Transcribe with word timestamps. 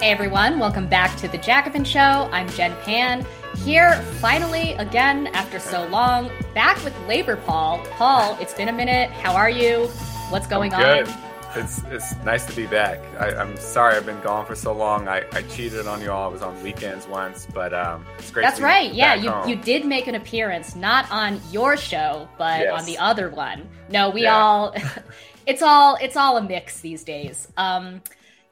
Hey 0.00 0.14
everyone, 0.14 0.58
welcome 0.58 0.86
back 0.86 1.16
to 1.18 1.28
the 1.28 1.38
Jacobin 1.38 1.84
Show. 1.84 2.00
I'm 2.00 2.48
Jen 2.50 2.74
Pan. 2.82 3.24
Here, 3.64 4.02
finally, 4.20 4.72
again, 4.72 5.28
after 5.28 5.58
so 5.58 5.86
long, 5.86 6.30
back 6.52 6.82
with 6.84 6.94
Labor 7.06 7.36
Paul. 7.36 7.84
Paul, 7.92 8.36
it's 8.40 8.52
been 8.52 8.68
a 8.68 8.72
minute. 8.72 9.10
How 9.10 9.34
are 9.34 9.50
you? 9.50 9.86
What's 10.30 10.46
going 10.46 10.74
on? 10.74 11.29
It's 11.56 11.82
it's 11.84 12.14
nice 12.24 12.46
to 12.46 12.54
be 12.54 12.66
back. 12.66 13.00
I, 13.18 13.32
am 13.40 13.56
sorry 13.56 13.96
I've 13.96 14.06
been 14.06 14.20
gone 14.20 14.46
for 14.46 14.54
so 14.54 14.72
long. 14.72 15.08
I, 15.08 15.24
I 15.32 15.42
cheated 15.42 15.86
on 15.88 16.00
you 16.00 16.12
all. 16.12 16.28
I 16.28 16.32
was 16.32 16.42
on 16.42 16.62
weekends 16.62 17.08
once, 17.08 17.46
but 17.52 17.74
um, 17.74 18.06
it's 18.18 18.30
great. 18.30 18.44
That's 18.44 18.60
right. 18.60 18.92
Yeah, 18.92 19.14
you 19.14 19.30
home. 19.30 19.48
you 19.48 19.56
did 19.56 19.84
make 19.84 20.06
an 20.06 20.14
appearance, 20.14 20.76
not 20.76 21.10
on 21.10 21.40
your 21.50 21.76
show, 21.76 22.28
but 22.38 22.60
yes. 22.60 22.80
on 22.80 22.86
the 22.86 22.96
other 22.98 23.30
one. 23.30 23.68
No, 23.88 24.10
we 24.10 24.22
yeah. 24.22 24.36
all. 24.36 24.74
it's 25.46 25.60
all 25.60 25.98
it's 26.00 26.16
all 26.16 26.36
a 26.36 26.42
mix 26.42 26.80
these 26.80 27.02
days. 27.02 27.48
Um, 27.56 28.00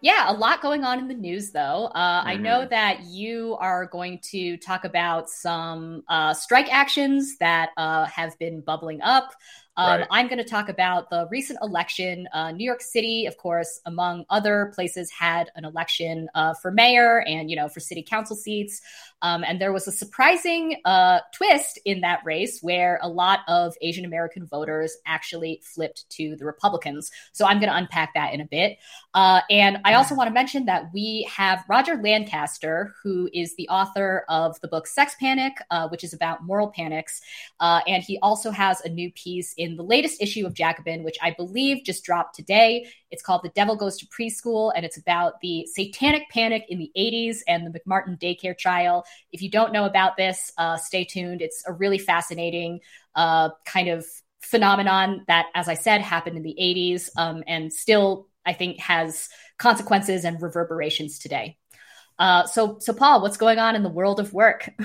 yeah, 0.00 0.30
a 0.30 0.32
lot 0.32 0.62
going 0.62 0.84
on 0.84 0.98
in 1.00 1.08
the 1.08 1.14
news, 1.14 1.50
though. 1.50 1.90
Uh, 1.94 2.20
mm-hmm. 2.20 2.28
I 2.28 2.36
know 2.36 2.66
that 2.66 3.04
you 3.04 3.56
are 3.58 3.86
going 3.86 4.20
to 4.30 4.56
talk 4.56 4.84
about 4.84 5.28
some 5.28 6.04
uh, 6.08 6.34
strike 6.34 6.72
actions 6.72 7.36
that 7.38 7.70
uh, 7.76 8.06
have 8.06 8.38
been 8.38 8.60
bubbling 8.60 9.02
up. 9.02 9.32
Um, 9.78 10.00
right. 10.00 10.08
I'm 10.10 10.26
going 10.26 10.38
to 10.38 10.44
talk 10.44 10.68
about 10.68 11.08
the 11.08 11.28
recent 11.30 11.60
election. 11.62 12.28
Uh, 12.32 12.50
New 12.50 12.64
York 12.64 12.82
City, 12.82 13.26
of 13.26 13.36
course, 13.36 13.80
among 13.86 14.24
other 14.28 14.72
places, 14.74 15.08
had 15.08 15.52
an 15.54 15.64
election 15.64 16.28
uh, 16.34 16.52
for 16.54 16.72
mayor 16.72 17.22
and 17.28 17.48
you 17.48 17.54
know 17.54 17.68
for 17.68 17.78
city 17.78 18.02
council 18.02 18.34
seats. 18.34 18.82
Um, 19.22 19.44
and 19.44 19.60
there 19.60 19.72
was 19.72 19.88
a 19.88 19.92
surprising 19.92 20.76
uh, 20.84 21.20
twist 21.34 21.78
in 21.84 22.02
that 22.02 22.20
race 22.24 22.60
where 22.62 22.98
a 23.02 23.08
lot 23.08 23.40
of 23.48 23.74
Asian 23.80 24.04
American 24.04 24.46
voters 24.46 24.96
actually 25.06 25.60
flipped 25.64 26.08
to 26.10 26.36
the 26.36 26.44
Republicans. 26.44 27.10
So 27.32 27.46
I'm 27.46 27.58
going 27.58 27.70
to 27.70 27.76
unpack 27.76 28.14
that 28.14 28.32
in 28.32 28.40
a 28.40 28.46
bit. 28.46 28.78
Uh, 29.14 29.40
and 29.50 29.78
I 29.84 29.94
also 29.94 30.14
want 30.14 30.28
to 30.28 30.34
mention 30.34 30.66
that 30.66 30.90
we 30.92 31.28
have 31.34 31.64
Roger 31.68 31.96
Lancaster, 31.96 32.94
who 33.02 33.28
is 33.32 33.56
the 33.56 33.68
author 33.68 34.24
of 34.28 34.60
the 34.60 34.68
book 34.68 34.86
Sex 34.86 35.14
Panic, 35.18 35.54
uh, 35.70 35.88
which 35.88 36.04
is 36.04 36.12
about 36.12 36.44
moral 36.44 36.68
panics. 36.68 37.20
Uh, 37.60 37.80
and 37.86 38.02
he 38.02 38.18
also 38.20 38.50
has 38.50 38.80
a 38.82 38.88
new 38.88 39.10
piece 39.12 39.54
in 39.56 39.76
the 39.76 39.82
latest 39.82 40.22
issue 40.22 40.46
of 40.46 40.54
Jacobin, 40.54 41.02
which 41.02 41.18
I 41.22 41.32
believe 41.32 41.84
just 41.84 42.04
dropped 42.04 42.36
today. 42.36 42.86
It's 43.10 43.22
called 43.22 43.42
The 43.42 43.50
Devil 43.50 43.76
Goes 43.76 43.96
to 43.98 44.06
Preschool, 44.06 44.72
and 44.76 44.84
it's 44.84 44.98
about 44.98 45.40
the 45.40 45.66
satanic 45.66 46.28
panic 46.30 46.66
in 46.68 46.78
the 46.78 46.90
80s 46.96 47.38
and 47.48 47.66
the 47.66 47.80
McMartin 47.80 48.20
daycare 48.20 48.56
trial. 48.56 49.04
If 49.32 49.42
you 49.42 49.50
don't 49.50 49.72
know 49.72 49.84
about 49.84 50.16
this, 50.16 50.52
uh, 50.58 50.76
stay 50.76 51.04
tuned. 51.04 51.42
It's 51.42 51.62
a 51.66 51.72
really 51.72 51.98
fascinating 51.98 52.80
uh, 53.14 53.50
kind 53.64 53.88
of 53.88 54.06
phenomenon 54.40 55.24
that, 55.28 55.46
as 55.54 55.68
I 55.68 55.74
said, 55.74 56.00
happened 56.00 56.36
in 56.36 56.42
the 56.42 56.56
80s 56.60 57.10
um, 57.16 57.42
and 57.46 57.72
still, 57.72 58.28
I 58.46 58.52
think, 58.52 58.78
has 58.80 59.28
consequences 59.58 60.24
and 60.24 60.40
reverberations 60.40 61.18
today. 61.18 61.58
Uh, 62.18 62.46
so, 62.46 62.78
so 62.80 62.92
Paul, 62.92 63.22
what's 63.22 63.36
going 63.36 63.58
on 63.58 63.76
in 63.76 63.82
the 63.82 63.88
world 63.88 64.20
of 64.20 64.32
work? 64.32 64.70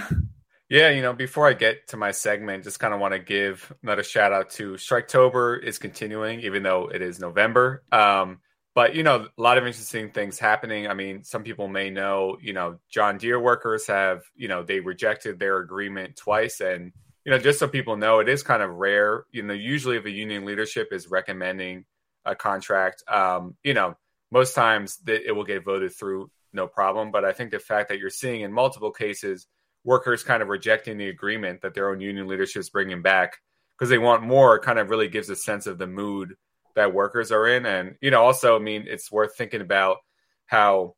Yeah, 0.69 0.89
you 0.89 1.03
know, 1.03 1.13
before 1.13 1.47
I 1.47 1.53
get 1.53 1.89
to 1.89 1.97
my 1.97 2.09
segment, 2.09 2.63
just 2.63 2.79
kind 2.79 2.95
of 2.95 2.99
want 2.99 3.13
to 3.13 3.19
give 3.19 3.71
another 3.83 4.01
shout 4.01 4.33
out 4.33 4.49
to 4.51 4.73
Striketober 4.73 5.61
is 5.61 5.77
continuing, 5.77 6.39
even 6.39 6.63
though 6.63 6.87
it 6.87 7.01
is 7.03 7.19
November. 7.19 7.83
Um, 7.91 8.39
but 8.75 8.95
you 8.95 9.03
know, 9.03 9.27
a 9.37 9.41
lot 9.41 9.57
of 9.57 9.65
interesting 9.65 10.09
things 10.09 10.39
happening. 10.39 10.87
I 10.87 10.93
mean, 10.93 11.23
some 11.23 11.43
people 11.43 11.67
may 11.67 11.89
know, 11.89 12.37
you 12.41 12.53
know, 12.53 12.79
John 12.89 13.17
Deere 13.17 13.39
workers 13.39 13.87
have, 13.87 14.23
you 14.35 14.47
know, 14.47 14.63
they 14.63 14.79
rejected 14.79 15.39
their 15.39 15.59
agreement 15.59 16.15
twice, 16.15 16.61
and 16.61 16.91
you 17.25 17.31
know, 17.31 17.39
just 17.39 17.59
so 17.59 17.67
people 17.67 17.95
know, 17.95 18.19
it 18.19 18.29
is 18.29 18.43
kind 18.43 18.63
of 18.63 18.71
rare. 18.71 19.25
You 19.31 19.43
know, 19.43 19.53
usually 19.53 19.97
if 19.97 20.05
a 20.05 20.11
union 20.11 20.45
leadership 20.45 20.89
is 20.91 21.09
recommending 21.09 21.85
a 22.25 22.35
contract, 22.35 23.03
um, 23.07 23.55
you 23.63 23.73
know, 23.73 23.95
most 24.31 24.55
times 24.55 24.97
that 25.05 25.27
it 25.27 25.31
will 25.31 25.43
get 25.43 25.63
voted 25.63 25.93
through, 25.93 26.29
no 26.53 26.67
problem. 26.67 27.11
But 27.11 27.25
I 27.25 27.33
think 27.33 27.51
the 27.51 27.59
fact 27.59 27.89
that 27.89 27.99
you're 27.99 28.09
seeing 28.09 28.41
in 28.41 28.51
multiple 28.51 28.91
cases 28.91 29.47
workers 29.83 30.23
kind 30.23 30.41
of 30.41 30.49
rejecting 30.49 30.97
the 30.97 31.09
agreement 31.09 31.61
that 31.61 31.73
their 31.73 31.89
own 31.89 31.99
union 31.99 32.27
leadership 32.27 32.61
is 32.61 32.69
bringing 32.69 33.01
back 33.01 33.37
because 33.77 33.89
they 33.89 33.97
want 33.97 34.23
more 34.23 34.59
kind 34.59 34.79
of 34.79 34.89
really 34.89 35.07
gives 35.07 35.29
a 35.29 35.35
sense 35.35 35.67
of 35.67 35.77
the 35.77 35.87
mood 35.87 36.35
that 36.75 36.93
workers 36.93 37.31
are 37.31 37.47
in. 37.47 37.65
And 37.65 37.95
you 38.01 38.11
know 38.11 38.23
also 38.23 38.55
i 38.55 38.59
mean 38.59 38.85
it's 38.87 39.11
worth 39.11 39.35
thinking 39.35 39.61
about 39.61 39.97
how 40.45 40.95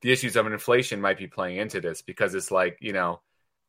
the 0.00 0.12
issues 0.12 0.36
of 0.36 0.46
inflation 0.46 1.00
might 1.00 1.18
be 1.18 1.26
playing 1.26 1.56
into 1.58 1.80
this 1.80 2.02
because 2.02 2.34
it's 2.34 2.50
like 2.50 2.78
you 2.80 2.92
know 2.92 3.20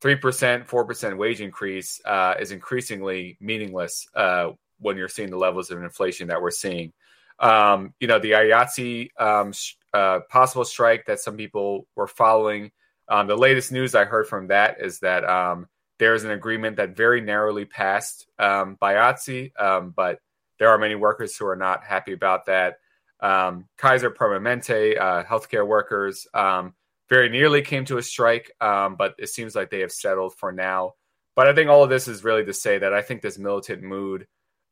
3% 0.01 0.67
4% 0.67 1.17
wage 1.17 1.41
increase 1.41 2.01
uh, 2.05 2.35
is 2.39 2.51
increasingly 2.51 3.37
meaningless 3.39 4.07
uh, 4.13 4.49
when 4.79 4.97
you're 4.97 5.07
seeing 5.07 5.29
the 5.29 5.37
levels 5.37 5.71
of 5.71 5.81
inflation 5.81 6.27
that 6.27 6.41
we're 6.41 6.51
seeing. 6.51 6.91
Um, 7.39 7.93
you 7.99 8.07
know 8.07 8.19
the 8.19 8.31
IATSE 8.31 9.09
um, 9.19 9.51
sh- 9.51 9.75
uh, 9.93 10.19
possible 10.29 10.65
strike 10.65 11.05
that 11.07 11.19
some 11.19 11.37
people 11.37 11.87
were 11.95 12.07
following. 12.07 12.71
Um, 13.07 13.27
the 13.27 13.37
latest 13.37 13.71
news 13.71 13.93
I 13.93 14.05
heard 14.05 14.27
from 14.27 14.47
that 14.47 14.77
is 14.81 14.99
that 14.99 15.23
um, 15.25 15.67
there's 15.99 16.23
an 16.23 16.31
agreement 16.31 16.77
that 16.77 16.95
very 16.95 17.21
narrowly 17.21 17.65
passed 17.65 18.27
um, 18.39 18.77
by 18.79 18.95
IATSE, 18.95 19.51
um, 19.59 19.93
but 19.95 20.19
there 20.59 20.69
are 20.69 20.77
many 20.77 20.95
workers 20.95 21.35
who 21.35 21.45
are 21.47 21.55
not 21.55 21.83
happy 21.83 22.13
about 22.13 22.45
that. 22.45 22.75
Um, 23.19 23.67
Kaiser 23.77 24.11
Permanente, 24.11 24.99
uh, 24.99 25.23
healthcare 25.23 25.65
workers, 25.67 26.27
um, 26.33 26.73
very 27.09 27.29
nearly 27.29 27.61
came 27.61 27.85
to 27.85 27.97
a 27.97 28.03
strike, 28.03 28.51
but 28.59 29.15
it 29.17 29.29
seems 29.29 29.55
like 29.55 29.69
they 29.69 29.81
have 29.81 29.91
settled 29.91 30.33
for 30.37 30.51
now. 30.51 30.93
But 31.35 31.47
I 31.47 31.53
think 31.53 31.69
all 31.69 31.83
of 31.83 31.89
this 31.89 32.07
is 32.07 32.23
really 32.23 32.45
to 32.45 32.53
say 32.53 32.79
that 32.79 32.93
I 32.93 33.01
think 33.01 33.21
this 33.21 33.37
militant 33.37 33.83
mood, 33.83 34.25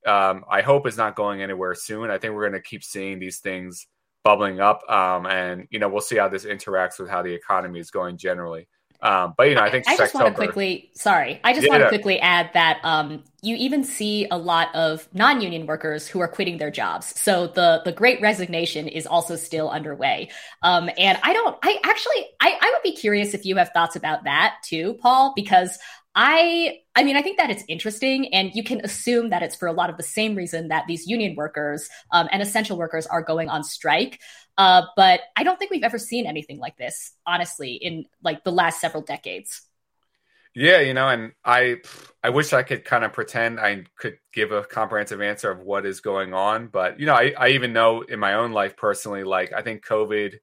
I 0.06 0.62
hope, 0.66 0.88
is 0.88 0.98
not 0.98 1.16
going 1.16 1.42
anywhere 1.42 1.76
soon. 1.76 2.10
I 2.10 2.18
think 2.18 2.34
we're 2.34 2.50
going 2.50 2.62
to 2.62 2.68
keep 2.68 2.84
seeing 2.84 3.20
these 3.20 3.40
things 3.40 3.86
bubbling 4.24 4.60
up. 4.60 4.82
Um, 4.90 5.26
and 5.26 5.68
you 5.70 5.80
know, 5.80 5.90
we'll 5.90 6.02
see 6.02 6.18
how 6.18 6.30
this 6.30 6.46
interacts 6.46 7.00
with 7.00 7.10
how 7.10 7.22
the 7.22 7.34
economy 7.34 7.80
is 7.80 7.92
going 7.92 8.18
generally. 8.18 8.68
Um, 9.04 9.34
but 9.38 9.50
you 9.50 9.56
know, 9.56 9.62
I 9.62 9.70
think 9.70 9.86
I, 9.86 9.96
I 9.96 9.98
just 9.98 10.16
want 10.16 10.28
to 10.28 10.34
quickly. 10.34 10.90
Sorry, 10.96 11.42
I 11.44 11.54
just 11.54 11.66
yeah, 11.66 11.74
want 11.74 11.84
to 11.84 11.90
quickly 11.90 12.22
add 12.22 12.52
that 12.54 12.80
um, 12.84 13.24
you 13.42 13.58
even 13.58 13.84
see 13.84 14.26
a 14.32 14.38
lot 14.38 14.74
of 14.74 15.10
non-union 15.14 15.68
workers 15.68 16.08
who 16.08 16.22
are 16.22 16.28
quitting 16.30 16.58
their 16.58 16.72
jobs. 16.72 17.20
So 17.20 17.48
the 17.48 17.82
the 17.84 17.92
Great 17.92 18.22
Resignation 18.22 18.88
is 18.88 19.06
also 19.06 19.36
still 19.36 19.70
underway. 19.70 20.30
Um, 20.62 20.90
and 20.98 21.20
I 21.22 21.34
don't. 21.34 21.58
I 21.62 21.80
actually, 21.84 22.28
I, 22.40 22.58
I 22.62 22.72
would 22.74 22.84
be 22.84 22.96
curious 22.96 23.34
if 23.34 23.46
you 23.46 23.58
have 23.58 23.72
thoughts 23.74 23.98
about 23.98 24.24
that 24.24 24.56
too, 24.64 24.94
Paul, 25.02 25.34
because 25.36 25.78
I 26.16 26.80
I 26.96 27.04
mean 27.04 27.16
I 27.18 27.22
think 27.22 27.38
that 27.38 27.50
it's 27.50 27.64
interesting 27.68 28.34
and 28.34 28.52
you 28.54 28.64
can 28.64 28.82
assume 28.84 29.30
that 29.32 29.42
it's 29.42 29.56
for 29.56 29.68
a 29.68 29.74
lot 29.74 29.90
of 29.90 29.98
the 29.98 30.04
same 30.04 30.36
reason 30.36 30.68
that 30.68 30.86
these 30.88 31.08
union 31.08 31.36
workers 31.36 31.90
um, 32.12 32.28
and 32.32 32.42
essential 32.42 32.78
workers 32.78 33.08
are 33.08 33.22
going 33.22 33.50
on 33.50 33.64
strike. 33.64 34.20
Uh, 34.58 34.84
but 34.96 35.22
I 35.36 35.44
don't 35.44 35.58
think 35.58 35.72
we've 35.72 35.84
ever 35.84 35.98
seen 35.98 36.28
anything 36.28 36.60
like 36.60 36.78
this, 36.78 37.14
honestly, 37.26 37.74
in 37.74 38.06
like 38.24 38.44
the 38.44 38.52
last 38.52 38.80
several 38.80 39.04
decades. 39.04 39.64
Yeah, 40.56 40.82
you 40.82 40.94
know, 40.94 41.10
and 41.10 41.32
I 41.44 41.78
I 42.24 42.30
wish 42.30 42.54
I 42.54 42.62
could 42.62 42.86
kind 42.86 43.04
of 43.04 43.12
pretend 43.14 43.60
I 43.60 43.86
could 43.98 44.20
give 44.32 44.52
a 44.52 44.64
comprehensive 44.64 45.20
answer 45.22 45.50
of 45.50 45.60
what 45.62 45.86
is 45.86 46.00
going 46.00 46.34
on, 46.34 46.68
but 46.68 47.00
you 47.00 47.08
know, 47.08 47.16
I, 47.16 47.34
I 47.38 47.50
even 47.50 47.74
know 47.74 48.02
in 48.02 48.20
my 48.20 48.36
own 48.36 48.52
life 48.52 48.78
personally, 48.78 49.24
like 49.24 49.52
I 49.52 49.64
think 49.64 49.84
COVID 49.86 50.36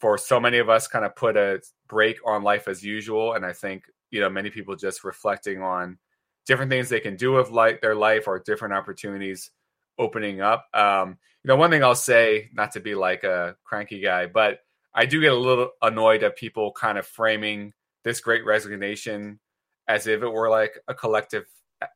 for 0.00 0.18
so 0.18 0.40
many 0.40 0.58
of 0.58 0.68
us 0.68 0.88
kind 0.88 1.04
of 1.04 1.14
put 1.16 1.36
a 1.36 1.60
break 1.88 2.18
on 2.26 2.42
life 2.42 2.66
as 2.68 2.82
usual, 2.82 3.34
and 3.34 3.46
I 3.46 3.52
think 3.52 3.84
you 4.14 4.20
know 4.20 4.30
many 4.30 4.48
people 4.48 4.76
just 4.76 5.04
reflecting 5.04 5.60
on 5.60 5.98
different 6.46 6.70
things 6.70 6.88
they 6.88 7.00
can 7.00 7.16
do 7.16 7.32
with 7.32 7.50
like 7.50 7.80
their 7.80 7.94
life 7.94 8.28
or 8.28 8.38
different 8.38 8.74
opportunities 8.74 9.50
opening 9.98 10.40
up. 10.40 10.66
Um, 10.72 11.18
you 11.42 11.48
know, 11.48 11.56
one 11.56 11.70
thing 11.70 11.82
I'll 11.82 11.94
say, 11.94 12.50
not 12.54 12.72
to 12.72 12.80
be 12.80 12.94
like 12.94 13.24
a 13.24 13.56
cranky 13.64 14.00
guy, 14.00 14.26
but 14.26 14.60
I 14.94 15.06
do 15.06 15.20
get 15.20 15.32
a 15.32 15.36
little 15.36 15.70
annoyed 15.82 16.22
at 16.22 16.36
people 16.36 16.72
kind 16.72 16.96
of 16.96 17.06
framing 17.06 17.72
this 18.04 18.20
great 18.20 18.44
resignation 18.44 19.40
as 19.88 20.06
if 20.06 20.22
it 20.22 20.28
were 20.28 20.48
like 20.48 20.78
a 20.86 20.94
collective 20.94 21.44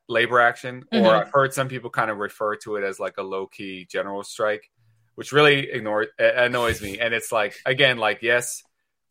labor 0.07 0.39
action, 0.39 0.83
mm-hmm. 0.93 1.05
or 1.05 1.15
I've 1.15 1.31
heard 1.31 1.53
some 1.53 1.69
people 1.69 1.89
kind 1.89 2.11
of 2.11 2.17
refer 2.17 2.55
to 2.57 2.75
it 2.75 2.83
as 2.83 2.99
like 2.99 3.17
a 3.17 3.23
low 3.23 3.47
key 3.47 3.87
general 3.89 4.23
strike, 4.23 4.69
which 5.15 5.31
really 5.31 5.69
ignores 5.71 6.07
annoys 6.19 6.81
me. 6.81 6.99
And 6.99 7.13
it's 7.13 7.31
like 7.31 7.55
again, 7.65 7.97
like 7.97 8.21
yes, 8.21 8.61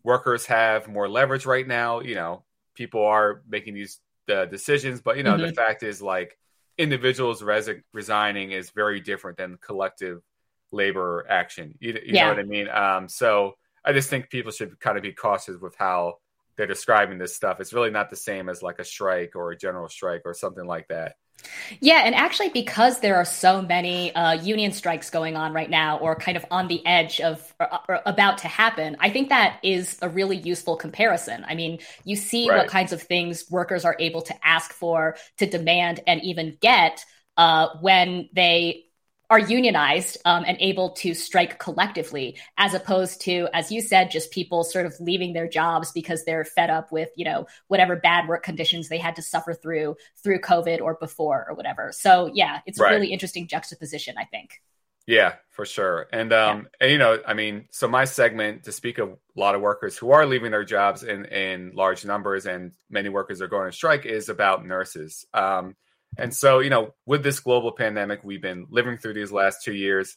workers 0.05 0.46
have 0.46 0.88
more 0.88 1.08
leverage 1.08 1.46
right 1.46 1.66
now. 1.66 2.00
You 2.00 2.14
know, 2.14 2.44
people 2.78 3.04
are 3.04 3.42
making 3.48 3.75
these 3.75 3.98
uh, 4.32 4.46
decisions, 4.46 5.00
but 5.00 5.16
you 5.16 5.25
know, 5.25 5.34
mm-hmm. 5.34 5.48
the 5.48 5.52
fact 5.52 5.82
is 5.82 6.00
like 6.00 6.38
individuals 6.78 7.42
res- 7.42 7.69
resigning 7.92 8.52
is 8.52 8.70
very 8.70 9.00
different 9.00 9.36
than 9.36 9.58
collective 9.60 10.22
labor 10.70 11.26
action. 11.28 11.75
You, 11.80 11.94
you 11.94 12.00
yeah. 12.14 12.25
know 12.25 12.30
what 12.30 12.38
I 12.38 12.44
mean? 12.44 12.69
Um, 12.69 13.08
so 13.08 13.54
I 13.84 13.92
just 13.92 14.08
think 14.08 14.30
people 14.30 14.52
should 14.52 14.78
kind 14.78 14.96
of 14.96 15.02
be 15.02 15.12
cautious 15.12 15.60
with 15.60 15.75
how 15.76 16.19
they're 16.56 16.66
describing 16.66 17.19
this 17.19 17.34
stuff. 17.34 17.60
It's 17.60 17.72
really 17.72 17.90
not 17.90 18.10
the 18.10 18.16
same 18.16 18.48
as 18.48 18.62
like 18.62 18.78
a 18.78 18.84
strike 18.84 19.34
or 19.34 19.50
a 19.50 19.58
general 19.58 19.88
strike 19.88 20.22
or 20.24 20.34
something 20.34 20.66
like 20.66 20.86
that. 20.88 21.16
Yeah, 21.81 22.02
and 22.05 22.14
actually, 22.14 22.49
because 22.50 23.00
there 23.00 23.17
are 23.17 23.25
so 23.25 23.62
many 23.62 24.14
uh, 24.14 24.32
union 24.32 24.73
strikes 24.73 25.11
going 25.11 25.37
on 25.37 25.52
right 25.52 25.70
now, 25.70 25.99
or 25.99 26.17
kind 26.17 26.37
of 26.37 26.44
on 26.50 26.69
the 26.69 26.85
edge 26.87 27.20
of 27.20 27.55
or, 27.61 27.69
or 27.88 28.00
about 28.06 28.38
to 28.38 28.49
happen, 28.49 28.96
I 29.00 29.11
think 29.11 29.29
that 29.29 29.58
is 29.62 29.99
a 30.02 30.08
really 30.08 30.37
useful 30.37 30.76
comparison. 30.76 31.44
I 31.46 31.55
mean, 31.55 31.79
you 32.05 32.17
see 32.17 32.49
right. 32.49 32.58
what 32.58 32.69
kinds 32.69 32.93
of 32.93 33.02
things 33.02 33.44
workers 33.50 33.85
are 33.85 33.96
able 33.99 34.23
to 34.23 34.35
ask 34.46 34.73
for, 34.73 35.17
to 35.38 35.46
demand, 35.46 36.00
and 36.06 36.23
even 36.23 36.56
get 36.61 37.05
uh, 37.37 37.69
when 37.81 38.29
they 38.32 38.84
are 39.30 39.38
unionized 39.38 40.16
um, 40.25 40.44
and 40.46 40.56
able 40.60 40.90
to 40.90 41.12
strike 41.12 41.58
collectively, 41.58 42.36
as 42.56 42.72
opposed 42.72 43.20
to, 43.22 43.48
as 43.52 43.70
you 43.70 43.80
said, 43.80 44.10
just 44.10 44.30
people 44.30 44.64
sort 44.64 44.86
of 44.86 44.94
leaving 45.00 45.34
their 45.34 45.48
jobs 45.48 45.92
because 45.92 46.25
they're 46.25 46.44
fed 46.44 46.70
up 46.70 46.90
with, 46.90 47.10
you 47.14 47.25
know, 47.25 47.46
whatever 47.66 47.94
bad 47.96 48.26
work 48.26 48.42
conditions 48.42 48.88
they 48.88 48.98
had 48.98 49.16
to 49.16 49.22
suffer 49.22 49.52
through 49.52 49.96
through 50.22 50.40
COVID 50.40 50.80
or 50.80 50.94
before 50.94 51.46
or 51.48 51.54
whatever. 51.54 51.92
So 51.92 52.30
yeah, 52.32 52.60
it's 52.64 52.80
right. 52.80 52.90
a 52.90 52.94
really 52.94 53.12
interesting 53.12 53.46
juxtaposition, 53.46 54.14
I 54.19 54.25
think. 54.25 54.62
Yeah, 55.06 55.36
for 55.48 55.64
sure. 55.64 56.06
And 56.12 56.34
um, 56.34 56.58
yeah. 56.58 56.84
and 56.84 56.92
you 56.92 56.98
know, 56.98 57.19
I 57.26 57.32
mean, 57.32 57.66
so 57.70 57.88
my 57.88 58.04
segment 58.04 58.64
to 58.64 58.72
speak 58.72 58.98
of 58.98 59.08
a 59.08 59.40
lot 59.40 59.54
of 59.54 59.62
workers 59.62 59.96
who 59.96 60.10
are 60.10 60.26
leaving 60.26 60.50
their 60.50 60.64
jobs 60.64 61.02
in 61.02 61.24
in 61.26 61.72
large 61.74 62.04
numbers, 62.04 62.44
and 62.44 62.72
many 62.90 63.08
workers 63.08 63.40
are 63.40 63.48
going 63.48 63.70
to 63.70 63.76
strike, 63.76 64.04
is 64.04 64.28
about 64.28 64.66
nurses. 64.66 65.24
Um, 65.32 65.76
and 66.16 66.34
so, 66.34 66.60
you 66.60 66.70
know, 66.70 66.94
with 67.06 67.22
this 67.22 67.40
global 67.40 67.72
pandemic 67.72 68.25
we've 68.25 68.43
been 68.43 68.66
living 68.70 68.96
through 68.96 69.14
these 69.14 69.32
last 69.32 69.62
two 69.62 69.75
years, 69.75 70.16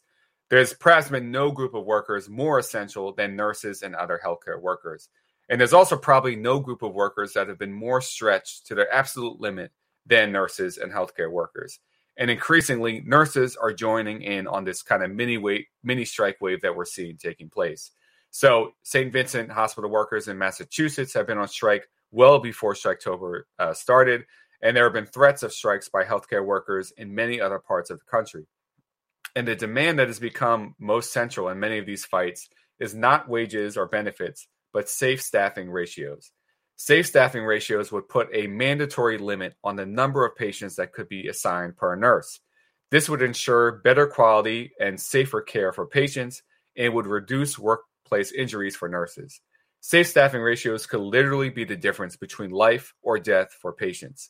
there's 0.49 0.73
perhaps 0.73 1.09
been 1.09 1.31
no 1.31 1.51
group 1.51 1.73
of 1.73 1.85
workers 1.85 2.29
more 2.29 2.59
essential 2.59 3.13
than 3.13 3.35
nurses 3.35 3.83
and 3.83 3.95
other 3.95 4.19
healthcare 4.23 4.59
workers. 4.59 5.09
And 5.49 5.59
there's 5.59 5.73
also 5.73 5.97
probably 5.97 6.35
no 6.35 6.59
group 6.59 6.81
of 6.81 6.93
workers 6.93 7.33
that 7.33 7.47
have 7.47 7.59
been 7.59 7.73
more 7.73 8.01
stretched 8.01 8.67
to 8.67 8.75
their 8.75 8.91
absolute 8.93 9.39
limit 9.39 9.71
than 10.05 10.31
nurses 10.31 10.77
and 10.77 10.91
healthcare 10.91 11.31
workers. 11.31 11.79
And 12.17 12.29
increasingly, 12.29 13.01
nurses 13.05 13.55
are 13.55 13.73
joining 13.73 14.21
in 14.21 14.47
on 14.47 14.63
this 14.63 14.81
kind 14.81 15.03
of 15.03 15.11
mini 15.11 15.38
wave, 15.38 15.65
mini 15.83 16.05
strike 16.05 16.38
wave 16.41 16.61
that 16.61 16.75
we're 16.75 16.85
seeing 16.85 17.17
taking 17.17 17.49
place. 17.49 17.91
So, 18.29 18.73
St. 18.83 19.11
Vincent 19.11 19.51
hospital 19.51 19.89
workers 19.89 20.27
in 20.27 20.38
Massachusetts 20.38 21.13
have 21.13 21.27
been 21.27 21.38
on 21.38 21.47
strike 21.47 21.88
well 22.11 22.39
before 22.39 22.73
Striketober 22.73 23.43
uh, 23.59 23.73
started 23.73 24.25
and 24.61 24.75
there 24.75 24.83
have 24.83 24.93
been 24.93 25.05
threats 25.05 25.43
of 25.43 25.53
strikes 25.53 25.89
by 25.89 26.03
healthcare 26.03 26.45
workers 26.45 26.91
in 26.97 27.15
many 27.15 27.41
other 27.41 27.59
parts 27.59 27.89
of 27.89 27.99
the 27.99 28.05
country. 28.05 28.45
And 29.35 29.47
the 29.47 29.55
demand 29.55 29.99
that 29.99 30.07
has 30.07 30.19
become 30.19 30.75
most 30.79 31.13
central 31.13 31.49
in 31.49 31.59
many 31.59 31.77
of 31.77 31.85
these 31.85 32.05
fights 32.05 32.49
is 32.79 32.93
not 32.93 33.29
wages 33.29 33.77
or 33.77 33.87
benefits, 33.87 34.47
but 34.73 34.89
safe 34.89 35.21
staffing 35.21 35.69
ratios. 35.69 36.31
Safe 36.75 37.05
staffing 37.05 37.43
ratios 37.43 37.91
would 37.91 38.09
put 38.09 38.27
a 38.33 38.47
mandatory 38.47 39.17
limit 39.17 39.55
on 39.63 39.75
the 39.75 39.85
number 39.85 40.25
of 40.25 40.35
patients 40.35 40.75
that 40.75 40.93
could 40.93 41.07
be 41.07 41.27
assigned 41.27 41.77
per 41.77 41.95
nurse. 41.95 42.39
This 42.89 43.07
would 43.07 43.21
ensure 43.21 43.81
better 43.83 44.07
quality 44.07 44.71
and 44.79 44.99
safer 44.99 45.41
care 45.41 45.71
for 45.71 45.85
patients 45.85 46.41
and 46.75 46.93
would 46.93 47.05
reduce 47.07 47.57
workplace 47.57 48.31
injuries 48.31 48.75
for 48.75 48.89
nurses. 48.89 49.41
Safe 49.79 50.07
staffing 50.07 50.41
ratios 50.41 50.85
could 50.85 51.01
literally 51.01 51.49
be 51.49 51.63
the 51.63 51.75
difference 51.75 52.15
between 52.15 52.51
life 52.51 52.93
or 53.01 53.17
death 53.17 53.55
for 53.61 53.73
patients. 53.73 54.29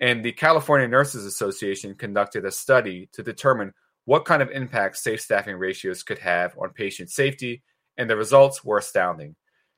And 0.00 0.24
the 0.24 0.32
California 0.32 0.88
Nurses 0.88 1.24
Association 1.24 1.94
conducted 1.94 2.44
a 2.44 2.50
study 2.50 3.08
to 3.12 3.22
determine 3.22 3.72
what 4.04 4.24
kind 4.24 4.42
of 4.42 4.50
impact 4.50 4.98
safe 4.98 5.20
staffing 5.20 5.56
ratios 5.56 6.02
could 6.02 6.18
have 6.18 6.56
on 6.58 6.70
patient 6.70 7.10
safety, 7.10 7.62
and 7.96 8.08
the 8.08 8.16
results 8.16 8.64
were 8.64 8.78
astounding. 8.78 9.34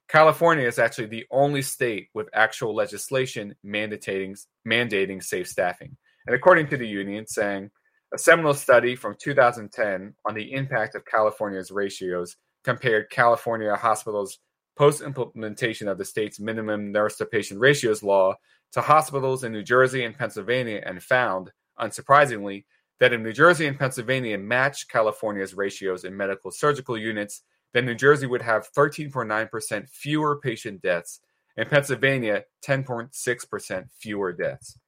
California 0.08 0.66
is 0.66 0.78
actually 0.78 1.06
the 1.06 1.26
only 1.30 1.62
state 1.62 2.08
with 2.14 2.28
actual 2.32 2.74
legislation 2.74 3.54
mandating, 3.64 4.38
mandating 4.66 5.22
safe 5.22 5.46
staffing. 5.46 5.96
And 6.26 6.34
according 6.34 6.68
to 6.68 6.76
the 6.76 6.86
union, 6.86 7.26
saying 7.26 7.70
a 8.12 8.18
seminal 8.18 8.54
study 8.54 8.96
from 8.96 9.16
2010 9.20 10.14
on 10.26 10.34
the 10.34 10.52
impact 10.52 10.94
of 10.94 11.04
California's 11.04 11.70
ratios 11.70 12.36
compared 12.64 13.10
California 13.10 13.74
hospitals' 13.76 14.38
post 14.76 15.02
implementation 15.02 15.88
of 15.88 15.98
the 15.98 16.04
state's 16.04 16.40
minimum 16.40 16.90
nurse 16.90 17.16
to 17.16 17.26
patient 17.26 17.60
ratios 17.60 18.02
law 18.02 18.34
to 18.72 18.80
hospitals 18.80 19.44
in 19.44 19.52
New 19.52 19.62
Jersey 19.62 20.04
and 20.04 20.16
Pennsylvania 20.16 20.82
and 20.84 21.02
found, 21.02 21.50
unsurprisingly, 21.80 22.64
that 23.00 23.12
if 23.12 23.20
New 23.20 23.32
Jersey 23.32 23.66
and 23.66 23.78
Pennsylvania 23.78 24.36
matched 24.38 24.90
California's 24.90 25.54
ratios 25.54 26.04
in 26.04 26.16
medical 26.16 26.50
surgical 26.50 26.98
units, 26.98 27.42
then 27.72 27.86
New 27.86 27.94
Jersey 27.94 28.26
would 28.26 28.42
have 28.42 28.72
13.9% 28.72 29.88
fewer 29.88 30.40
patient 30.40 30.82
deaths 30.82 31.20
and 31.56 31.68
Pennsylvania 31.68 32.44
10.6% 32.64 33.84
fewer 33.98 34.32
deaths. 34.32 34.78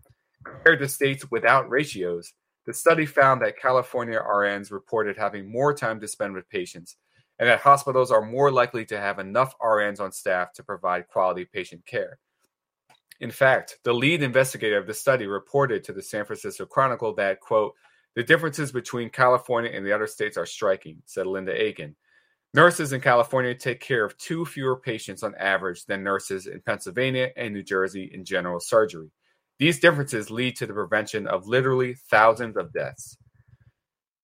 Compared 0.45 0.79
to 0.81 0.89
states 0.89 1.31
without 1.31 1.69
ratios, 1.69 2.33
the 2.67 2.75
study 2.75 3.07
found 3.07 3.43
that 3.43 3.59
California 3.59 4.19
RNs 4.19 4.71
reported 4.71 5.17
having 5.17 5.51
more 5.51 5.75
time 5.75 6.01
to 6.01 6.09
spend 6.09 6.35
with 6.35 6.49
patients 6.49 6.97
and 7.39 7.49
that 7.49 7.61
hospitals 7.61 8.11
are 8.11 8.25
more 8.25 8.53
likely 8.53 8.85
to 8.85 8.99
have 8.99 9.19
enough 9.19 9.55
RNs 9.59 10.01
on 10.01 10.13
staff 10.13 10.53
to 10.53 10.63
provide 10.63 11.09
quality 11.09 11.45
patient 11.45 11.85
care. 11.87 12.19
In 13.21 13.31
fact, 13.31 13.79
the 13.85 13.93
lead 13.93 14.23
investigator 14.23 14.79
of 14.79 14.87
the 14.87 14.95
study 14.95 15.27
reported 15.27 15.85
to 15.85 15.93
the 15.93 16.03
San 16.03 16.25
Francisco 16.25 16.65
Chronicle 16.65 17.15
that, 17.17 17.41
quote, 17.41 17.75
the 18.17 18.23
differences 18.25 18.73
between 18.73 19.11
California 19.11 19.71
and 19.73 19.87
the 19.87 19.93
other 19.93 20.07
states 20.07 20.37
are 20.37 20.47
striking, 20.47 21.03
said 21.05 21.27
Linda 21.27 21.53
Aiken. 21.53 21.95
Nurses 22.55 22.93
in 22.93 23.01
California 23.01 23.55
take 23.55 23.79
care 23.79 24.05
of 24.05 24.19
two 24.19 24.45
fewer 24.45 24.77
patients 24.77 25.23
on 25.23 25.37
average 25.37 25.85
than 25.87 26.03
nurses 26.03 26.49
in 26.49 26.61
Pennsylvania 26.63 27.29
and 27.37 27.55
New 27.55 27.63
Jersey 27.63 28.11
in 28.13 28.25
general 28.25 28.59
surgery. 28.59 29.13
These 29.61 29.79
differences 29.79 30.31
lead 30.31 30.57
to 30.57 30.67
the 30.67 30.73
prevention 30.73 31.29
of 31.29 31.47
literally 31.47 31.95
thousands 32.11 32.57
of 32.57 32.73
deaths. 32.73 33.17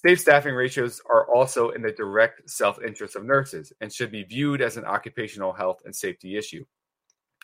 Safe 0.05 0.19
staffing 0.19 0.55
ratios 0.55 1.01
are 1.09 1.31
also 1.33 1.71
in 1.71 1.83
the 1.83 1.93
direct 1.93 2.49
self 2.51 2.83
interest 2.83 3.15
of 3.15 3.25
nurses 3.25 3.73
and 3.81 3.93
should 3.93 4.11
be 4.11 4.25
viewed 4.25 4.61
as 4.61 4.77
an 4.77 4.85
occupational 4.85 5.53
health 5.53 5.83
and 5.85 5.95
safety 5.95 6.37
issue. 6.37 6.65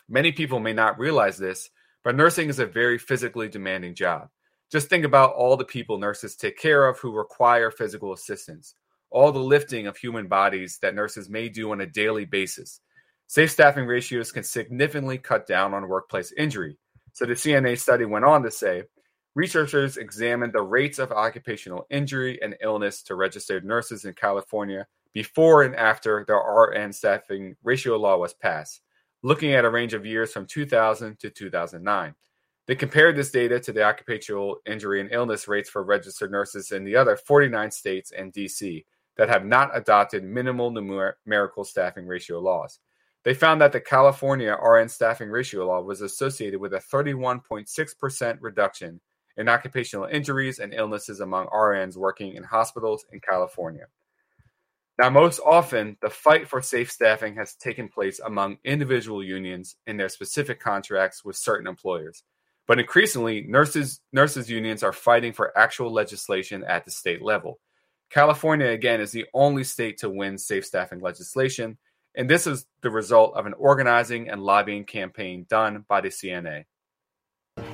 Many 0.09 0.31
people 0.31 0.59
may 0.59 0.73
not 0.73 0.99
realize 0.99 1.37
this, 1.37 1.69
but 2.03 2.15
nursing 2.15 2.49
is 2.49 2.59
a 2.59 2.65
very 2.65 2.97
physically 2.97 3.47
demanding 3.47 3.95
job. 3.95 4.29
Just 4.71 4.89
think 4.89 5.05
about 5.05 5.33
all 5.33 5.55
the 5.55 5.63
people 5.63 5.97
nurses 5.97 6.35
take 6.35 6.57
care 6.57 6.87
of 6.87 6.99
who 6.99 7.15
require 7.15 7.71
physical 7.71 8.11
assistance, 8.11 8.75
all 9.11 9.31
the 9.31 9.39
lifting 9.39 9.87
of 9.87 9.95
human 9.95 10.27
bodies 10.27 10.79
that 10.81 10.95
nurses 10.95 11.29
may 11.29 11.47
do 11.47 11.71
on 11.71 11.81
a 11.81 11.85
daily 11.85 12.25
basis. 12.25 12.81
Safe 13.27 13.51
staffing 13.51 13.85
ratios 13.85 14.31
can 14.31 14.43
significantly 14.43 15.17
cut 15.17 15.47
down 15.47 15.73
on 15.73 15.87
workplace 15.87 16.33
injury. 16.37 16.77
So 17.13 17.25
the 17.25 17.33
CNA 17.33 17.79
study 17.79 18.05
went 18.05 18.25
on 18.25 18.43
to 18.43 18.51
say 18.51 18.83
researchers 19.35 19.97
examined 19.97 20.53
the 20.53 20.61
rates 20.61 20.99
of 20.99 21.11
occupational 21.11 21.85
injury 21.89 22.41
and 22.41 22.57
illness 22.61 23.03
to 23.03 23.15
registered 23.15 23.63
nurses 23.63 24.05
in 24.05 24.13
California 24.13 24.85
before 25.13 25.63
and 25.63 25.75
after 25.75 26.25
the 26.27 26.33
RN 26.33 26.91
staffing 26.91 27.55
ratio 27.63 27.97
law 27.97 28.17
was 28.17 28.33
passed 28.33 28.81
looking 29.23 29.53
at 29.53 29.65
a 29.65 29.69
range 29.69 29.93
of 29.93 30.05
years 30.05 30.31
from 30.31 30.45
2000 30.45 31.17
to 31.19 31.29
2009. 31.29 32.13
They 32.65 32.75
compared 32.75 33.15
this 33.15 33.31
data 33.31 33.59
to 33.61 33.73
the 33.73 33.83
occupational 33.83 34.57
injury 34.65 35.01
and 35.01 35.11
illness 35.11 35.47
rates 35.47 35.69
for 35.69 35.83
registered 35.83 36.31
nurses 36.31 36.71
in 36.71 36.83
the 36.83 36.95
other 36.95 37.17
49 37.17 37.71
states 37.71 38.11
and 38.11 38.31
DC 38.31 38.85
that 39.17 39.29
have 39.29 39.45
not 39.45 39.75
adopted 39.75 40.23
minimal 40.23 40.71
numerical 40.71 41.63
staffing 41.63 42.05
ratio 42.05 42.39
laws. 42.39 42.79
They 43.23 43.33
found 43.33 43.61
that 43.61 43.71
the 43.71 43.79
California 43.79 44.53
RN 44.53 44.89
staffing 44.89 45.29
ratio 45.29 45.65
law 45.65 45.81
was 45.81 46.01
associated 46.01 46.59
with 46.59 46.73
a 46.73 46.79
31.6% 46.79 48.37
reduction 48.41 48.99
in 49.37 49.49
occupational 49.49 50.05
injuries 50.05 50.59
and 50.59 50.73
illnesses 50.73 51.19
among 51.21 51.47
RNs 51.47 51.95
working 51.95 52.35
in 52.35 52.43
hospitals 52.43 53.05
in 53.11 53.19
California. 53.19 53.87
Now, 54.99 55.09
most 55.09 55.39
often, 55.43 55.97
the 56.01 56.09
fight 56.09 56.47
for 56.47 56.61
safe 56.61 56.91
staffing 56.91 57.35
has 57.35 57.55
taken 57.55 57.89
place 57.89 58.19
among 58.19 58.57
individual 58.63 59.23
unions 59.23 59.75
in 59.87 59.97
their 59.97 60.09
specific 60.09 60.59
contracts 60.59 61.25
with 61.25 61.35
certain 61.35 61.67
employers. 61.67 62.23
But 62.67 62.79
increasingly, 62.79 63.41
nurses, 63.41 64.01
nurses 64.11 64.49
unions 64.49 64.83
are 64.83 64.93
fighting 64.93 65.33
for 65.33 65.57
actual 65.57 65.91
legislation 65.91 66.63
at 66.63 66.85
the 66.85 66.91
state 66.91 67.21
level. 67.21 67.59
California, 68.09 68.67
again, 68.67 69.01
is 69.01 69.11
the 69.11 69.25
only 69.33 69.63
state 69.63 69.97
to 69.97 70.09
win 70.09 70.37
safe 70.37 70.65
staffing 70.65 71.01
legislation, 71.01 71.77
and 72.15 72.29
this 72.29 72.45
is 72.45 72.67
the 72.81 72.91
result 72.91 73.35
of 73.35 73.47
an 73.47 73.53
organizing 73.53 74.29
and 74.29 74.43
lobbying 74.43 74.85
campaign 74.85 75.47
done 75.49 75.83
by 75.87 76.01
the 76.01 76.09
CNA. 76.09 76.65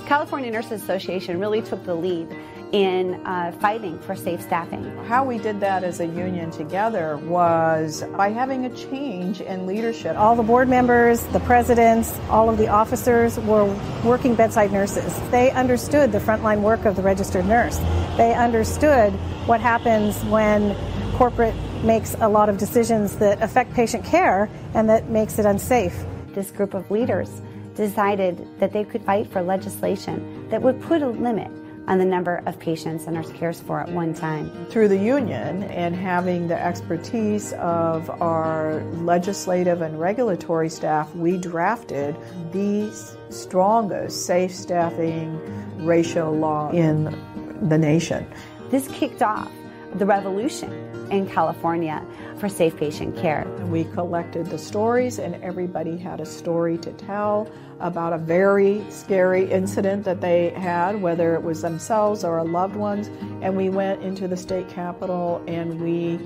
California 0.10 0.50
Nurses 0.50 0.82
Association 0.82 1.40
really 1.40 1.62
took 1.62 1.86
the 1.86 1.94
lead 1.94 2.28
in 2.72 3.14
uh, 3.28 3.56
fighting 3.62 4.00
for 4.00 4.16
safe 4.16 4.42
staffing. 4.42 4.84
How 5.06 5.24
we 5.24 5.38
did 5.38 5.60
that 5.60 5.84
as 5.84 6.00
a 6.00 6.08
union 6.08 6.50
together 6.50 7.18
was 7.18 8.04
by 8.18 8.30
having 8.30 8.66
a 8.66 8.76
change 8.76 9.40
in 9.40 9.68
leadership. 9.68 10.18
All 10.18 10.36
the 10.36 10.42
board 10.42 10.68
members, 10.68 11.22
the 11.28 11.40
presidents, 11.42 12.18
all 12.32 12.50
of 12.50 12.58
the 12.58 12.70
officers 12.70 13.38
were 13.42 13.66
working 14.04 14.34
bedside 14.34 14.72
nurses. 14.72 15.16
They 15.30 15.52
understood 15.52 16.12
the 16.12 16.18
frontline 16.18 16.62
work 16.62 16.86
of 16.86 16.96
the 16.96 17.04
registered 17.04 17.46
nurse. 17.46 17.78
They 18.18 18.34
understood 18.34 19.14
what 19.46 19.62
happens 19.62 20.20
when 20.24 20.76
corporate 21.18 21.54
makes 21.84 22.16
a 22.16 22.28
lot 22.28 22.50
of 22.50 22.58
decisions 22.58 23.18
that 23.18 23.44
affect 23.44 23.76
patient 23.76 24.06
care 24.06 24.50
and 24.74 24.90
that 24.90 25.12
makes 25.12 25.38
it 25.38 25.46
unsafe. 25.46 26.04
This 26.34 26.50
group 26.50 26.74
of 26.74 26.90
leaders 26.90 27.44
decided 27.80 28.46
that 28.60 28.74
they 28.74 28.84
could 28.84 29.02
fight 29.06 29.26
for 29.32 29.42
legislation 29.42 30.50
that 30.50 30.62
would 30.62 30.82
put 30.82 31.02
a 31.02 31.08
limit 31.08 31.50
on 31.88 31.98
the 31.98 32.04
number 32.04 32.44
of 32.46 32.60
patients 32.60 33.08
nurse 33.08 33.32
cares 33.32 33.62
for 33.62 33.80
at 33.80 33.90
one 33.94 34.14
time. 34.14 34.52
Through 34.66 34.90
the 34.90 34.98
union 34.98 35.64
and 35.64 35.96
having 35.96 36.50
the 36.50 36.62
expertise 36.62 37.54
of 37.54 38.10
our 38.22 38.84
legislative 38.96 39.82
and 39.82 39.98
regulatory 39.98 40.70
staff, 40.70 41.16
we 41.16 41.38
drafted 41.38 42.18
the 42.52 42.92
strongest 43.30 44.26
safe 44.26 44.54
staffing 44.54 45.40
ratio 45.78 46.34
law 46.34 46.70
in 46.72 47.06
the 47.70 47.78
nation. 47.78 48.28
This 48.70 48.90
kicked 48.90 49.22
off 49.22 49.50
the 49.96 50.06
revolution 50.06 50.70
in 51.12 51.28
California 51.28 52.06
for 52.38 52.48
safe 52.50 52.78
patient 52.78 53.18
care. 53.18 53.48
We 53.68 53.86
collected 53.86 54.48
the 54.48 54.58
stories, 54.58 55.18
and 55.18 55.36
everybody 55.44 55.98
had 55.98 56.20
a 56.20 56.26
story 56.26 56.78
to 56.80 56.92
tell 56.94 57.50
about 57.80 58.14
a 58.14 58.18
very 58.18 58.84
scary 58.90 59.50
incident 59.50 60.04
that 60.06 60.22
they 60.22 60.50
had, 60.52 61.02
whether 61.02 61.36
it 61.36 61.44
was 61.44 61.62
themselves 61.62 62.24
or 62.24 62.38
a 62.38 62.44
loved 62.44 62.76
ones. 62.76 63.08
And 63.42 63.56
we 63.56 63.70
went 63.70 64.02
into 64.02 64.28
the 64.28 64.38
state 64.38 64.70
capitol 64.70 65.44
and 65.48 65.82
we 65.82 66.20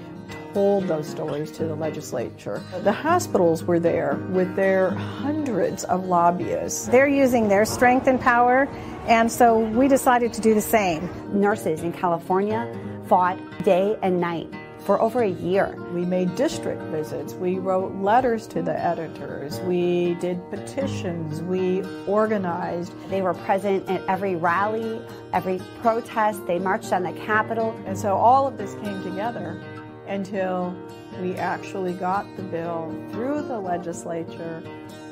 told 0.54 0.88
those 0.88 1.08
stories 1.08 1.52
to 1.52 1.66
the 1.66 1.76
legislature. 1.76 2.62
The 2.84 2.92
hospitals 2.92 3.64
were 3.64 3.80
there 3.80 4.16
with 4.30 4.56
their 4.56 4.92
hundreds 4.92 5.84
of 5.86 6.06
lobbyists. 6.06 6.88
They're 6.88 7.08
using 7.08 7.48
their 7.48 7.66
strength 7.66 8.08
and 8.08 8.20
power, 8.20 8.68
and 9.08 9.32
so 9.32 9.60
we 9.60 9.88
decided 9.88 10.32
to 10.34 10.42
do 10.42 10.54
the 10.54 10.62
same. 10.62 11.10
Nurses 11.34 11.82
in 11.82 11.92
California 11.92 12.72
fought 13.08 13.40
day 13.64 13.98
and 14.02 14.22
night 14.22 14.48
for 14.86 15.02
over 15.02 15.24
a 15.24 15.30
year. 15.30 15.78
We 15.94 16.06
made 16.06 16.36
district 16.36 16.82
visits. 16.84 17.34
We 17.34 17.58
wrote 17.58 17.96
letters 17.96 18.48
to 18.48 18.62
the 18.62 18.78
editors. 18.78 19.60
We 19.62 20.16
did 20.16 20.42
petitions. 20.50 21.42
We 21.42 21.84
organized. 22.06 22.94
They 23.10 23.22
were 23.22 23.34
present 23.34 23.88
at 23.90 24.02
every 24.08 24.36
rally, 24.36 25.02
every 25.32 25.62
protest. 25.82 26.46
They 26.48 26.60
marched 26.60 26.92
on 26.92 27.04
the 27.04 27.14
Capitol. 27.14 27.80
And 27.86 27.98
so 27.98 28.16
all 28.16 28.48
of 28.48 28.58
this 28.58 28.74
came 28.76 29.02
together 29.04 29.60
until 30.08 30.76
we 31.22 31.36
actually 31.36 31.94
got 31.94 32.26
the 32.36 32.44
bill 32.44 32.94
through 33.12 33.44
the 33.44 33.60
legislature 33.60 34.62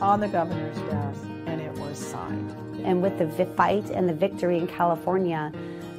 on 0.01 0.19
the 0.19 0.27
governor's 0.27 0.77
desk 0.77 1.23
and 1.45 1.61
it 1.61 1.71
was 1.73 1.97
signed. 1.97 2.51
And 2.83 3.01
with 3.01 3.17
the 3.17 3.45
fight 3.55 3.89
and 3.91 4.09
the 4.09 4.13
victory 4.13 4.57
in 4.57 4.67
California, 4.67 5.51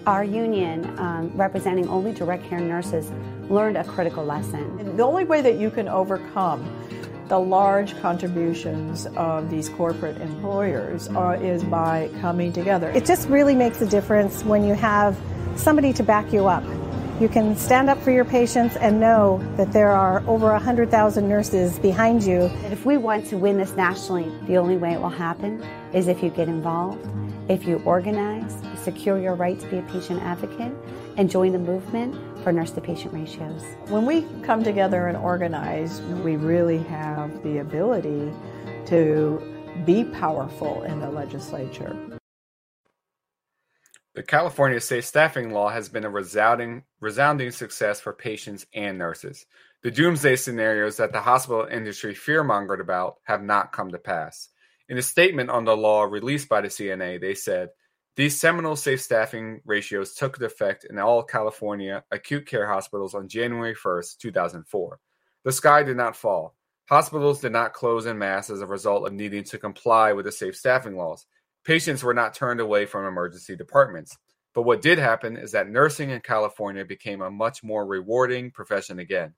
our 0.07 0.25
union, 0.25 0.99
um, 0.99 1.31
representing 1.37 1.89
only 1.89 2.13
direct 2.13 2.45
care 2.45 2.61
nurses, 2.61 3.13
learned 3.53 3.77
a 3.77 3.85
critical 3.85 4.25
lesson. 4.25 4.79
And 4.81 4.99
the 4.99 5.03
only 5.03 5.25
way 5.25 5.43
that 5.43 5.59
you 5.59 5.71
can 5.71 5.89
overcome 5.89 6.65
the 7.29 7.39
large 7.39 7.99
contributions 8.01 9.07
of 9.17 9.49
these 9.49 9.69
corporate 9.71 10.21
employers 10.21 11.09
are, 11.09 11.37
is 11.37 11.63
by 11.65 12.11
coming 12.21 12.53
together. 12.53 12.91
It 12.91 13.07
just 13.07 13.29
really 13.29 13.55
makes 13.55 13.81
a 13.81 13.87
difference 13.87 14.45
when 14.45 14.65
you 14.65 14.75
have 14.75 15.19
somebody 15.57 15.93
to 15.95 16.03
back 16.03 16.33
you 16.33 16.49
up. 16.49 16.65
You 17.21 17.29
can 17.29 17.55
stand 17.57 17.89
up 17.89 18.03
for 18.03 18.11
your 18.11 18.25
patients 18.25 18.75
and 18.77 18.99
know 18.99 19.39
that 19.57 19.73
there 19.73 19.93
are 19.93 20.25
over 20.27 20.51
100,000 20.51 21.29
nurses 21.29 21.79
behind 21.79 22.25
you. 22.25 22.41
And 22.65 22.73
if 22.73 22.85
we 22.85 22.97
want 22.97 23.27
to 23.27 23.37
win 23.37 23.59
this 23.59 23.77
nationally, 23.77 24.31
the 24.47 24.57
only 24.57 24.77
way 24.77 24.95
it 24.95 25.01
will 25.01 25.09
happen 25.09 25.63
is 25.93 26.09
if 26.09 26.23
you 26.23 26.31
get 26.31 26.49
involved, 26.49 27.07
if 27.49 27.67
you 27.67 27.81
organize, 27.85 28.57
secure 28.83 29.19
your 29.19 29.35
right 29.35 29.59
to 29.61 29.67
be 29.69 29.79
a 29.79 29.83
patient 29.83 30.23
advocate, 30.23 30.73
and 31.17 31.31
join 31.31 31.53
the 31.53 31.59
movement 31.59 32.15
for 32.43 32.53
nurse 32.53 32.73
to 32.73 32.81
patient 32.81 33.15
ratios. 33.15 33.63
When 33.89 34.05
we 34.05 34.27
come 34.43 34.63
together 34.63 35.07
and 35.07 35.17
organize, 35.17 36.01
we 36.25 36.37
really 36.37 36.79
have 36.85 37.43
the 37.43 37.59
ability 37.59 38.33
to 38.87 39.43
be 39.85 40.05
powerful 40.05 40.83
in 40.83 41.01
the 41.01 41.11
legislature. 41.11 41.97
The 44.15 44.23
California 44.23 44.81
state 44.81 45.05
Staffing 45.05 45.53
Law 45.53 45.71
has 45.71 45.89
been 45.89 46.05
a 46.05 46.11
resounding, 46.11 46.83
resounding 47.01 47.51
success 47.51 47.99
for 47.99 48.13
patients 48.13 48.67
and 48.75 48.99
nurses. 48.99 49.47
The 49.83 49.91
doomsday 49.91 50.37
scenarios 50.37 50.99
that 50.99 51.13
the 51.13 51.23
hospital 51.23 51.67
industry 51.67 52.15
fearmongered 52.15 52.81
about 52.81 53.17
have 53.25 53.43
not 53.43 53.73
come 53.73 53.91
to 53.91 53.99
pass. 53.99 54.51
In 54.89 54.99
a 54.99 55.03
statement 55.03 55.49
on 55.49 55.65
the 55.65 55.77
law 55.77 56.03
released 56.03 56.49
by 56.51 56.61
the 56.61 56.69
CNA, 56.69 57.21
they 57.21 57.35
said, 57.35 57.71
these 58.15 58.39
seminal 58.39 58.77
safe 58.77 59.01
staffing 59.01 59.61
ratios 59.65 60.15
took 60.15 60.41
effect 60.43 60.85
in 60.85 60.99
all 60.99 61.23
California 61.23 62.05
acute 62.11 62.47
care 62.47 62.67
hospitals 62.67 63.15
on 63.15 63.27
January 63.27 63.75
1st, 63.75 64.19
2004. 64.19 64.99
The 65.45 65.53
sky 65.53 65.83
did 65.83 65.97
not 65.97 66.17
fall. 66.17 66.55
Hospitals 66.89 67.41
did 67.41 67.53
not 67.53 67.73
close 67.73 68.05
in 68.05 68.19
mass 68.19 68.51
as 68.51 68.61
a 68.61 68.67
result 68.67 69.07
of 69.07 69.15
needing 69.15 69.45
to 69.45 69.59
comply 69.59 70.13
with 70.13 70.27
the 70.27 70.33
safe 70.33 70.57
staffing 70.57 70.97
laws. 70.97 71.27
Patients 71.65 72.03
were 72.03 72.13
not 72.13 72.35
turned 72.35 72.61
away 72.61 72.85
from 72.85 73.07
emergency 73.07 73.57
departments. 73.57 74.17
But 74.55 74.63
what 74.63 74.83
did 74.83 74.99
happen 74.99 75.39
is 75.39 75.53
that 75.53 75.71
nursing 75.71 76.11
in 76.11 76.21
California 76.21 76.85
became 76.85 77.23
a 77.23 77.31
much 77.31 77.63
more 77.63 77.87
rewarding 77.87 78.51
profession 78.51 78.99
again. 78.99 79.33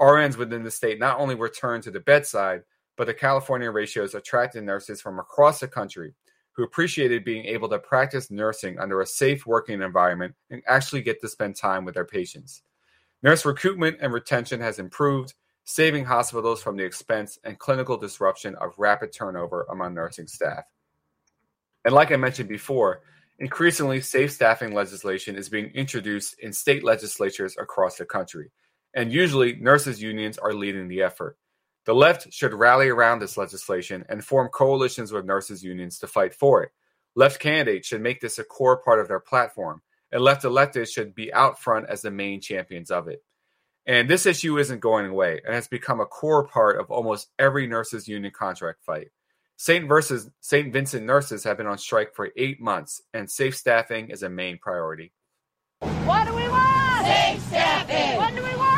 RNs 0.00 0.38
within 0.38 0.62
the 0.62 0.70
state 0.70 0.98
not 0.98 1.20
only 1.20 1.34
returned 1.34 1.82
to 1.82 1.90
the 1.90 2.00
bedside, 2.00 2.62
but 2.96 3.06
the 3.06 3.14
California 3.14 3.70
ratios 3.70 4.14
attracted 4.14 4.64
nurses 4.64 5.02
from 5.02 5.18
across 5.18 5.60
the 5.60 5.68
country 5.68 6.14
who 6.56 6.64
appreciated 6.64 7.22
being 7.24 7.44
able 7.44 7.68
to 7.68 7.78
practice 7.78 8.30
nursing 8.30 8.78
under 8.78 9.02
a 9.02 9.06
safe 9.06 9.46
working 9.46 9.82
environment 9.82 10.34
and 10.50 10.62
actually 10.66 11.02
get 11.02 11.20
to 11.20 11.28
spend 11.28 11.54
time 11.54 11.84
with 11.84 11.94
their 11.94 12.04
patients. 12.04 12.62
Nurse 13.22 13.44
recruitment 13.44 13.98
and 14.00 14.12
retention 14.12 14.60
has 14.60 14.78
improved, 14.78 15.34
saving 15.64 16.04
hospitals 16.04 16.62
from 16.62 16.76
the 16.76 16.84
expense 16.84 17.38
and 17.44 17.58
clinical 17.58 17.96
disruption 17.98 18.54
of 18.56 18.78
rapid 18.78 19.12
turnover 19.12 19.66
among 19.70 19.92
nursing 19.94 20.26
staff. 20.26 20.64
And 21.84 21.94
like 21.94 22.10
I 22.10 22.16
mentioned 22.16 22.48
before, 22.48 23.02
increasingly 23.38 24.00
safe 24.00 24.32
staffing 24.32 24.72
legislation 24.72 25.36
is 25.36 25.48
being 25.50 25.70
introduced 25.74 26.38
in 26.40 26.52
state 26.52 26.84
legislatures 26.84 27.56
across 27.58 27.96
the 27.96 28.06
country, 28.06 28.50
and 28.94 29.12
usually 29.12 29.56
nurses' 29.56 30.00
unions 30.00 30.38
are 30.38 30.54
leading 30.54 30.88
the 30.88 31.02
effort. 31.02 31.36
The 31.86 31.94
left 31.94 32.32
should 32.32 32.52
rally 32.52 32.88
around 32.88 33.20
this 33.20 33.36
legislation 33.36 34.04
and 34.08 34.24
form 34.24 34.48
coalitions 34.48 35.12
with 35.12 35.24
nurses' 35.24 35.62
unions 35.62 36.00
to 36.00 36.08
fight 36.08 36.34
for 36.34 36.64
it. 36.64 36.72
Left 37.14 37.40
candidates 37.40 37.86
should 37.86 38.00
make 38.00 38.20
this 38.20 38.40
a 38.40 38.44
core 38.44 38.76
part 38.76 39.00
of 39.00 39.06
their 39.06 39.20
platform, 39.20 39.82
and 40.10 40.20
left 40.20 40.42
electeds 40.42 40.92
should 40.92 41.14
be 41.14 41.32
out 41.32 41.60
front 41.60 41.86
as 41.88 42.02
the 42.02 42.10
main 42.10 42.40
champions 42.40 42.90
of 42.90 43.06
it. 43.06 43.22
And 43.86 44.10
this 44.10 44.26
issue 44.26 44.58
isn't 44.58 44.80
going 44.80 45.06
away 45.06 45.40
and 45.46 45.54
has 45.54 45.68
become 45.68 46.00
a 46.00 46.06
core 46.06 46.48
part 46.48 46.80
of 46.80 46.90
almost 46.90 47.28
every 47.38 47.68
nurses' 47.68 48.08
union 48.08 48.32
contract 48.36 48.82
fight. 48.84 49.08
St. 49.56 49.88
Versus, 49.88 50.28
St. 50.40 50.72
Vincent 50.72 51.06
nurses 51.06 51.44
have 51.44 51.56
been 51.56 51.68
on 51.68 51.78
strike 51.78 52.14
for 52.16 52.30
eight 52.36 52.60
months, 52.60 53.00
and 53.14 53.30
safe 53.30 53.56
staffing 53.56 54.10
is 54.10 54.24
a 54.24 54.28
main 54.28 54.58
priority. 54.58 55.12
What 55.78 56.26
do 56.26 56.34
we 56.34 56.48
want? 56.48 57.06
Safe 57.06 57.40
staffing. 57.42 58.16
What 58.16 58.34
do 58.34 58.42
we 58.42 58.56
want? 58.56 58.76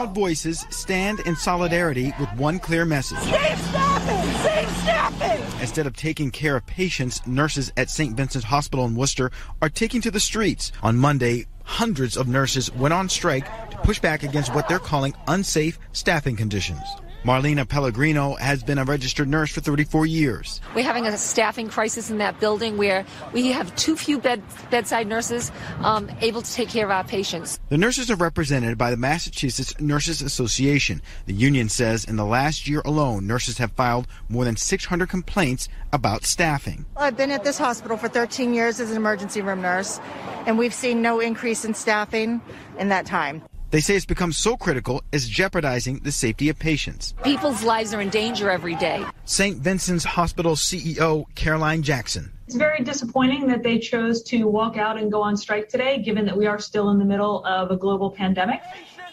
Loud 0.00 0.14
voices 0.14 0.66
stand 0.70 1.20
in 1.20 1.36
solidarity 1.36 2.14
with 2.18 2.32
one 2.36 2.58
clear 2.58 2.86
message. 2.86 3.18
Safe 3.18 3.60
staffing! 3.68 4.32
Safe 4.42 4.76
staffing! 4.78 5.60
Instead 5.60 5.86
of 5.86 5.94
taking 5.94 6.30
care 6.30 6.56
of 6.56 6.64
patients, 6.64 7.20
nurses 7.26 7.70
at 7.76 7.90
St. 7.90 8.16
Vincent's 8.16 8.46
Hospital 8.46 8.86
in 8.86 8.94
Worcester 8.94 9.30
are 9.60 9.68
taking 9.68 10.00
to 10.00 10.10
the 10.10 10.18
streets. 10.18 10.72
On 10.82 10.96
Monday, 10.96 11.44
hundreds 11.64 12.16
of 12.16 12.28
nurses 12.28 12.72
went 12.72 12.94
on 12.94 13.10
strike 13.10 13.44
to 13.72 13.76
push 13.76 13.98
back 13.98 14.22
against 14.22 14.54
what 14.54 14.68
they're 14.68 14.78
calling 14.78 15.12
unsafe 15.28 15.78
staffing 15.92 16.34
conditions. 16.34 16.80
Marlena 17.24 17.68
Pellegrino 17.68 18.34
has 18.36 18.62
been 18.62 18.78
a 18.78 18.84
registered 18.84 19.28
nurse 19.28 19.52
for 19.52 19.60
34 19.60 20.06
years. 20.06 20.62
We're 20.74 20.84
having 20.84 21.06
a 21.06 21.18
staffing 21.18 21.68
crisis 21.68 22.08
in 22.08 22.16
that 22.16 22.40
building 22.40 22.78
where 22.78 23.04
we 23.34 23.48
have 23.48 23.74
too 23.76 23.94
few 23.94 24.18
bed, 24.18 24.42
bedside 24.70 25.06
nurses 25.06 25.52
um, 25.80 26.10
able 26.22 26.40
to 26.40 26.50
take 26.50 26.70
care 26.70 26.86
of 26.86 26.90
our 26.90 27.04
patients. 27.04 27.60
The 27.68 27.76
nurses 27.76 28.10
are 28.10 28.16
represented 28.16 28.78
by 28.78 28.90
the 28.90 28.96
Massachusetts 28.96 29.78
Nurses 29.78 30.22
Association. 30.22 31.02
The 31.26 31.34
union 31.34 31.68
says 31.68 32.06
in 32.06 32.16
the 32.16 32.24
last 32.24 32.66
year 32.66 32.80
alone, 32.86 33.26
nurses 33.26 33.58
have 33.58 33.72
filed 33.72 34.06
more 34.30 34.46
than 34.46 34.56
600 34.56 35.06
complaints 35.10 35.68
about 35.92 36.24
staffing. 36.24 36.86
I've 36.96 37.18
been 37.18 37.30
at 37.30 37.44
this 37.44 37.58
hospital 37.58 37.98
for 37.98 38.08
13 38.08 38.54
years 38.54 38.80
as 38.80 38.90
an 38.90 38.96
emergency 38.96 39.42
room 39.42 39.60
nurse, 39.60 40.00
and 40.46 40.56
we've 40.56 40.72
seen 40.72 41.02
no 41.02 41.20
increase 41.20 41.66
in 41.66 41.74
staffing 41.74 42.40
in 42.78 42.88
that 42.88 43.04
time. 43.04 43.42
They 43.70 43.80
say 43.80 43.94
it's 43.94 44.04
become 44.04 44.32
so 44.32 44.56
critical 44.56 45.02
as 45.12 45.28
jeopardizing 45.28 46.00
the 46.00 46.10
safety 46.10 46.48
of 46.48 46.58
patients. 46.58 47.14
People's 47.22 47.62
lives 47.62 47.94
are 47.94 48.00
in 48.00 48.08
danger 48.08 48.50
every 48.50 48.74
day. 48.74 49.04
St. 49.26 49.58
Vincent's 49.58 50.04
Hospital 50.04 50.56
CEO 50.56 51.26
Caroline 51.36 51.84
Jackson. 51.84 52.32
It's 52.48 52.56
very 52.56 52.82
disappointing 52.82 53.46
that 53.46 53.62
they 53.62 53.78
chose 53.78 54.24
to 54.24 54.44
walk 54.44 54.76
out 54.76 54.98
and 54.98 55.10
go 55.10 55.22
on 55.22 55.36
strike 55.36 55.68
today, 55.68 56.02
given 56.02 56.26
that 56.26 56.36
we 56.36 56.46
are 56.46 56.58
still 56.58 56.90
in 56.90 56.98
the 56.98 57.04
middle 57.04 57.44
of 57.44 57.70
a 57.70 57.76
global 57.76 58.10
pandemic. 58.10 58.60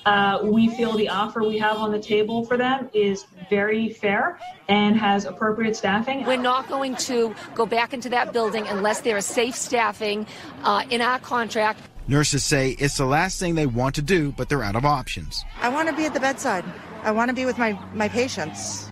Uh, 0.08 0.40
we 0.44 0.70
feel 0.70 0.94
the 0.94 1.10
offer 1.10 1.44
we 1.44 1.60
have 1.60 1.78
on 1.78 1.92
the 1.92 2.00
table 2.00 2.44
for 2.46 2.58
them 2.58 2.90
is 2.94 3.26
very 3.50 3.90
fair 3.90 4.40
and 4.70 4.98
has 4.98 5.26
appropriate 5.26 5.76
staffing. 5.76 6.26
We're 6.26 6.38
not 6.38 6.68
going 6.68 6.96
to 6.96 7.36
go 7.54 7.68
back 7.68 7.94
into 7.94 8.10
that 8.10 8.34
building 8.34 8.66
unless 8.68 9.02
there 9.02 9.18
is 9.18 9.26
safe 9.26 9.54
staffing 9.54 10.26
uh, 10.64 10.84
in 10.90 11.02
our 11.02 11.20
contract. 11.20 11.82
Nurses 12.10 12.46
say 12.46 12.72
it's 12.80 12.96
the 12.96 13.06
last 13.06 13.38
thing 13.38 13.56
they 13.56 13.66
want 13.66 13.96
to 13.96 14.02
do, 14.02 14.32
but 14.32 14.48
they're 14.48 14.64
out 14.64 14.78
of 14.78 14.86
options. 14.86 15.44
I 15.60 15.68
want 15.68 15.90
to 15.90 15.96
be 15.96 16.06
at 16.06 16.14
the 16.14 16.22
bedside. 16.22 16.64
I 17.04 17.12
want 17.12 17.28
to 17.28 17.36
be 17.36 17.46
with 17.46 17.58
my, 17.58 17.78
my 17.94 18.08
patients. 18.08 18.90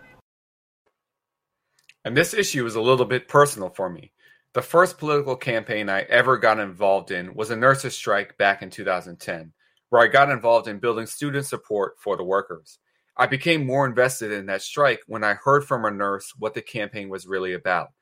And 2.03 2.15
this 2.15 2.33
issue 2.33 2.65
is 2.65 2.75
a 2.75 2.81
little 2.81 3.05
bit 3.05 3.29
personal 3.29 3.69
for 3.69 3.89
me. 3.89 4.11
The 4.53 4.61
first 4.61 4.97
political 4.97 5.37
campaign 5.37 5.87
I 5.89 6.01
ever 6.01 6.37
got 6.37 6.59
involved 6.59 7.09
in 7.09 7.33
was 7.35 7.51
a 7.51 7.55
nurses' 7.55 7.95
strike 7.95 8.37
back 8.37 8.61
in 8.61 8.69
2010, 8.69 9.53
where 9.89 10.01
I 10.01 10.07
got 10.07 10.29
involved 10.29 10.67
in 10.67 10.79
building 10.79 11.05
student 11.05 11.45
support 11.45 11.93
for 12.01 12.17
the 12.17 12.23
workers. 12.23 12.79
I 13.15 13.27
became 13.27 13.65
more 13.65 13.85
invested 13.85 14.33
in 14.33 14.47
that 14.47 14.61
strike 14.61 14.99
when 15.07 15.23
I 15.23 15.35
heard 15.35 15.63
from 15.63 15.85
a 15.85 15.91
nurse 15.91 16.33
what 16.37 16.53
the 16.53 16.61
campaign 16.61 17.07
was 17.07 17.25
really 17.25 17.53
about. 17.53 17.93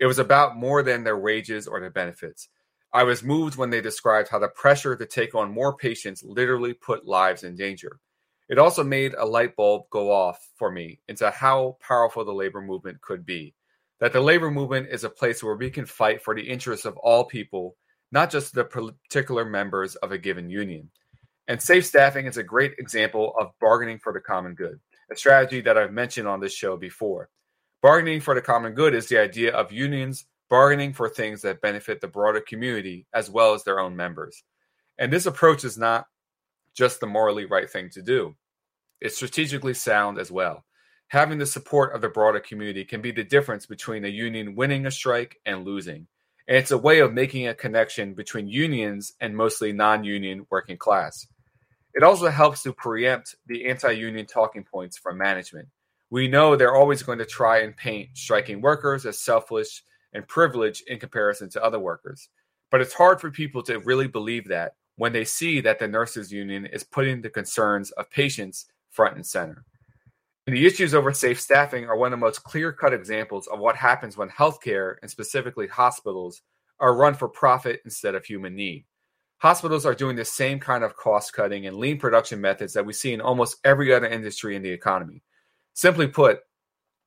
It 0.00 0.06
was 0.06 0.18
about 0.18 0.56
more 0.56 0.82
than 0.82 1.04
their 1.04 1.18
wages 1.18 1.66
or 1.66 1.78
their 1.78 1.90
benefits. 1.90 2.48
I 2.92 3.04
was 3.04 3.22
moved 3.22 3.56
when 3.56 3.70
they 3.70 3.80
described 3.80 4.28
how 4.28 4.38
the 4.38 4.48
pressure 4.48 4.96
to 4.96 5.06
take 5.06 5.34
on 5.34 5.50
more 5.50 5.76
patients 5.76 6.22
literally 6.22 6.74
put 6.74 7.06
lives 7.06 7.42
in 7.42 7.56
danger. 7.56 8.00
It 8.48 8.58
also 8.58 8.84
made 8.84 9.14
a 9.14 9.24
light 9.24 9.56
bulb 9.56 9.84
go 9.90 10.12
off 10.12 10.38
for 10.56 10.70
me 10.70 11.00
into 11.08 11.30
how 11.30 11.78
powerful 11.80 12.24
the 12.24 12.32
labor 12.32 12.60
movement 12.60 13.00
could 13.00 13.24
be 13.24 13.54
that 14.02 14.12
the 14.12 14.20
labor 14.20 14.50
movement 14.50 14.88
is 14.90 15.04
a 15.04 15.08
place 15.08 15.44
where 15.44 15.54
we 15.54 15.70
can 15.70 15.86
fight 15.86 16.20
for 16.20 16.34
the 16.34 16.42
interests 16.42 16.84
of 16.84 16.96
all 16.96 17.22
people, 17.22 17.76
not 18.10 18.32
just 18.32 18.52
the 18.52 18.64
particular 18.64 19.44
members 19.44 19.94
of 19.94 20.10
a 20.10 20.18
given 20.18 20.50
union. 20.50 20.90
And 21.46 21.62
safe 21.62 21.86
staffing 21.86 22.26
is 22.26 22.36
a 22.36 22.42
great 22.42 22.72
example 22.80 23.32
of 23.38 23.52
bargaining 23.60 24.00
for 24.00 24.12
the 24.12 24.18
common 24.18 24.56
good, 24.56 24.80
a 25.08 25.14
strategy 25.14 25.60
that 25.60 25.78
I've 25.78 25.92
mentioned 25.92 26.26
on 26.26 26.40
this 26.40 26.52
show 26.52 26.76
before. 26.76 27.28
Bargaining 27.80 28.20
for 28.20 28.34
the 28.34 28.42
common 28.42 28.72
good 28.72 28.92
is 28.92 29.06
the 29.06 29.20
idea 29.20 29.54
of 29.54 29.70
unions 29.70 30.26
bargaining 30.52 30.92
for 30.92 31.08
things 31.08 31.40
that 31.40 31.62
benefit 31.62 32.00
the 32.00 32.06
broader 32.06 32.42
community 32.46 33.06
as 33.14 33.30
well 33.30 33.54
as 33.54 33.64
their 33.64 33.80
own 33.80 33.96
members. 33.96 34.44
And 34.98 35.10
this 35.10 35.24
approach 35.24 35.64
is 35.64 35.78
not 35.78 36.04
just 36.76 37.00
the 37.00 37.06
morally 37.06 37.46
right 37.46 37.68
thing 37.68 37.88
to 37.94 38.02
do, 38.02 38.36
it's 39.00 39.16
strategically 39.16 39.72
sound 39.72 40.18
as 40.18 40.30
well 40.30 40.64
having 41.12 41.36
the 41.36 41.44
support 41.44 41.94
of 41.94 42.00
the 42.00 42.08
broader 42.08 42.40
community 42.40 42.86
can 42.86 43.02
be 43.02 43.10
the 43.12 43.22
difference 43.22 43.66
between 43.66 44.02
a 44.06 44.08
union 44.08 44.54
winning 44.54 44.86
a 44.86 44.90
strike 44.90 45.38
and 45.44 45.62
losing. 45.62 46.06
And 46.48 46.56
it's 46.56 46.70
a 46.70 46.78
way 46.78 47.00
of 47.00 47.12
making 47.12 47.46
a 47.46 47.54
connection 47.54 48.14
between 48.14 48.48
unions 48.48 49.12
and 49.20 49.36
mostly 49.36 49.74
non 49.74 50.04
union 50.04 50.46
working 50.50 50.78
class. 50.78 51.26
It 51.92 52.02
also 52.02 52.30
helps 52.30 52.62
to 52.62 52.72
preempt 52.72 53.36
the 53.46 53.66
anti 53.68 53.92
union 53.92 54.24
talking 54.24 54.64
points 54.64 54.96
from 54.96 55.18
management. 55.18 55.68
We 56.08 56.28
know 56.28 56.56
they're 56.56 56.74
always 56.74 57.02
going 57.02 57.18
to 57.18 57.26
try 57.26 57.60
and 57.60 57.76
paint 57.76 58.08
striking 58.14 58.62
workers 58.62 59.04
as 59.04 59.20
selfish 59.20 59.82
and 60.12 60.26
privilege 60.28 60.82
in 60.86 60.98
comparison 60.98 61.48
to 61.50 61.64
other 61.64 61.78
workers. 61.78 62.28
But 62.70 62.80
it's 62.80 62.94
hard 62.94 63.20
for 63.20 63.30
people 63.30 63.62
to 63.64 63.80
really 63.80 64.08
believe 64.08 64.48
that 64.48 64.74
when 64.96 65.12
they 65.12 65.24
see 65.24 65.60
that 65.60 65.78
the 65.78 65.88
nurses 65.88 66.32
union 66.32 66.66
is 66.66 66.84
putting 66.84 67.20
the 67.20 67.30
concerns 67.30 67.90
of 67.92 68.10
patients 68.10 68.66
front 68.90 69.16
and 69.16 69.26
center. 69.26 69.64
And 70.46 70.56
the 70.56 70.66
issues 70.66 70.94
over 70.94 71.12
safe 71.12 71.40
staffing 71.40 71.86
are 71.86 71.96
one 71.96 72.12
of 72.12 72.18
the 72.18 72.24
most 72.24 72.42
clear 72.42 72.72
cut 72.72 72.92
examples 72.92 73.46
of 73.46 73.60
what 73.60 73.76
happens 73.76 74.16
when 74.16 74.28
healthcare, 74.28 74.96
and 75.00 75.10
specifically 75.10 75.68
hospitals, 75.68 76.42
are 76.80 76.96
run 76.96 77.14
for 77.14 77.28
profit 77.28 77.80
instead 77.84 78.14
of 78.14 78.24
human 78.24 78.56
need. 78.56 78.84
Hospitals 79.38 79.86
are 79.86 79.94
doing 79.94 80.16
the 80.16 80.24
same 80.24 80.58
kind 80.58 80.84
of 80.84 80.96
cost 80.96 81.32
cutting 81.32 81.66
and 81.66 81.76
lean 81.76 81.98
production 81.98 82.40
methods 82.40 82.72
that 82.72 82.84
we 82.84 82.92
see 82.92 83.12
in 83.12 83.20
almost 83.20 83.58
every 83.64 83.92
other 83.92 84.06
industry 84.06 84.56
in 84.56 84.62
the 84.62 84.70
economy. 84.70 85.22
Simply 85.74 86.06
put, 86.06 86.40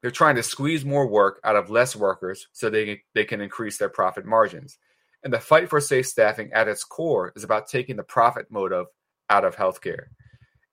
they're 0.06 0.12
trying 0.12 0.36
to 0.36 0.44
squeeze 0.44 0.86
more 0.86 1.08
work 1.08 1.40
out 1.44 1.56
of 1.56 1.72
less 1.72 1.96
workers 1.96 2.48
so 2.54 2.70
they, 2.70 3.02
they 3.16 3.26
can 3.26 3.42
increase 3.42 3.80
their 3.80 3.90
profit 3.90 4.24
margins. 4.24 4.78
And 5.24 5.34
the 5.34 5.40
fight 5.40 5.68
for 5.68 5.82
safe 5.82 6.06
staffing 6.06 6.54
at 6.54 6.68
its 6.68 6.84
core 6.84 7.34
is 7.36 7.44
about 7.44 7.68
taking 7.68 7.96
the 7.96 8.04
profit 8.04 8.46
motive 8.52 8.86
out 9.32 9.44
of 9.44 9.56
healthcare. 9.56 10.10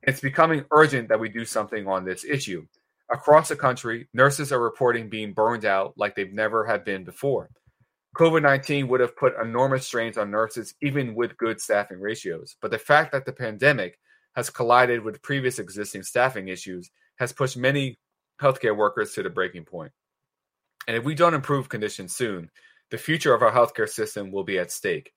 It's 0.03 0.21
becoming 0.21 0.67
urgent 0.71 1.09
that 1.09 1.19
we 1.19 1.31
do 1.31 1.47
something 1.47 1.89
on 1.89 2.05
this 2.05 2.27
issue. 2.27 2.67
Across 3.11 3.49
the 3.49 3.57
country, 3.57 4.07
nurses 4.13 4.53
are 4.53 4.61
reporting 4.61 5.09
being 5.09 5.33
burned 5.33 5.65
out 5.65 5.95
like 5.97 6.15
they've 6.15 6.31
never 6.31 6.67
have 6.67 6.85
been 6.85 7.03
before. 7.03 7.49
COVID 8.19 8.43
19 8.43 8.87
would 8.89 9.01
have 9.01 9.17
put 9.17 9.41
enormous 9.41 9.87
strains 9.87 10.19
on 10.19 10.31
nurses, 10.31 10.75
even 10.83 11.15
with 11.15 11.39
good 11.39 11.59
staffing 11.59 12.01
ratios. 12.01 12.57
But 12.61 12.71
the 12.71 12.79
fact 12.79 13.13
that 13.13 13.25
the 13.25 13.33
pandemic 13.33 13.99
has 14.37 14.51
collided 14.51 15.03
with 15.03 15.23
previous 15.23 15.59
existing 15.59 16.03
staffing 16.03 16.49
issues 16.49 16.91
has 17.17 17.33
pushed 17.33 17.57
many 17.57 17.97
healthcare 18.43 18.77
workers 18.77 19.13
to 19.13 19.23
the 19.23 19.31
breaking 19.31 19.65
point. 19.65 19.93
And 20.87 20.97
if 20.97 21.05
we 21.05 21.15
don't 21.15 21.35
improve 21.35 21.69
conditions 21.69 22.15
soon, 22.15 22.51
the 22.91 22.99
future 22.99 23.33
of 23.33 23.43
our 23.43 23.53
healthcare 23.53 23.89
system 23.89 24.31
will 24.31 24.45
be 24.45 24.59
at 24.59 24.71
stake. 24.71 25.13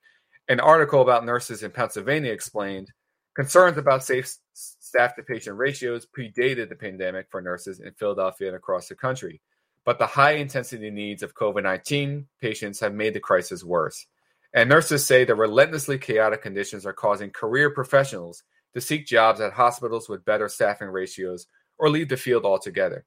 An 0.48 0.60
article 0.60 1.02
about 1.02 1.26
nurses 1.26 1.62
in 1.62 1.72
Pennsylvania 1.72 2.32
explained 2.32 2.92
Concerns 3.36 3.76
about 3.76 4.02
safe 4.02 4.34
staff 4.54 5.14
to 5.14 5.22
patient 5.22 5.58
ratios 5.58 6.06
predated 6.06 6.70
the 6.70 6.74
pandemic 6.74 7.26
for 7.30 7.42
nurses 7.42 7.80
in 7.80 7.92
Philadelphia 7.92 8.48
and 8.48 8.56
across 8.56 8.88
the 8.88 8.94
country, 8.94 9.42
but 9.84 9.98
the 9.98 10.06
high 10.06 10.32
intensity 10.32 10.90
needs 10.90 11.22
of 11.22 11.34
COVID 11.34 11.62
19 11.62 12.26
patients 12.40 12.80
have 12.80 12.94
made 12.94 13.12
the 13.12 13.20
crisis 13.20 13.62
worse. 13.62 14.06
And 14.54 14.70
nurses 14.70 15.04
say 15.04 15.24
the 15.24 15.34
relentlessly 15.34 15.98
chaotic 15.98 16.40
conditions 16.40 16.86
are 16.86 16.94
causing 16.94 17.28
career 17.28 17.68
professionals 17.68 18.42
to 18.72 18.80
seek 18.80 19.04
jobs 19.04 19.38
at 19.38 19.52
hospitals 19.52 20.08
with 20.08 20.24
better 20.24 20.48
staffing 20.48 20.88
ratios 20.88 21.46
or 21.76 21.90
leave 21.90 22.08
the 22.08 22.16
field 22.16 22.46
altogether. 22.46 23.04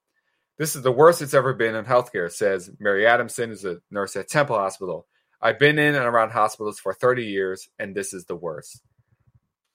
This 0.60 0.76
is 0.76 0.82
the 0.82 0.91
worst 0.91 1.22
it's 1.22 1.34
ever 1.34 1.54
been 1.54 1.74
in 1.74 1.86
healthcare, 1.86 2.30
says 2.30 2.69
Mary 2.80 3.08
Adamson, 3.08 3.50
who's 3.50 3.63
a 3.63 3.78
nurse 3.89 4.17
at 4.17 4.28
Temple 4.28 4.58
Hospital. 4.58 5.08
I've 5.41 5.58
been 5.58 5.80
in 5.80 5.95
and 5.95 6.06
around 6.06 6.32
hospitals 6.32 6.80
for 6.80 6.93
30 6.93 7.24
years, 7.24 7.69
and 7.80 7.95
this 7.95 8.13
is 8.13 8.26
the 8.26 8.36
worst. 8.36 8.82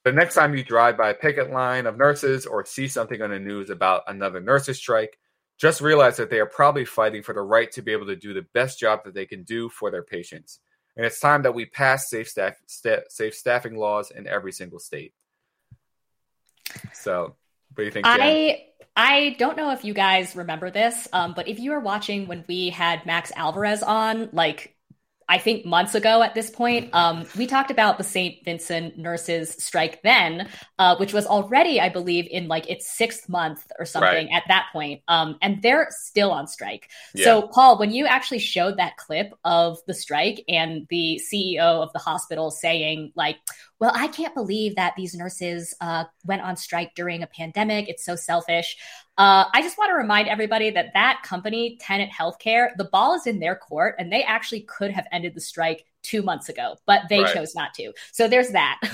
The 0.04 0.12
next 0.12 0.34
time 0.34 0.54
you 0.54 0.62
drive 0.62 0.98
by 0.98 1.08
a 1.08 1.14
picket 1.14 1.50
line 1.50 1.86
of 1.86 1.96
nurses 1.96 2.44
or 2.44 2.66
see 2.66 2.86
something 2.86 3.22
on 3.22 3.30
the 3.30 3.38
news 3.38 3.70
about 3.70 4.02
another 4.08 4.40
nurses' 4.40 4.76
strike, 4.76 5.18
just 5.56 5.80
realize 5.80 6.18
that 6.18 6.28
they 6.28 6.38
are 6.38 6.44
probably 6.44 6.84
fighting 6.84 7.22
for 7.22 7.32
the 7.32 7.40
right 7.40 7.72
to 7.72 7.80
be 7.80 7.92
able 7.92 8.06
to 8.06 8.16
do 8.16 8.34
the 8.34 8.44
best 8.52 8.78
job 8.78 9.04
that 9.04 9.14
they 9.14 9.24
can 9.24 9.42
do 9.42 9.70
for 9.70 9.90
their 9.90 10.02
patients. 10.02 10.60
And 10.98 11.06
it's 11.06 11.18
time 11.18 11.44
that 11.44 11.54
we 11.54 11.64
pass 11.64 12.10
safe 12.10 12.28
staff 12.28 12.56
st- 12.66 13.10
safe 13.10 13.34
staffing 13.34 13.76
laws 13.76 14.10
in 14.10 14.26
every 14.26 14.52
single 14.52 14.78
state. 14.78 15.14
So, 16.92 17.36
what 17.74 17.78
do 17.78 17.84
you 17.84 17.90
think? 17.90 18.04
Jen? 18.04 18.20
I 18.20 18.66
I 18.96 19.34
don't 19.38 19.56
know 19.56 19.72
if 19.72 19.84
you 19.84 19.92
guys 19.92 20.36
remember 20.36 20.70
this, 20.70 21.08
um, 21.12 21.32
but 21.34 21.48
if 21.48 21.58
you 21.58 21.72
were 21.72 21.80
watching 21.80 22.28
when 22.28 22.44
we 22.46 22.70
had 22.70 23.04
Max 23.06 23.32
Alvarez 23.34 23.82
on, 23.82 24.28
like 24.32 24.73
I 25.34 25.38
think 25.38 25.66
months 25.66 25.96
ago 25.96 26.22
at 26.22 26.32
this 26.32 26.48
point, 26.48 26.90
um, 26.94 27.26
we 27.36 27.48
talked 27.48 27.72
about 27.72 27.98
the 27.98 28.04
St. 28.04 28.44
Vincent 28.44 28.96
nurses 28.96 29.50
strike 29.58 30.00
then, 30.04 30.48
uh, 30.78 30.94
which 30.94 31.12
was 31.12 31.26
already, 31.26 31.80
I 31.80 31.88
believe, 31.88 32.28
in 32.30 32.46
like 32.46 32.70
its 32.70 32.88
sixth 32.88 33.28
month 33.28 33.66
or 33.76 33.84
something 33.84 34.28
right. 34.28 34.32
at 34.32 34.44
that 34.46 34.66
point. 34.72 35.02
Um, 35.08 35.36
and 35.42 35.60
they're 35.60 35.88
still 35.90 36.30
on 36.30 36.46
strike. 36.46 36.88
Yeah. 37.16 37.24
So, 37.24 37.48
Paul, 37.48 37.80
when 37.80 37.90
you 37.90 38.06
actually 38.06 38.38
showed 38.38 38.76
that 38.76 38.96
clip 38.96 39.34
of 39.42 39.78
the 39.88 39.94
strike 39.94 40.44
and 40.46 40.86
the 40.88 41.20
CEO 41.20 41.82
of 41.82 41.92
the 41.92 41.98
hospital 41.98 42.52
saying, 42.52 43.10
like, 43.16 43.38
well, 43.80 43.90
I 43.92 44.06
can't 44.06 44.34
believe 44.34 44.76
that 44.76 44.94
these 44.96 45.16
nurses 45.16 45.74
uh, 45.80 46.04
went 46.24 46.42
on 46.42 46.56
strike 46.56 46.94
during 46.94 47.24
a 47.24 47.26
pandemic. 47.26 47.88
It's 47.88 48.04
so 48.04 48.14
selfish. 48.14 48.76
Uh, 49.16 49.44
I 49.52 49.62
just 49.62 49.78
want 49.78 49.90
to 49.90 49.94
remind 49.94 50.28
everybody 50.28 50.70
that 50.70 50.92
that 50.94 51.22
company, 51.22 51.78
Tenet 51.80 52.10
Healthcare, 52.10 52.70
the 52.76 52.84
ball 52.84 53.14
is 53.14 53.26
in 53.26 53.38
their 53.38 53.54
court, 53.54 53.94
and 53.98 54.12
they 54.12 54.24
actually 54.24 54.62
could 54.62 54.90
have 54.90 55.06
ended 55.12 55.34
the 55.34 55.40
strike 55.40 55.84
two 56.02 56.22
months 56.22 56.48
ago, 56.48 56.76
but 56.86 57.02
they 57.08 57.20
right. 57.20 57.34
chose 57.34 57.54
not 57.54 57.74
to. 57.74 57.92
So 58.12 58.28
there's 58.28 58.50
that. 58.50 58.80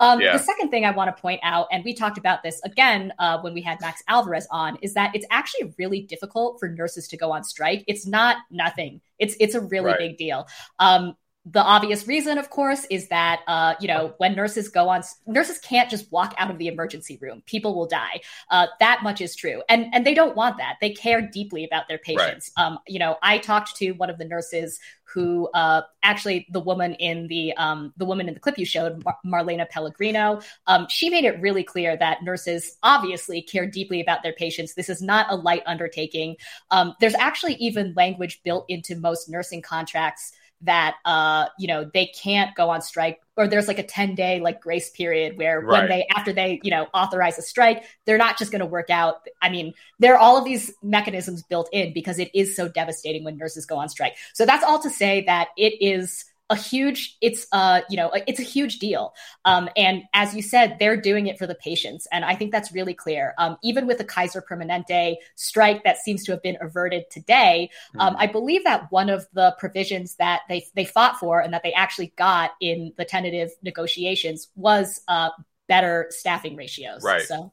Um, 0.00 0.20
yeah. 0.20 0.32
The 0.32 0.42
second 0.42 0.70
thing 0.70 0.84
I 0.84 0.90
want 0.90 1.14
to 1.14 1.22
point 1.22 1.38
out, 1.44 1.68
and 1.70 1.84
we 1.84 1.94
talked 1.94 2.18
about 2.18 2.42
this 2.42 2.60
again 2.64 3.12
uh, 3.20 3.38
when 3.40 3.54
we 3.54 3.62
had 3.62 3.80
Max 3.80 4.02
Alvarez 4.08 4.48
on, 4.50 4.76
is 4.82 4.94
that 4.94 5.14
it's 5.14 5.26
actually 5.30 5.72
really 5.78 6.00
difficult 6.00 6.58
for 6.58 6.68
nurses 6.68 7.06
to 7.08 7.16
go 7.16 7.30
on 7.30 7.44
strike. 7.44 7.84
It's 7.86 8.04
not 8.04 8.38
nothing. 8.50 9.00
It's 9.20 9.36
it's 9.38 9.54
a 9.54 9.60
really 9.60 9.92
right. 9.92 9.98
big 9.98 10.16
deal. 10.16 10.48
Um, 10.80 11.14
the 11.44 11.62
obvious 11.62 12.06
reason, 12.06 12.38
of 12.38 12.50
course, 12.50 12.86
is 12.88 13.08
that 13.08 13.40
uh, 13.48 13.74
you 13.80 13.88
know 13.88 14.14
when 14.18 14.34
nurses 14.34 14.68
go 14.68 14.88
on, 14.88 15.02
nurses 15.26 15.58
can't 15.58 15.90
just 15.90 16.10
walk 16.12 16.34
out 16.38 16.50
of 16.50 16.58
the 16.58 16.68
emergency 16.68 17.18
room. 17.20 17.42
People 17.46 17.74
will 17.74 17.86
die. 17.86 18.20
Uh, 18.50 18.68
that 18.78 19.02
much 19.02 19.20
is 19.20 19.34
true, 19.34 19.62
and 19.68 19.92
and 19.92 20.06
they 20.06 20.14
don't 20.14 20.36
want 20.36 20.58
that. 20.58 20.76
They 20.80 20.90
care 20.90 21.20
deeply 21.20 21.64
about 21.64 21.88
their 21.88 21.98
patients. 21.98 22.52
Right. 22.56 22.64
Um, 22.64 22.78
you 22.86 23.00
know, 23.00 23.16
I 23.22 23.38
talked 23.38 23.76
to 23.76 23.90
one 23.92 24.08
of 24.08 24.18
the 24.18 24.24
nurses 24.24 24.78
who 25.12 25.48
uh, 25.52 25.82
actually 26.02 26.46
the 26.50 26.60
woman 26.60 26.94
in 26.94 27.26
the 27.26 27.52
um, 27.56 27.92
the 27.96 28.04
woman 28.04 28.28
in 28.28 28.34
the 28.34 28.40
clip 28.40 28.56
you 28.56 28.64
showed, 28.64 29.02
Mar- 29.04 29.18
Marlena 29.26 29.68
Pellegrino. 29.68 30.40
Um, 30.68 30.86
she 30.88 31.10
made 31.10 31.24
it 31.24 31.40
really 31.40 31.64
clear 31.64 31.96
that 31.96 32.22
nurses 32.22 32.78
obviously 32.84 33.42
care 33.42 33.66
deeply 33.66 34.00
about 34.00 34.22
their 34.22 34.32
patients. 34.32 34.74
This 34.74 34.88
is 34.88 35.02
not 35.02 35.26
a 35.28 35.34
light 35.34 35.62
undertaking. 35.66 36.36
Um, 36.70 36.94
there's 37.00 37.14
actually 37.14 37.54
even 37.54 37.94
language 37.96 38.40
built 38.44 38.64
into 38.68 38.94
most 38.94 39.28
nursing 39.28 39.60
contracts 39.60 40.32
that 40.62 40.96
uh 41.04 41.46
you 41.58 41.66
know 41.66 41.88
they 41.92 42.06
can't 42.06 42.54
go 42.54 42.70
on 42.70 42.80
strike 42.80 43.20
or 43.36 43.48
there's 43.48 43.68
like 43.68 43.78
a 43.78 43.82
10 43.82 44.14
day 44.14 44.40
like 44.40 44.60
grace 44.60 44.90
period 44.90 45.36
where 45.36 45.60
right. 45.60 45.80
when 45.80 45.88
they 45.88 46.06
after 46.14 46.32
they 46.32 46.60
you 46.62 46.70
know 46.70 46.86
authorize 46.94 47.38
a 47.38 47.42
strike 47.42 47.84
they're 48.04 48.18
not 48.18 48.38
just 48.38 48.52
going 48.52 48.60
to 48.60 48.66
work 48.66 48.90
out 48.90 49.26
i 49.40 49.48
mean 49.48 49.74
there 49.98 50.14
are 50.14 50.18
all 50.18 50.36
of 50.36 50.44
these 50.44 50.72
mechanisms 50.82 51.42
built 51.42 51.68
in 51.72 51.92
because 51.92 52.18
it 52.18 52.30
is 52.34 52.54
so 52.54 52.68
devastating 52.68 53.24
when 53.24 53.36
nurses 53.36 53.66
go 53.66 53.76
on 53.76 53.88
strike 53.88 54.14
so 54.34 54.46
that's 54.46 54.64
all 54.64 54.78
to 54.78 54.90
say 54.90 55.24
that 55.24 55.48
it 55.56 55.74
is 55.80 56.24
a 56.52 56.56
huge 56.56 57.16
it's 57.20 57.46
uh 57.52 57.80
you 57.90 57.96
know 57.96 58.10
it's 58.28 58.40
a 58.40 58.44
huge 58.44 58.78
deal. 58.78 59.14
Um, 59.44 59.68
and 59.76 60.02
as 60.12 60.34
you 60.36 60.42
said 60.42 60.76
they're 60.78 61.00
doing 61.00 61.26
it 61.26 61.38
for 61.38 61.46
the 61.46 61.54
patients. 61.56 62.06
And 62.12 62.24
i 62.24 62.34
think 62.34 62.52
that's 62.52 62.72
really 62.72 62.94
clear. 62.94 63.34
Um, 63.38 63.56
even 63.62 63.86
with 63.86 63.98
the 63.98 64.04
kaiser 64.04 64.42
permanente 64.48 65.16
strike 65.34 65.84
that 65.84 65.98
seems 65.98 66.24
to 66.24 66.32
have 66.32 66.42
been 66.42 66.58
averted 66.60 67.04
today 67.10 67.70
um, 67.98 68.14
mm-hmm. 68.14 68.22
i 68.22 68.26
believe 68.26 68.64
that 68.64 68.90
one 68.90 69.08
of 69.08 69.26
the 69.32 69.54
provisions 69.58 70.16
that 70.16 70.42
they 70.48 70.64
they 70.74 70.84
fought 70.84 71.16
for 71.18 71.40
and 71.40 71.52
that 71.54 71.62
they 71.62 71.72
actually 71.72 72.12
got 72.16 72.52
in 72.60 72.92
the 72.96 73.04
tentative 73.04 73.50
negotiations 73.62 74.48
was 74.54 75.00
uh, 75.08 75.30
better 75.68 76.06
staffing 76.10 76.56
ratios. 76.56 77.02
Right. 77.02 77.22
So. 77.22 77.52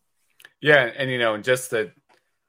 Yeah. 0.62 0.92
And 0.98 1.10
you 1.10 1.18
know 1.18 1.38
just 1.38 1.70
to 1.72 1.92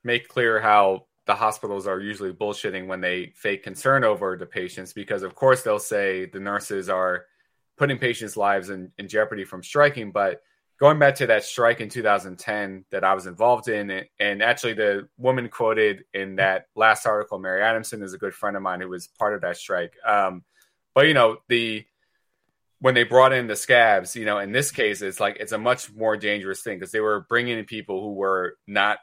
make 0.03 0.29
clear 0.29 0.61
how 0.61 1.07
the 1.31 1.37
hospitals 1.37 1.87
are 1.87 2.01
usually 2.01 2.33
bullshitting 2.33 2.89
when 2.89 3.01
they 3.01 3.33
fake 3.37 3.63
concern 3.63 4.03
over 4.03 4.37
the 4.37 4.47
patients 4.47 4.93
because 4.93 5.23
of 5.23 5.37
course 5.37 5.63
they'll 5.63 5.79
say 5.79 6.25
the 6.27 6.41
nurses 6.41 6.89
are 6.89 7.27
putting 7.77 7.99
patients' 7.99 8.37
lives 8.37 8.69
in, 8.69 8.91
in 8.99 9.07
jeopardy 9.07 9.45
from 9.45 9.63
striking. 9.63 10.11
But 10.11 10.43
going 10.81 10.99
back 10.99 11.15
to 11.15 11.29
that 11.29 11.45
strike 11.45 11.81
in 11.81 11.89
2010 11.89 12.85
that 12.91 13.05
I 13.05 13.15
was 13.15 13.29
involved 13.29 13.69
in, 13.69 14.07
and 14.19 14.43
actually 14.43 14.73
the 14.73 15.09
woman 15.19 15.49
quoted 15.49 16.03
in 16.13 16.35
that 16.37 16.67
last 16.75 17.07
article, 17.07 17.39
Mary 17.39 17.63
Adamson, 17.63 18.03
is 18.03 18.13
a 18.13 18.19
good 18.19 18.35
friend 18.35 18.57
of 18.57 18.63
mine 18.65 18.81
who 18.81 18.89
was 18.89 19.07
part 19.07 19.37
of 19.37 19.43
that 19.43 19.57
strike. 19.57 19.95
Um, 20.05 20.43
but 20.97 21.07
you 21.07 21.15
know 21.15 21.37
the 21.49 21.85
when 22.81 22.95
they 22.95 23.05
brought 23.05 23.33
in 23.33 23.47
the 23.47 23.55
scabs, 23.55 24.17
you 24.17 24.25
know, 24.25 24.41
in 24.41 24.51
this 24.51 24.73
case, 24.73 25.01
it's 25.01 25.21
like 25.21 25.37
it's 25.39 25.53
a 25.53 25.59
much 25.59 25.93
more 25.95 26.17
dangerous 26.17 26.63
thing 26.63 26.81
because 26.81 26.91
they 26.91 26.99
were 26.99 27.25
bringing 27.29 27.57
in 27.57 27.67
people 27.67 28.03
who 28.03 28.15
were 28.15 28.57
not 28.67 28.99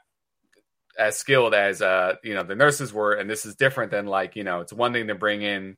as 0.98 1.16
skilled 1.16 1.54
as 1.54 1.80
uh 1.80 2.16
you 2.24 2.34
know 2.34 2.42
the 2.42 2.56
nurses 2.56 2.92
were 2.92 3.12
and 3.12 3.30
this 3.30 3.46
is 3.46 3.54
different 3.54 3.90
than 3.90 4.06
like 4.06 4.34
you 4.34 4.42
know 4.42 4.60
it's 4.60 4.72
one 4.72 4.92
thing 4.92 5.06
to 5.06 5.14
bring 5.14 5.42
in 5.42 5.76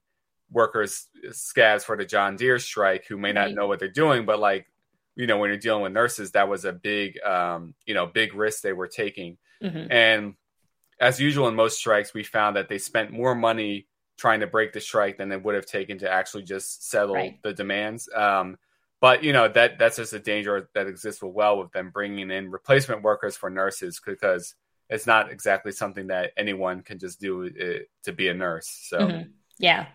workers 0.51 1.07
scabs 1.31 1.85
for 1.85 1.97
the 1.97 2.05
john 2.05 2.37
deere 2.37 2.59
strike 2.59 3.05
who 3.07 3.19
may 3.19 3.33
not 3.33 3.53
know 3.53 3.67
what 3.69 3.79
they're 3.79 3.89
doing 3.89 4.25
but 4.25 4.41
like 4.41 4.67
you 5.15 5.27
know 5.27 5.39
when 5.39 5.51
you're 5.51 5.59
dealing 5.59 5.83
with 5.83 5.93
nurses 5.93 6.33
that 6.33 6.49
was 6.49 6.65
a 6.65 6.73
big 6.73 7.21
um 7.23 7.75
you 7.87 7.95
know 7.95 8.07
big 8.07 8.35
risk 8.35 8.63
they 8.63 8.73
were 8.73 8.89
taking 8.89 9.37
mm-hmm. 9.63 9.93
and 9.93 10.35
as 10.99 11.21
usual 11.21 11.47
in 11.49 11.55
most 11.55 11.79
strikes 11.79 12.15
we 12.15 12.25
found 12.25 12.57
that 12.57 12.69
they 12.69 12.79
spent 12.79 13.13
more 13.13 13.35
money 13.35 13.87
trying 14.17 14.41
to 14.41 14.47
break 14.47 14.73
the 14.73 14.81
strike 14.81 15.19
than 15.19 15.33
it 15.33 15.43
would 15.43 15.55
have 15.55 15.67
taken 15.67 15.99
to 15.99 16.11
actually 16.11 16.43
just 16.43 16.89
settle 16.89 17.15
right. 17.15 17.43
the 17.43 17.53
demands 17.53 18.09
um 18.17 18.57
but 19.01 19.23
you 19.23 19.33
know 19.33 19.49
that 19.49 19.79
that's 19.79 19.97
just 19.97 20.13
a 20.13 20.19
danger 20.19 20.69
that 20.75 20.87
exists 20.87 21.23
well 21.23 21.59
with 21.59 21.71
them 21.73 21.91
bringing 21.91 22.31
in 22.31 22.51
replacement 22.51 23.03
workers 23.03 23.37
for 23.37 23.51
nurses 23.51 24.01
because 24.05 24.55
it's 24.91 25.07
not 25.07 25.31
exactly 25.31 25.73
something 25.73 26.09
that 26.09 26.33
anyone 26.37 26.83
can 26.83 26.99
just 26.99 27.21
do 27.21 27.47
uh, 27.47 27.85
to 28.05 28.13
be 28.13 28.29
a 28.29 28.35
nurse. 28.35 28.69
So, 28.69 28.99
mm-hmm. 28.99 29.31
yeah. 29.59 29.87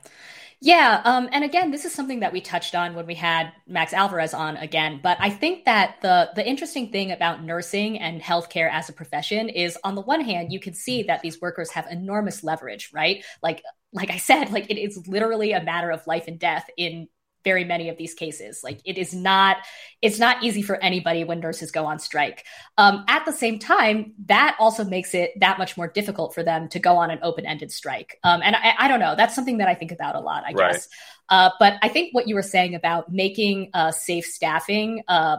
Yeah, 0.62 1.02
um, 1.04 1.30
and 1.32 1.44
again, 1.44 1.70
this 1.70 1.86
is 1.86 1.94
something 1.94 2.22
that 2.22 2.32
we 2.32 2.42
touched 2.42 2.76
on 2.76 2.96
when 2.96 3.06
we 3.06 3.14
had 3.14 3.52
Max 3.68 3.94
Alvarez 3.94 4.34
on 4.34 4.58
again. 4.58 5.00
But 5.04 5.18
I 5.20 5.30
think 5.30 5.66
that 5.66 5.98
the 6.02 6.32
the 6.34 6.48
interesting 6.48 6.92
thing 6.92 7.12
about 7.12 7.44
nursing 7.44 8.00
and 8.00 8.22
healthcare 8.22 8.72
as 8.72 8.90
a 8.90 8.94
profession 8.94 9.50
is, 9.50 9.78
on 9.84 9.96
the 9.96 10.02
one 10.02 10.22
hand, 10.22 10.54
you 10.54 10.60
can 10.60 10.74
see 10.74 11.04
that 11.04 11.22
these 11.22 11.42
workers 11.42 11.70
have 11.72 11.86
enormous 11.92 12.44
leverage, 12.44 12.90
right? 12.94 13.24
Like, 13.44 13.62
like 13.92 14.10
I 14.10 14.18
said, 14.18 14.52
like 14.52 14.72
it 14.72 14.80
is 14.80 15.06
literally 15.08 15.52
a 15.52 15.62
matter 15.62 15.92
of 15.92 16.08
life 16.08 16.24
and 16.28 16.40
death 16.40 16.68
in 16.78 17.10
very 17.46 17.64
many 17.64 17.88
of 17.88 17.98
these 17.98 18.14
cases. 18.14 18.62
Like 18.64 18.82
it 18.84 18.98
is 18.98 19.14
not, 19.14 19.58
it's 20.02 20.20
not 20.20 20.44
easy 20.44 20.62
for 20.62 20.76
anybody 20.84 21.24
when 21.24 21.40
nurses 21.40 21.72
go 21.72 21.86
on 21.86 22.00
strike. 22.00 22.44
Um, 22.78 23.06
at 23.08 23.24
the 23.26 23.32
same 23.32 23.60
time, 23.60 24.14
that 24.26 24.58
also 24.60 24.84
makes 24.84 25.14
it 25.14 25.32
that 25.40 25.58
much 25.58 25.78
more 25.78 25.88
difficult 25.88 26.34
for 26.34 26.44
them 26.44 26.68
to 26.70 26.80
go 26.80 26.98
on 26.98 27.12
an 27.12 27.20
open-ended 27.22 27.72
strike. 27.72 28.20
Um, 28.24 28.42
and 28.44 28.56
I, 28.56 28.74
I, 28.80 28.88
don't 28.90 29.00
know, 29.00 29.16
that's 29.16 29.36
something 29.36 29.60
that 29.60 29.70
I 29.70 29.76
think 29.76 29.94
about 29.94 30.16
a 30.16 30.20
lot, 30.20 30.44
I 30.44 30.52
right. 30.52 30.74
guess. 30.74 30.90
Uh, 31.30 31.52
but 31.60 31.76
I 31.82 31.88
think 31.88 32.14
what 32.14 32.28
you 32.28 32.36
were 32.36 32.42
saying 32.42 32.76
about 32.76 33.12
making 33.12 33.70
uh, 33.74 33.92
safe 33.92 34.26
staffing 34.26 35.04
uh, 35.08 35.38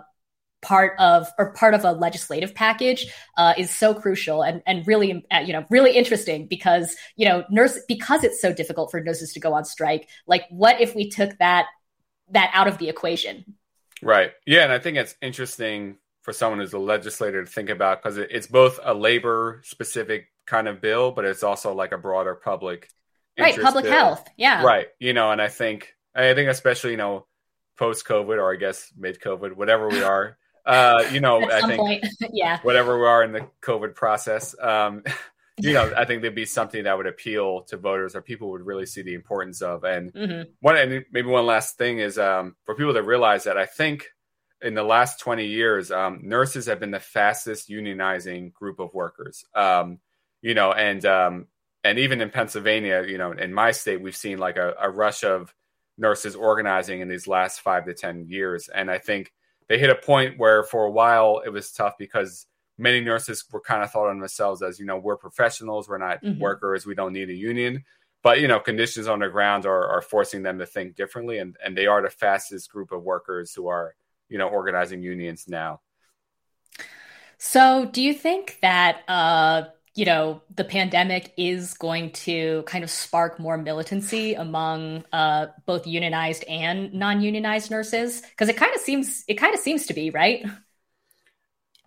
part 0.62 0.98
of 0.98 1.28
or 1.38 1.52
part 1.52 1.74
of 1.74 1.84
a 1.84 1.92
legislative 1.92 2.54
package 2.54 3.06
uh, 3.36 3.54
is 3.56 3.70
so 3.70 3.94
crucial 3.94 4.42
and 4.42 4.62
and 4.66 4.86
really 4.86 5.24
uh, 5.30 5.38
you 5.38 5.52
know 5.52 5.64
really 5.70 5.92
interesting 5.92 6.46
because 6.46 6.96
you 7.14 7.28
know 7.28 7.44
nurse 7.50 7.78
because 7.86 8.24
it's 8.24 8.40
so 8.40 8.52
difficult 8.52 8.90
for 8.90 9.00
nurses 9.00 9.32
to 9.32 9.38
go 9.38 9.52
on 9.52 9.64
strike 9.64 10.08
like 10.26 10.44
what 10.50 10.80
if 10.80 10.94
we 10.94 11.08
took 11.08 11.36
that 11.38 11.66
that 12.30 12.50
out 12.52 12.68
of 12.68 12.78
the 12.78 12.88
equation. 12.88 13.54
Right. 14.02 14.32
Yeah, 14.46 14.64
and 14.64 14.72
I 14.72 14.78
think 14.78 14.96
it's 14.96 15.14
interesting 15.22 15.96
for 16.22 16.32
someone 16.32 16.58
who's 16.58 16.72
a 16.72 16.78
legislator 16.78 17.44
to 17.44 17.50
think 17.50 17.70
about 17.70 18.02
because 18.02 18.18
it's 18.18 18.46
both 18.46 18.80
a 18.82 18.92
labor 18.92 19.62
specific 19.64 20.26
kind 20.46 20.68
of 20.68 20.80
bill, 20.80 21.12
but 21.12 21.24
it's 21.24 21.42
also 21.42 21.72
like 21.74 21.92
a 21.92 21.98
broader 21.98 22.34
public 22.34 22.88
right 23.38 23.58
public 23.60 23.84
bill. 23.84 23.92
health. 23.92 24.28
Yeah. 24.36 24.62
Right. 24.62 24.88
You 24.98 25.12
know, 25.12 25.30
and 25.30 25.40
I 25.40 25.48
think 25.48 25.94
I 26.14 26.34
think 26.34 26.50
especially 26.50 26.92
you 26.92 26.96
know 26.96 27.26
post 27.78 28.06
COVID 28.06 28.38
or 28.38 28.52
I 28.52 28.56
guess 28.56 28.92
mid 28.96 29.20
COVID, 29.20 29.54
whatever 29.54 29.88
we 29.88 30.02
are. 30.02 30.36
Uh, 30.64 31.04
you 31.12 31.20
know, 31.20 31.42
I 31.50 31.60
think 31.62 32.04
yeah, 32.32 32.58
whatever 32.62 32.98
we 32.98 33.06
are 33.06 33.22
in 33.22 33.32
the 33.32 33.46
COVID 33.62 33.94
process. 33.94 34.54
Um, 34.60 35.04
you 35.58 35.72
know, 35.72 35.92
I 35.96 36.04
think 36.04 36.22
there'd 36.22 36.34
be 36.34 36.44
something 36.44 36.84
that 36.84 36.96
would 36.96 37.06
appeal 37.06 37.62
to 37.62 37.76
voters 37.76 38.14
or 38.14 38.22
people 38.22 38.50
would 38.50 38.66
really 38.66 38.86
see 38.86 39.02
the 39.02 39.14
importance 39.14 39.62
of. 39.62 39.84
And 39.84 40.12
mm-hmm. 40.12 40.50
one, 40.60 40.76
and 40.76 41.04
maybe 41.10 41.28
one 41.28 41.46
last 41.46 41.78
thing 41.78 41.98
is 41.98 42.18
um, 42.18 42.56
for 42.64 42.74
people 42.74 42.94
to 42.94 43.02
realize 43.02 43.44
that 43.44 43.56
I 43.56 43.66
think 43.66 44.06
in 44.62 44.74
the 44.74 44.82
last 44.82 45.20
20 45.20 45.46
years, 45.46 45.90
um, 45.90 46.20
nurses 46.22 46.66
have 46.66 46.80
been 46.80 46.90
the 46.90 47.00
fastest 47.00 47.68
unionizing 47.68 48.52
group 48.52 48.80
of 48.80 48.92
workers. 48.92 49.44
Um, 49.54 49.98
you 50.42 50.54
know, 50.54 50.72
and 50.72 51.04
um, 51.06 51.46
and 51.84 51.98
even 51.98 52.20
in 52.20 52.30
Pennsylvania, 52.30 53.04
you 53.06 53.16
know, 53.18 53.32
in 53.32 53.54
my 53.54 53.70
state, 53.70 54.00
we've 54.00 54.16
seen 54.16 54.38
like 54.38 54.56
a, 54.56 54.74
a 54.80 54.90
rush 54.90 55.24
of 55.24 55.54
nurses 55.98 56.36
organizing 56.36 57.00
in 57.00 57.08
these 57.08 57.26
last 57.26 57.60
five 57.60 57.86
to 57.86 57.94
10 57.94 58.26
years. 58.28 58.68
And 58.68 58.90
I 58.90 58.98
think 58.98 59.32
they 59.68 59.78
hit 59.78 59.90
a 59.90 59.94
point 59.94 60.38
where 60.38 60.62
for 60.62 60.84
a 60.84 60.90
while 60.90 61.42
it 61.44 61.50
was 61.50 61.72
tough 61.72 61.94
because 61.98 62.46
many 62.78 63.00
nurses 63.00 63.44
were 63.50 63.60
kind 63.60 63.82
of 63.82 63.90
thought 63.90 64.08
on 64.08 64.18
themselves 64.18 64.62
as, 64.62 64.78
you 64.78 64.86
know, 64.86 64.98
we're 64.98 65.16
professionals, 65.16 65.88
we're 65.88 65.98
not 65.98 66.22
mm-hmm. 66.22 66.40
workers, 66.40 66.86
we 66.86 66.94
don't 66.94 67.12
need 67.12 67.30
a 67.30 67.34
union. 67.34 67.84
But, 68.22 68.40
you 68.40 68.48
know, 68.48 68.58
conditions 68.58 69.06
on 69.06 69.20
the 69.20 69.28
ground 69.28 69.66
are, 69.66 69.86
are 69.88 70.02
forcing 70.02 70.42
them 70.42 70.58
to 70.58 70.66
think 70.66 70.96
differently. 70.96 71.38
And, 71.38 71.56
and 71.64 71.76
they 71.76 71.86
are 71.86 72.02
the 72.02 72.10
fastest 72.10 72.70
group 72.70 72.90
of 72.90 73.02
workers 73.02 73.52
who 73.54 73.68
are, 73.68 73.94
you 74.28 74.36
know, 74.36 74.48
organizing 74.48 75.02
unions 75.02 75.44
now. 75.46 75.80
So 77.38 77.84
do 77.84 78.02
you 78.02 78.12
think 78.12 78.58
that, 78.62 79.02
uh, 79.06 79.64
you 79.94 80.04
know, 80.04 80.42
the 80.54 80.64
pandemic 80.64 81.32
is 81.36 81.74
going 81.74 82.10
to 82.12 82.64
kind 82.66 82.82
of 82.82 82.90
spark 82.90 83.38
more 83.38 83.56
militancy 83.56 84.34
among 84.34 85.04
uh, 85.12 85.46
both 85.64 85.86
unionized 85.86 86.44
and 86.48 86.92
non-unionized 86.92 87.70
nurses? 87.70 88.22
Because 88.22 88.48
it 88.48 88.56
kind 88.56 88.74
of 88.74 88.80
seems 88.80 89.24
it 89.28 89.34
kind 89.34 89.54
of 89.54 89.60
seems 89.60 89.86
to 89.86 89.94
be 89.94 90.10
right. 90.10 90.44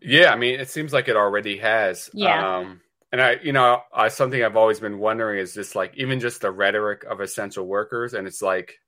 Yeah, 0.01 0.31
I 0.31 0.35
mean, 0.35 0.59
it 0.59 0.69
seems 0.69 0.93
like 0.93 1.07
it 1.07 1.15
already 1.15 1.57
has. 1.57 2.09
Yeah. 2.13 2.57
Um, 2.57 2.81
and 3.11 3.21
I, 3.21 3.37
you 3.41 3.53
know, 3.53 3.81
I, 3.93 4.09
something 4.09 4.43
I've 4.43 4.57
always 4.57 4.79
been 4.79 4.99
wondering 4.99 5.39
is 5.39 5.53
just 5.53 5.75
like 5.75 5.95
even 5.97 6.19
just 6.19 6.41
the 6.41 6.51
rhetoric 6.51 7.03
of 7.03 7.21
essential 7.21 7.65
workers, 7.65 8.13
and 8.13 8.27
it's 8.27 8.41
like, 8.41 8.79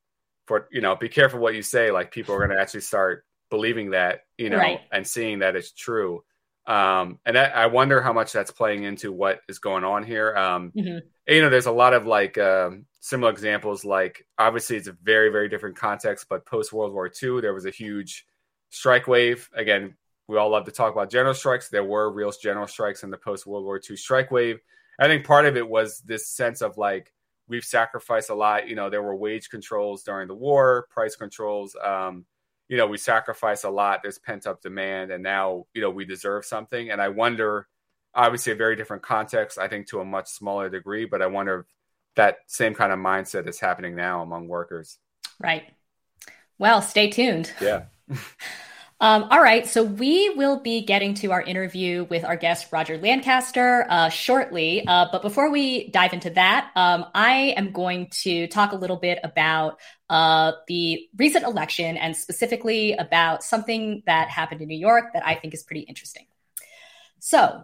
for 0.45 0.67
you 0.71 0.81
know, 0.81 0.95
be 0.95 1.09
careful 1.09 1.39
what 1.39 1.55
you 1.55 1.61
say. 1.61 1.91
Like 1.91 2.11
people 2.11 2.35
are 2.35 2.39
going 2.39 2.51
to 2.51 2.59
actually 2.61 2.81
start 2.81 3.25
believing 3.49 3.91
that, 3.91 4.21
you 4.37 4.49
know, 4.49 4.57
right. 4.57 4.79
and 4.91 5.05
seeing 5.05 5.39
that 5.39 5.55
it's 5.55 5.71
true. 5.71 6.23
Um, 6.67 7.19
and 7.25 7.37
I, 7.37 7.45
I, 7.45 7.65
wonder 7.67 8.01
how 8.01 8.13
much 8.13 8.31
that's 8.31 8.51
playing 8.51 8.83
into 8.83 9.11
what 9.11 9.41
is 9.49 9.57
going 9.57 9.83
on 9.83 10.03
here. 10.03 10.35
Um, 10.35 10.71
mm-hmm. 10.75 10.99
You 11.27 11.41
know, 11.41 11.49
there's 11.49 11.65
a 11.65 11.71
lot 11.71 11.93
of 11.93 12.05
like 12.05 12.37
um, 12.37 12.85
similar 12.99 13.31
examples. 13.31 13.83
Like 13.83 14.25
obviously, 14.37 14.77
it's 14.77 14.87
a 14.87 14.95
very, 15.03 15.29
very 15.31 15.49
different 15.49 15.75
context, 15.75 16.27
but 16.29 16.45
post 16.45 16.71
World 16.71 16.93
War 16.93 17.07
II, 17.07 17.41
there 17.41 17.53
was 17.53 17.65
a 17.65 17.71
huge 17.71 18.25
strike 18.69 19.07
wave. 19.07 19.49
Again, 19.55 19.95
we 20.27 20.37
all 20.37 20.49
love 20.49 20.65
to 20.65 20.71
talk 20.71 20.93
about 20.93 21.09
general 21.09 21.33
strikes. 21.33 21.69
There 21.69 21.83
were 21.83 22.11
real 22.11 22.31
general 22.31 22.67
strikes 22.67 23.03
in 23.03 23.09
the 23.09 23.17
post 23.17 23.45
World 23.45 23.65
War 23.65 23.79
II 23.89 23.97
strike 23.97 24.31
wave. 24.31 24.59
I 24.99 25.07
think 25.07 25.25
part 25.25 25.45
of 25.45 25.57
it 25.57 25.67
was 25.67 25.99
this 26.01 26.27
sense 26.27 26.61
of 26.61 26.77
like 26.77 27.11
we've 27.47 27.65
sacrificed 27.65 28.29
a 28.29 28.35
lot. 28.35 28.67
You 28.67 28.75
know, 28.75 28.89
there 28.89 29.03
were 29.03 29.15
wage 29.15 29.49
controls 29.49 30.03
during 30.03 30.27
the 30.27 30.35
war, 30.35 30.87
price 30.89 31.15
controls. 31.15 31.75
Um, 31.83 32.25
you 32.69 32.77
know, 32.77 32.87
we 32.87 32.97
sacrificed 32.97 33.65
a 33.65 33.69
lot. 33.69 33.99
There's 34.01 34.19
pent 34.19 34.47
up 34.47 34.61
demand, 34.61 35.11
and 35.11 35.21
now 35.21 35.65
you 35.73 35.81
know 35.81 35.89
we 35.89 36.05
deserve 36.05 36.45
something. 36.45 36.89
And 36.89 37.01
I 37.01 37.09
wonder, 37.09 37.67
obviously, 38.15 38.53
a 38.53 38.55
very 38.55 38.75
different 38.75 39.03
context. 39.03 39.57
I 39.57 39.67
think 39.67 39.87
to 39.87 39.99
a 39.99 40.05
much 40.05 40.29
smaller 40.29 40.69
degree, 40.69 41.05
but 41.05 41.21
I 41.21 41.27
wonder 41.27 41.59
if 41.59 41.65
that 42.15 42.37
same 42.47 42.73
kind 42.73 42.91
of 42.91 42.99
mindset 42.99 43.47
is 43.47 43.59
happening 43.59 43.95
now 43.95 44.21
among 44.21 44.47
workers. 44.47 44.97
Right. 45.39 45.63
Well, 46.57 46.81
stay 46.81 47.09
tuned. 47.09 47.51
Yeah. 47.59 47.85
Um, 49.01 49.29
all 49.31 49.41
right, 49.41 49.67
so 49.67 49.81
we 49.81 50.29
will 50.29 50.59
be 50.59 50.85
getting 50.85 51.15
to 51.15 51.31
our 51.31 51.41
interview 51.41 52.05
with 52.11 52.23
our 52.23 52.35
guest 52.35 52.67
Roger 52.71 52.99
Lancaster 52.99 53.87
uh, 53.89 54.09
shortly. 54.09 54.85
Uh, 54.85 55.07
but 55.11 55.23
before 55.23 55.49
we 55.49 55.89
dive 55.89 56.13
into 56.13 56.29
that, 56.29 56.69
um, 56.75 57.07
I 57.15 57.55
am 57.57 57.71
going 57.71 58.09
to 58.21 58.45
talk 58.45 58.73
a 58.73 58.75
little 58.75 58.97
bit 58.97 59.17
about 59.23 59.79
uh, 60.07 60.51
the 60.67 61.09
recent 61.17 61.45
election 61.45 61.97
and 61.97 62.15
specifically 62.15 62.93
about 62.93 63.41
something 63.41 64.03
that 64.05 64.29
happened 64.29 64.61
in 64.61 64.67
New 64.67 64.77
York 64.77 65.13
that 65.13 65.25
I 65.25 65.33
think 65.33 65.55
is 65.55 65.63
pretty 65.63 65.81
interesting. 65.81 66.27
So, 67.17 67.63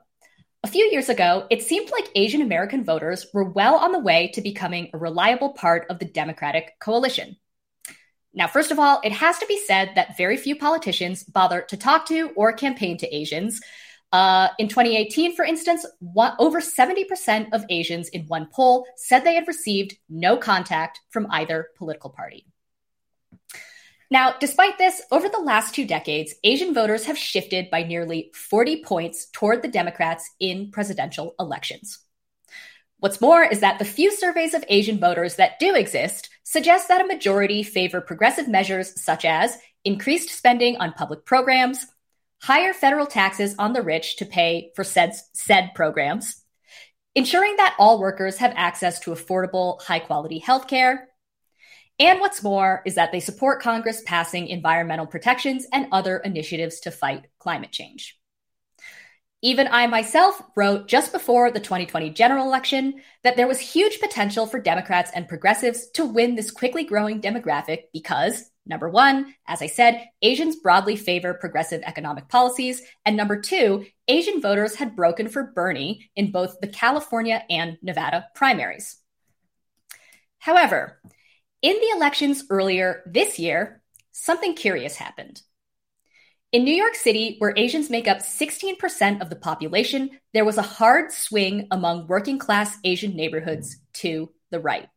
a 0.64 0.68
few 0.68 0.86
years 0.86 1.08
ago, 1.08 1.46
it 1.52 1.62
seemed 1.62 1.92
like 1.92 2.10
Asian 2.16 2.42
American 2.42 2.84
voters 2.84 3.28
were 3.32 3.48
well 3.48 3.76
on 3.76 3.92
the 3.92 4.00
way 4.00 4.32
to 4.34 4.42
becoming 4.42 4.90
a 4.92 4.98
reliable 4.98 5.54
part 5.54 5.86
of 5.92 6.00
the 6.00 6.06
Democratic 6.06 6.80
coalition. 6.80 7.38
Now, 8.38 8.46
first 8.46 8.70
of 8.70 8.78
all, 8.78 9.02
it 9.04 9.14
has 9.14 9.40
to 9.40 9.48
be 9.48 9.60
said 9.66 9.94
that 9.96 10.16
very 10.16 10.38
few 10.38 10.56
politicians 10.56 11.24
bother 11.24 11.62
to 11.70 11.76
talk 11.76 12.06
to 12.06 12.30
or 12.36 12.54
campaign 12.54 12.96
to 13.00 13.16
Asians. 13.16 13.60
Uh, 14.14 14.50
in 14.60 14.68
2018, 14.68 15.36
for 15.36 15.44
instance, 15.44 15.88
one, 15.98 16.34
over 16.38 16.62
70% 16.62 17.48
of 17.52 17.66
Asians 17.70 18.10
in 18.10 18.28
one 18.28 18.48
poll 18.54 18.86
said 18.96 19.24
they 19.24 19.34
had 19.34 19.48
received 19.48 19.98
no 20.08 20.38
contact 20.38 21.00
from 21.10 21.26
either 21.32 21.70
political 21.80 22.12
party. 22.12 22.46
Now, 24.12 24.36
despite 24.40 24.78
this, 24.78 25.02
over 25.12 25.28
the 25.28 25.40
last 25.40 25.74
two 25.74 25.88
decades, 25.88 26.36
Asian 26.44 26.76
voters 26.76 27.06
have 27.06 27.18
shifted 27.18 27.72
by 27.72 27.82
nearly 27.82 28.30
40 28.36 28.84
points 28.84 29.26
toward 29.34 29.64
the 29.64 29.68
Democrats 29.68 30.30
in 30.40 30.70
presidential 30.70 31.34
elections. 31.40 31.98
What's 33.00 33.20
more 33.20 33.44
is 33.44 33.62
that 33.62 33.80
the 33.80 33.86
few 33.86 34.16
surveys 34.16 34.54
of 34.54 34.64
Asian 34.70 35.00
voters 35.00 35.38
that 35.38 35.60
do 35.60 35.74
exist 35.76 36.30
suggest 36.50 36.88
that 36.88 37.02
a 37.02 37.08
majority 37.08 37.62
favor 37.62 38.00
progressive 38.00 38.48
measures 38.48 39.02
such 39.02 39.26
as 39.26 39.58
increased 39.84 40.30
spending 40.30 40.78
on 40.78 40.94
public 40.94 41.26
programs, 41.26 41.86
higher 42.42 42.74
federal 42.74 43.06
taxes 43.06 43.54
on 43.60 43.74
the 43.74 43.82
rich 43.82 44.16
to 44.16 44.26
pay 44.26 44.72
for 44.74 44.86
said, 44.86 45.14
said 45.34 45.72
programs, 45.76 46.46
ensuring 47.16 47.58
that 47.58 47.76
all 47.78 48.00
workers 48.00 48.38
have 48.38 48.54
access 48.56 48.98
to 49.02 49.12
affordable, 49.12 49.82
high 49.82 50.00
quality 50.00 50.40
healthcare, 50.40 51.00
and 52.00 52.22
what's 52.22 52.42
more 52.42 52.82
is 52.86 52.96
that 52.96 53.12
they 53.12 53.20
support 53.20 53.62
Congress 53.62 54.02
passing 54.06 54.48
environmental 54.48 55.08
protections 55.08 55.66
and 55.74 55.88
other 55.92 56.18
initiatives 56.18 56.80
to 56.82 56.92
fight 56.92 57.26
climate 57.40 57.72
change. 57.74 58.17
Even 59.44 59.68
I 59.68 59.86
myself 59.86 60.42
wrote 60.56 60.88
just 60.88 61.12
before 61.12 61.52
the 61.52 61.60
2020 61.60 62.10
general 62.10 62.48
election 62.48 63.02
that 63.24 63.36
there 63.36 63.48
was 63.48 63.60
huge 63.60 64.00
potential 64.00 64.48
for 64.48 64.60
Democrats 64.60 65.12
and 65.14 65.28
progressives 65.28 65.92
to 65.92 66.06
win 66.06 66.36
this 66.36 66.50
quickly 66.50 66.84
growing 66.84 67.22
demographic 67.22 67.84
because, 67.94 68.50
number 68.66 68.90
one, 68.90 69.36
as 69.48 69.62
I 69.62 69.68
said, 69.68 70.08
Asians 70.24 70.56
broadly 70.56 70.96
favor 70.96 71.36
progressive 71.36 71.84
economic 71.84 72.30
policies. 72.30 72.82
And 73.06 73.16
number 73.16 73.40
two, 73.40 73.86
Asian 74.08 74.42
voters 74.42 74.74
had 74.74 74.96
broken 74.96 75.30
for 75.30 75.52
Bernie 75.54 76.10
in 76.16 76.32
both 76.32 76.60
the 76.60 76.68
California 76.68 77.44
and 77.48 77.78
Nevada 77.84 78.26
primaries. 78.34 78.98
However, 80.40 81.00
in 81.62 81.74
the 81.74 81.96
elections 81.96 82.46
earlier 82.50 83.04
this 83.06 83.38
year, 83.38 83.84
something 84.12 84.56
curious 84.56 84.96
happened. 84.96 85.44
In 86.54 86.64
New 86.64 86.74
York 86.74 86.96
City, 86.96 87.36
where 87.40 87.54
Asians 87.58 87.90
make 87.90 88.08
up 88.08 88.20
16% 88.20 89.22
of 89.22 89.30
the 89.30 89.36
population, 89.36 90.12
there 90.34 90.46
was 90.46 90.58
a 90.58 90.62
hard 90.62 91.12
swing 91.12 91.68
among 91.72 92.08
working 92.08 92.40
class 92.40 92.78
Asian 92.86 93.18
neighborhoods 93.18 93.78
to 93.96 94.32
the 94.50 94.62
right. 94.62 94.88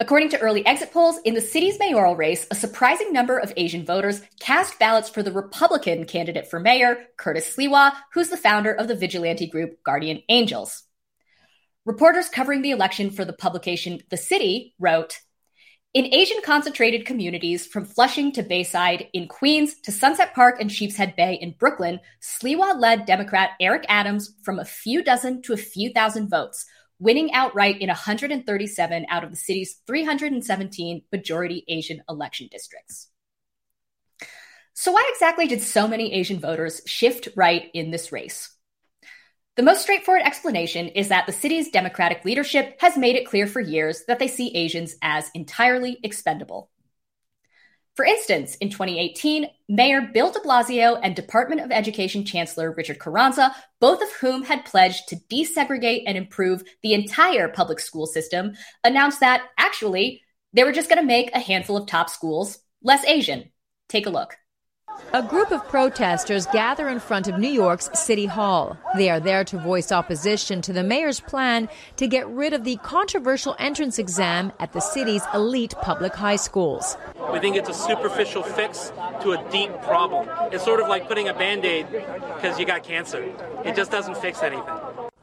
According 0.00 0.30
to 0.30 0.40
early 0.40 0.64
exit 0.64 0.92
polls, 0.92 1.18
in 1.26 1.34
the 1.34 1.42
city's 1.42 1.78
mayoral 1.78 2.16
race, 2.16 2.46
a 2.50 2.54
surprising 2.54 3.12
number 3.12 3.38
of 3.38 3.52
Asian 3.58 3.84
voters 3.84 4.22
cast 4.40 4.78
ballots 4.78 5.10
for 5.10 5.22
the 5.22 5.32
Republican 5.32 6.06
candidate 6.06 6.48
for 6.48 6.58
mayor, 6.58 6.96
Curtis 7.18 7.54
Sliwa, 7.54 7.92
who's 8.14 8.30
the 8.30 8.36
founder 8.38 8.72
of 8.72 8.88
the 8.88 8.96
vigilante 8.96 9.46
group 9.46 9.82
Guardian 9.84 10.22
Angels. 10.30 10.84
Reporters 11.84 12.30
covering 12.30 12.62
the 12.62 12.70
election 12.70 13.10
for 13.10 13.26
the 13.26 13.34
publication 13.34 14.00
The 14.08 14.16
City 14.16 14.74
wrote 14.78 15.20
In 15.94 16.12
Asian 16.12 16.42
concentrated 16.44 17.06
communities 17.06 17.66
from 17.66 17.86
Flushing 17.86 18.30
to 18.32 18.42
Bayside, 18.42 19.08
in 19.14 19.28
Queens 19.28 19.80
to 19.80 19.92
Sunset 19.92 20.34
Park 20.34 20.60
and 20.60 20.70
Sheepshead 20.70 21.16
Bay 21.16 21.38
in 21.40 21.54
Brooklyn, 21.58 22.00
Sliwa 22.20 22.78
led 22.78 23.06
Democrat 23.06 23.50
Eric 23.60 23.86
Adams 23.88 24.34
from 24.42 24.58
a 24.58 24.64
few 24.64 25.02
dozen 25.02 25.40
to 25.42 25.54
a 25.54 25.56
few 25.56 25.90
thousand 25.92 26.28
votes, 26.28 26.66
winning 26.98 27.32
outright 27.32 27.80
in 27.80 27.88
137 27.88 29.06
out 29.08 29.24
of 29.24 29.30
the 29.30 29.36
city's 29.36 29.80
317 29.86 31.02
majority 31.10 31.64
Asian 31.68 32.02
election 32.08 32.48
districts. 32.50 33.08
So, 34.74 34.92
why 34.92 35.10
exactly 35.14 35.46
did 35.46 35.62
so 35.62 35.88
many 35.88 36.12
Asian 36.12 36.40
voters 36.40 36.82
shift 36.86 37.28
right 37.36 37.70
in 37.72 37.90
this 37.90 38.12
race? 38.12 38.55
The 39.56 39.62
most 39.62 39.80
straightforward 39.80 40.22
explanation 40.22 40.88
is 40.88 41.08
that 41.08 41.24
the 41.24 41.32
city's 41.32 41.70
Democratic 41.70 42.26
leadership 42.26 42.76
has 42.80 42.98
made 42.98 43.16
it 43.16 43.26
clear 43.26 43.46
for 43.46 43.60
years 43.60 44.02
that 44.06 44.18
they 44.18 44.28
see 44.28 44.54
Asians 44.54 44.96
as 45.00 45.30
entirely 45.32 45.98
expendable. 46.02 46.70
For 47.94 48.04
instance, 48.04 48.56
in 48.56 48.68
2018, 48.68 49.48
Mayor 49.70 50.02
Bill 50.12 50.30
de 50.30 50.40
Blasio 50.40 51.00
and 51.02 51.16
Department 51.16 51.62
of 51.62 51.72
Education 51.72 52.26
Chancellor 52.26 52.70
Richard 52.72 52.98
Carranza, 52.98 53.56
both 53.80 54.02
of 54.02 54.12
whom 54.20 54.42
had 54.42 54.66
pledged 54.66 55.08
to 55.08 55.16
desegregate 55.32 56.02
and 56.06 56.18
improve 56.18 56.62
the 56.82 56.92
entire 56.92 57.48
public 57.48 57.80
school 57.80 58.06
system, 58.06 58.52
announced 58.84 59.20
that 59.20 59.48
actually 59.56 60.22
they 60.52 60.64
were 60.64 60.72
just 60.72 60.90
going 60.90 61.00
to 61.00 61.06
make 61.06 61.34
a 61.34 61.40
handful 61.40 61.78
of 61.78 61.86
top 61.86 62.10
schools 62.10 62.58
less 62.82 63.06
Asian. 63.06 63.50
Take 63.88 64.06
a 64.06 64.10
look. 64.10 64.36
A 65.12 65.22
group 65.22 65.50
of 65.50 65.66
protesters 65.68 66.46
gather 66.46 66.88
in 66.88 67.00
front 67.00 67.28
of 67.28 67.38
New 67.38 67.48
York's 67.48 67.88
City 67.94 68.26
Hall. 68.26 68.76
They 68.96 69.08
are 69.08 69.20
there 69.20 69.44
to 69.44 69.58
voice 69.58 69.92
opposition 69.92 70.60
to 70.62 70.72
the 70.72 70.82
mayor's 70.82 71.20
plan 71.20 71.68
to 71.96 72.06
get 72.06 72.28
rid 72.28 72.52
of 72.52 72.64
the 72.64 72.76
controversial 72.78 73.56
entrance 73.58 73.98
exam 73.98 74.52
at 74.58 74.72
the 74.72 74.80
city's 74.80 75.22
elite 75.32 75.74
public 75.80 76.14
high 76.14 76.36
schools. 76.36 76.96
We 77.32 77.38
think 77.38 77.56
it's 77.56 77.68
a 77.68 77.74
superficial 77.74 78.42
fix 78.42 78.92
to 79.22 79.32
a 79.32 79.50
deep 79.50 79.70
problem. 79.82 80.28
It's 80.52 80.64
sort 80.64 80.80
of 80.80 80.88
like 80.88 81.08
putting 81.08 81.28
a 81.28 81.34
band 81.34 81.64
aid 81.64 81.86
because 81.90 82.58
you 82.58 82.66
got 82.66 82.82
cancer, 82.82 83.22
it 83.64 83.76
just 83.76 83.90
doesn't 83.90 84.16
fix 84.18 84.42
anything. 84.42 84.64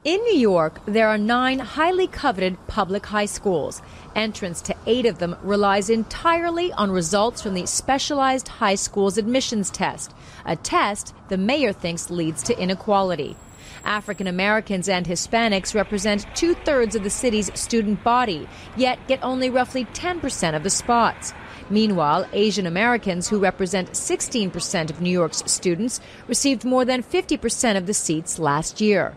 In 0.04 0.22
New 0.24 0.36
York, 0.36 0.82
there 0.86 1.08
are 1.08 1.18
nine 1.18 1.60
highly 1.60 2.08
coveted 2.08 2.58
public 2.68 3.06
high 3.06 3.26
schools. 3.26 3.82
Entrance 4.14 4.60
to 4.64 4.76
eight 4.86 5.06
of 5.06 5.20
them 5.20 5.38
relies 5.42 5.90
entirely 5.90 6.74
on 6.74 6.92
results 6.92 7.42
from 7.42 7.54
the 7.54 7.66
Specialized 7.66 8.50
High 8.50 8.76
Schools 8.76 9.18
Admissions 9.18 9.70
Test, 9.70 10.14
a 10.46 10.58
test 10.58 11.16
the 11.30 11.38
mayor 11.38 11.72
thinks 11.72 12.10
leads 12.10 12.44
to 12.44 12.60
inequality. 12.60 13.38
African 13.86 14.28
Americans 14.28 14.90
and 14.90 15.06
Hispanics 15.06 15.74
represent 15.74 16.28
two 16.36 16.54
thirds 16.54 16.98
of 16.98 17.04
the 17.04 17.10
city's 17.10 17.50
student 17.58 18.04
body, 18.04 18.50
yet 18.76 19.00
get 19.08 19.24
only 19.24 19.50
roughly 19.50 19.86
10% 19.86 20.54
of 20.54 20.64
the 20.64 20.70
spots. 20.70 21.34
Meanwhile, 21.70 22.28
Asian 22.34 22.68
Americans, 22.68 23.30
who 23.30 23.40
represent 23.40 23.94
16% 23.94 24.90
of 24.90 25.00
New 25.00 25.10
York's 25.10 25.50
students, 25.50 26.02
received 26.28 26.66
more 26.66 26.84
than 26.84 27.04
50% 27.04 27.78
of 27.78 27.86
the 27.86 27.94
seats 27.94 28.38
last 28.38 28.82
year. 28.82 29.16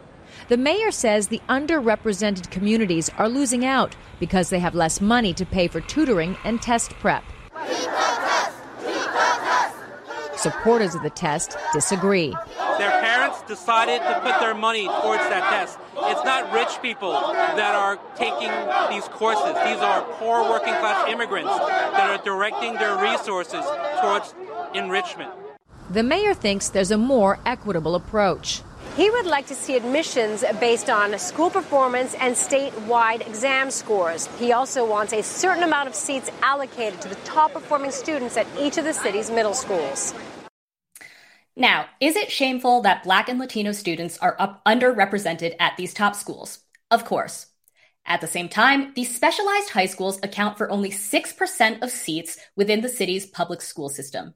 The 0.48 0.56
mayor 0.56 0.92
says 0.92 1.26
the 1.26 1.42
underrepresented 1.48 2.52
communities 2.52 3.10
are 3.18 3.28
losing 3.28 3.64
out 3.64 3.96
because 4.20 4.48
they 4.48 4.60
have 4.60 4.76
less 4.76 5.00
money 5.00 5.34
to 5.34 5.44
pay 5.44 5.66
for 5.66 5.80
tutoring 5.80 6.36
and 6.44 6.62
test 6.62 6.92
prep. 7.00 7.24
Supporters 10.36 10.94
of 10.94 11.02
the 11.02 11.10
test 11.10 11.56
disagree. 11.72 12.32
Their 12.78 12.92
parents 13.00 13.42
decided 13.48 13.98
to 14.02 14.20
put 14.20 14.38
their 14.38 14.54
money 14.54 14.86
towards 14.86 15.24
that 15.30 15.50
test. 15.50 15.80
It's 15.96 16.24
not 16.24 16.52
rich 16.52 16.80
people 16.80 17.10
that 17.10 17.74
are 17.74 17.96
taking 18.14 18.50
these 18.88 19.08
courses. 19.08 19.52
These 19.64 19.82
are 19.82 20.02
poor 20.20 20.48
working 20.48 20.74
class 20.74 21.08
immigrants 21.10 21.58
that 21.58 22.08
are 22.08 22.22
directing 22.22 22.74
their 22.74 22.96
resources 22.98 23.64
towards 24.00 24.32
enrichment. 24.74 25.32
The 25.90 26.04
mayor 26.04 26.34
thinks 26.34 26.68
there's 26.68 26.92
a 26.92 26.98
more 26.98 27.40
equitable 27.44 27.96
approach. 27.96 28.62
He 28.96 29.10
would 29.10 29.26
like 29.26 29.46
to 29.48 29.54
see 29.54 29.76
admissions 29.76 30.42
based 30.58 30.88
on 30.88 31.18
school 31.18 31.50
performance 31.50 32.14
and 32.14 32.34
statewide 32.34 33.26
exam 33.26 33.70
scores. 33.70 34.26
He 34.38 34.52
also 34.52 34.88
wants 34.88 35.12
a 35.12 35.22
certain 35.22 35.64
amount 35.64 35.86
of 35.86 35.94
seats 35.94 36.30
allocated 36.40 37.02
to 37.02 37.08
the 37.08 37.14
top 37.16 37.52
performing 37.52 37.90
students 37.90 38.38
at 38.38 38.46
each 38.58 38.78
of 38.78 38.84
the 38.84 38.94
city's 38.94 39.30
middle 39.30 39.52
schools. 39.52 40.14
Now, 41.54 41.84
is 42.00 42.16
it 42.16 42.32
shameful 42.32 42.80
that 42.82 43.04
Black 43.04 43.28
and 43.28 43.38
Latino 43.38 43.72
students 43.72 44.16
are 44.16 44.34
up 44.38 44.64
underrepresented 44.64 45.56
at 45.60 45.76
these 45.76 45.92
top 45.92 46.14
schools? 46.14 46.60
Of 46.90 47.04
course. 47.04 47.48
At 48.06 48.22
the 48.22 48.26
same 48.26 48.48
time, 48.48 48.92
these 48.94 49.14
specialized 49.14 49.70
high 49.70 49.86
schools 49.86 50.18
account 50.22 50.56
for 50.56 50.70
only 50.70 50.90
6% 50.90 51.82
of 51.82 51.90
seats 51.90 52.38
within 52.56 52.80
the 52.80 52.88
city's 52.88 53.26
public 53.26 53.60
school 53.60 53.90
system. 53.90 54.32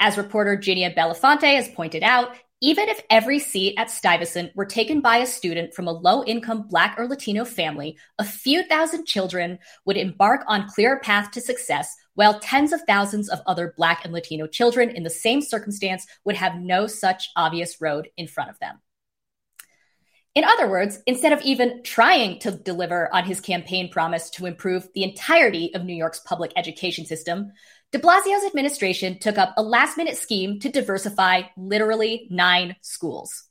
As 0.00 0.18
reporter 0.18 0.56
Ginia 0.56 0.94
Bellafante 0.94 1.54
has 1.54 1.68
pointed 1.68 2.02
out, 2.02 2.36
even 2.62 2.88
if 2.88 3.02
every 3.10 3.38
seat 3.38 3.74
at 3.76 3.90
Stuyvesant 3.90 4.56
were 4.56 4.64
taken 4.64 5.02
by 5.02 5.18
a 5.18 5.26
student 5.26 5.74
from 5.74 5.88
a 5.88 5.92
low 5.92 6.24
income 6.24 6.66
Black 6.66 6.94
or 6.98 7.06
Latino 7.06 7.44
family, 7.44 7.98
a 8.18 8.24
few 8.24 8.62
thousand 8.64 9.04
children 9.04 9.58
would 9.84 9.98
embark 9.98 10.42
on 10.46 10.68
clearer 10.68 10.98
path 11.00 11.30
to 11.32 11.40
success, 11.40 11.94
while 12.14 12.40
tens 12.40 12.72
of 12.72 12.80
thousands 12.86 13.28
of 13.28 13.40
other 13.46 13.74
Black 13.76 14.04
and 14.04 14.12
Latino 14.12 14.46
children 14.46 14.88
in 14.88 15.02
the 15.02 15.10
same 15.10 15.42
circumstance 15.42 16.06
would 16.24 16.36
have 16.36 16.56
no 16.56 16.86
such 16.86 17.28
obvious 17.36 17.80
road 17.80 18.08
in 18.16 18.26
front 18.26 18.48
of 18.48 18.58
them. 18.58 18.80
In 20.34 20.44
other 20.44 20.68
words, 20.68 21.00
instead 21.06 21.32
of 21.32 21.40
even 21.42 21.82
trying 21.82 22.38
to 22.40 22.50
deliver 22.50 23.12
on 23.14 23.24
his 23.24 23.40
campaign 23.40 23.90
promise 23.90 24.28
to 24.30 24.44
improve 24.44 24.86
the 24.94 25.02
entirety 25.02 25.74
of 25.74 25.84
New 25.84 25.94
York's 25.94 26.20
public 26.20 26.52
education 26.56 27.06
system, 27.06 27.52
de 27.96 28.02
Blasio's 28.02 28.44
administration 28.44 29.18
took 29.18 29.38
up 29.38 29.54
a 29.56 29.62
last 29.62 29.96
minute 29.96 30.18
scheme 30.18 30.60
to 30.60 30.68
diversify 30.68 31.42
literally 31.56 32.26
nine 32.30 32.76
schools. 32.82 33.44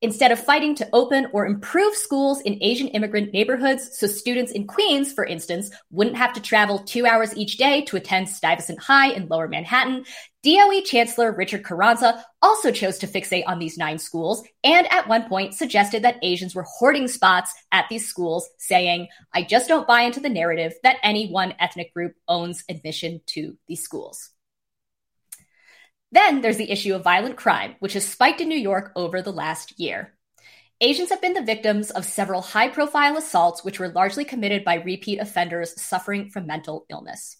instead 0.00 0.32
of 0.32 0.38
fighting 0.38 0.74
to 0.74 0.88
open 0.92 1.26
or 1.32 1.46
improve 1.46 1.94
schools 1.94 2.42
in 2.42 2.62
Asian 2.62 2.88
immigrant 2.88 3.32
neighborhoods 3.32 3.96
so 3.98 4.06
students 4.06 4.52
in 4.52 4.66
Queens, 4.66 5.14
for 5.14 5.24
instance, 5.24 5.70
wouldn't 5.90 6.16
have 6.16 6.34
to 6.34 6.42
travel 6.42 6.78
two 6.80 7.06
hours 7.06 7.34
each 7.36 7.56
day 7.56 7.80
to 7.82 7.96
attend 7.96 8.28
Stuyvesant 8.28 8.78
High 8.80 9.12
in 9.12 9.28
lower 9.28 9.48
Manhattan, 9.48 10.04
DOE 10.44 10.82
Chancellor 10.82 11.32
Richard 11.32 11.64
Carranza 11.64 12.22
also 12.42 12.70
chose 12.70 12.98
to 12.98 13.06
fixate 13.06 13.44
on 13.46 13.58
these 13.58 13.78
nine 13.78 13.98
schools 13.98 14.46
and 14.62 14.86
at 14.92 15.08
one 15.08 15.26
point 15.26 15.54
suggested 15.54 16.02
that 16.02 16.18
Asians 16.20 16.54
were 16.54 16.66
hoarding 16.68 17.08
spots 17.08 17.54
at 17.72 17.86
these 17.88 18.06
schools, 18.06 18.46
saying, 18.58 19.08
I 19.32 19.42
just 19.42 19.68
don't 19.68 19.88
buy 19.88 20.02
into 20.02 20.20
the 20.20 20.28
narrative 20.28 20.74
that 20.82 20.98
any 21.02 21.30
one 21.30 21.54
ethnic 21.58 21.94
group 21.94 22.12
owns 22.28 22.62
admission 22.68 23.22
to 23.28 23.56
these 23.68 23.82
schools. 23.82 24.30
Then 26.12 26.42
there's 26.42 26.58
the 26.58 26.70
issue 26.70 26.94
of 26.94 27.02
violent 27.02 27.36
crime, 27.36 27.76
which 27.78 27.94
has 27.94 28.06
spiked 28.06 28.42
in 28.42 28.48
New 28.48 28.58
York 28.58 28.92
over 28.94 29.22
the 29.22 29.32
last 29.32 29.80
year. 29.80 30.14
Asians 30.82 31.08
have 31.08 31.22
been 31.22 31.32
the 31.32 31.40
victims 31.40 31.90
of 31.90 32.04
several 32.04 32.42
high 32.42 32.68
profile 32.68 33.16
assaults, 33.16 33.64
which 33.64 33.80
were 33.80 33.88
largely 33.88 34.26
committed 34.26 34.62
by 34.62 34.74
repeat 34.74 35.18
offenders 35.20 35.80
suffering 35.80 36.28
from 36.28 36.46
mental 36.46 36.84
illness. 36.90 37.38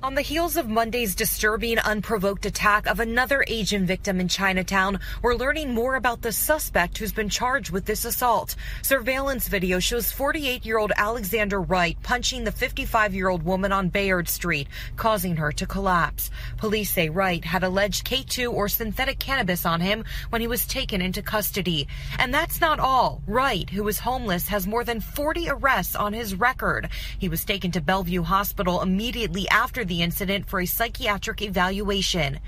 On 0.00 0.14
the 0.14 0.22
heels 0.22 0.56
of 0.56 0.68
Monday's 0.68 1.16
disturbing, 1.16 1.76
unprovoked 1.80 2.46
attack 2.46 2.86
of 2.86 3.00
another 3.00 3.44
Asian 3.48 3.84
victim 3.84 4.20
in 4.20 4.28
Chinatown, 4.28 5.00
we're 5.22 5.34
learning 5.34 5.74
more 5.74 5.96
about 5.96 6.22
the 6.22 6.30
suspect 6.30 6.96
who's 6.96 7.12
been 7.12 7.28
charged 7.28 7.72
with 7.72 7.84
this 7.84 8.04
assault. 8.04 8.54
Surveillance 8.82 9.48
video 9.48 9.80
shows 9.80 10.12
48 10.12 10.64
year 10.64 10.78
old 10.78 10.92
Alexander 10.94 11.60
Wright 11.60 11.96
punching 12.04 12.44
the 12.44 12.52
55 12.52 13.12
year 13.12 13.28
old 13.28 13.42
woman 13.42 13.72
on 13.72 13.88
Bayard 13.88 14.28
Street, 14.28 14.68
causing 14.94 15.34
her 15.34 15.50
to 15.50 15.66
collapse. 15.66 16.30
Police 16.58 16.92
say 16.92 17.08
Wright 17.08 17.44
had 17.44 17.64
alleged 17.64 18.06
K2 18.06 18.52
or 18.52 18.68
synthetic 18.68 19.18
cannabis 19.18 19.66
on 19.66 19.80
him 19.80 20.04
when 20.28 20.40
he 20.40 20.46
was 20.46 20.64
taken 20.64 21.02
into 21.02 21.22
custody. 21.22 21.88
And 22.20 22.32
that's 22.32 22.60
not 22.60 22.78
all. 22.78 23.20
Wright, 23.26 23.68
who 23.68 23.88
is 23.88 23.98
homeless, 23.98 24.46
has 24.46 24.64
more 24.64 24.84
than 24.84 25.00
40 25.00 25.50
arrests 25.50 25.96
on 25.96 26.12
his 26.12 26.36
record. 26.36 26.88
He 27.18 27.28
was 27.28 27.44
taken 27.44 27.72
to 27.72 27.80
Bellevue 27.80 28.22
Hospital 28.22 28.80
immediately 28.80 29.48
after 29.48 29.87
the 29.88 30.02
incident 30.02 30.48
for 30.48 30.60
a 30.60 30.66
psychiatric 30.66 31.42
evaluation. 31.42 32.38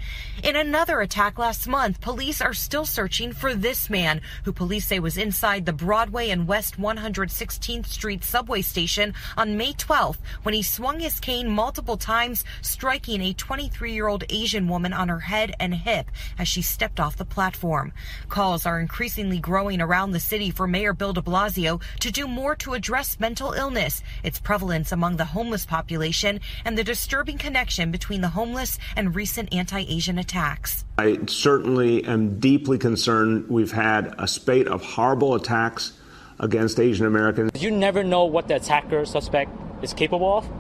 In 0.43 0.57
another 0.57 1.01
attack 1.01 1.39
last 1.39 1.67
month, 1.67 2.01
police 2.01 2.41
are 2.41 2.55
still 2.55 2.87
searching 2.87 3.33
for 3.33 3.55
this 3.55 3.91
man, 3.91 4.21
who 4.45 4.53
police 4.53 4.87
say 4.87 5.01
was 5.01 5.19
inside 5.19 5.67
the 5.67 5.73
Broadway 5.73 6.31
and 6.31 6.47
West 6.47 6.81
116th 6.81 7.87
Street 7.87 8.25
subway 8.25 8.63
station 8.63 9.15
on 9.37 9.57
May 9.57 9.73
12th 9.73 10.19
when 10.43 10.55
he 10.55 10.63
swung 10.63 11.01
his 11.01 11.21
cane 11.21 11.49
multiple 11.49 11.97
times, 11.97 12.45
striking 12.63 13.21
a 13.21 13.33
23 13.33 13.93
year 13.93 14.09
old 14.09 14.25
Asian 14.31 14.69
woman 14.69 14.93
on 14.93 15.09
her 15.09 15.21
head 15.21 15.55
and 15.59 15.75
hip 15.75 16.11
as 16.39 16.49
she 16.49 16.63
stepped 16.63 17.01
off 17.01 17.17
the 17.17 17.25
platform. 17.25 17.93
Calls 18.29 18.67
are 18.67 18.81
increasingly 18.81 19.39
growing 19.39 19.81
around 19.81 20.11
the 20.11 20.21
city 20.21 20.51
for 20.51 20.67
Mayor 20.67 20.93
Bill 20.93 21.13
de 21.13 21.23
Blasio 21.23 21.81
to 22.01 22.11
do 22.11 22.27
more 22.27 22.55
to 22.57 22.75
address 22.75 23.21
mental 23.21 23.53
illness, 23.53 24.03
its 24.23 24.41
prevalence 24.41 24.93
among 24.93 25.17
the 25.17 25.25
homeless 25.25 25.67
population, 25.67 26.41
and 26.65 26.77
the 26.77 26.85
disturbing 26.85 27.30
disturbing 27.31 27.39
connection 27.39 27.91
between 27.91 28.21
the 28.21 28.29
homeless 28.29 28.79
and 28.97 29.15
recent 29.15 29.53
anti 29.55 29.81
Asian 29.89 30.19
attacks. 30.19 30.85
I 30.99 31.19
certainly 31.27 32.05
am 32.05 32.39
deeply 32.39 32.79
concerned. 32.79 33.49
We've 33.49 33.73
had 33.73 34.15
a 34.19 34.27
spate 34.27 34.67
of 34.67 34.83
horrible 34.83 35.35
attacks 35.35 35.93
against 36.39 36.81
Asian 36.81 37.07
Americans. 37.07 37.51
You 37.63 37.71
never 37.71 38.03
know 38.03 38.25
what 38.25 38.49
the 38.49 38.57
attacker 38.57 39.05
suspect 39.05 39.51
is 39.83 39.93
capable 39.93 40.39
of 40.39 40.51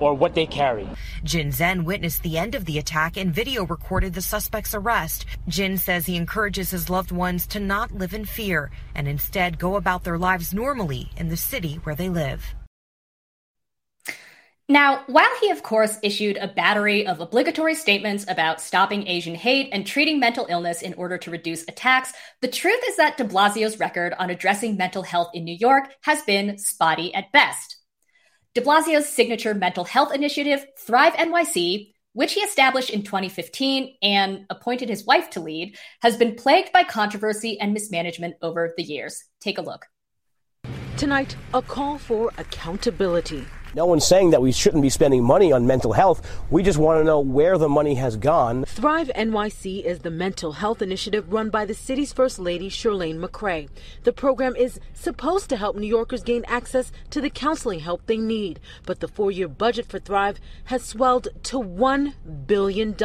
or 0.00 0.14
what 0.14 0.34
they 0.34 0.46
carry. 0.46 0.88
Jin 1.24 1.50
Zen 1.50 1.84
witnessed 1.84 2.22
the 2.22 2.38
end 2.38 2.54
of 2.54 2.64
the 2.64 2.78
attack 2.78 3.16
and 3.16 3.34
video 3.34 3.66
recorded 3.66 4.14
the 4.14 4.22
suspect's 4.22 4.74
arrest. 4.74 5.26
Jin 5.48 5.76
says 5.76 6.06
he 6.06 6.16
encourages 6.16 6.70
his 6.70 6.88
loved 6.88 7.10
ones 7.10 7.48
to 7.48 7.58
not 7.58 7.90
live 7.90 8.14
in 8.14 8.24
fear 8.24 8.70
and 8.94 9.08
instead 9.08 9.58
go 9.58 9.74
about 9.74 10.04
their 10.04 10.18
lives 10.18 10.54
normally 10.54 11.10
in 11.16 11.28
the 11.28 11.36
city 11.36 11.80
where 11.82 11.96
they 11.96 12.08
live. 12.08 12.54
Now, 14.70 15.02
while 15.06 15.30
he, 15.40 15.48
of 15.50 15.62
course, 15.62 15.96
issued 16.02 16.36
a 16.36 16.46
battery 16.46 17.06
of 17.06 17.20
obligatory 17.20 17.74
statements 17.74 18.26
about 18.28 18.60
stopping 18.60 19.08
Asian 19.08 19.34
hate 19.34 19.70
and 19.72 19.86
treating 19.86 20.20
mental 20.20 20.46
illness 20.50 20.82
in 20.82 20.92
order 20.94 21.16
to 21.16 21.30
reduce 21.30 21.62
attacks, 21.62 22.12
the 22.42 22.48
truth 22.48 22.80
is 22.86 22.96
that 22.96 23.16
de 23.16 23.24
Blasio's 23.24 23.80
record 23.80 24.12
on 24.18 24.28
addressing 24.28 24.76
mental 24.76 25.02
health 25.02 25.30
in 25.32 25.44
New 25.44 25.56
York 25.58 25.94
has 26.02 26.20
been 26.22 26.58
spotty 26.58 27.14
at 27.14 27.32
best. 27.32 27.78
De 28.54 28.60
Blasio's 28.60 29.08
signature 29.08 29.54
mental 29.54 29.84
health 29.84 30.14
initiative, 30.14 30.66
Thrive 30.78 31.14
NYC, 31.14 31.94
which 32.12 32.34
he 32.34 32.40
established 32.40 32.90
in 32.90 33.02
2015 33.04 33.96
and 34.02 34.44
appointed 34.50 34.90
his 34.90 35.06
wife 35.06 35.30
to 35.30 35.40
lead, 35.40 35.78
has 36.02 36.18
been 36.18 36.34
plagued 36.34 36.72
by 36.72 36.84
controversy 36.84 37.58
and 37.58 37.72
mismanagement 37.72 38.34
over 38.42 38.74
the 38.76 38.82
years. 38.82 39.24
Take 39.40 39.56
a 39.56 39.62
look. 39.62 39.86
Tonight, 40.98 41.36
a 41.54 41.62
call 41.62 41.96
for 41.96 42.32
accountability. 42.36 43.46
No 43.74 43.84
one's 43.84 44.06
saying 44.06 44.30
that 44.30 44.40
we 44.40 44.50
shouldn't 44.50 44.82
be 44.82 44.88
spending 44.88 45.22
money 45.22 45.52
on 45.52 45.66
mental 45.66 45.92
health. 45.92 46.40
We 46.50 46.62
just 46.62 46.78
want 46.78 47.00
to 47.00 47.04
know 47.04 47.20
where 47.20 47.58
the 47.58 47.68
money 47.68 47.96
has 47.96 48.16
gone. 48.16 48.64
Thrive 48.64 49.10
NYC 49.14 49.84
is 49.84 49.98
the 49.98 50.10
mental 50.10 50.52
health 50.52 50.80
initiative 50.80 51.30
run 51.30 51.50
by 51.50 51.66
the 51.66 51.74
city's 51.74 52.12
First 52.12 52.38
Lady, 52.38 52.70
Chirlane 52.70 53.18
McCray. 53.22 53.68
The 54.04 54.12
program 54.12 54.56
is 54.56 54.80
supposed 54.94 55.50
to 55.50 55.56
help 55.56 55.76
New 55.76 55.86
Yorkers 55.86 56.22
gain 56.22 56.44
access 56.48 56.90
to 57.10 57.20
the 57.20 57.28
counseling 57.28 57.80
help 57.80 58.06
they 58.06 58.16
need. 58.16 58.58
But 58.86 59.00
the 59.00 59.08
four 59.08 59.30
year 59.30 59.48
budget 59.48 59.86
for 59.86 59.98
Thrive 59.98 60.40
has 60.64 60.82
swelled 60.82 61.28
to 61.42 61.58
$1 61.58 62.14
billion, 62.46 62.96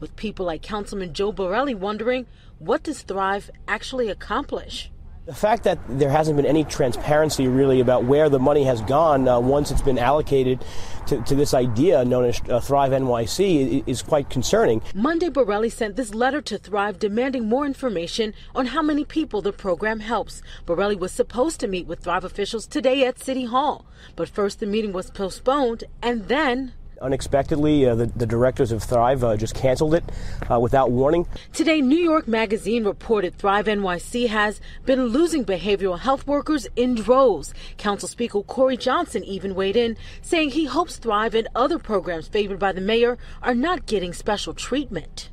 with 0.00 0.16
people 0.16 0.46
like 0.46 0.62
Councilman 0.62 1.12
Joe 1.12 1.32
Borelli 1.32 1.74
wondering 1.74 2.26
what 2.58 2.82
does 2.82 3.02
Thrive 3.02 3.50
actually 3.68 4.08
accomplish? 4.08 4.90
The 5.24 5.34
fact 5.34 5.62
that 5.62 5.78
there 5.88 6.10
hasn't 6.10 6.36
been 6.36 6.46
any 6.46 6.64
transparency 6.64 7.46
really 7.46 7.78
about 7.78 8.02
where 8.02 8.28
the 8.28 8.40
money 8.40 8.64
has 8.64 8.80
gone 8.80 9.28
uh, 9.28 9.38
once 9.38 9.70
it's 9.70 9.80
been 9.80 9.96
allocated 9.96 10.64
to, 11.06 11.22
to 11.22 11.36
this 11.36 11.54
idea 11.54 12.04
known 12.04 12.24
as 12.24 12.40
uh, 12.48 12.58
Thrive 12.58 12.90
NYC 12.90 13.82
is, 13.86 14.00
is 14.00 14.02
quite 14.02 14.30
concerning. 14.30 14.82
Monday, 14.96 15.28
Borelli 15.28 15.70
sent 15.70 15.94
this 15.94 16.12
letter 16.12 16.42
to 16.42 16.58
Thrive 16.58 16.98
demanding 16.98 17.48
more 17.48 17.64
information 17.64 18.34
on 18.52 18.66
how 18.66 18.82
many 18.82 19.04
people 19.04 19.40
the 19.40 19.52
program 19.52 20.00
helps. 20.00 20.42
Borelli 20.66 20.96
was 20.96 21.12
supposed 21.12 21.60
to 21.60 21.68
meet 21.68 21.86
with 21.86 22.00
Thrive 22.00 22.24
officials 22.24 22.66
today 22.66 23.06
at 23.06 23.20
City 23.20 23.44
Hall, 23.44 23.86
but 24.16 24.28
first 24.28 24.58
the 24.58 24.66
meeting 24.66 24.92
was 24.92 25.08
postponed 25.08 25.84
and 26.02 26.26
then 26.26 26.72
unexpectedly, 27.02 27.86
uh, 27.86 27.94
the, 27.94 28.06
the, 28.06 28.26
directors 28.26 28.72
of 28.72 28.82
Thrive 28.82 29.22
uh, 29.22 29.36
just 29.36 29.54
canceled 29.54 29.94
it 29.94 30.04
uh, 30.50 30.58
without 30.58 30.90
warning. 30.90 31.26
Today, 31.52 31.80
New 31.80 31.98
York 31.98 32.26
Magazine 32.26 32.84
reported 32.84 33.36
Thrive 33.36 33.66
NYC 33.66 34.28
has 34.28 34.60
been 34.84 35.06
losing 35.06 35.44
behavioral 35.44 35.98
health 35.98 36.26
workers 36.26 36.66
in 36.76 36.94
droves. 36.94 37.52
Council 37.76 38.08
Speaker 38.08 38.42
Corey 38.42 38.76
Johnson 38.76 39.24
even 39.24 39.54
weighed 39.54 39.76
in, 39.76 39.96
saying 40.22 40.50
he 40.50 40.64
hopes 40.64 40.96
Thrive 40.96 41.34
and 41.34 41.48
other 41.54 41.78
programs 41.78 42.28
favored 42.28 42.58
by 42.58 42.72
the 42.72 42.80
mayor 42.80 43.18
are 43.42 43.54
not 43.54 43.86
getting 43.86 44.12
special 44.12 44.54
treatment. 44.54 45.30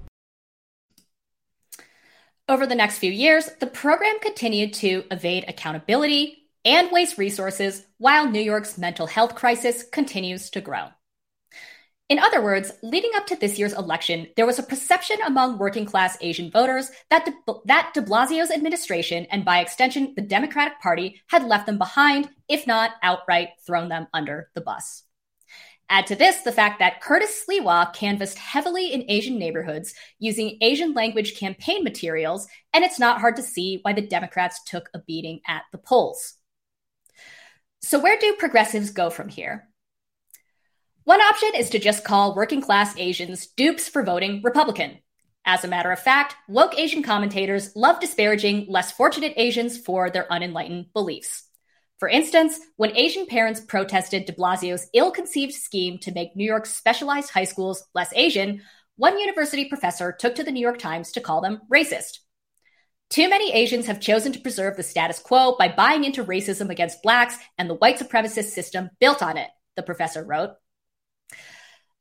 Over 2.50 2.66
the 2.66 2.76
next 2.76 2.98
few 2.98 3.12
years, 3.12 3.48
the 3.60 3.68
program 3.68 4.20
continued 4.20 4.74
to 4.76 5.04
evade 5.12 5.46
accountability 5.48 6.48
and 6.66 6.92
waste 6.92 7.18
resources 7.18 7.86
while 8.00 8.30
New 8.30 8.42
York's 8.42 8.78
mental 8.78 9.08
health 9.08 9.36
crisis 9.36 9.84
continues 9.84 10.50
to 10.50 10.62
grow. 10.62 10.88
In 12.10 12.18
other 12.18 12.42
words, 12.42 12.72
leading 12.82 13.12
up 13.16 13.28
to 13.28 13.36
this 13.36 13.60
year's 13.60 13.74
election, 13.74 14.28
there 14.36 14.48
was 14.48 14.58
a 14.58 14.64
perception 14.64 15.18
among 15.28 15.60
working 15.60 15.86
class 15.86 16.18
Asian 16.22 16.50
voters 16.50 16.90
that 17.12 17.24
de, 17.24 17.54
that 17.66 17.92
de 17.94 18.02
Blasio's 18.02 18.50
administration, 18.50 19.28
and 19.30 19.46
by 19.46 19.60
extension, 19.60 20.14
the 20.16 20.24
Democratic 20.24 20.82
Party, 20.82 21.22
had 21.28 21.44
left 21.44 21.68
them 21.68 21.78
behind, 21.78 22.28
if 22.48 22.66
not 22.66 22.94
outright 23.04 23.50
thrown 23.64 23.90
them 23.90 24.08
under 24.12 24.50
the 24.56 24.62
bus. 24.62 25.04
Add 25.88 26.08
to 26.08 26.16
this 26.16 26.38
the 26.38 26.52
fact 26.52 26.80
that 26.80 27.00
Curtis 27.00 27.46
Sliwa 27.48 27.94
canvassed 27.94 28.40
heavily 28.40 28.92
in 28.92 29.06
Asian 29.08 29.38
neighborhoods 29.38 29.94
using 30.18 30.58
Asian 30.62 30.94
language 30.94 31.38
campaign 31.38 31.84
materials, 31.84 32.48
and 32.74 32.84
it's 32.84 33.00
not 33.00 33.22
hard 33.22 33.36
to 33.36 33.44
see 33.44 33.80
why 33.84 33.94
the 33.94 34.02
Democrats 34.02 34.62
took 34.66 34.90
a 34.96 35.00
beating 35.00 35.42
at 35.48 35.62
the 35.72 35.78
polls. 35.78 36.34
So, 37.82 38.00
where 38.00 38.18
do 38.20 38.34
progressives 38.34 38.90
go 38.90 39.12
from 39.12 39.30
here? 39.30 39.69
One 41.10 41.22
option 41.22 41.50
is 41.58 41.72
to 41.72 41.80
just 41.80 42.04
call 42.04 42.36
working 42.36 42.62
class 42.62 42.96
Asians 42.96 43.48
dupes 43.48 43.90
for 43.90 44.04
voting 44.04 44.42
Republican. 44.44 45.00
As 45.44 45.64
a 45.64 45.68
matter 45.68 45.92
of 45.92 45.98
fact, 45.98 46.36
woke 46.48 46.78
Asian 46.78 47.02
commentators 47.02 47.76
love 47.76 48.00
disparaging 48.00 48.68
less 48.70 48.92
fortunate 48.92 49.34
Asians 49.36 49.76
for 49.76 50.12
their 50.12 50.32
unenlightened 50.32 50.94
beliefs. 50.94 51.46
For 51.98 52.08
instance, 52.08 52.60
when 52.76 52.96
Asian 52.96 53.26
parents 53.26 53.60
protested 53.60 54.26
de 54.26 54.34
Blasio's 54.34 54.88
ill 54.94 55.10
conceived 55.10 55.56
scheme 55.56 55.98
to 55.98 56.14
make 56.14 56.36
New 56.36 56.46
York's 56.46 56.76
specialized 56.76 57.32
high 57.32 57.46
schools 57.46 57.84
less 57.96 58.14
Asian, 58.14 58.62
one 58.96 59.18
university 59.18 59.66
professor 59.66 60.12
took 60.12 60.36
to 60.36 60.44
the 60.44 60.52
New 60.52 60.62
York 60.62 60.78
Times 60.78 61.14
to 61.14 61.22
call 61.22 61.42
them 61.42 61.62
racist. 61.74 62.20
Too 63.10 63.28
many 63.28 63.52
Asians 63.52 63.88
have 63.88 64.00
chosen 64.00 64.32
to 64.34 64.42
preserve 64.42 64.78
the 64.78 64.84
status 64.84 65.18
quo 65.18 65.56
by 65.58 65.70
buying 65.70 66.04
into 66.04 66.24
racism 66.24 66.70
against 66.70 67.02
blacks 67.02 67.36
and 67.58 67.68
the 67.68 67.74
white 67.74 67.98
supremacist 67.98 68.52
system 68.52 68.92
built 69.00 69.24
on 69.24 69.38
it, 69.38 69.50
the 69.76 69.82
professor 69.82 70.24
wrote. 70.24 70.52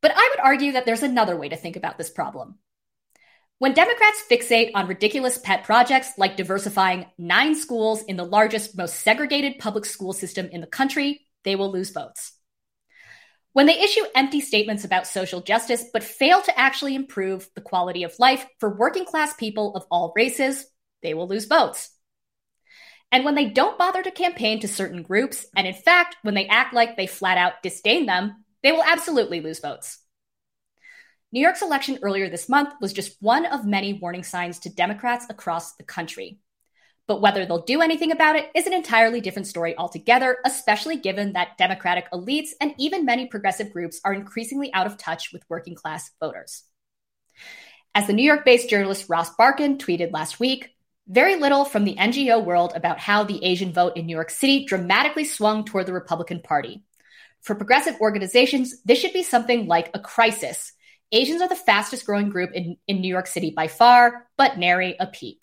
But 0.01 0.13
I 0.15 0.29
would 0.31 0.41
argue 0.41 0.73
that 0.73 0.87
there's 0.87 1.03
another 1.03 1.37
way 1.37 1.49
to 1.49 1.57
think 1.57 1.77
about 1.77 1.99
this 1.99 2.11
problem. 2.11 2.59
When 3.59 3.75
Democrats 3.75 4.23
fixate 4.31 4.71
on 4.75 4.87
ridiculous 4.87 5.39
pet 5.39 5.65
projects 5.65 6.13
like 6.17 6.37
diversifying 6.37 7.07
nine 7.19 7.57
schools 7.57 8.03
in 8.03 8.17
the 8.17 8.25
largest, 8.25 8.77
most 8.77 9.01
segregated 9.01 9.59
public 9.59 9.85
school 9.85 10.13
system 10.13 10.49
in 10.53 10.61
the 10.61 10.67
country, 10.69 11.27
they 11.43 11.57
will 11.57 11.73
lose 11.73 11.91
votes. 11.91 12.33
When 13.55 13.67
they 13.67 13.81
issue 13.81 14.05
empty 14.15 14.41
statements 14.41 14.85
about 14.85 15.09
social 15.09 15.41
justice 15.41 15.85
but 15.93 16.05
fail 16.05 16.41
to 16.43 16.57
actually 16.57 16.95
improve 16.95 17.49
the 17.57 17.61
quality 17.61 18.05
of 18.05 18.17
life 18.21 18.47
for 18.61 18.77
working 18.77 19.05
class 19.05 19.35
people 19.35 19.75
of 19.75 19.85
all 19.91 20.13
races, 20.15 20.65
they 21.03 21.15
will 21.15 21.27
lose 21.27 21.47
votes. 21.47 21.91
And 23.11 23.25
when 23.25 23.35
they 23.35 23.47
don't 23.47 23.79
bother 23.79 24.03
to 24.03 24.11
campaign 24.13 24.61
to 24.61 24.69
certain 24.69 25.03
groups, 25.03 25.47
and 25.57 25.67
in 25.67 25.75
fact, 25.75 26.17
when 26.23 26.35
they 26.35 26.47
act 26.47 26.75
like 26.75 26.97
they 26.97 27.09
flat 27.09 27.39
out 27.39 27.63
disdain 27.63 28.07
them, 28.07 28.45
they 28.63 28.73
will 28.73 28.83
absolutely 28.83 29.41
lose 29.41 29.61
votes. 29.61 29.99
New 31.31 31.41
York's 31.41 31.63
election 31.63 31.99
earlier 32.03 32.31
this 32.31 32.49
month 32.49 32.73
was 32.81 32.93
just 32.93 33.17
one 33.21 33.45
of 33.45 33.67
many 33.67 33.93
warning 33.93 34.23
signs 34.23 34.61
to 34.61 34.71
Democrats 34.71 35.27
across 35.29 35.77
the 35.77 35.85
country. 35.85 36.39
But 37.07 37.21
whether 37.21 37.45
they'll 37.47 37.65
do 37.65 37.81
anything 37.81 38.13
about 38.13 38.37
it 38.37 38.51
is 38.55 38.67
an 38.67 38.75
entirely 38.75 39.21
different 39.21 39.47
story 39.47 39.77
altogether, 39.77 40.39
especially 40.45 40.97
given 40.97 41.33
that 41.33 41.57
Democratic 41.59 42.11
elites 42.13 42.51
and 42.61 42.75
even 42.79 43.05
many 43.05 43.27
progressive 43.27 43.73
groups 43.73 44.01
are 44.05 44.13
increasingly 44.13 44.73
out 44.73 44.87
of 44.87 44.99
touch 44.99 45.33
with 45.33 45.43
working 45.49 45.75
class 45.75 46.11
voters. 46.21 46.65
As 47.95 48.07
the 48.07 48.13
New 48.13 48.23
York 48.25 48.45
based 48.45 48.69
journalist 48.69 49.09
Ross 49.09 49.35
Barkan 49.37 49.79
tweeted 49.79 50.13
last 50.13 50.39
week, 50.39 50.71
very 51.09 51.37
little 51.37 51.65
from 51.65 51.85
the 51.85 51.97
NGO 51.97 52.45
world 52.45 52.73
about 52.75 52.99
how 52.99 53.25
the 53.25 53.43
Asian 53.43 53.73
vote 53.73 53.97
in 53.97 54.05
New 54.05 54.15
York 54.15 54.29
City 54.29 54.67
dramatically 54.67 55.25
swung 55.25 55.65
toward 55.65 55.87
the 55.87 55.95
Republican 55.95 56.41
Party. 56.41 56.85
For 57.49 57.55
progressive 57.55 57.99
organizations, 58.03 58.83
this 58.83 58.99
should 58.99 59.15
be 59.15 59.23
something 59.23 59.67
like 59.67 59.91
a 59.95 60.01
crisis 60.01 60.75
Asians 61.13 61.41
are 61.41 61.49
the 61.49 61.57
fastest 61.57 62.05
growing 62.05 62.29
group 62.29 62.51
in, 62.53 62.77
in 62.87 63.01
New 63.01 63.09
York 63.09 63.27
City 63.27 63.51
by 63.51 63.69
far, 63.69 64.29
but 64.37 64.59
nary 64.59 64.95
a 65.01 65.07
peep. 65.07 65.43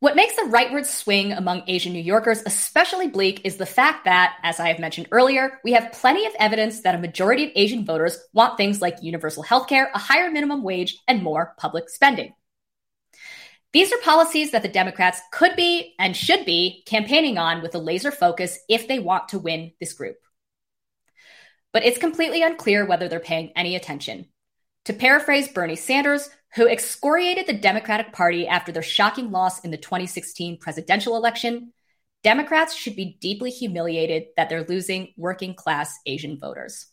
What 0.00 0.14
makes 0.16 0.36
the 0.36 0.42
rightward 0.42 0.84
swing 0.84 1.32
among 1.32 1.62
Asian 1.66 1.94
New 1.94 2.02
Yorkers 2.02 2.42
especially 2.44 3.08
bleak 3.08 3.40
is 3.44 3.56
the 3.56 3.64
fact 3.64 4.04
that, 4.04 4.36
as 4.42 4.60
I 4.60 4.68
have 4.68 4.78
mentioned 4.78 5.08
earlier, 5.10 5.58
we 5.64 5.72
have 5.72 5.92
plenty 5.92 6.26
of 6.26 6.34
evidence 6.38 6.82
that 6.82 6.94
a 6.94 6.98
majority 6.98 7.44
of 7.44 7.52
Asian 7.54 7.86
voters 7.86 8.18
want 8.34 8.58
things 8.58 8.82
like 8.82 8.98
universal 9.00 9.42
healthcare, 9.42 9.86
a 9.94 9.98
higher 9.98 10.30
minimum 10.30 10.62
wage, 10.62 10.98
and 11.08 11.22
more 11.22 11.54
public 11.56 11.88
spending. 11.88 12.34
These 13.76 13.92
are 13.92 13.98
policies 13.98 14.52
that 14.52 14.62
the 14.62 14.68
Democrats 14.68 15.20
could 15.30 15.54
be 15.54 15.94
and 15.98 16.16
should 16.16 16.46
be 16.46 16.82
campaigning 16.86 17.36
on 17.36 17.60
with 17.60 17.74
a 17.74 17.78
laser 17.78 18.10
focus 18.10 18.58
if 18.70 18.88
they 18.88 18.98
want 18.98 19.28
to 19.28 19.38
win 19.38 19.72
this 19.78 19.92
group 19.92 20.16
but 21.76 21.84
it's 21.84 21.98
completely 21.98 22.42
unclear 22.42 22.86
whether 22.86 23.06
they're 23.06 23.20
paying 23.20 23.52
any 23.54 23.76
attention. 23.76 24.24
To 24.86 24.94
paraphrase 24.94 25.48
Bernie 25.48 25.76
Sanders, 25.76 26.30
who 26.54 26.66
excoriated 26.66 27.46
the 27.46 27.52
Democratic 27.52 28.14
Party 28.14 28.48
after 28.48 28.72
their 28.72 28.82
shocking 28.82 29.30
loss 29.30 29.62
in 29.62 29.70
the 29.70 29.76
2016 29.76 30.56
presidential 30.58 31.16
election, 31.16 31.74
Democrats 32.22 32.74
should 32.74 32.96
be 32.96 33.18
deeply 33.20 33.50
humiliated 33.50 34.28
that 34.38 34.48
they're 34.48 34.64
losing 34.64 35.12
working 35.18 35.52
class 35.52 35.98
Asian 36.06 36.38
voters. 36.38 36.86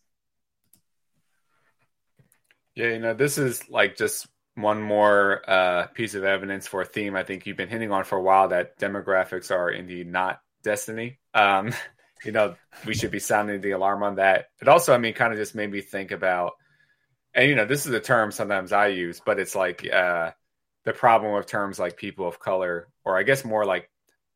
Yeah, 2.75 2.89
you 2.89 2.99
know, 2.99 3.13
this 3.13 3.37
is 3.37 3.69
like 3.69 3.95
just 3.95 4.27
one 4.55 4.81
more 4.81 5.41
uh, 5.49 5.87
piece 5.87 6.13
of 6.15 6.23
evidence 6.23 6.67
for 6.67 6.81
a 6.81 6.85
theme 6.85 7.15
I 7.15 7.23
think 7.23 7.45
you've 7.45 7.57
been 7.57 7.69
hitting 7.69 7.91
on 7.91 8.03
for 8.03 8.17
a 8.17 8.21
while 8.21 8.49
that 8.49 8.79
demographics 8.79 9.51
are 9.51 9.69
indeed 9.69 10.07
not 10.07 10.39
destiny. 10.63 11.19
Um, 11.33 11.73
you 12.23 12.31
know, 12.31 12.55
we 12.85 12.93
should 12.93 13.11
be 13.11 13.19
sounding 13.19 13.61
the 13.61 13.71
alarm 13.71 14.03
on 14.03 14.15
that. 14.15 14.45
It 14.61 14.67
also, 14.67 14.93
I 14.93 14.97
mean, 14.97 15.13
kind 15.13 15.33
of 15.33 15.39
just 15.39 15.55
made 15.55 15.71
me 15.71 15.81
think 15.81 16.11
about, 16.11 16.53
and 17.33 17.49
you 17.49 17.55
know, 17.55 17.65
this 17.65 17.85
is 17.85 17.93
a 17.93 17.99
term 17.99 18.31
sometimes 18.31 18.71
I 18.71 18.87
use, 18.87 19.21
but 19.25 19.39
it's 19.39 19.55
like 19.55 19.87
uh, 19.91 20.31
the 20.85 20.93
problem 20.93 21.33
of 21.33 21.45
terms 21.45 21.79
like 21.79 21.97
people 21.97 22.27
of 22.27 22.39
color, 22.39 22.87
or 23.03 23.17
I 23.17 23.23
guess 23.23 23.43
more 23.43 23.65
like 23.65 23.89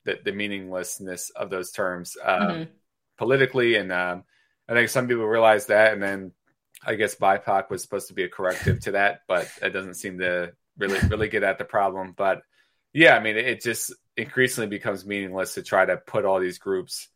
the, 0.03 0.20
the 0.24 0.32
meaninglessness 0.32 1.30
of 1.30 1.49
those 1.49 1.72
terms 1.72 2.18
uh, 2.24 2.39
mm-hmm. 2.39 2.72
politically. 3.18 3.76
And 3.76 3.91
um, 3.91 4.24
I 4.68 4.74
think 4.74 4.89
some 4.89 5.07
people 5.07 5.26
realize 5.26 5.68
that, 5.68 5.93
and 5.93 6.01
then 6.01 6.32
I 6.88 6.95
guess 6.95 7.15
BIPOC 7.15 7.69
was 7.69 7.81
supposed 7.81 8.07
to 8.07 8.13
be 8.13 8.23
a 8.23 8.29
corrective 8.29 8.79
to 8.81 8.91
that, 8.91 9.19
but 9.27 9.51
it 9.61 9.71
doesn't 9.71 9.95
seem 9.95 10.19
to 10.19 10.53
really 10.77 10.99
really 11.09 11.27
get 11.27 11.43
at 11.43 11.57
the 11.57 11.65
problem. 11.65 12.13
But 12.15 12.41
yeah, 12.93 13.15
I 13.15 13.19
mean, 13.19 13.35
it 13.35 13.61
just 13.61 13.93
increasingly 14.15 14.69
becomes 14.69 15.05
meaningless 15.05 15.55
to 15.55 15.63
try 15.63 15.85
to 15.85 15.97
put 15.97 16.25
all 16.25 16.39
these 16.39 16.59
groups 16.59 17.09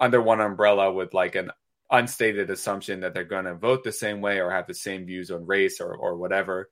under 0.00 0.22
one 0.22 0.40
umbrella 0.40 0.92
with 0.92 1.12
like 1.12 1.34
an 1.34 1.50
unstated 1.90 2.50
assumption 2.50 3.00
that 3.00 3.12
they're 3.14 3.24
going 3.24 3.44
to 3.44 3.54
vote 3.54 3.84
the 3.84 3.92
same 3.92 4.20
way 4.20 4.40
or 4.40 4.50
have 4.50 4.66
the 4.66 4.74
same 4.74 5.04
views 5.06 5.30
on 5.30 5.46
race 5.46 5.80
or 5.80 5.94
or 5.94 6.16
whatever. 6.16 6.70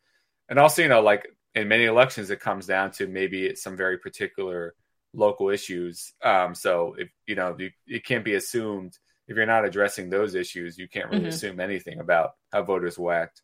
And 0.49 0.59
also, 0.59 0.83
you 0.83 0.89
know, 0.89 1.03
like 1.03 1.27
in 1.55 1.69
many 1.69 1.85
elections, 1.85 2.31
it 2.31 2.41
comes 2.41 2.67
down 2.67 2.93
to 2.93 3.07
maybe 3.07 3.55
some 3.55 3.77
very 3.77 3.99
particular 3.99 4.75
local 5.13 5.51
issues. 5.51 6.13
Um, 6.23 6.55
so 6.55 6.95
if 6.99 7.11
you 7.27 7.35
know, 7.35 7.55
you, 7.59 7.71
it 7.87 8.07
can't 8.07 8.25
be 8.25 8.35
assumed 8.35 8.97
if 9.29 9.37
you're 9.37 9.47
not 9.47 9.65
addressing 9.65 10.11
those 10.11 10.35
issues, 10.35 10.79
you 10.79 10.89
can't 10.89 11.07
really 11.07 11.21
mm-hmm. 11.21 11.29
assume 11.29 11.61
anything 11.61 12.01
about 12.01 12.33
how 12.53 12.63
voters 12.63 12.99
will 12.99 13.11
act. 13.11 13.43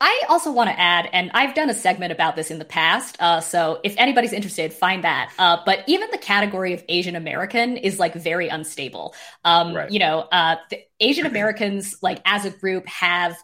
I 0.00 0.24
also 0.28 0.52
want 0.52 0.68
to 0.70 0.78
add, 0.78 1.08
and 1.12 1.30
I've 1.34 1.54
done 1.54 1.70
a 1.70 1.74
segment 1.74 2.12
about 2.12 2.36
this 2.36 2.50
in 2.50 2.58
the 2.58 2.64
past, 2.64 3.16
uh, 3.20 3.40
so 3.40 3.80
if 3.84 3.94
anybody's 3.96 4.32
interested, 4.32 4.72
find 4.72 5.04
that. 5.04 5.32
Uh, 5.38 5.58
but 5.64 5.84
even 5.86 6.10
the 6.10 6.18
category 6.18 6.74
of 6.74 6.84
Asian 6.88 7.16
American 7.16 7.76
is 7.76 7.98
like 7.98 8.14
very 8.14 8.48
unstable. 8.48 9.14
Um, 9.44 9.74
right. 9.74 9.90
You 9.90 10.00
know, 10.00 10.20
uh, 10.30 10.56
Asian 11.00 11.26
Americans, 11.26 11.96
like 12.02 12.20
as 12.26 12.44
a 12.44 12.50
group, 12.50 12.86
have 12.86 13.36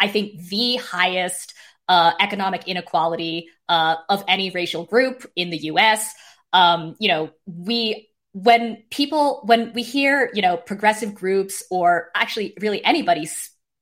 I 0.00 0.08
think 0.08 0.48
the 0.48 0.76
highest 0.76 1.54
uh, 1.88 2.12
economic 2.20 2.66
inequality 2.66 3.48
uh, 3.68 3.96
of 4.08 4.24
any 4.28 4.50
racial 4.50 4.84
group 4.84 5.24
in 5.36 5.50
the 5.50 5.58
U.S. 5.58 6.14
Um, 6.52 6.96
you 6.98 7.08
know, 7.08 7.30
we 7.46 8.07
when 8.42 8.82
people 8.90 9.42
when 9.44 9.72
we 9.72 9.82
hear 9.82 10.30
you 10.34 10.42
know 10.42 10.56
progressive 10.56 11.14
groups 11.14 11.62
or 11.70 12.10
actually 12.14 12.54
really 12.60 12.84
anybody 12.84 13.28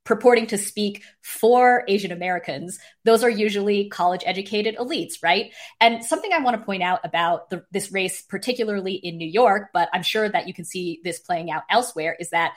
purporting 0.04 0.46
to 0.46 0.56
speak 0.56 1.02
for 1.20 1.82
Asian 1.88 2.12
Americans, 2.12 2.78
those 3.04 3.24
are 3.24 3.28
usually 3.28 3.88
college 3.88 4.22
educated 4.24 4.76
elites, 4.76 5.14
right? 5.22 5.52
And 5.80 6.04
something 6.04 6.32
I 6.32 6.38
want 6.38 6.56
to 6.56 6.64
point 6.64 6.84
out 6.84 7.00
about 7.02 7.50
the, 7.50 7.64
this 7.72 7.90
race, 7.90 8.22
particularly 8.22 8.94
in 8.94 9.18
New 9.18 9.26
York, 9.26 9.70
but 9.74 9.88
I'm 9.92 10.04
sure 10.04 10.28
that 10.28 10.46
you 10.46 10.54
can 10.54 10.64
see 10.64 11.00
this 11.02 11.18
playing 11.18 11.50
out 11.50 11.64
elsewhere, 11.68 12.16
is 12.18 12.30
that 12.30 12.54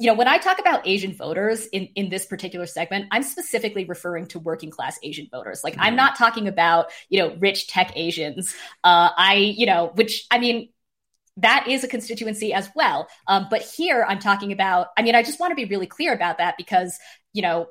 you 0.00 0.06
know, 0.06 0.14
when 0.14 0.28
I 0.28 0.38
talk 0.38 0.60
about 0.60 0.86
Asian 0.86 1.12
voters 1.12 1.66
in, 1.66 1.86
in 1.96 2.08
this 2.08 2.24
particular 2.24 2.66
segment, 2.66 3.06
I'm 3.10 3.24
specifically 3.24 3.84
referring 3.84 4.26
to 4.28 4.38
working 4.38 4.70
class 4.70 4.96
Asian 5.02 5.26
voters. 5.28 5.64
Like, 5.64 5.74
mm-hmm. 5.74 5.82
I'm 5.82 5.96
not 5.96 6.16
talking 6.16 6.46
about, 6.46 6.92
you 7.08 7.18
know, 7.18 7.34
rich 7.40 7.66
tech 7.66 7.92
Asians. 7.96 8.54
Uh, 8.84 9.10
I, 9.16 9.34
you 9.34 9.66
know, 9.66 9.90
which, 9.94 10.24
I 10.30 10.38
mean, 10.38 10.68
that 11.38 11.66
is 11.68 11.84
a 11.84 11.88
constituency 11.88 12.52
as 12.52 12.68
well. 12.74 13.08
Um, 13.26 13.46
but 13.50 13.62
here 13.62 14.04
I'm 14.06 14.18
talking 14.18 14.52
about, 14.52 14.88
I 14.96 15.02
mean, 15.02 15.14
I 15.14 15.22
just 15.22 15.40
want 15.40 15.52
to 15.52 15.54
be 15.54 15.64
really 15.64 15.86
clear 15.86 16.12
about 16.12 16.38
that 16.38 16.56
because, 16.56 16.98
you 17.32 17.42
know, 17.42 17.68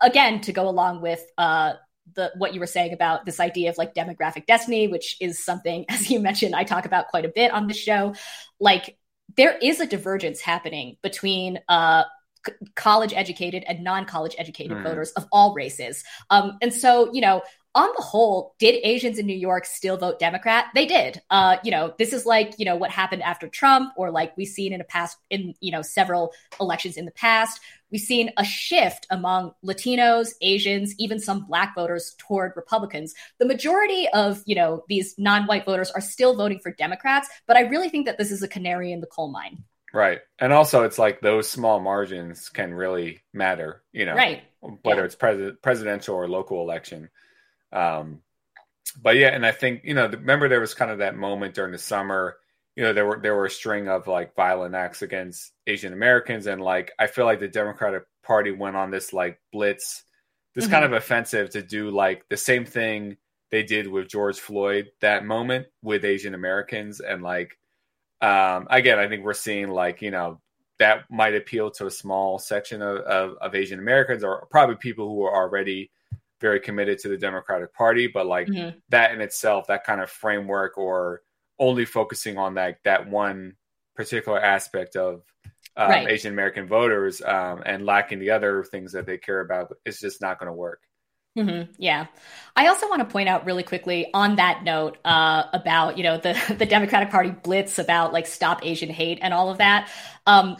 again, 0.00 0.40
to 0.42 0.52
go 0.52 0.68
along 0.68 1.02
with 1.02 1.24
uh, 1.36 1.74
the 2.14 2.32
what 2.36 2.54
you 2.54 2.60
were 2.60 2.66
saying 2.66 2.92
about 2.92 3.24
this 3.26 3.40
idea 3.40 3.70
of 3.70 3.78
like 3.78 3.94
demographic 3.94 4.46
destiny, 4.46 4.88
which 4.88 5.16
is 5.20 5.44
something, 5.44 5.84
as 5.88 6.10
you 6.10 6.20
mentioned, 6.20 6.54
I 6.54 6.64
talk 6.64 6.86
about 6.86 7.08
quite 7.08 7.24
a 7.24 7.32
bit 7.34 7.52
on 7.52 7.66
the 7.66 7.74
show. 7.74 8.14
Like, 8.60 8.96
there 9.36 9.56
is 9.56 9.80
a 9.80 9.86
divergence 9.86 10.40
happening 10.40 10.96
between 11.02 11.58
uh, 11.68 12.04
college 12.74 13.12
educated 13.14 13.64
and 13.66 13.82
non 13.82 14.04
college 14.04 14.34
educated 14.38 14.76
mm. 14.76 14.82
voters 14.82 15.10
of 15.12 15.26
all 15.32 15.54
races. 15.54 16.04
Um, 16.30 16.58
and 16.60 16.72
so, 16.72 17.12
you 17.12 17.20
know, 17.20 17.42
on 17.74 17.88
the 17.96 18.02
whole, 18.02 18.54
did 18.58 18.78
Asians 18.84 19.18
in 19.18 19.26
New 19.26 19.36
York 19.36 19.64
still 19.64 19.96
vote 19.96 20.18
Democrat? 20.18 20.66
They 20.74 20.84
did. 20.84 21.22
Uh, 21.30 21.56
you 21.64 21.70
know, 21.70 21.94
this 21.98 22.12
is 22.12 22.26
like, 22.26 22.54
you 22.58 22.64
know, 22.64 22.76
what 22.76 22.90
happened 22.90 23.22
after 23.22 23.48
Trump, 23.48 23.92
or 23.96 24.10
like 24.10 24.36
we've 24.36 24.46
seen 24.48 24.72
in 24.72 24.80
a 24.80 24.84
past 24.84 25.16
in, 25.30 25.54
you 25.60 25.72
know, 25.72 25.82
several 25.82 26.32
elections 26.60 26.96
in 26.96 27.06
the 27.06 27.12
past. 27.12 27.60
We've 27.90 28.00
seen 28.00 28.30
a 28.36 28.44
shift 28.44 29.06
among 29.10 29.52
Latinos, 29.64 30.30
Asians, 30.40 30.94
even 30.98 31.18
some 31.18 31.46
black 31.46 31.74
voters 31.74 32.14
toward 32.18 32.52
Republicans. 32.56 33.14
The 33.38 33.46
majority 33.46 34.08
of, 34.14 34.42
you 34.46 34.54
know, 34.54 34.84
these 34.88 35.14
non-white 35.18 35.64
voters 35.64 35.90
are 35.90 36.00
still 36.00 36.34
voting 36.36 36.58
for 36.58 36.72
Democrats, 36.72 37.28
but 37.46 37.56
I 37.56 37.62
really 37.62 37.88
think 37.88 38.06
that 38.06 38.18
this 38.18 38.30
is 38.30 38.42
a 38.42 38.48
canary 38.48 38.92
in 38.92 39.00
the 39.00 39.06
coal 39.06 39.30
mine. 39.30 39.64
Right. 39.94 40.20
And 40.38 40.54
also 40.54 40.84
it's 40.84 40.98
like 40.98 41.20
those 41.20 41.50
small 41.50 41.78
margins 41.78 42.48
can 42.48 42.72
really 42.72 43.22
matter, 43.34 43.82
you 43.92 44.06
know. 44.06 44.14
Right. 44.14 44.42
Whether 44.60 45.00
yeah. 45.00 45.04
it's 45.04 45.14
pres- 45.14 45.52
presidential 45.60 46.14
or 46.14 46.28
local 46.28 46.62
election. 46.62 47.10
Um, 47.72 48.22
but 49.00 49.16
yeah, 49.16 49.28
and 49.28 49.46
I 49.46 49.52
think 49.52 49.82
you 49.84 49.94
know, 49.94 50.08
remember 50.08 50.48
there 50.48 50.60
was 50.60 50.74
kind 50.74 50.90
of 50.90 50.98
that 50.98 51.16
moment 51.16 51.54
during 51.54 51.72
the 51.72 51.78
summer. 51.78 52.36
You 52.76 52.84
know, 52.84 52.92
there 52.92 53.06
were 53.06 53.20
there 53.20 53.34
were 53.34 53.46
a 53.46 53.50
string 53.50 53.88
of 53.88 54.06
like 54.06 54.34
violent 54.34 54.74
acts 54.74 55.02
against 55.02 55.52
Asian 55.66 55.92
Americans, 55.92 56.46
and 56.46 56.60
like 56.60 56.92
I 56.98 57.06
feel 57.06 57.24
like 57.24 57.40
the 57.40 57.48
Democratic 57.48 58.04
Party 58.22 58.50
went 58.50 58.76
on 58.76 58.90
this 58.90 59.12
like 59.12 59.40
blitz, 59.52 60.04
this 60.54 60.64
mm-hmm. 60.64 60.72
kind 60.72 60.84
of 60.84 60.92
offensive 60.92 61.50
to 61.50 61.62
do 61.62 61.90
like 61.90 62.28
the 62.28 62.36
same 62.36 62.64
thing 62.64 63.16
they 63.50 63.62
did 63.62 63.86
with 63.86 64.08
George 64.08 64.38
Floyd 64.38 64.90
that 65.00 65.24
moment 65.24 65.66
with 65.82 66.04
Asian 66.04 66.34
Americans, 66.34 67.00
and 67.00 67.22
like 67.22 67.58
um, 68.20 68.68
again, 68.70 68.98
I 68.98 69.08
think 69.08 69.24
we're 69.24 69.34
seeing 69.34 69.68
like 69.68 70.02
you 70.02 70.10
know 70.10 70.40
that 70.78 71.04
might 71.10 71.34
appeal 71.34 71.70
to 71.70 71.86
a 71.86 71.90
small 71.90 72.38
section 72.38 72.82
of, 72.82 72.96
of, 72.98 73.36
of 73.40 73.54
Asian 73.54 73.78
Americans 73.78 74.24
or 74.24 74.46
probably 74.50 74.74
people 74.74 75.08
who 75.08 75.22
are 75.22 75.34
already 75.34 75.90
very 76.42 76.60
committed 76.60 76.98
to 76.98 77.08
the 77.08 77.16
Democratic 77.16 77.72
Party, 77.72 78.08
but 78.08 78.26
like 78.26 78.48
mm-hmm. 78.48 78.76
that 78.90 79.12
in 79.14 79.22
itself, 79.22 79.68
that 79.68 79.84
kind 79.84 80.02
of 80.02 80.10
framework 80.10 80.76
or 80.76 81.22
only 81.58 81.86
focusing 81.86 82.36
on 82.36 82.54
that 82.54 82.76
that 82.84 83.08
one 83.08 83.54
particular 83.96 84.38
aspect 84.38 84.96
of 84.96 85.22
um, 85.76 85.88
right. 85.88 86.08
Asian 86.08 86.32
American 86.32 86.66
voters 86.66 87.22
um, 87.22 87.62
and 87.64 87.86
lacking 87.86 88.18
the 88.18 88.30
other 88.30 88.64
things 88.64 88.92
that 88.92 89.06
they 89.06 89.16
care 89.16 89.40
about 89.40 89.72
is 89.86 90.00
just 90.00 90.20
not 90.20 90.38
going 90.38 90.48
to 90.48 90.52
work. 90.52 90.80
Mm-hmm. 91.38 91.72
Yeah, 91.78 92.08
I 92.54 92.66
also 92.68 92.90
want 92.90 93.00
to 93.00 93.06
point 93.06 93.30
out 93.30 93.46
really 93.46 93.62
quickly 93.62 94.10
on 94.12 94.36
that 94.36 94.64
note 94.64 94.98
uh, 95.02 95.44
about 95.54 95.96
you 95.96 96.04
know 96.04 96.18
the 96.18 96.38
the 96.58 96.66
Democratic 96.66 97.10
Party 97.10 97.30
blitz 97.30 97.78
about 97.78 98.12
like 98.12 98.26
stop 98.26 98.64
Asian 98.66 98.90
hate 98.90 99.18
and 99.22 99.32
all 99.32 99.50
of 99.50 99.58
that. 99.58 99.90
Um, 100.26 100.58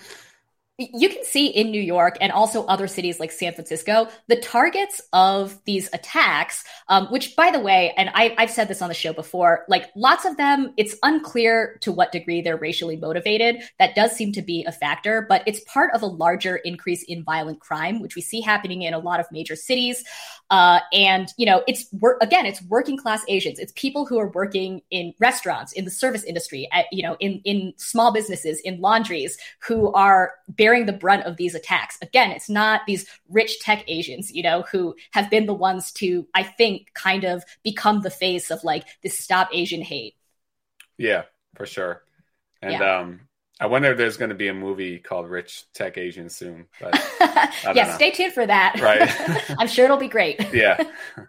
you 0.92 1.08
can 1.08 1.24
see 1.24 1.46
in 1.46 1.70
New 1.70 1.80
York 1.80 2.16
and 2.20 2.32
also 2.32 2.64
other 2.66 2.86
cities 2.86 3.20
like 3.20 3.32
San 3.32 3.52
Francisco, 3.52 4.08
the 4.28 4.36
targets 4.36 5.00
of 5.12 5.58
these 5.64 5.88
attacks, 5.92 6.64
um, 6.88 7.06
which 7.06 7.36
by 7.36 7.50
the 7.50 7.60
way, 7.60 7.92
and 7.96 8.10
I, 8.14 8.34
have 8.38 8.50
said 8.50 8.68
this 8.68 8.82
on 8.82 8.88
the 8.88 8.94
show 8.94 9.12
before, 9.12 9.64
like 9.68 9.90
lots 9.96 10.24
of 10.24 10.36
them, 10.36 10.72
it's 10.76 10.94
unclear 11.02 11.78
to 11.82 11.92
what 11.92 12.12
degree 12.12 12.42
they're 12.42 12.56
racially 12.56 12.96
motivated. 12.96 13.62
That 13.78 13.94
does 13.94 14.12
seem 14.12 14.32
to 14.32 14.42
be 14.42 14.64
a 14.64 14.72
factor, 14.72 15.26
but 15.28 15.42
it's 15.46 15.60
part 15.60 15.92
of 15.94 16.02
a 16.02 16.06
larger 16.06 16.56
increase 16.56 17.02
in 17.04 17.24
violent 17.24 17.60
crime, 17.60 18.00
which 18.00 18.16
we 18.16 18.22
see 18.22 18.40
happening 18.40 18.82
in 18.82 18.94
a 18.94 18.98
lot 18.98 19.20
of 19.20 19.26
major 19.30 19.56
cities. 19.56 20.04
Uh, 20.50 20.80
and, 20.92 21.32
you 21.38 21.46
know, 21.46 21.62
it's 21.66 21.86
again, 22.20 22.44
it's 22.44 22.62
working 22.64 22.96
class 22.96 23.22
Asians. 23.28 23.58
It's 23.58 23.72
people 23.74 24.04
who 24.04 24.18
are 24.18 24.28
working 24.28 24.82
in 24.90 25.14
restaurants, 25.18 25.72
in 25.72 25.84
the 25.84 25.90
service 25.90 26.24
industry, 26.24 26.68
at, 26.72 26.86
you 26.92 27.02
know, 27.02 27.16
in, 27.20 27.40
in 27.44 27.72
small 27.76 28.12
businesses, 28.12 28.60
in 28.60 28.80
laundries, 28.80 29.38
who 29.60 29.92
are 29.92 30.32
bearing 30.48 30.71
the 30.80 30.92
brunt 30.92 31.24
of 31.24 31.36
these 31.36 31.54
attacks. 31.54 31.98
Again, 32.00 32.30
it's 32.30 32.48
not 32.48 32.82
these 32.86 33.06
rich 33.28 33.60
tech 33.60 33.84
Asians, 33.86 34.32
you 34.32 34.42
know, 34.42 34.62
who 34.62 34.94
have 35.12 35.30
been 35.30 35.46
the 35.46 35.54
ones 35.54 35.92
to, 35.92 36.26
I 36.34 36.42
think, 36.42 36.92
kind 36.94 37.24
of 37.24 37.44
become 37.62 38.00
the 38.00 38.10
face 38.10 38.50
of 38.50 38.64
like 38.64 38.84
this 39.02 39.18
stop 39.18 39.48
Asian 39.52 39.82
hate. 39.82 40.14
Yeah, 40.96 41.22
for 41.56 41.66
sure. 41.66 42.02
And, 42.60 42.72
yeah. 42.72 42.98
um, 42.98 43.20
I 43.60 43.66
wonder 43.66 43.92
if 43.92 43.98
there's 43.98 44.16
going 44.16 44.30
to 44.30 44.34
be 44.34 44.48
a 44.48 44.54
movie 44.54 44.98
called 44.98 45.28
Rich 45.28 45.64
Tech 45.72 45.98
Asian 45.98 46.28
soon. 46.28 46.66
But 46.80 46.94
yeah, 47.20 47.86
know. 47.86 47.94
stay 47.94 48.10
tuned 48.10 48.32
for 48.32 48.46
that. 48.46 48.80
Right. 48.80 49.54
I'm 49.58 49.68
sure 49.68 49.84
it'll 49.84 49.98
be 49.98 50.08
great. 50.08 50.52
Yeah. 50.52 50.82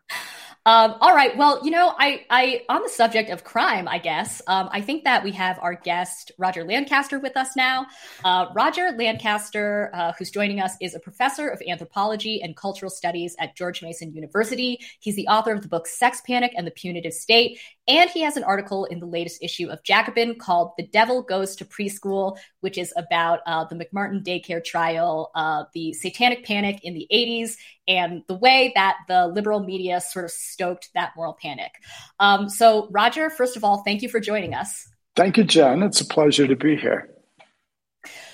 Um, 0.66 0.96
all 1.02 1.14
right. 1.14 1.36
Well, 1.36 1.60
you 1.66 1.72
know, 1.72 1.94
I, 1.98 2.26
I, 2.30 2.62
on 2.70 2.84
the 2.84 2.90
subject 2.90 3.30
of 3.30 3.44
crime, 3.44 3.86
I 3.86 3.98
guess, 3.98 4.42
um, 4.48 4.70
I 4.72 4.80
think 4.80 5.04
that 5.04 5.22
we 5.22 5.32
have 5.34 5.60
our 5.60 5.76
guest 5.76 6.32
Roger 6.38 6.64
Lancaster 6.64 7.20
with 7.20 7.36
us 7.36 7.50
now. 7.58 7.88
Uh, 8.24 8.46
Roger 8.56 8.92
Lancaster, 8.98 9.92
uh, 9.94 10.14
who's 10.18 10.32
joining 10.32 10.62
us, 10.62 10.78
is 10.80 10.96
a 10.96 11.02
professor 11.02 11.50
of 11.50 11.62
anthropology 11.68 12.42
and 12.42 12.56
cultural 12.56 12.90
studies 12.90 13.36
at 13.40 13.58
George 13.58 13.82
Mason 13.82 14.14
University. 14.14 14.80
He's 15.02 15.18
the 15.18 15.28
author 15.28 15.52
of 15.52 15.64
the 15.64 15.68
book 15.68 15.86
Sex 15.86 16.22
Panic 16.26 16.54
and 16.56 16.66
the 16.66 16.72
Punitive 16.72 17.14
State, 17.14 17.60
and 17.86 18.10
he 18.10 18.22
has 18.22 18.38
an 18.38 18.46
article 18.46 18.86
in 18.86 19.02
the 19.02 19.06
latest 19.06 19.44
issue 19.44 19.68
of 19.68 19.84
Jacobin 19.84 20.36
called 20.36 20.72
"The 20.78 20.88
Devil 20.88 21.24
Goes 21.24 21.58
to 21.58 21.66
Preschool," 21.66 22.38
which 22.62 22.78
is 22.78 22.94
about 22.96 23.42
uh, 23.46 23.66
the 23.66 23.76
McMartin 23.76 24.24
daycare 24.24 24.64
trial, 24.64 25.32
uh, 25.36 25.66
the 25.74 25.92
Satanic 25.92 26.46
Panic 26.46 26.80
in 26.86 26.94
the 26.94 27.06
'80s, 27.12 27.58
and 27.88 28.24
the 28.28 28.36
way 28.36 28.72
that 28.76 28.98
the 29.10 29.28
liberal 29.28 29.60
media 29.60 30.00
sort 30.00 30.26
of 30.26 30.32
stoked 30.54 30.90
that 30.94 31.12
moral 31.16 31.38
panic. 31.42 31.72
Um, 32.20 32.50
so, 32.50 32.88
Roger, 32.92 33.30
first 33.30 33.58
of 33.58 33.64
all, 33.64 33.84
thank 33.84 34.02
you 34.02 34.10
for 34.10 34.20
joining 34.20 34.54
us. 34.54 34.88
Thank 35.16 35.38
you, 35.38 35.44
Jen. 35.44 35.84
It's 35.84 36.02
a 36.02 36.06
pleasure 36.06 36.48
to 36.48 36.56
be 36.56 36.76
here. 36.76 37.10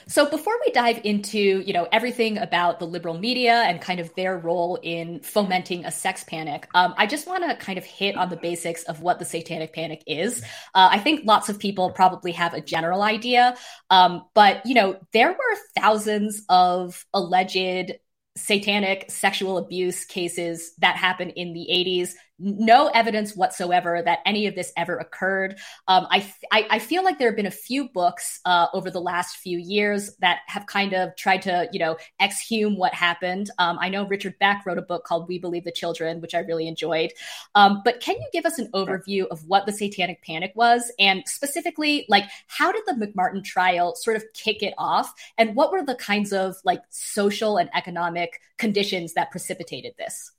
So 0.10 0.28
before 0.28 0.56
we 0.66 0.72
dive 0.72 1.02
into, 1.04 1.38
you 1.38 1.72
know, 1.72 1.88
everything 1.92 2.40
about 2.40 2.80
the 2.80 2.88
liberal 2.88 3.20
media 3.20 3.54
and 3.54 3.80
kind 3.80 4.00
of 4.00 4.12
their 4.16 4.40
role 4.40 4.80
in 4.82 5.20
fomenting 5.20 5.86
a 5.86 5.92
sex 5.92 6.24
panic, 6.24 6.68
um, 6.74 6.96
I 6.98 7.06
just 7.06 7.28
want 7.28 7.48
to 7.48 7.56
kind 7.64 7.78
of 7.78 7.86
hit 7.86 8.18
on 8.18 8.30
the 8.30 8.36
basics 8.36 8.82
of 8.86 9.04
what 9.04 9.20
the 9.20 9.26
satanic 9.26 9.72
panic 9.72 10.02
is. 10.08 10.42
Uh, 10.74 10.90
I 10.92 10.98
think 10.98 11.26
lots 11.26 11.48
of 11.48 11.60
people 11.60 11.92
probably 11.92 12.32
have 12.32 12.56
a 12.56 12.62
general 12.62 13.04
idea, 13.04 13.56
um, 13.92 14.26
but 14.34 14.66
you 14.66 14.74
know, 14.74 14.98
there 15.14 15.30
were 15.30 15.58
thousands 15.80 16.42
of 16.50 17.06
alleged 17.14 17.94
satanic 18.40 19.10
sexual 19.10 19.58
abuse 19.58 20.06
cases 20.06 20.74
that 20.80 20.96
happened 20.96 21.34
in 21.36 21.54
the 21.54 21.68
80s 21.72 22.14
no 22.40 22.88
evidence 22.88 23.36
whatsoever 23.36 24.02
that 24.04 24.20
any 24.26 24.48
of 24.48 24.56
this 24.56 24.72
ever 24.78 24.98
occurred. 24.98 25.58
Um, 25.88 26.08
I, 26.10 26.34
I, 26.52 26.68
I 26.72 26.80
feel 26.80 27.04
like 27.04 27.20
there 27.20 27.28
have 27.28 27.36
been 27.36 27.46
a 27.46 27.52
few 27.52 27.90
books 27.90 28.40
uh, 28.46 28.68
over 28.74 28.90
the 28.90 29.02
last 29.02 29.38
few 29.38 29.58
years 29.58 30.16
that 30.20 30.40
have 30.48 30.66
kind 30.66 30.94
of 30.94 31.16
tried 31.16 31.42
to 31.44 31.68
you 31.72 31.80
know 31.80 31.98
exhume 32.22 32.78
what 32.78 32.94
happened. 32.94 33.50
Um, 33.58 33.78
I 33.80 33.90
know 33.90 34.08
Richard 34.08 34.38
Beck 34.40 34.66
wrote 34.66 34.78
a 34.78 34.84
book 34.84 35.04
called 35.04 35.28
We 35.28 35.40
Believe 35.40 35.66
the 35.66 35.72
Children, 35.72 36.22
which 36.22 36.34
I 36.34 36.40
really 36.40 36.68
enjoyed. 36.68 37.12
Um, 37.56 37.82
but 37.84 38.00
can 38.00 38.16
you 38.16 38.28
give 38.32 38.46
us 38.46 38.60
an 38.60 38.70
overview 38.74 39.28
of 39.28 39.46
what 39.46 39.66
the 39.66 39.74
Satanic 39.74 40.22
Panic 40.24 40.54
was, 40.56 40.92
and 41.00 41.24
specifically, 41.26 42.06
like 42.10 42.26
how 42.48 42.72
did 42.72 42.84
the 42.86 42.94
McMartin 43.06 43.44
trial 43.44 43.96
sort 43.96 44.16
of 44.16 44.24
kick 44.34 44.64
it 44.64 44.74
off, 44.78 45.14
and 45.38 45.56
what 45.56 45.72
were 45.72 45.84
the 45.84 45.96
kinds 45.96 46.32
of 46.34 46.56
like 46.64 46.82
social 46.90 47.58
and 47.58 47.70
economic 47.74 48.40
conditions 48.58 49.14
that 49.14 49.32
precipitated 49.32 49.94
this? 49.98 50.32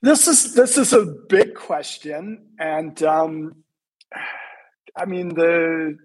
This 0.00 0.28
is 0.28 0.54
this 0.54 0.78
is 0.78 0.92
a 0.92 1.04
big 1.28 1.56
question, 1.56 2.50
and 2.56 3.02
um, 3.02 3.64
I 4.96 5.06
mean 5.06 5.30
the 5.30 5.96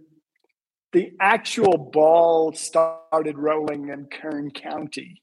the 0.94 1.12
actual 1.20 1.91
ball 1.94 2.54
started 2.54 3.38
rolling 3.38 3.89
in 3.89 4.08
Kern 4.08 4.50
County, 4.50 5.22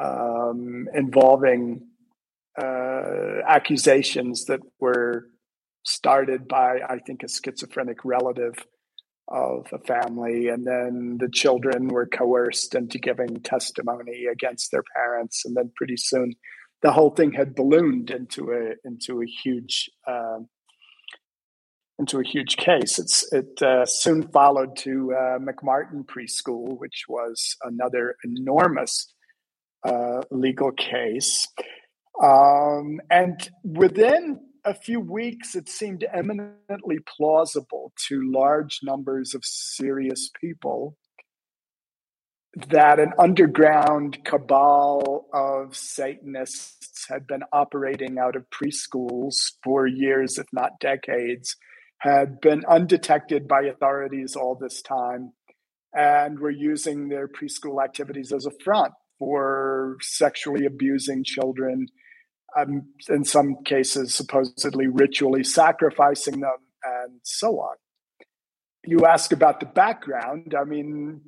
um, 0.00 0.86
involving 0.94 1.88
uh, 2.56 3.42
accusations 3.48 4.44
that 4.44 4.60
were 4.78 5.26
started 5.84 6.46
by 6.46 6.78
I 6.88 7.00
think 7.04 7.24
a 7.24 7.28
schizophrenic 7.28 8.04
relative 8.04 8.54
of 9.26 9.66
a 9.72 9.78
family, 9.80 10.46
and 10.46 10.64
then 10.64 11.16
the 11.18 11.28
children 11.28 11.88
were 11.88 12.06
coerced 12.06 12.76
into 12.76 13.00
giving 13.00 13.40
testimony 13.40 14.26
against 14.30 14.70
their 14.70 14.84
parents, 14.94 15.44
and 15.44 15.56
then 15.56 15.72
pretty 15.74 15.96
soon 15.96 16.34
the 16.82 16.92
whole 16.92 17.10
thing 17.10 17.32
had 17.32 17.54
ballooned 17.54 18.10
into 18.10 18.52
a 18.52 18.74
into 18.86 19.22
a 19.22 19.26
huge 19.26 19.90
um, 20.06 20.48
into 21.98 22.20
a 22.20 22.24
huge 22.24 22.56
case. 22.56 22.98
It's 22.98 23.32
it 23.32 23.60
uh, 23.62 23.84
soon 23.86 24.28
followed 24.28 24.76
to 24.78 25.12
uh, 25.12 25.38
McMartin 25.38 26.04
Preschool, 26.06 26.78
which 26.78 27.04
was 27.08 27.56
another 27.62 28.16
enormous 28.24 29.12
uh, 29.84 30.22
legal 30.30 30.72
case, 30.72 31.48
um, 32.22 33.00
and 33.10 33.50
within 33.64 34.40
a 34.64 34.74
few 34.74 35.00
weeks, 35.00 35.54
it 35.54 35.68
seemed 35.68 36.04
eminently 36.12 36.98
plausible 37.16 37.92
to 38.08 38.30
large 38.30 38.80
numbers 38.82 39.34
of 39.34 39.44
serious 39.44 40.30
people 40.40 40.96
that 42.66 42.98
an 42.98 43.12
underground 43.18 44.24
cabal 44.24 45.26
of 45.32 45.76
Satanists 45.76 47.06
had 47.08 47.26
been 47.26 47.42
operating 47.52 48.18
out 48.18 48.36
of 48.36 48.46
preschools 48.50 49.52
for 49.62 49.86
years, 49.86 50.38
if 50.38 50.46
not 50.52 50.80
decades, 50.80 51.56
had 51.98 52.40
been 52.40 52.64
undetected 52.66 53.46
by 53.48 53.62
authorities 53.62 54.36
all 54.36 54.54
this 54.54 54.82
time, 54.82 55.32
and 55.92 56.38
were 56.38 56.50
using 56.50 57.08
their 57.08 57.28
preschool 57.28 57.82
activities 57.82 58.32
as 58.32 58.46
a 58.46 58.52
front 58.62 58.92
for 59.18 59.96
sexually 60.00 60.64
abusing 60.64 61.24
children, 61.24 61.86
um, 62.56 62.88
in 63.08 63.24
some 63.24 63.62
cases, 63.64 64.14
supposedly 64.14 64.86
ritually 64.86 65.44
sacrificing 65.44 66.40
them, 66.40 66.58
and 66.84 67.20
so 67.22 67.60
on. 67.60 67.76
You 68.84 69.06
ask 69.06 69.32
about 69.32 69.60
the 69.60 69.66
background. 69.66 70.54
I 70.58 70.64
mean, 70.64 71.20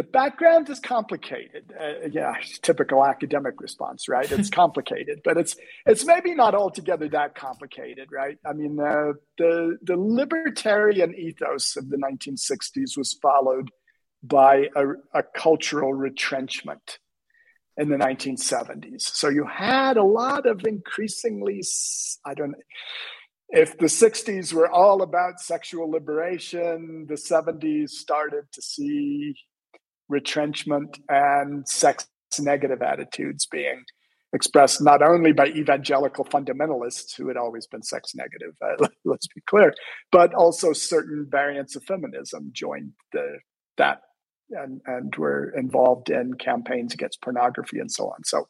the 0.00 0.04
background 0.04 0.70
is 0.70 0.80
complicated. 0.80 1.74
Uh, 1.78 2.08
yeah, 2.10 2.32
typical 2.62 3.04
academic 3.04 3.60
response, 3.60 4.08
right? 4.08 4.32
It's 4.32 4.48
complicated, 4.62 5.20
but 5.22 5.36
it's 5.36 5.56
it's 5.84 6.06
maybe 6.06 6.34
not 6.34 6.54
altogether 6.54 7.06
that 7.10 7.34
complicated, 7.34 8.08
right? 8.10 8.38
I 8.46 8.54
mean, 8.54 8.80
uh, 8.80 9.12
the 9.36 9.76
the 9.82 9.98
libertarian 9.98 11.14
ethos 11.14 11.76
of 11.76 11.90
the 11.90 11.98
1960s 11.98 12.96
was 12.96 13.18
followed 13.20 13.68
by 14.22 14.68
a, 14.74 14.86
a 15.12 15.22
cultural 15.22 15.92
retrenchment 15.92 16.98
in 17.76 17.90
the 17.90 17.96
1970s. 17.98 19.02
So 19.02 19.28
you 19.28 19.44
had 19.44 19.98
a 19.98 20.02
lot 20.02 20.46
of 20.46 20.64
increasingly, 20.64 21.62
I 22.24 22.32
don't 22.32 22.52
know. 22.52 22.58
If 23.50 23.76
the 23.76 23.86
60s 23.86 24.54
were 24.54 24.70
all 24.70 25.02
about 25.02 25.40
sexual 25.40 25.90
liberation, 25.90 27.04
the 27.06 27.16
70s 27.16 27.90
started 27.90 28.44
to 28.52 28.62
see 28.62 29.34
retrenchment 30.10 30.98
and 31.08 31.66
sex 31.68 32.06
negative 32.38 32.82
attitudes 32.82 33.46
being 33.50 33.82
expressed 34.32 34.80
not 34.80 35.02
only 35.02 35.32
by 35.32 35.46
evangelical 35.46 36.24
fundamentalists 36.24 37.16
who 37.16 37.26
had 37.28 37.36
always 37.36 37.66
been 37.66 37.82
sex 37.82 38.14
negative, 38.14 38.54
uh, 38.62 38.86
let's 39.04 39.26
be 39.28 39.40
clear, 39.46 39.72
but 40.12 40.32
also 40.34 40.72
certain 40.72 41.26
variants 41.28 41.74
of 41.74 41.82
feminism 41.84 42.50
joined 42.52 42.92
the, 43.12 43.38
that 43.76 44.02
and, 44.50 44.80
and 44.86 45.14
were 45.16 45.52
involved 45.56 46.10
in 46.10 46.34
campaigns 46.34 46.92
against 46.94 47.22
pornography 47.22 47.78
and 47.78 47.90
so 47.90 48.06
on. 48.06 48.22
So 48.24 48.46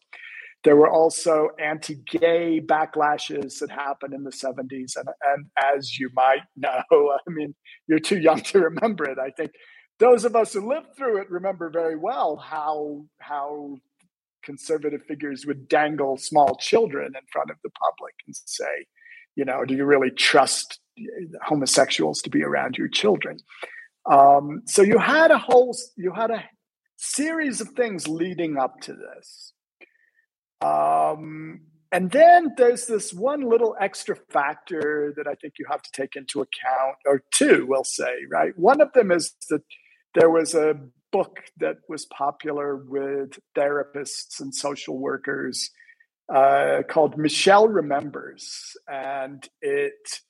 there 0.65 0.77
were 0.77 0.91
also 0.91 1.49
anti-gay 1.59 2.61
backlashes 2.61 3.59
that 3.61 3.71
happened 3.71 4.13
in 4.13 4.25
the 4.25 4.31
70s. 4.31 4.97
And, 4.97 5.09
and 5.09 5.47
as 5.77 5.99
you 5.99 6.11
might 6.15 6.43
know, 6.57 6.83
I 6.91 7.31
mean, 7.31 7.55
you're 7.87 7.99
too 7.99 8.19
young 8.19 8.41
to 8.43 8.61
remember 8.61 9.09
it. 9.09 9.19
I 9.19 9.31
think 9.31 9.53
those 10.01 10.25
of 10.25 10.35
us 10.35 10.53
who 10.53 10.69
lived 10.69 10.97
through 10.97 11.19
it 11.21 11.31
remember 11.31 11.71
very 11.71 11.97
well 11.97 12.37
how 12.37 13.05
how 13.21 13.77
conservative 14.43 15.03
figures 15.07 15.47
would 15.47 15.69
dangle 15.69 16.17
small 16.17 16.57
children 16.57 17.13
in 17.15 17.23
front 17.33 17.51
of 17.51 17.57
the 17.63 17.71
public 17.71 18.15
and 18.27 18.35
say, 18.45 18.87
you 19.37 19.45
know, 19.45 19.65
do 19.65 19.75
you 19.75 19.85
really 19.85 20.11
trust 20.11 20.81
homosexuals 21.43 22.21
to 22.23 22.31
be 22.31 22.43
around 22.43 22.77
your 22.77 22.89
children? 22.89 23.37
Um, 24.11 24.63
so 24.67 24.83
you 24.83 24.99
had 24.99 25.31
a 25.31 25.39
whole, 25.39 25.77
you 25.97 26.13
had 26.13 26.31
a 26.31 26.45
series 26.97 27.61
of 27.61 27.69
things 27.71 28.09
leading 28.09 28.57
up 28.57 28.81
to 28.83 28.95
this. 28.95 29.53
Um, 30.63 31.61
and 31.93 32.11
then 32.11 32.55
there's 32.57 32.87
this 32.87 33.13
one 33.13 33.43
little 33.49 33.77
extra 33.81 34.17
factor 34.31 35.13
that 35.17 35.27
I 35.27 35.35
think 35.35 35.55
you 35.59 35.67
have 35.71 35.83
to 35.83 35.91
take 35.93 36.17
into 36.17 36.41
account, 36.41 36.97
or 37.07 37.23
two, 37.33 37.67
we'll 37.69 37.85
say, 37.85 38.13
right? 38.31 38.57
One 38.59 38.81
of 38.81 38.93
them 38.93 39.11
is 39.11 39.35
that 39.49 39.63
there 40.15 40.31
was 40.31 40.55
a 40.55 40.79
book 41.13 41.41
that 41.59 41.79
was 41.89 42.07
popular 42.07 42.77
with 42.77 43.39
therapists 43.57 44.41
and 44.41 44.55
social 44.55 44.99
workers 44.99 45.71
uh, 46.33 46.83
called 46.89 47.19
Michelle 47.19 47.69
Remembers, 47.69 48.77
and 48.89 49.49
it 49.61 50.21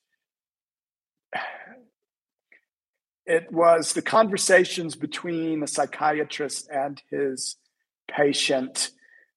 it 3.27 3.53
was 3.53 3.93
the 3.93 4.03
conversations 4.03 4.97
between 4.97 5.63
a 5.63 5.67
psychiatrist 5.67 6.69
and 6.71 7.01
his 7.11 7.57
patient, 8.11 8.91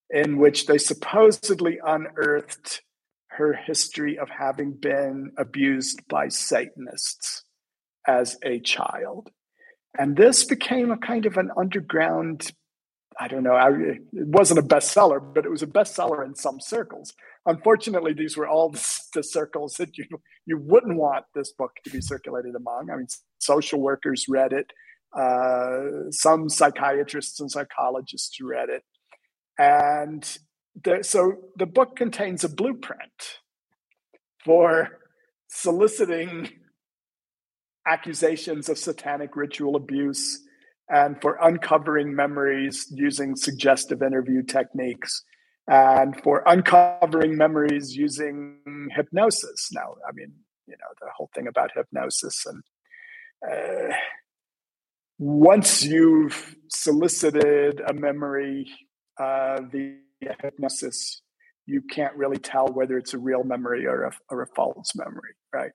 in 0.10 0.38
which 0.38 0.66
they 0.66 0.78
supposedly 0.78 1.80
unearthed 1.86 2.82
her 3.28 3.54
history 3.54 4.18
of 4.18 4.30
having 4.30 4.72
been 4.72 5.32
abused 5.38 6.08
by 6.08 6.30
Satanists 6.30 7.44
as 8.08 8.38
a 8.44 8.60
child. 8.60 9.30
And 9.98 10.16
this 10.16 10.44
became 10.44 10.92
a 10.92 10.98
kind 10.98 11.26
of 11.26 11.38
an 11.38 11.52
underground, 11.56 12.52
I 13.20 13.28
don't 13.28 13.44
know, 13.44 13.56
it 13.56 14.02
wasn't 14.12 14.60
a 14.60 14.64
bestseller, 14.64 15.22
but 15.34 15.46
it 15.46 15.50
was 15.50 15.62
a 15.62 15.68
bestseller 15.68 16.26
in 16.26 16.36
some 16.36 16.60
circles. 16.60 17.14
Unfortunately, 17.46 18.14
these 18.14 18.36
were 18.36 18.48
all 18.48 18.70
the, 19.14 19.24
circles 19.24 19.76
that 19.76 19.98
you, 19.98 20.06
you 20.46 20.58
wouldn't 20.58 20.98
want 20.98 21.26
this 21.36 21.52
book 21.52 21.72
to 21.84 21.92
be 21.92 22.02
circulated 22.02 22.56
among. 22.56 22.90
I 22.92 22.96
mean, 22.96 23.08
social 23.40 23.80
workers 23.80 24.26
read 24.28 24.52
it, 24.52 24.72
uh, 25.16 26.10
some 26.10 26.50
psychiatrists 26.50 27.40
and 27.40 27.52
psychologists 27.52 28.38
read 28.42 28.70
it. 28.70 28.84
And 29.60 30.26
the, 30.84 31.04
so 31.04 31.34
the 31.58 31.68
book 31.68 31.96
contains 31.96 32.44
a 32.44 32.50
blueprint 32.50 33.38
for 34.44 35.00
soliciting 35.50 36.50
accusations 37.88 38.70
of 38.70 38.78
satanic 38.78 39.36
ritual 39.36 39.76
abuse 39.76 40.42
and 40.90 41.20
for 41.22 41.38
uncovering 41.42 42.16
memories 42.16 42.88
using 42.92 43.36
suggestive 43.36 44.02
interview 44.02 44.44
techniques 44.44 45.24
and 45.68 46.22
for 46.22 46.44
uncovering 46.46 47.38
memories 47.38 47.96
using 47.96 48.90
hypnosis. 48.96 49.70
Now, 49.72 49.96
I 50.08 50.12
mean, 50.14 50.34
you 50.68 50.76
know, 50.80 50.88
the 51.02 51.08
whole 51.16 51.30
thing 51.34 51.48
about 51.48 51.72
hypnosis 51.74 52.46
and 52.46 52.64
uh, 53.50 53.94
once 55.20 55.84
you've 55.84 56.56
solicited 56.70 57.82
a 57.88 57.94
memory 57.94 58.70
uh, 59.20 59.62
via 59.72 60.36
hypnosis, 60.42 61.22
you 61.66 61.82
can't 61.82 62.16
really 62.16 62.38
tell 62.38 62.68
whether 62.68 62.98
it's 62.98 63.14
a 63.14 63.18
real 63.18 63.44
memory 63.44 63.86
or 63.86 64.04
a, 64.04 64.12
or 64.30 64.42
a 64.42 64.48
false 64.48 64.92
memory, 64.96 65.34
right? 65.54 65.72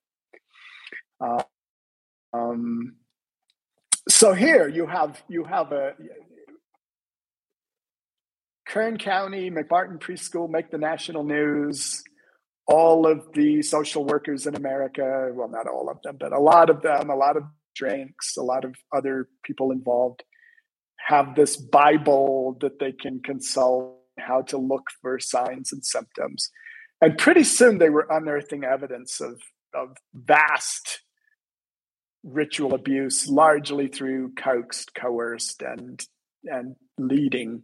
Um, 2.33 2.97
so 4.09 4.33
here 4.33 4.69
you 4.69 4.87
have 4.87 5.23
you 5.29 5.45
have 5.45 5.73
a 5.73 5.93
Kern 8.69 8.99
County, 8.99 9.51
McMartin 9.51 9.99
Preschool 9.99 10.49
make 10.49 10.71
the 10.71 10.79
national 10.79 11.25
news. 11.25 12.03
All 12.67 13.07
of 13.07 13.33
the 13.33 13.63
social 13.63 14.05
workers 14.05 14.47
in 14.47 14.55
America, 14.55 15.31
well, 15.33 15.49
not 15.49 15.67
all 15.67 15.89
of 15.89 16.03
them, 16.03 16.19
but 16.21 16.35
a 16.35 16.39
lot 16.39 16.69
of 16.69 16.83
them, 16.83 17.09
a 17.09 17.17
lot 17.17 17.39
of 17.39 17.45
drinks, 17.75 18.37
a 18.37 18.43
lot 18.43 18.67
of 18.67 18.75
other 18.95 19.29
people 19.43 19.71
involved 19.71 20.23
have 20.99 21.35
this 21.35 21.57
Bible 21.57 22.59
that 22.61 22.79
they 22.79 22.93
can 22.93 23.21
consult 23.21 23.97
how 24.19 24.43
to 24.43 24.59
look 24.59 24.85
for 25.01 25.19
signs 25.19 25.73
and 25.73 25.83
symptoms. 25.83 26.51
And 27.01 27.17
pretty 27.17 27.45
soon 27.45 27.79
they 27.79 27.89
were 27.89 28.07
unearthing 28.11 28.65
evidence 28.65 29.21
of, 29.21 29.41
of 29.75 29.97
vast 30.13 31.01
ritual 32.23 32.75
abuse, 32.75 33.29
largely 33.29 33.89
through 33.89 34.33
coaxed, 34.35 34.95
coerced, 34.95 35.63
and 35.63 36.05
and 36.45 36.77
leading 36.99 37.63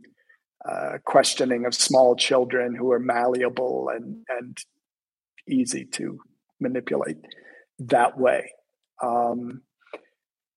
uh, 0.69 0.99
questioning 1.05 1.67
of 1.67 1.75
small 1.75 2.17
children 2.17 2.75
who 2.75 2.91
are 2.93 2.99
malleable 2.99 3.89
and 3.95 4.25
and 4.29 4.59
easy 5.49 5.85
to 5.85 6.19
manipulate 6.61 7.19
that 7.79 8.19
way. 8.19 8.51
Um, 9.03 9.63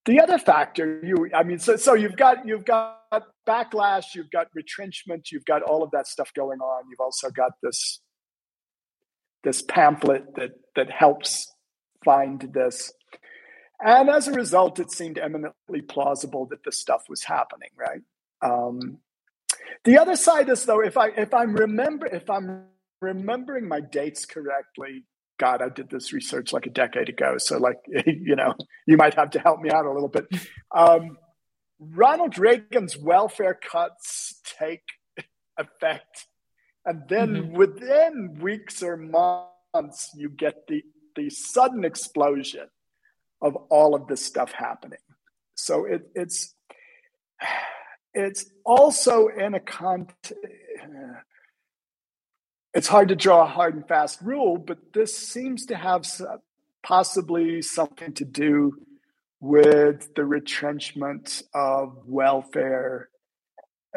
the 0.05 0.21
other 0.21 0.37
factor, 0.37 1.01
you, 1.03 1.29
I 1.35 1.43
mean, 1.43 1.59
so 1.59 1.75
so 1.75 1.93
you've 1.93 2.15
got 2.15 2.47
you've 2.47 2.65
got 2.65 3.01
backlash, 3.45 4.15
you've 4.15 4.31
got 4.31 4.47
retrenchment, 4.55 5.31
you've 5.31 5.45
got 5.45 5.61
all 5.61 5.83
of 5.83 5.91
that 5.91 6.07
stuff 6.07 6.31
going 6.33 6.59
on. 6.59 6.83
You've 6.89 7.01
also 7.01 7.29
got 7.29 7.51
this 7.61 7.99
this 9.43 9.61
pamphlet 9.61 10.35
that 10.35 10.51
that 10.75 10.89
helps 10.89 11.51
find 12.05 12.49
this 12.53 12.93
and 13.79 14.09
as 14.09 14.27
a 14.27 14.33
result, 14.33 14.79
it 14.79 14.91
seemed 14.91 15.17
eminently 15.17 15.81
plausible 15.81 16.47
that 16.47 16.63
this 16.63 16.77
stuff 16.77 17.03
was 17.09 17.23
happening, 17.23 17.69
right? 17.77 18.01
Um, 18.41 18.99
the 19.83 19.99
other 19.99 20.15
side 20.15 20.49
is 20.49 20.65
though, 20.65 20.81
if 20.81 20.97
I 20.97 21.09
if 21.09 21.33
I'm 21.33 21.53
remember 21.53 22.07
if 22.07 22.29
I'm 22.29 22.65
remembering 23.01 23.67
my 23.67 23.79
dates 23.79 24.25
correctly, 24.25 25.05
God, 25.39 25.61
I 25.61 25.69
did 25.69 25.89
this 25.89 26.11
research 26.11 26.51
like 26.53 26.65
a 26.65 26.71
decade 26.71 27.09
ago, 27.09 27.37
so 27.37 27.57
like 27.57 27.77
you 28.05 28.35
know, 28.35 28.55
you 28.87 28.97
might 28.97 29.13
have 29.13 29.31
to 29.31 29.39
help 29.39 29.61
me 29.61 29.69
out 29.69 29.85
a 29.85 29.91
little 29.91 30.09
bit. 30.09 30.27
Um, 30.75 31.17
Ronald 31.79 32.39
Reagan's 32.39 32.97
welfare 32.97 33.53
cuts 33.53 34.41
take 34.59 34.83
effect, 35.57 36.25
and 36.83 37.03
then 37.07 37.35
mm-hmm. 37.35 37.55
within 37.55 38.39
weeks 38.41 38.81
or 38.81 38.97
months, 38.97 40.09
you 40.15 40.29
get 40.29 40.67
the 40.67 40.81
the 41.15 41.29
sudden 41.29 41.85
explosion 41.85 42.67
of 43.41 43.55
all 43.69 43.95
of 43.95 44.07
this 44.07 44.25
stuff 44.25 44.51
happening. 44.51 44.99
So 45.55 45.85
it, 45.85 46.09
it's 46.15 46.53
it's 48.13 48.45
also 48.65 49.27
in 49.27 49.53
a 49.53 49.59
con. 49.59 50.07
It's 52.73 52.87
hard 52.87 53.09
to 53.09 53.15
draw 53.15 53.43
a 53.43 53.47
hard 53.47 53.75
and 53.75 53.87
fast 53.87 54.21
rule, 54.21 54.57
but 54.57 54.93
this 54.93 55.15
seems 55.17 55.65
to 55.67 55.75
have 55.75 56.05
possibly 56.83 57.61
something 57.61 58.13
to 58.13 58.25
do 58.25 58.73
with 59.39 60.13
the 60.15 60.25
retrenchment 60.25 61.43
of 61.53 61.97
welfare 62.05 63.09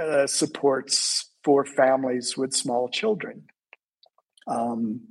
uh, 0.00 0.26
supports 0.26 1.30
for 1.42 1.64
families 1.64 2.36
with 2.36 2.54
small 2.54 2.88
children. 2.88 3.44
Um, 4.46 5.08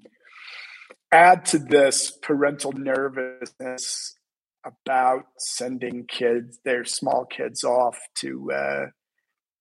add 1.11 1.45
to 1.45 1.59
this 1.59 2.11
parental 2.11 2.71
nervousness 2.71 4.18
about 4.65 5.25
sending 5.37 6.05
kids, 6.05 6.59
their 6.63 6.85
small 6.85 7.25
kids, 7.25 7.63
off 7.63 7.97
to 8.15 8.51
uh, 8.51 8.85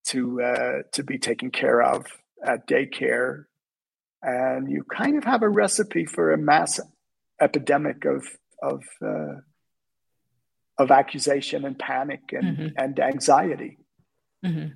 to 0.07 0.43
uh, 0.43 0.83
to 0.93 1.03
be 1.03 1.19
taken 1.19 1.51
care 1.51 1.83
of 1.83 2.07
at 2.45 2.67
daycare, 2.67 3.45
and 4.23 4.71
you 4.71 4.85
kind 4.85 5.17
of 5.17 5.25
have 5.25 5.43
a 5.43 5.49
recipe 5.49 6.05
for 6.05 6.33
a 6.33 6.39
mass 6.39 6.81
epidemic 7.41 8.05
of 8.05 8.27
of 8.63 8.83
uh, 9.05 9.41
of 10.79 10.91
accusation 10.91 11.65
and 11.65 11.79
panic 11.79 12.21
and 12.33 12.57
mm-hmm. 12.57 12.67
and 12.77 12.99
anxiety. 13.01 13.79
Mm-hmm. 14.45 14.69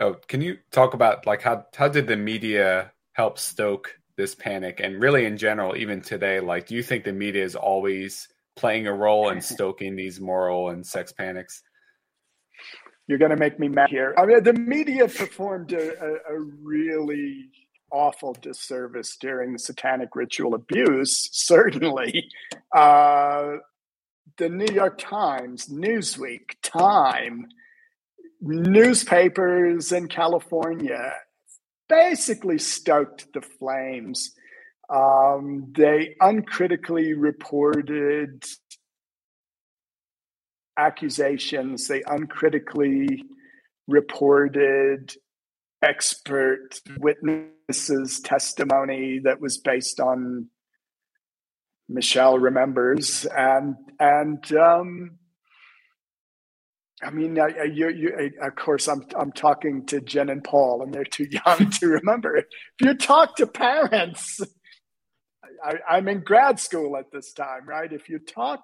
Oh, 0.00 0.14
can 0.26 0.40
you 0.40 0.58
talk 0.70 0.94
about 0.94 1.26
like 1.26 1.42
how 1.42 1.66
how 1.74 1.88
did 1.88 2.06
the 2.06 2.16
media 2.16 2.92
help 3.12 3.38
stoke 3.38 3.98
this 4.18 4.34
panic 4.34 4.80
and 4.82 5.00
really 5.00 5.24
in 5.24 5.38
general 5.38 5.76
even 5.76 6.02
today 6.02 6.40
like 6.40 6.66
do 6.66 6.74
you 6.74 6.82
think 6.82 7.04
the 7.04 7.12
media 7.12 7.42
is 7.42 7.54
always 7.54 8.28
playing 8.56 8.88
a 8.88 8.92
role 8.92 9.30
in 9.30 9.40
stoking 9.54 9.96
these 9.96 10.20
moral 10.20 10.68
and 10.68 10.84
sex 10.84 11.12
panics? 11.12 11.62
You're 13.06 13.18
going 13.18 13.30
to 13.30 13.38
make 13.38 13.58
me 13.58 13.68
mad 13.68 13.88
here. 13.88 14.14
I 14.18 14.26
mean 14.26 14.42
the 14.42 14.52
media 14.52 15.08
performed 15.08 15.72
a, 15.72 16.04
a, 16.04 16.36
a 16.36 16.40
really 16.62 17.48
awful 17.90 18.34
disservice 18.34 19.16
during 19.18 19.54
the 19.54 19.58
satanic 19.58 20.14
ritual 20.14 20.54
abuse 20.54 21.30
certainly. 21.32 22.28
Uh, 22.76 23.58
the 24.36 24.48
New 24.48 24.72
York 24.72 24.98
Times, 24.98 25.66
Newsweek, 25.66 26.56
Time, 26.62 27.48
newspapers 28.40 29.90
in 29.90 30.08
California 30.08 31.14
basically 31.88 32.58
stoked 32.58 33.32
the 33.32 33.40
flames. 33.40 34.32
Um, 34.90 35.72
they 35.76 36.14
uncritically 36.20 37.12
reported 37.14 38.44
accusations, 40.78 41.88
they 41.88 42.02
uncritically 42.06 43.24
reported 43.86 45.14
expert 45.82 46.80
witnesses' 46.98 48.20
testimony 48.20 49.20
that 49.24 49.40
was 49.40 49.58
based 49.58 50.00
on 50.00 50.48
Michelle 51.88 52.38
remembers, 52.38 53.26
and 53.26 53.76
and 53.98 54.52
um, 54.52 55.17
I 57.02 57.10
mean, 57.10 57.36
you, 57.36 57.88
you, 57.90 58.32
of 58.42 58.56
course, 58.56 58.88
I'm 58.88 59.04
I'm 59.16 59.32
talking 59.32 59.86
to 59.86 60.00
Jen 60.00 60.28
and 60.28 60.42
Paul, 60.42 60.82
and 60.82 60.92
they're 60.92 61.04
too 61.04 61.26
young 61.46 61.70
to 61.70 61.88
remember. 61.88 62.36
If 62.36 62.46
you 62.80 62.94
talk 62.94 63.36
to 63.36 63.46
parents, 63.46 64.40
I, 65.64 65.74
I'm 65.88 66.08
in 66.08 66.20
grad 66.20 66.58
school 66.58 66.96
at 66.96 67.12
this 67.12 67.32
time, 67.32 67.68
right? 67.68 67.92
If 67.92 68.08
you 68.08 68.18
talk, 68.18 68.60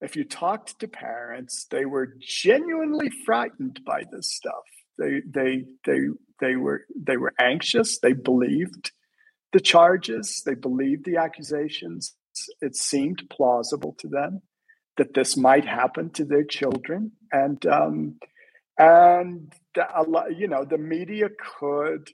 if 0.00 0.14
you 0.14 0.24
talked 0.24 0.78
to 0.80 0.88
parents, 0.88 1.66
they 1.70 1.86
were 1.86 2.14
genuinely 2.20 3.10
frightened 3.24 3.80
by 3.86 4.02
this 4.12 4.34
stuff. 4.34 4.64
They 4.98 5.22
they 5.26 5.64
they 5.86 6.00
they 6.40 6.56
were 6.56 6.84
they 6.94 7.16
were 7.16 7.32
anxious. 7.40 7.98
They 7.98 8.12
believed 8.12 8.92
the 9.52 9.60
charges. 9.60 10.42
They 10.44 10.54
believed 10.54 11.06
the 11.06 11.16
accusations 11.16 12.14
it 12.60 12.76
seemed 12.76 13.22
plausible 13.30 13.94
to 14.00 14.08
them 14.08 14.42
that 14.96 15.14
this 15.14 15.36
might 15.36 15.64
happen 15.64 16.10
to 16.10 16.24
their 16.24 16.44
children, 16.44 17.12
and 17.32 17.64
um, 17.66 18.16
and 18.78 19.52
the, 19.74 20.34
you 20.36 20.48
know 20.48 20.64
the 20.64 20.78
media 20.78 21.28
could. 21.58 22.10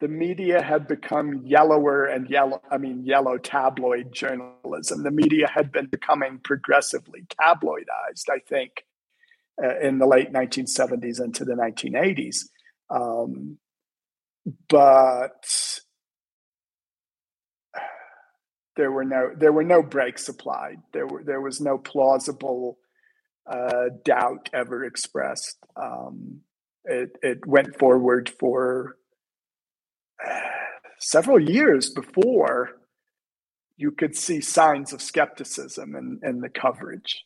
The 0.00 0.08
media 0.08 0.62
had 0.62 0.86
become 0.86 1.42
yellower 1.44 2.04
and 2.04 2.30
yellow. 2.30 2.62
I 2.70 2.78
mean, 2.78 3.04
yellow 3.04 3.36
tabloid 3.36 4.12
journalism. 4.12 5.02
The 5.02 5.10
media 5.10 5.48
had 5.52 5.72
been 5.72 5.86
becoming 5.86 6.38
progressively 6.38 7.26
tabloidized. 7.40 8.28
I 8.30 8.38
think 8.38 8.84
uh, 9.62 9.76
in 9.80 9.98
the 9.98 10.06
late 10.06 10.32
1970s 10.32 11.20
into 11.20 11.44
the 11.44 11.54
1980s. 11.54 12.44
Um, 12.90 13.58
but 14.68 15.80
there 18.78 18.92
were 18.92 19.04
no 19.04 19.32
there 19.36 19.52
were 19.52 19.64
no 19.64 19.82
brakes 19.82 20.28
applied. 20.28 20.80
There 20.92 21.06
were 21.06 21.22
there 21.24 21.40
was 21.40 21.60
no 21.60 21.76
plausible 21.76 22.78
uh, 23.44 23.90
doubt 24.04 24.48
ever 24.54 24.84
expressed. 24.84 25.58
Um, 25.76 26.42
it 26.84 27.10
it 27.20 27.44
went 27.44 27.76
forward 27.76 28.30
for 28.38 28.96
uh, 30.24 30.40
several 31.00 31.40
years 31.40 31.90
before 31.90 32.70
you 33.76 33.90
could 33.90 34.16
see 34.16 34.40
signs 34.40 34.92
of 34.92 35.02
skepticism 35.02 35.96
in, 35.96 36.20
in 36.22 36.40
the 36.40 36.48
coverage. 36.48 37.24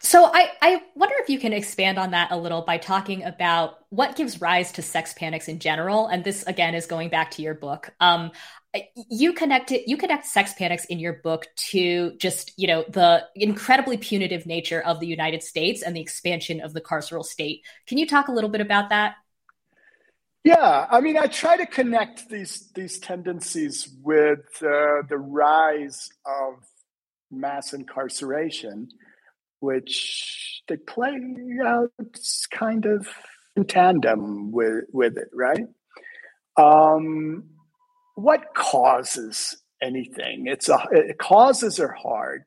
So 0.00 0.26
I, 0.26 0.50
I 0.60 0.82
wonder 0.94 1.14
if 1.20 1.30
you 1.30 1.38
can 1.38 1.52
expand 1.52 1.98
on 1.98 2.10
that 2.10 2.30
a 2.30 2.36
little 2.36 2.62
by 2.62 2.76
talking 2.76 3.22
about 3.22 3.78
what 3.88 4.16
gives 4.16 4.40
rise 4.40 4.70
to 4.72 4.82
sex 4.82 5.14
panics 5.14 5.48
in 5.48 5.60
general. 5.60 6.08
And 6.08 6.22
this 6.22 6.42
again 6.42 6.74
is 6.74 6.86
going 6.86 7.08
back 7.08 7.30
to 7.32 7.42
your 7.42 7.54
book. 7.54 7.90
Um, 8.00 8.30
you 9.10 9.32
connect 9.32 9.72
it, 9.72 9.88
you 9.88 9.96
connect 9.96 10.26
sex 10.26 10.52
panics 10.54 10.84
in 10.86 10.98
your 10.98 11.14
book 11.14 11.46
to 11.56 12.16
just 12.18 12.52
you 12.56 12.66
know 12.66 12.84
the 12.88 13.24
incredibly 13.34 13.96
punitive 13.96 14.46
nature 14.46 14.80
of 14.80 15.00
the 15.00 15.06
United 15.06 15.42
States 15.42 15.82
and 15.82 15.96
the 15.96 16.00
expansion 16.00 16.60
of 16.60 16.72
the 16.72 16.80
carceral 16.80 17.24
state. 17.24 17.62
Can 17.86 17.98
you 17.98 18.06
talk 18.06 18.28
a 18.28 18.32
little 18.32 18.50
bit 18.50 18.60
about 18.60 18.90
that? 18.90 19.14
Yeah, 20.42 20.86
I 20.90 21.00
mean, 21.00 21.16
I 21.16 21.26
try 21.26 21.56
to 21.56 21.66
connect 21.66 22.28
these 22.28 22.70
these 22.74 22.98
tendencies 22.98 23.88
with 24.02 24.46
uh, 24.62 25.02
the 25.08 25.18
rise 25.18 26.10
of 26.26 26.64
mass 27.30 27.72
incarceration 27.72 28.88
which 29.64 30.62
they 30.68 30.76
play 30.76 31.18
out 31.64 31.90
kind 32.50 32.84
of 32.84 33.08
in 33.56 33.64
tandem 33.64 34.52
with 34.52 34.84
with 34.92 35.16
it, 35.16 35.30
right? 35.32 35.66
Um, 36.56 37.44
what 38.14 38.54
causes 38.54 39.56
anything? 39.82 40.46
It's 40.46 40.68
a 40.68 40.86
it, 40.90 41.18
causes 41.18 41.80
are 41.80 41.92
hard, 41.92 42.44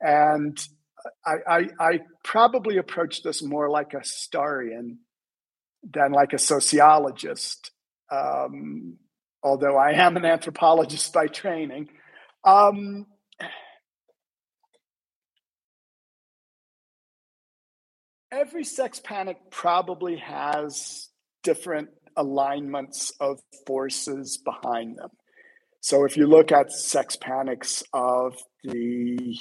and 0.00 0.58
I, 1.24 1.34
I, 1.46 1.68
I 1.80 2.00
probably 2.24 2.78
approach 2.78 3.22
this 3.22 3.42
more 3.42 3.70
like 3.70 3.94
a 3.94 4.00
historian 4.00 4.98
than 5.82 6.12
like 6.12 6.32
a 6.32 6.38
sociologist. 6.38 7.70
Um, 8.10 8.98
although 9.42 9.76
I 9.76 9.92
am 9.92 10.16
an 10.16 10.24
anthropologist 10.24 11.12
by 11.12 11.26
training. 11.26 11.88
Um, 12.44 13.06
every 18.32 18.64
sex 18.64 19.00
panic 19.00 19.38
probably 19.50 20.16
has 20.16 21.08
different 21.42 21.90
alignments 22.18 23.12
of 23.20 23.40
forces 23.66 24.36
behind 24.36 24.98
them. 24.98 25.10
So 25.80 26.04
if 26.04 26.16
you 26.16 26.26
look 26.26 26.52
at 26.52 26.72
sex 26.72 27.16
panics 27.16 27.82
of 27.92 28.34
the 28.64 29.38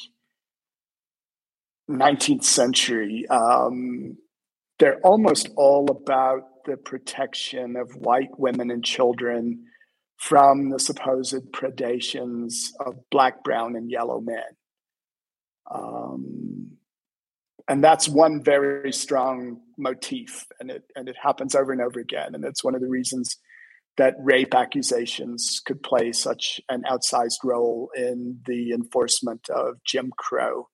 19th 1.90 2.44
century, 2.44 3.26
um, 3.30 4.18
they're 4.80 5.00
almost 5.04 5.50
all 5.58 5.90
about 5.90 6.44
the 6.66 6.78
protection 6.78 7.76
of 7.76 7.96
white 7.96 8.38
women 8.38 8.70
and 8.70 8.84
children 8.84 9.66
from 10.18 10.70
the 10.70 10.80
supposed 10.80 11.52
predations 11.52 12.72
of 12.86 12.96
black, 13.10 13.44
brown, 13.44 13.76
and 13.76 13.90
yellow 13.90 14.20
men. 14.20 14.44
Um, 15.74 16.72
and 17.68 17.84
that's 17.84 18.08
one 18.08 18.44
very 18.44 18.94
strong 18.94 19.62
motif 19.78 20.46
and 20.60 20.72
it 20.72 20.84
and 20.96 21.08
it 21.08 21.16
happens 21.22 21.56
over 21.56 21.72
and 21.72 21.82
over 21.82 22.00
again 22.00 22.34
and 22.34 22.44
it's 22.44 22.64
one 22.64 22.76
of 22.76 22.82
the 22.82 22.90
reasons 22.90 23.38
that 23.98 24.16
rape 24.20 24.54
accusations 24.54 25.60
could 25.66 25.82
play 25.82 26.12
such 26.12 26.62
an 26.70 26.84
outsized 26.90 27.44
role 27.44 27.90
in 27.96 28.40
the 28.46 28.72
enforcement 28.72 29.50
of 29.50 29.84
Jim 29.84 30.12
Crow 30.16 30.70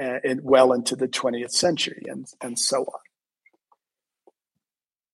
uh, 0.00 0.18
in, 0.24 0.40
well 0.42 0.72
into 0.72 0.96
the 0.96 1.08
20th 1.08 1.50
century 1.50 2.04
and, 2.06 2.26
and 2.40 2.58
so 2.58 2.82
on. 2.82 3.00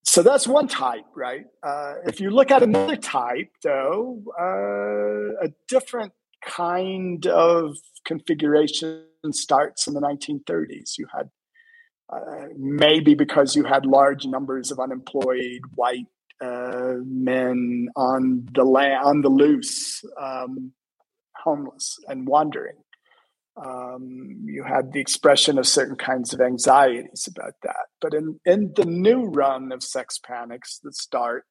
So 0.04 0.22
that's 0.22 0.46
one 0.46 0.68
type, 0.68 1.04
right? 1.14 1.44
Uh, 1.62 1.94
if 2.06 2.20
you 2.20 2.30
look 2.30 2.50
at 2.50 2.62
another 2.62 2.96
type, 2.96 3.50
though, 3.62 4.22
uh, 4.38 5.46
a 5.46 5.52
different 5.68 6.12
kind 6.44 7.26
of 7.26 7.76
configuration 8.04 9.04
starts 9.32 9.86
in 9.86 9.94
the 9.94 10.00
1930s. 10.00 10.96
You 10.96 11.06
had 11.14 11.28
maybe 12.56 13.14
because 13.14 13.54
you 13.54 13.64
had 13.64 13.84
large 13.84 14.24
numbers 14.26 14.70
of 14.70 14.78
unemployed 14.78 15.60
white 15.74 16.06
uh, 16.40 16.94
men 17.04 17.88
on 17.96 18.46
the 18.54 18.64
land, 18.64 19.04
on 19.04 19.20
the 19.22 19.28
loose, 19.28 20.02
um, 20.20 20.72
homeless 21.36 21.98
and 22.08 22.26
wandering. 22.26 22.76
Um, 23.56 24.44
you 24.44 24.62
had 24.62 24.92
the 24.92 25.00
expression 25.00 25.58
of 25.58 25.66
certain 25.66 25.96
kinds 25.96 26.32
of 26.32 26.40
anxieties 26.40 27.28
about 27.28 27.54
that. 27.64 27.86
But 28.00 28.14
in, 28.14 28.38
in 28.44 28.72
the 28.76 28.84
new 28.84 29.24
run 29.24 29.72
of 29.72 29.82
sex 29.82 30.18
panics 30.18 30.78
that 30.84 30.94
start 30.94 31.44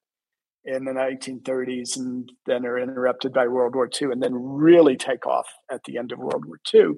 in 0.64 0.84
the 0.84 0.92
1930s 0.92 1.96
and 1.96 2.30
then 2.46 2.64
are 2.64 2.78
interrupted 2.78 3.34
by 3.34 3.46
World 3.46 3.74
War 3.74 3.90
II 4.00 4.08
and 4.12 4.22
then 4.22 4.34
really 4.34 4.96
take 4.96 5.26
off 5.26 5.46
at 5.70 5.84
the 5.84 5.98
end 5.98 6.12
of 6.12 6.18
World 6.18 6.46
War 6.46 6.58
II 6.74 6.94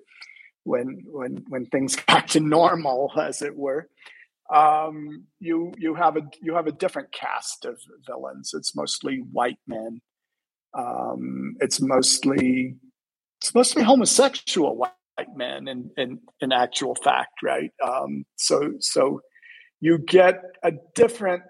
when 0.64 1.02
when 1.06 1.44
when 1.48 1.66
things 1.66 1.96
got 2.08 2.28
to 2.28 2.40
normal 2.40 3.12
as 3.20 3.42
it 3.42 3.56
were. 3.56 3.88
Um, 4.52 5.26
you 5.38 5.72
you 5.78 5.94
have 5.94 6.16
a 6.16 6.22
you 6.42 6.54
have 6.54 6.66
a 6.66 6.72
different 6.72 7.12
cast 7.12 7.64
of 7.64 7.78
villains. 8.06 8.52
It's 8.54 8.74
mostly 8.74 9.18
white 9.18 9.60
men. 9.66 10.00
Um, 10.76 11.56
it's 11.60 11.80
mostly 11.80 12.76
it's 13.40 13.54
mostly 13.54 13.82
homosexual 13.82 14.76
white 14.76 14.92
men 15.34 15.68
in 15.68 15.90
in, 15.96 16.18
in 16.40 16.52
actual 16.52 16.94
fact 16.94 17.42
right? 17.42 17.70
Um, 17.82 18.24
so 18.36 18.72
so 18.80 19.20
you 19.80 19.98
get 19.98 20.42
a 20.62 20.72
different 20.94 21.42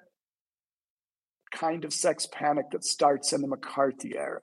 kind 1.52 1.84
of 1.84 1.92
sex 1.92 2.28
panic 2.30 2.70
that 2.70 2.84
starts 2.84 3.32
in 3.32 3.40
the 3.40 3.48
McCarthy 3.48 4.16
era. 4.16 4.40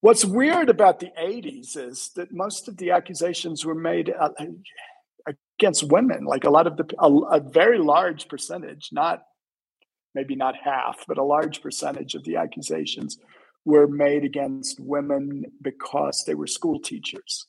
What's 0.00 0.24
weird 0.24 0.68
about 0.68 1.00
the 1.00 1.10
80s 1.18 1.76
is 1.76 2.10
that 2.16 2.32
most 2.32 2.68
of 2.68 2.76
the 2.76 2.90
accusations 2.90 3.64
were 3.64 3.74
made 3.74 4.12
uh, 4.16 4.30
against 5.58 5.84
women, 5.84 6.24
like 6.24 6.44
a 6.44 6.50
lot 6.50 6.66
of 6.66 6.76
the, 6.76 6.84
a, 6.98 7.10
a 7.10 7.40
very 7.40 7.78
large 7.78 8.28
percentage, 8.28 8.90
not 8.92 9.22
maybe 10.14 10.36
not 10.36 10.54
half, 10.62 11.04
but 11.06 11.18
a 11.18 11.24
large 11.24 11.60
percentage 11.60 12.14
of 12.14 12.24
the 12.24 12.36
accusations 12.36 13.18
were 13.64 13.86
made 13.86 14.24
against 14.24 14.80
women 14.80 15.44
because 15.60 16.24
they 16.26 16.34
were 16.34 16.46
school 16.46 16.78
teachers. 16.78 17.46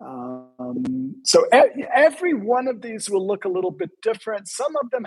Um, 0.00 1.16
so 1.24 1.44
every 1.50 2.34
one 2.34 2.68
of 2.68 2.82
these 2.82 3.08
will 3.08 3.26
look 3.26 3.44
a 3.44 3.48
little 3.48 3.70
bit 3.70 3.90
different. 4.02 4.48
Some 4.48 4.76
of 4.76 4.90
them 4.90 5.06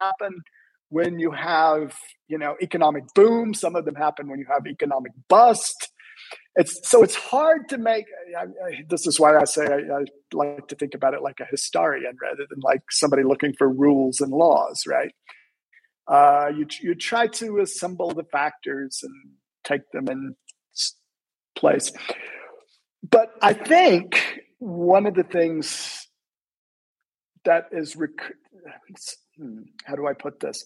happen 0.00 0.40
when 0.88 1.18
you 1.18 1.30
have, 1.32 1.94
you 2.28 2.38
know, 2.38 2.56
economic 2.62 3.04
boom. 3.14 3.54
Some 3.54 3.76
of 3.76 3.84
them 3.84 3.94
happen 3.94 4.28
when 4.28 4.38
you 4.38 4.46
have 4.50 4.66
economic 4.66 5.12
bust. 5.28 5.90
It's 6.54 6.88
so 6.88 7.02
it's 7.02 7.14
hard 7.14 7.68
to 7.70 7.78
make. 7.78 8.04
I, 8.38 8.42
I, 8.42 8.84
this 8.88 9.06
is 9.06 9.18
why 9.18 9.36
I 9.38 9.44
say 9.44 9.66
I, 9.66 10.00
I 10.00 10.04
like 10.32 10.68
to 10.68 10.74
think 10.74 10.94
about 10.94 11.14
it 11.14 11.22
like 11.22 11.40
a 11.40 11.46
historian 11.46 12.16
rather 12.20 12.44
than 12.48 12.60
like 12.60 12.82
somebody 12.90 13.22
looking 13.22 13.54
for 13.54 13.68
rules 13.68 14.20
and 14.20 14.30
laws. 14.30 14.84
Right? 14.86 15.14
Uh, 16.06 16.50
you 16.54 16.66
you 16.80 16.94
try 16.94 17.26
to 17.28 17.60
assemble 17.60 18.12
the 18.12 18.24
factors 18.24 19.00
and 19.02 19.12
take 19.64 19.90
them 19.92 20.08
in 20.08 20.36
place. 21.56 21.92
But 23.08 23.32
I 23.40 23.52
think 23.52 24.42
one 24.58 25.06
of 25.06 25.14
the 25.14 25.24
things 25.24 26.06
that 27.44 27.66
is 27.72 27.96
rec- 27.96 28.34
hmm, 29.36 29.62
how 29.84 29.96
do 29.96 30.06
I 30.06 30.12
put 30.12 30.40
this? 30.40 30.64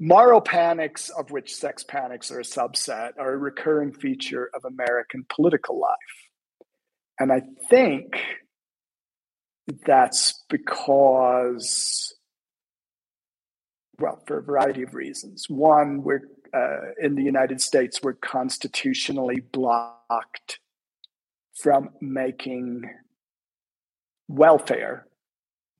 Moral 0.00 0.40
panics, 0.40 1.08
of 1.10 1.30
which 1.30 1.54
sex 1.54 1.84
panics 1.84 2.30
are 2.30 2.40
a 2.40 2.44
subset, 2.44 3.12
are 3.18 3.32
a 3.32 3.38
recurring 3.38 3.92
feature 3.92 4.50
of 4.54 4.64
American 4.64 5.24
political 5.28 5.78
life. 5.78 6.30
And 7.18 7.32
I 7.32 7.42
think 7.70 8.16
that's 9.86 10.44
because, 10.48 12.14
well, 13.98 14.20
for 14.26 14.38
a 14.38 14.42
variety 14.42 14.82
of 14.82 14.94
reasons. 14.94 15.46
One, 15.48 16.02
we're 16.02 16.22
uh, 16.52 16.92
in 17.00 17.14
the 17.14 17.22
United 17.22 17.60
States, 17.60 18.00
we're 18.02 18.14
constitutionally 18.14 19.40
blocked 19.40 20.60
from 21.60 21.90
making 22.00 22.82
welfare 24.28 25.06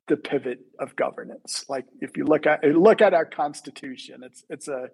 the 0.09 0.17
pivot 0.17 0.61
of 0.79 0.97
governance. 0.97 1.65
Like 1.69 1.87
if 2.01 2.17
you 2.17 2.25
look 2.25 2.47
at 2.47 2.65
look 2.65 3.01
at 3.01 3.15
our 3.15 3.25
constitution, 3.25 4.23
it's 4.23 4.45
it's 4.49 4.69
a 4.69 4.89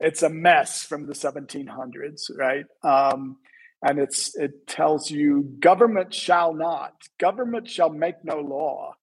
it's 0.00 0.22
a 0.22 0.30
mess 0.30 0.82
from 0.82 1.06
the 1.06 1.12
1700s, 1.12 2.30
right? 2.36 2.64
Um, 2.82 3.36
and 3.82 3.98
it's 3.98 4.34
it 4.36 4.66
tells 4.66 5.10
you 5.10 5.42
government 5.60 6.12
shall 6.12 6.54
not, 6.54 6.92
government 7.18 7.68
shall 7.68 7.90
make 7.90 8.24
no 8.24 8.40
law, 8.40 8.94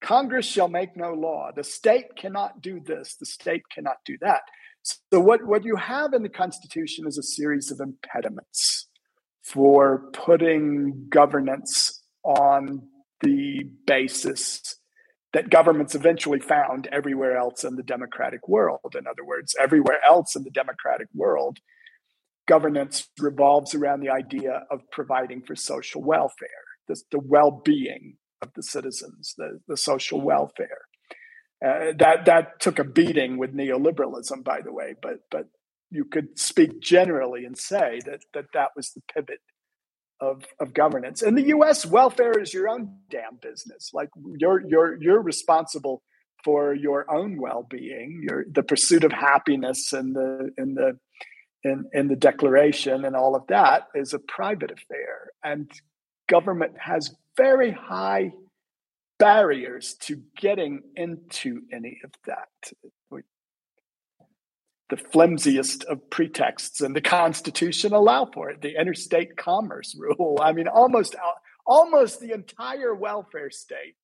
Congress 0.00 0.46
shall 0.46 0.68
make 0.68 0.96
no 0.96 1.12
law, 1.12 1.50
the 1.54 1.64
state 1.64 2.16
cannot 2.16 2.60
do 2.60 2.80
this, 2.80 3.16
the 3.16 3.26
state 3.26 3.62
cannot 3.70 3.96
do 4.04 4.16
that. 4.20 4.42
So 4.82 5.18
what 5.20 5.44
what 5.44 5.64
you 5.64 5.76
have 5.76 6.12
in 6.12 6.22
the 6.22 6.28
Constitution 6.28 7.06
is 7.06 7.18
a 7.18 7.22
series 7.22 7.70
of 7.70 7.80
impediments 7.80 8.88
for 9.42 10.10
putting 10.12 11.06
governance 11.08 12.02
on 12.22 12.82
the 13.20 13.64
basis 13.86 14.76
that 15.34 15.50
governments 15.50 15.96
eventually 15.96 16.38
found 16.38 16.88
everywhere 16.92 17.36
else 17.36 17.64
in 17.64 17.74
the 17.74 17.82
democratic 17.82 18.48
world. 18.48 18.94
In 18.96 19.06
other 19.06 19.24
words, 19.24 19.54
everywhere 19.60 19.98
else 20.06 20.36
in 20.36 20.44
the 20.44 20.50
democratic 20.50 21.08
world, 21.12 21.58
governance 22.46 23.08
revolves 23.18 23.74
around 23.74 24.00
the 24.00 24.10
idea 24.10 24.62
of 24.70 24.80
providing 24.92 25.42
for 25.42 25.56
social 25.56 26.02
welfare, 26.02 26.48
the, 26.86 26.96
the 27.10 27.18
well 27.18 27.60
being 27.64 28.16
of 28.40 28.50
the 28.54 28.62
citizens, 28.62 29.34
the, 29.36 29.60
the 29.66 29.76
social 29.76 30.20
welfare. 30.20 30.82
Uh, 31.64 31.92
that 31.98 32.26
that 32.26 32.60
took 32.60 32.78
a 32.78 32.84
beating 32.84 33.36
with 33.38 33.56
neoliberalism, 33.56 34.44
by 34.44 34.60
the 34.60 34.72
way, 34.72 34.94
but 35.02 35.20
but 35.30 35.46
you 35.90 36.04
could 36.04 36.38
speak 36.38 36.80
generally 36.80 37.44
and 37.44 37.58
say 37.58 38.00
that 38.04 38.20
that 38.34 38.46
that 38.52 38.68
was 38.76 38.90
the 38.90 39.00
pivot 39.12 39.40
of, 40.20 40.44
of 40.60 40.72
governance. 40.72 41.22
In 41.22 41.34
the 41.34 41.48
US, 41.48 41.84
welfare 41.84 42.38
is 42.38 42.54
your 42.54 42.68
own 42.68 42.96
damn 43.10 43.36
business. 43.40 43.90
Like 43.92 44.10
you're 44.38 44.62
you're 44.66 45.02
you're 45.02 45.22
responsible 45.22 46.02
for 46.44 46.74
your 46.74 47.10
own 47.12 47.40
well-being, 47.40 48.22
your 48.22 48.44
the 48.50 48.62
pursuit 48.62 49.04
of 49.04 49.12
happiness 49.12 49.92
and 49.92 50.14
the 50.14 50.50
in 50.56 50.74
the 50.74 50.98
in, 51.64 51.86
in 51.92 52.08
the 52.08 52.16
declaration 52.16 53.04
and 53.04 53.16
all 53.16 53.34
of 53.34 53.46
that 53.48 53.88
is 53.94 54.12
a 54.12 54.18
private 54.18 54.70
affair. 54.70 55.30
And 55.42 55.70
government 56.28 56.74
has 56.78 57.14
very 57.36 57.72
high 57.72 58.32
barriers 59.18 59.94
to 60.00 60.20
getting 60.36 60.82
into 60.96 61.62
any 61.72 61.98
of 62.04 62.10
that 62.26 62.48
the 64.94 65.02
flimsiest 65.10 65.82
of 65.84 66.08
pretexts 66.08 66.80
and 66.80 66.94
the 66.94 67.00
Constitution 67.00 67.92
allow 67.92 68.26
for 68.26 68.50
it. 68.50 68.62
The 68.62 68.80
interstate 68.80 69.36
commerce 69.36 69.96
rule. 69.98 70.38
I 70.40 70.52
mean, 70.52 70.68
almost 70.68 71.16
almost 71.66 72.20
the 72.20 72.32
entire 72.32 72.94
welfare 72.94 73.50
state 73.50 73.96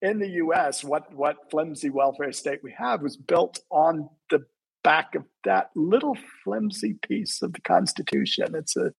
in 0.00 0.18
the 0.18 0.28
U.S. 0.44 0.82
What 0.82 1.14
what 1.14 1.50
flimsy 1.50 1.90
welfare 1.90 2.32
state 2.32 2.60
we 2.62 2.74
have 2.78 3.02
was 3.02 3.16
built 3.16 3.60
on 3.70 4.08
the 4.30 4.46
back 4.82 5.14
of 5.14 5.24
that 5.44 5.68
little 5.74 6.16
flimsy 6.44 6.94
piece 6.94 7.42
of 7.42 7.52
the 7.52 7.60
Constitution. 7.60 8.54
It's 8.54 8.74
a 8.74 8.94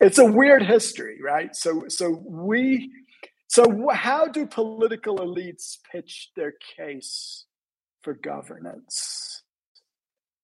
it's 0.00 0.18
a 0.18 0.24
weird 0.24 0.62
history, 0.62 1.18
right? 1.22 1.54
So 1.54 1.84
so 1.88 2.22
we 2.24 2.90
so 3.48 3.88
how 3.92 4.26
do 4.26 4.46
political 4.46 5.18
elites 5.18 5.76
pitch 5.92 6.30
their 6.34 6.54
case 6.78 7.44
for 8.02 8.14
governance? 8.14 9.43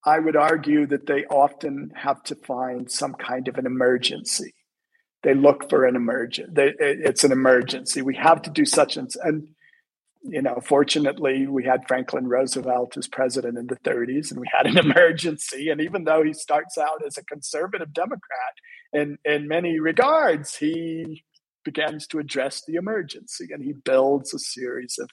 I 0.05 0.18
would 0.18 0.36
argue 0.36 0.86
that 0.86 1.07
they 1.07 1.24
often 1.26 1.92
have 1.94 2.22
to 2.24 2.34
find 2.34 2.90
some 2.90 3.14
kind 3.14 3.48
of 3.48 3.59
an 3.59 3.66
emergency. 3.66 4.55
They 5.22 5.34
look 5.34 5.68
for 5.68 5.84
an 5.84 5.96
emergent. 5.96 6.57
it's 6.57 7.24
an 7.24 7.32
emergency. 7.32 8.01
We 8.01 8.16
have 8.16 8.40
to 8.42 8.51
do 8.51 8.64
such 8.64 8.96
and 8.96 9.11
and 9.22 9.48
you 10.22 10.40
know. 10.40 10.61
Fortunately, 10.62 11.46
we 11.46 11.64
had 11.64 11.86
Franklin 11.86 12.26
Roosevelt 12.26 12.96
as 12.96 13.07
president 13.07 13.59
in 13.59 13.66
the 13.66 13.76
30s, 13.76 14.30
and 14.30 14.40
we 14.40 14.48
had 14.51 14.66
an 14.66 14.78
emergency. 14.90 15.68
And 15.68 15.80
even 15.80 16.05
though 16.05 16.22
he 16.22 16.32
starts 16.32 16.78
out 16.78 17.05
as 17.07 17.18
a 17.18 17.24
conservative 17.24 17.92
Democrat, 17.92 18.55
in 18.94 19.18
in 19.26 19.48
many 19.48 19.78
regards, 19.78 20.57
he 20.57 21.24
begins 21.64 22.07
to 22.09 22.18
address 22.18 22.62
the 22.66 22.76
emergency, 22.76 23.48
and 23.51 23.62
he 23.62 23.74
builds 23.74 24.32
a 24.32 24.38
series 24.38 24.98
of 24.98 25.11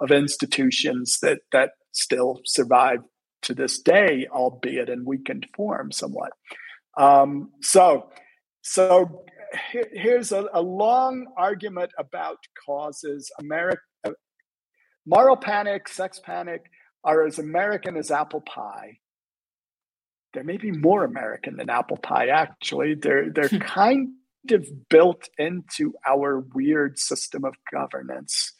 of 0.00 0.10
institutions 0.10 1.18
that 1.20 1.40
that 1.52 1.72
still 1.92 2.40
survive 2.46 3.00
to 3.42 3.54
this 3.54 3.80
day, 3.80 4.26
albeit 4.30 4.88
in 4.88 5.04
weakened 5.04 5.46
form 5.54 5.92
somewhat. 5.92 6.32
Um, 6.96 7.50
so, 7.62 8.10
so 8.62 9.24
here's 9.92 10.32
a, 10.32 10.46
a, 10.52 10.60
long 10.60 11.26
argument 11.36 11.92
about 11.98 12.38
causes. 12.66 13.30
America, 13.38 13.80
moral 15.06 15.36
panic, 15.36 15.88
sex 15.88 16.20
panic 16.22 16.64
are 17.04 17.26
as 17.26 17.38
American 17.38 17.96
as 17.96 18.10
apple 18.10 18.42
pie. 18.42 18.98
They 20.34 20.42
may 20.42 20.58
be 20.58 20.70
more 20.70 21.04
American 21.04 21.56
than 21.56 21.70
apple 21.70 21.96
pie. 21.96 22.28
Actually, 22.28 22.94
they're 22.94 23.30
they're 23.32 23.48
kind 23.48 24.10
of 24.50 24.66
built 24.88 25.28
into 25.38 25.94
our 26.06 26.40
weird 26.54 26.98
system 26.98 27.44
of 27.44 27.54
governance 27.72 28.52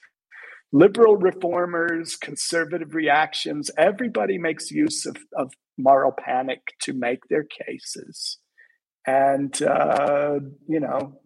liberal 0.72 1.16
reformers, 1.16 2.16
conservative 2.16 2.94
reactions, 2.94 3.70
everybody 3.76 4.38
makes 4.38 4.70
use 4.70 5.06
of, 5.06 5.16
of 5.36 5.52
moral 5.76 6.12
panic 6.12 6.60
to 6.82 6.92
make 6.92 7.20
their 7.28 7.44
cases. 7.44 8.38
And, 9.06 9.60
uh, 9.62 10.40
you 10.68 10.80
know, 10.80 11.20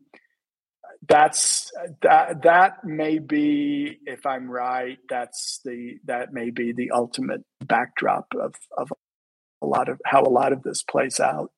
that's 1.06 1.70
that 2.00 2.42
that 2.44 2.84
may 2.84 3.18
be 3.18 3.98
if 4.06 4.24
i'm 4.24 4.50
right 4.50 4.96
that's 5.08 5.60
the 5.62 5.96
that 6.06 6.32
may 6.32 6.48
be 6.48 6.72
the 6.72 6.90
ultimate 6.92 7.42
backdrop 7.62 8.26
of 8.40 8.54
of 8.78 8.90
a 9.60 9.66
lot 9.66 9.90
of 9.90 10.00
how 10.06 10.22
a 10.22 10.30
lot 10.30 10.54
of 10.54 10.62
this 10.62 10.82
plays 10.82 11.20
out 11.20 11.50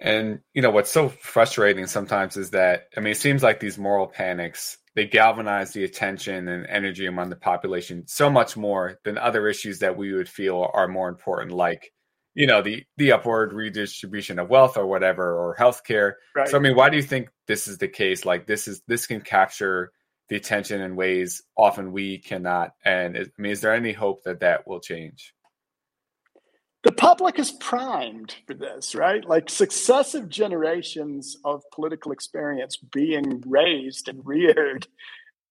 and 0.00 0.40
you 0.54 0.62
know 0.62 0.70
what's 0.70 0.90
so 0.90 1.08
frustrating 1.08 1.86
sometimes 1.86 2.36
is 2.36 2.50
that 2.50 2.88
I 2.96 3.00
mean 3.00 3.12
it 3.12 3.16
seems 3.16 3.42
like 3.42 3.60
these 3.60 3.78
moral 3.78 4.06
panics 4.06 4.78
they 4.98 5.06
galvanize 5.06 5.70
the 5.70 5.84
attention 5.84 6.48
and 6.48 6.66
energy 6.66 7.06
among 7.06 7.30
the 7.30 7.36
population 7.36 8.02
so 8.08 8.28
much 8.28 8.56
more 8.56 8.98
than 9.04 9.16
other 9.16 9.46
issues 9.46 9.78
that 9.78 9.96
we 9.96 10.12
would 10.12 10.28
feel 10.28 10.68
are 10.74 10.88
more 10.88 11.08
important 11.08 11.52
like 11.52 11.92
you 12.34 12.48
know 12.48 12.62
the 12.62 12.82
the 12.96 13.12
upward 13.12 13.52
redistribution 13.52 14.40
of 14.40 14.50
wealth 14.50 14.76
or 14.76 14.88
whatever 14.88 15.38
or 15.38 15.54
healthcare. 15.54 16.14
Right. 16.34 16.48
So 16.48 16.56
I 16.56 16.60
mean 16.60 16.74
why 16.74 16.90
do 16.90 16.96
you 16.96 17.04
think 17.04 17.28
this 17.46 17.68
is 17.68 17.78
the 17.78 17.86
case 17.86 18.24
like 18.24 18.48
this 18.48 18.66
is 18.66 18.82
this 18.88 19.06
can 19.06 19.20
capture 19.20 19.92
the 20.30 20.34
attention 20.34 20.80
in 20.80 20.96
ways 20.96 21.42
often 21.56 21.92
we 21.92 22.18
cannot 22.18 22.72
and 22.84 23.16
I 23.16 23.26
mean 23.40 23.52
is 23.52 23.60
there 23.60 23.74
any 23.74 23.92
hope 23.92 24.24
that 24.24 24.40
that 24.40 24.66
will 24.66 24.80
change? 24.80 25.32
Public 27.18 27.38
is 27.40 27.50
primed 27.50 28.36
for 28.46 28.54
this, 28.54 28.94
right? 28.94 29.24
Like 29.28 29.50
successive 29.50 30.28
generations 30.28 31.36
of 31.44 31.64
political 31.74 32.12
experience 32.12 32.76
being 32.76 33.42
raised 33.44 34.08
and 34.08 34.24
reared 34.24 34.86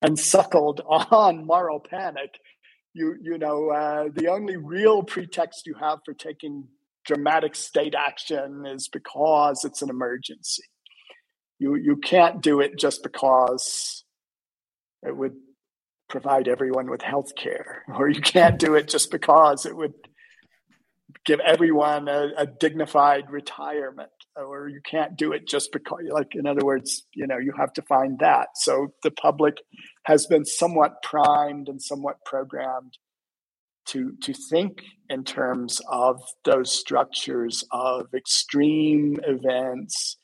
and 0.01 0.17
suckled 0.17 0.79
on 0.87 1.45
moral 1.45 1.81
panic. 1.81 2.39
You, 2.93 3.15
you 3.21 3.37
know, 3.37 3.69
uh, 3.69 4.05
the 4.15 4.29
only 4.29 4.55
real 4.55 5.03
pretext 5.03 5.67
you 5.67 5.73
have 5.73 5.99
for 6.05 6.13
taking 6.13 6.69
dramatic 7.05 7.53
state 7.53 7.95
action 7.95 8.65
is 8.65 8.87
because 8.87 9.65
it's 9.65 9.81
an 9.81 9.89
emergency. 9.89 10.63
You 11.59 11.75
you 11.75 11.97
can't 11.97 12.41
do 12.41 12.61
it 12.61 12.77
just 12.79 13.03
because 13.03 14.05
it 15.05 15.17
would 15.17 15.35
provide 16.07 16.47
everyone 16.47 16.89
with 16.89 17.01
health 17.01 17.35
care, 17.35 17.83
or 17.93 18.07
you 18.07 18.21
can't 18.21 18.57
do 18.57 18.75
it 18.75 18.87
just 18.87 19.11
because 19.11 19.65
it 19.65 19.75
would 19.75 19.93
give 21.25 21.39
everyone 21.39 22.07
a, 22.07 22.29
a, 22.37 22.45
dignified 22.45 23.29
retirement, 23.29 24.11
or 24.35 24.67
you 24.67 24.81
can't 24.83 25.17
do 25.17 25.31
it 25.31 25.47
just 25.47 25.71
because, 25.71 25.99
like, 26.09 26.35
in 26.35 26.45
other 26.45 26.65
words, 26.65 27.05
you 27.13 27.27
know, 27.27 27.37
you 27.37 27.53
have 27.57 27.73
to 27.73 27.81
find 27.83 28.19
that. 28.19 28.49
So 28.55 28.93
the 29.03 29.11
public 29.11 29.57
has 30.03 30.25
been 30.25 30.45
somewhat 30.45 31.01
primed 31.03 31.69
and 31.69 31.81
somewhat 31.81 32.17
programmed 32.25 32.97
to 33.87 34.13
to 34.21 34.33
think 34.33 34.83
in 35.09 35.23
terms 35.23 35.81
of 35.87 36.21
those 36.43 36.77
structures 36.77 37.63
of 37.71 38.13
extreme 38.13 39.17
events 39.23 40.17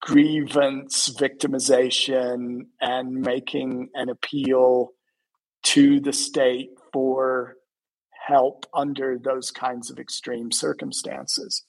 grievance 0.00 1.08
victimization 1.08 2.60
and 2.80 3.12
making 3.12 3.88
an 3.94 4.08
appeal 4.08 4.90
to 5.64 6.00
the 6.00 6.12
state 6.12 6.70
for 6.92 7.54
help 8.28 8.66
under 8.74 9.18
those 9.18 9.50
kinds 9.50 9.90
of 9.90 9.98
extreme 9.98 10.52
circumstances. 10.52 11.64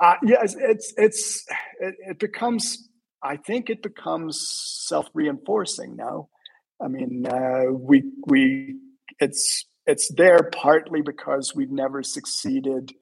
Uh, 0.00 0.14
yes 0.22 0.56
it's 0.58 0.94
it's 0.96 1.44
it, 1.78 1.94
it 2.08 2.18
becomes 2.18 2.88
i 3.22 3.36
think 3.36 3.68
it 3.68 3.82
becomes 3.82 4.40
self-reinforcing 4.88 5.94
now 5.94 6.26
i 6.82 6.88
mean 6.88 7.26
uh, 7.26 7.70
we 7.70 8.10
we 8.26 8.76
it's 9.18 9.66
it's 9.86 10.10
there 10.14 10.48
partly 10.54 11.02
because 11.02 11.52
we've 11.54 11.70
never 11.70 12.02
succeeded 12.02 12.92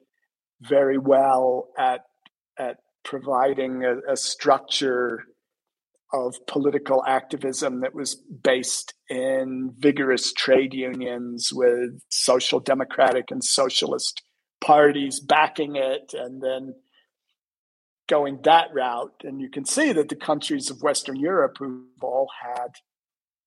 very 0.59 0.97
well 0.97 1.69
at 1.77 2.01
at 2.57 2.79
providing 3.05 3.85
a, 3.85 4.11
a 4.11 4.17
structure 4.17 5.23
of 6.11 6.35
political 6.47 7.03
activism 7.05 7.81
that 7.81 7.93
was 7.93 8.15
based 8.15 8.93
in 9.09 9.73
vigorous 9.77 10.33
trade 10.33 10.73
unions 10.73 11.51
with 11.53 12.01
social 12.09 12.59
democratic 12.59 13.31
and 13.31 13.43
socialist 13.43 14.21
parties 14.61 15.19
backing 15.19 15.75
it 15.75 16.13
and 16.13 16.41
then 16.41 16.73
going 18.07 18.39
that 18.43 18.67
route 18.73 19.21
and 19.23 19.39
you 19.39 19.49
can 19.49 19.63
see 19.63 19.91
that 19.93 20.09
the 20.09 20.15
countries 20.15 20.69
of 20.69 20.81
western 20.81 21.15
europe 21.15 21.57
who've 21.59 22.03
all 22.03 22.27
had 22.41 22.71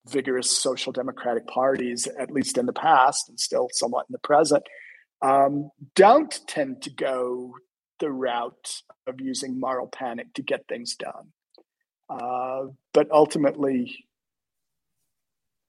vigorous 0.06 0.50
social 0.50 0.92
democratic 0.92 1.46
parties, 1.46 2.06
at 2.18 2.30
least 2.30 2.58
in 2.58 2.66
the 2.66 2.72
past 2.72 3.28
and 3.28 3.38
still 3.38 3.68
somewhat 3.72 4.06
in 4.08 4.12
the 4.12 4.18
present, 4.18 4.64
um, 5.20 5.70
don't 5.94 6.40
tend 6.46 6.82
to 6.82 6.90
go 6.90 7.54
the 8.00 8.10
route 8.10 8.82
of 9.06 9.20
using 9.20 9.60
moral 9.60 9.86
panic 9.86 10.32
to 10.34 10.42
get 10.42 10.66
things 10.68 10.96
done. 10.96 11.32
Uh, 12.12 12.66
but 12.92 13.10
ultimately, 13.10 14.06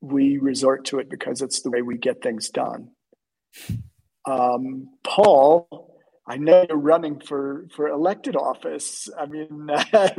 we 0.01 0.37
resort 0.37 0.85
to 0.85 0.99
it 0.99 1.09
because 1.09 1.41
it's 1.41 1.61
the 1.61 1.71
way 1.71 1.81
we 1.81 1.97
get 1.97 2.21
things 2.21 2.49
done. 2.49 2.89
Um, 4.25 4.89
Paul, 5.03 5.97
I 6.27 6.37
know 6.37 6.65
you're 6.67 6.77
running 6.77 7.21
for, 7.21 7.67
for 7.75 7.87
elected 7.87 8.35
office. 8.35 9.09
I 9.17 9.25
mean, 9.27 9.69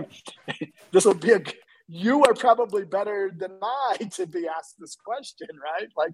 this 0.92 1.04
will 1.04 1.14
be 1.14 1.32
a 1.32 1.40
you 1.88 2.24
are 2.24 2.34
probably 2.34 2.84
better 2.84 3.30
than 3.36 3.58
I 3.62 3.96
to 4.12 4.26
be 4.26 4.46
asked 4.48 4.76
this 4.78 4.96
question, 5.04 5.48
right? 5.62 5.88
Like, 5.96 6.12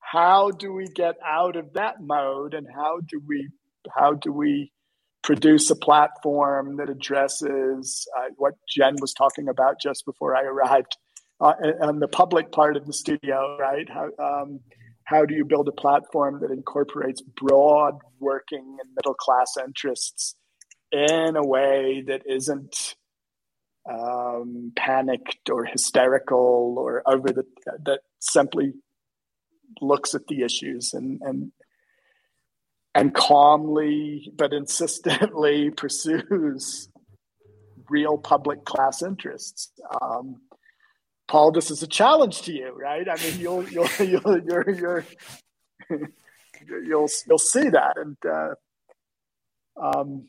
how 0.00 0.50
do 0.50 0.72
we 0.72 0.86
get 0.88 1.14
out 1.24 1.56
of 1.56 1.74
that 1.74 2.00
mode, 2.00 2.54
and 2.54 2.66
how 2.74 3.00
do 3.06 3.22
we 3.26 3.48
how 3.96 4.14
do 4.14 4.32
we 4.32 4.72
produce 5.22 5.70
a 5.70 5.76
platform 5.76 6.76
that 6.76 6.90
addresses 6.90 8.06
uh, 8.18 8.28
what 8.36 8.54
Jen 8.68 8.96
was 9.00 9.12
talking 9.12 9.48
about 9.48 9.80
just 9.80 10.04
before 10.04 10.36
I 10.36 10.42
arrived 10.42 10.96
uh, 11.40 11.54
on 11.80 12.00
the 12.00 12.08
public 12.08 12.52
part 12.52 12.76
of 12.76 12.86
the 12.86 12.92
studio, 12.92 13.56
right? 13.58 13.88
How 13.88 14.10
um, 14.18 14.60
how 15.04 15.24
do 15.24 15.34
you 15.34 15.44
build 15.44 15.68
a 15.68 15.72
platform 15.72 16.40
that 16.40 16.50
incorporates 16.50 17.20
broad 17.20 17.94
working 18.20 18.78
and 18.80 18.90
middle 18.96 19.14
class 19.14 19.54
interests 19.62 20.34
in 20.90 21.36
a 21.36 21.44
way 21.44 22.04
that 22.06 22.22
isn't 22.26 22.94
um, 23.90 24.72
panicked 24.76 25.50
or 25.50 25.64
hysterical 25.64 26.76
or 26.78 27.02
over 27.06 27.28
the 27.28 27.44
that 27.84 28.00
simply 28.20 28.72
looks 29.80 30.14
at 30.14 30.26
the 30.28 30.42
issues 30.42 30.92
and 30.94 31.20
and 31.22 31.52
and 32.94 33.14
calmly 33.14 34.32
but 34.36 34.52
insistently 34.52 35.70
pursues 35.76 36.88
real 37.88 38.16
public 38.16 38.64
class 38.64 39.02
interests. 39.02 39.70
Um, 40.00 40.40
Paul, 41.28 41.52
this 41.52 41.70
is 41.70 41.82
a 41.82 41.86
challenge 41.86 42.42
to 42.42 42.52
you, 42.52 42.72
right? 42.74 43.06
I 43.08 43.16
mean, 43.16 43.38
you'll 43.38 43.68
you'll 43.68 43.88
you'll 44.00 44.40
you're, 44.44 44.70
you're 44.70 45.04
you'll 46.68 47.08
you'll 47.26 47.38
see 47.38 47.68
that, 47.68 47.94
and 47.96 48.16
uh, 48.28 48.54
um, 49.80 50.26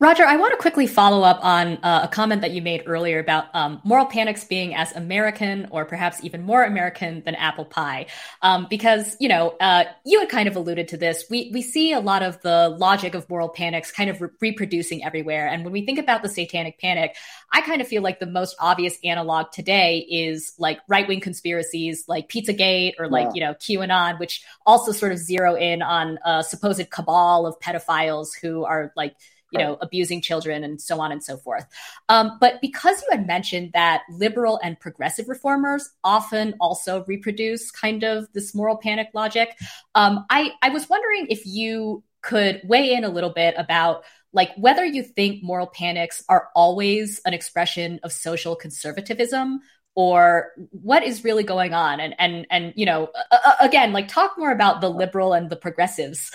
Roger, 0.00 0.24
I 0.24 0.36
want 0.36 0.50
to 0.52 0.56
quickly 0.56 0.88
follow 0.88 1.22
up 1.22 1.38
on 1.44 1.78
uh, 1.84 2.00
a 2.02 2.08
comment 2.08 2.40
that 2.40 2.50
you 2.50 2.60
made 2.60 2.82
earlier 2.84 3.20
about 3.20 3.46
um, 3.54 3.80
moral 3.84 4.06
panics 4.06 4.42
being 4.42 4.74
as 4.74 4.90
American 4.90 5.68
or 5.70 5.84
perhaps 5.84 6.22
even 6.24 6.42
more 6.42 6.64
American 6.64 7.22
than 7.24 7.36
apple 7.36 7.64
pie. 7.64 8.06
Um, 8.42 8.66
because, 8.68 9.16
you 9.20 9.28
know, 9.28 9.50
uh, 9.60 9.84
you 10.04 10.18
had 10.18 10.28
kind 10.28 10.48
of 10.48 10.56
alluded 10.56 10.88
to 10.88 10.96
this. 10.96 11.24
We, 11.30 11.52
we 11.54 11.62
see 11.62 11.92
a 11.92 12.00
lot 12.00 12.24
of 12.24 12.42
the 12.42 12.70
logic 12.70 13.14
of 13.14 13.30
moral 13.30 13.48
panics 13.48 13.92
kind 13.92 14.10
of 14.10 14.20
re- 14.20 14.30
reproducing 14.40 15.04
everywhere. 15.04 15.46
And 15.46 15.62
when 15.62 15.72
we 15.72 15.86
think 15.86 16.00
about 16.00 16.22
the 16.22 16.28
satanic 16.28 16.80
panic, 16.80 17.14
I 17.52 17.60
kind 17.60 17.80
of 17.80 17.86
feel 17.86 18.02
like 18.02 18.18
the 18.18 18.26
most 18.26 18.56
obvious 18.58 18.98
analog 19.04 19.52
today 19.52 19.98
is 19.98 20.54
like 20.58 20.80
right 20.88 21.06
wing 21.06 21.20
conspiracies 21.20 22.04
like 22.08 22.28
Pizzagate 22.28 22.94
or 22.98 23.08
like, 23.08 23.28
yeah. 23.28 23.32
you 23.34 23.40
know, 23.42 23.54
QAnon, 23.54 24.18
which 24.18 24.44
also 24.66 24.90
sort 24.90 25.12
of 25.12 25.18
zero 25.18 25.54
in 25.54 25.82
on 25.82 26.18
a 26.24 26.42
supposed 26.42 26.90
cabal 26.90 27.46
of 27.46 27.60
pedophiles 27.60 28.30
who 28.42 28.64
are 28.64 28.92
like, 28.96 29.14
you 29.54 29.64
know, 29.64 29.78
abusing 29.80 30.20
children 30.20 30.64
and 30.64 30.80
so 30.80 31.00
on 31.00 31.12
and 31.12 31.22
so 31.22 31.36
forth. 31.36 31.64
Um, 32.08 32.38
but 32.40 32.60
because 32.60 33.00
you 33.02 33.08
had 33.10 33.26
mentioned 33.26 33.70
that 33.72 34.02
liberal 34.10 34.58
and 34.62 34.78
progressive 34.78 35.28
reformers 35.28 35.88
often 36.02 36.54
also 36.60 37.04
reproduce 37.06 37.70
kind 37.70 38.02
of 38.02 38.26
this 38.32 38.54
moral 38.54 38.76
panic 38.76 39.08
logic, 39.14 39.56
um, 39.94 40.26
I, 40.28 40.52
I 40.60 40.70
was 40.70 40.88
wondering 40.88 41.28
if 41.28 41.46
you 41.46 42.02
could 42.20 42.62
weigh 42.64 42.94
in 42.94 43.04
a 43.04 43.08
little 43.08 43.30
bit 43.30 43.54
about 43.56 44.02
like 44.32 44.50
whether 44.56 44.84
you 44.84 45.04
think 45.04 45.44
moral 45.44 45.68
panics 45.68 46.24
are 46.28 46.48
always 46.56 47.20
an 47.24 47.32
expression 47.32 48.00
of 48.02 48.12
social 48.12 48.56
conservatism 48.56 49.60
or 49.94 50.50
what 50.70 51.04
is 51.04 51.22
really 51.22 51.44
going 51.44 51.72
on. 51.72 52.00
And 52.00 52.16
and 52.18 52.46
and 52.50 52.72
you 52.74 52.86
know 52.86 53.10
uh, 53.30 53.52
again 53.60 53.92
like 53.92 54.08
talk 54.08 54.32
more 54.36 54.50
about 54.50 54.80
the 54.80 54.88
liberal 54.88 55.32
and 55.32 55.48
the 55.48 55.56
progressives. 55.56 56.32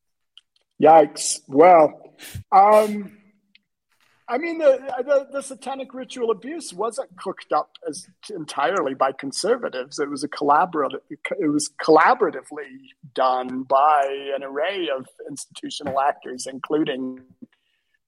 Yikes. 0.82 1.40
Well 1.48 2.07
um, 2.52 3.18
I 4.30 4.36
mean, 4.36 4.58
the, 4.58 4.78
the, 4.98 5.26
the, 5.32 5.42
satanic 5.42 5.94
ritual 5.94 6.30
abuse 6.30 6.74
wasn't 6.74 7.16
cooked 7.16 7.50
up 7.50 7.70
as 7.88 8.06
entirely 8.28 8.92
by 8.92 9.12
conservatives. 9.12 9.98
It 9.98 10.10
was 10.10 10.22
a 10.22 10.28
collaborative. 10.28 11.00
It 11.08 11.50
was 11.50 11.70
collaboratively 11.82 12.90
done 13.14 13.62
by 13.62 14.32
an 14.36 14.44
array 14.44 14.90
of 14.94 15.06
institutional 15.30 15.98
actors, 15.98 16.46
including, 16.46 17.20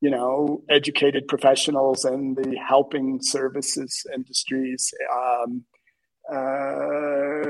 you 0.03 0.11
know, 0.11 0.63
educated 0.69 1.27
professionals 1.27 2.05
and 2.05 2.37
the 2.37 2.55
helping 2.57 3.23
services 3.23 4.05
industries. 4.15 4.93
Um, 5.11 5.65
uh, 6.31 7.41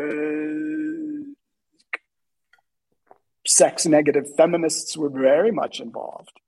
sex 3.45 3.85
negative 3.85 4.27
feminists 4.37 4.97
were 4.97 5.11
very 5.11 5.51
much 5.51 5.81
involved 5.81 6.39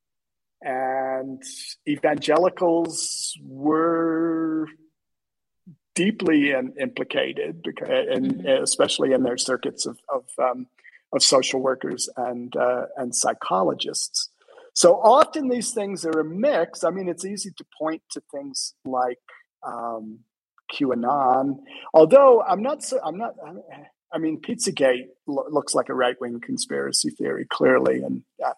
and 0.63 1.43
evangelicals 1.89 3.37
were 3.43 4.67
deeply 5.95 6.51
in, 6.51 6.75
implicated 6.81 7.63
because, 7.63 7.89
and 7.89 8.47
especially 8.47 9.13
in 9.13 9.23
their 9.23 9.37
circuits 9.37 9.87
of 9.87 9.99
of, 10.09 10.25
um, 10.39 10.67
of 11.13 11.23
social 11.23 11.61
workers 11.61 12.09
and 12.17 12.57
uh, 12.57 12.87
and 12.97 13.15
psychologists. 13.15 14.31
So 14.75 14.95
often 14.95 15.49
these 15.49 15.73
things 15.73 16.05
are 16.07 16.21
a 16.21 16.25
mix. 16.25 16.83
I 16.83 16.91
mean, 16.91 17.09
it's 17.09 17.25
easy 17.25 17.51
to 17.59 17.65
point 17.79 18.03
to 18.13 18.23
things 18.33 18.75
like 18.85 19.19
um, 19.63 20.21
QAnon, 20.73 21.59
although 21.93 22.43
I'm 22.43 22.63
not 22.63 22.83
so. 22.83 22.99
I'm 23.05 23.19
not. 23.19 23.35
I 24.15 24.19
mean, 24.19 24.41
Pizzagate 24.41 25.07
lo- 25.27 25.47
looks 25.51 25.75
like 25.75 25.89
a 25.89 25.95
right 25.95 26.17
wing 26.21 26.41
conspiracy 26.41 27.11
theory, 27.11 27.47
clearly, 27.49 28.03
and 28.03 28.23
I 28.45 28.53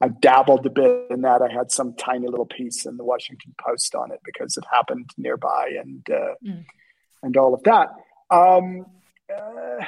I've 0.00 0.20
dabbled 0.20 0.64
a 0.66 0.70
bit 0.70 1.08
in 1.10 1.22
that. 1.22 1.42
I 1.42 1.52
had 1.52 1.70
some 1.70 1.94
tiny 1.94 2.26
little 2.26 2.46
piece 2.46 2.86
in 2.86 2.96
the 2.96 3.04
Washington 3.04 3.54
Post 3.60 3.94
on 3.94 4.10
it 4.12 4.20
because 4.24 4.56
it 4.56 4.64
happened 4.72 5.10
nearby 5.18 5.72
and 5.78 6.06
uh, 6.10 6.34
mm. 6.44 6.64
and 7.22 7.36
all 7.36 7.54
of 7.54 7.62
that. 7.64 7.88
Um, 8.30 8.86
uh, 9.30 9.84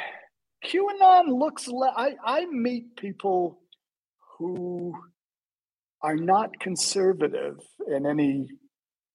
QAnon 0.64 1.38
looks. 1.38 1.66
Le- 1.66 1.94
I 1.96 2.16
I 2.22 2.46
meet 2.46 2.96
people 2.96 3.60
who 4.38 4.94
are 6.02 6.16
not 6.16 6.58
conservative 6.60 7.58
in 7.86 8.06
any 8.06 8.48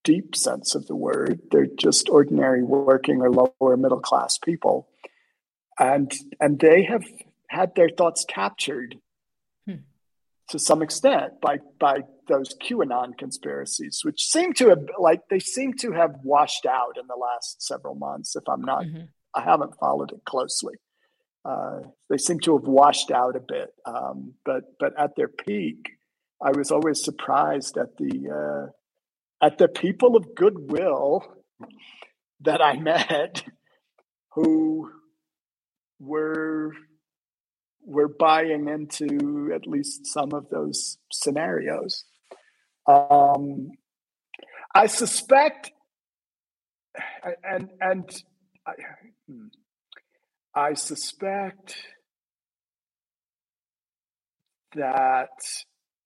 deep 0.04 0.36
sense 0.36 0.74
of 0.74 0.88
the 0.88 0.95
word. 0.95 1.41
They're 1.52 1.68
just 1.68 2.10
ordinary 2.10 2.64
working 2.64 3.22
or 3.22 3.30
lower 3.30 3.76
middle 3.76 4.00
class 4.00 4.38
people. 4.38 4.88
And 5.78 6.12
and 6.39 6.60
they 6.60 6.84
have 6.84 7.04
had 7.50 7.76
their 7.76 7.89
thoughts 7.89 8.26
captured. 8.26 8.95
To 10.50 10.60
some 10.60 10.82
extent 10.82 11.41
by 11.41 11.60
by 11.80 12.02
those 12.28 12.56
QAnon 12.56 13.18
conspiracies, 13.18 14.02
which 14.04 14.24
seem 14.24 14.54
to 14.54 14.70
have 14.70 14.86
like 15.00 15.22
they 15.30 15.39
seem 15.39 15.74
to 15.76 15.91
have 15.91 16.16
washed 16.24 16.66
out 16.66 16.98
in 17.00 17.08
the 17.08 17.16
last 17.16 17.62
several 17.62 17.95
months. 17.95 18.36
If 18.36 18.43
I'm 18.48 18.62
not, 18.62 18.86
mm-hmm. 18.86 19.06
I 19.34 19.41
haven't 19.41 19.78
followed 19.80 20.12
it 20.12 20.24
closely. 20.26 20.76
Uh, 21.45 21.80
they 22.10 22.18
seem 22.18 22.39
to 22.41 22.58
have 22.58 22.68
washed 22.68 23.12
out 23.12 23.36
a 23.36 23.39
bit, 23.39 23.70
um, 23.86 24.34
but 24.45 24.64
but 24.80 24.93
at 25.00 25.16
their 25.16 25.30
peak, 25.30 25.89
I 26.41 26.52
was 26.52 26.72
always 26.72 27.04
surprised 27.04 27.78
at 27.78 27.98
the 27.98 28.72
uh, 29.41 29.45
at 29.45 29.58
the 29.58 29.68
people 29.68 30.16
of 30.16 30.36
goodwill 30.36 31.24
that 32.41 32.62
I 32.62 32.78
met 32.78 33.43
who 34.34 34.91
were 36.00 36.74
were 37.88 38.10
buying 38.10 38.68
into 38.68 39.52
at 39.56 39.66
least 39.66 40.06
some 40.06 40.34
of 40.34 40.50
those 40.50 40.98
scenarios. 41.10 42.04
Um, 42.86 43.72
I 44.76 44.88
suspect, 44.88 45.72
and 47.44 47.70
and 47.80 48.24
I, 48.66 48.74
hmm, 49.28 49.48
I 50.54 50.74
suspect 50.74 51.78
that 54.76 55.30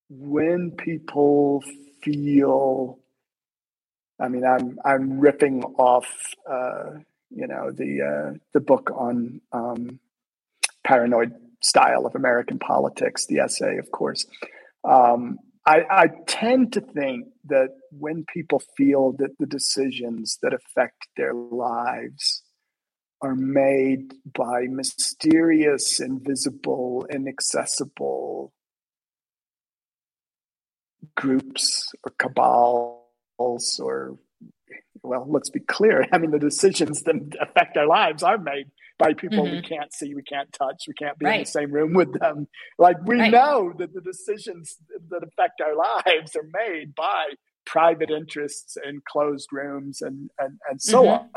when 0.09 0.71
people 0.71 1.63
feel, 2.03 2.99
I 4.19 4.27
mean, 4.27 4.45
I'm 4.45 4.77
I'm 4.85 5.19
ripping 5.19 5.63
off, 5.63 6.07
uh, 6.49 6.99
you 7.31 7.47
know, 7.47 7.71
the 7.71 8.01
uh, 8.01 8.37
the 8.53 8.59
book 8.59 8.91
on 8.95 9.41
um, 9.51 9.99
paranoid 10.83 11.40
style 11.61 12.05
of 12.05 12.15
American 12.15 12.59
politics, 12.59 13.25
the 13.25 13.39
essay, 13.39 13.77
of 13.77 13.91
course. 13.91 14.25
Um, 14.83 15.37
I, 15.65 15.83
I 15.89 16.05
tend 16.27 16.73
to 16.73 16.81
think 16.81 17.27
that 17.45 17.69
when 17.91 18.25
people 18.25 18.61
feel 18.75 19.13
that 19.19 19.37
the 19.37 19.45
decisions 19.45 20.39
that 20.41 20.53
affect 20.53 21.07
their 21.17 21.33
lives 21.33 22.41
are 23.21 23.35
made 23.35 24.13
by 24.25 24.65
mysterious, 24.67 25.99
invisible, 25.99 27.05
inaccessible 27.11 28.51
groups 31.15 31.91
or 32.03 32.11
cabals 32.19 33.79
or 33.79 34.17
well 35.03 35.25
let's 35.27 35.49
be 35.49 35.59
clear 35.59 36.05
i 36.13 36.17
mean 36.17 36.31
the 36.31 36.39
decisions 36.39 37.03
that 37.03 37.15
affect 37.39 37.77
our 37.77 37.87
lives 37.87 38.23
are 38.23 38.37
made 38.37 38.67
by 39.01 39.13
people 39.13 39.45
mm-hmm. 39.45 39.55
we 39.55 39.61
can't 39.63 39.91
see, 39.91 40.13
we 40.13 40.21
can't 40.21 40.53
touch, 40.53 40.83
we 40.87 40.93
can't 40.93 41.17
be 41.17 41.25
right. 41.25 41.35
in 41.37 41.41
the 41.41 41.45
same 41.45 41.71
room 41.71 41.93
with 41.93 42.13
them. 42.19 42.47
Like 42.77 42.97
we 43.03 43.19
right. 43.19 43.31
know 43.31 43.73
that 43.79 43.93
the 43.93 44.01
decisions 44.01 44.77
that 45.09 45.23
affect 45.23 45.59
our 45.59 45.75
lives 45.75 46.35
are 46.35 46.47
made 46.53 46.93
by 46.93 47.29
private 47.65 48.11
interests 48.11 48.77
in 48.87 49.01
closed 49.11 49.49
rooms 49.51 50.01
and 50.01 50.29
and, 50.37 50.59
and 50.69 50.79
so 50.79 51.03
mm-hmm. 51.03 51.11
on. 51.11 51.29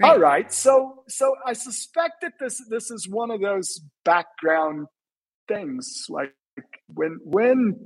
Right. 0.00 0.10
All 0.10 0.18
right. 0.18 0.52
So 0.52 1.04
so 1.08 1.34
I 1.46 1.54
suspect 1.54 2.20
that 2.20 2.34
this 2.38 2.60
this 2.68 2.90
is 2.90 3.08
one 3.08 3.30
of 3.30 3.40
those 3.40 3.80
background 4.04 4.86
things 5.48 6.04
like 6.10 6.34
when 6.88 7.18
when 7.24 7.84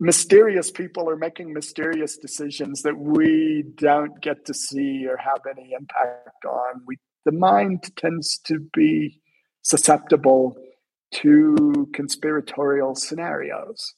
mysterious 0.00 0.72
people 0.72 1.08
are 1.08 1.16
making 1.16 1.52
mysterious 1.52 2.16
decisions 2.16 2.82
that 2.82 2.98
we 2.98 3.64
don't 3.76 4.20
get 4.20 4.44
to 4.46 4.54
see 4.54 5.06
or 5.06 5.16
have 5.16 5.40
any 5.48 5.70
impact 5.72 6.44
on 6.44 6.82
we 6.86 6.96
the 7.24 7.32
mind 7.32 7.96
tends 7.96 8.38
to 8.44 8.60
be 8.72 9.20
susceptible 9.62 10.56
to 11.12 11.88
conspiratorial 11.94 12.94
scenarios. 12.94 13.94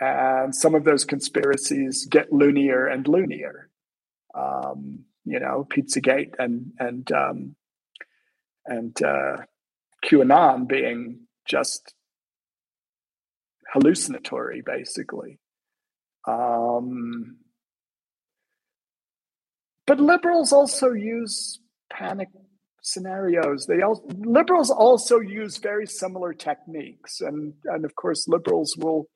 And 0.00 0.54
some 0.54 0.74
of 0.74 0.84
those 0.84 1.04
conspiracies 1.04 2.06
get 2.06 2.32
loonier 2.32 2.86
and 2.86 3.08
loonier. 3.08 3.70
Um, 4.34 5.04
you 5.24 5.40
know, 5.40 5.66
Pizzagate 5.68 6.34
and 6.38 6.72
and 6.78 7.10
um, 7.10 7.56
and 8.66 9.02
uh, 9.02 9.38
QAnon 10.04 10.68
being 10.68 11.20
just 11.46 11.94
hallucinatory, 13.72 14.62
basically. 14.64 15.38
Um, 16.28 17.38
but 19.86 20.00
liberals 20.00 20.52
also 20.52 20.92
use 20.92 21.60
panic 21.90 22.28
scenarios. 22.82 23.66
They 23.66 23.82
all 23.82 24.02
liberals 24.18 24.70
also 24.70 25.20
use 25.20 25.58
very 25.58 25.86
similar 25.86 26.32
techniques, 26.32 27.20
and 27.20 27.54
and 27.64 27.84
of 27.84 27.94
course 27.94 28.28
liberals 28.28 28.74
will 28.78 29.08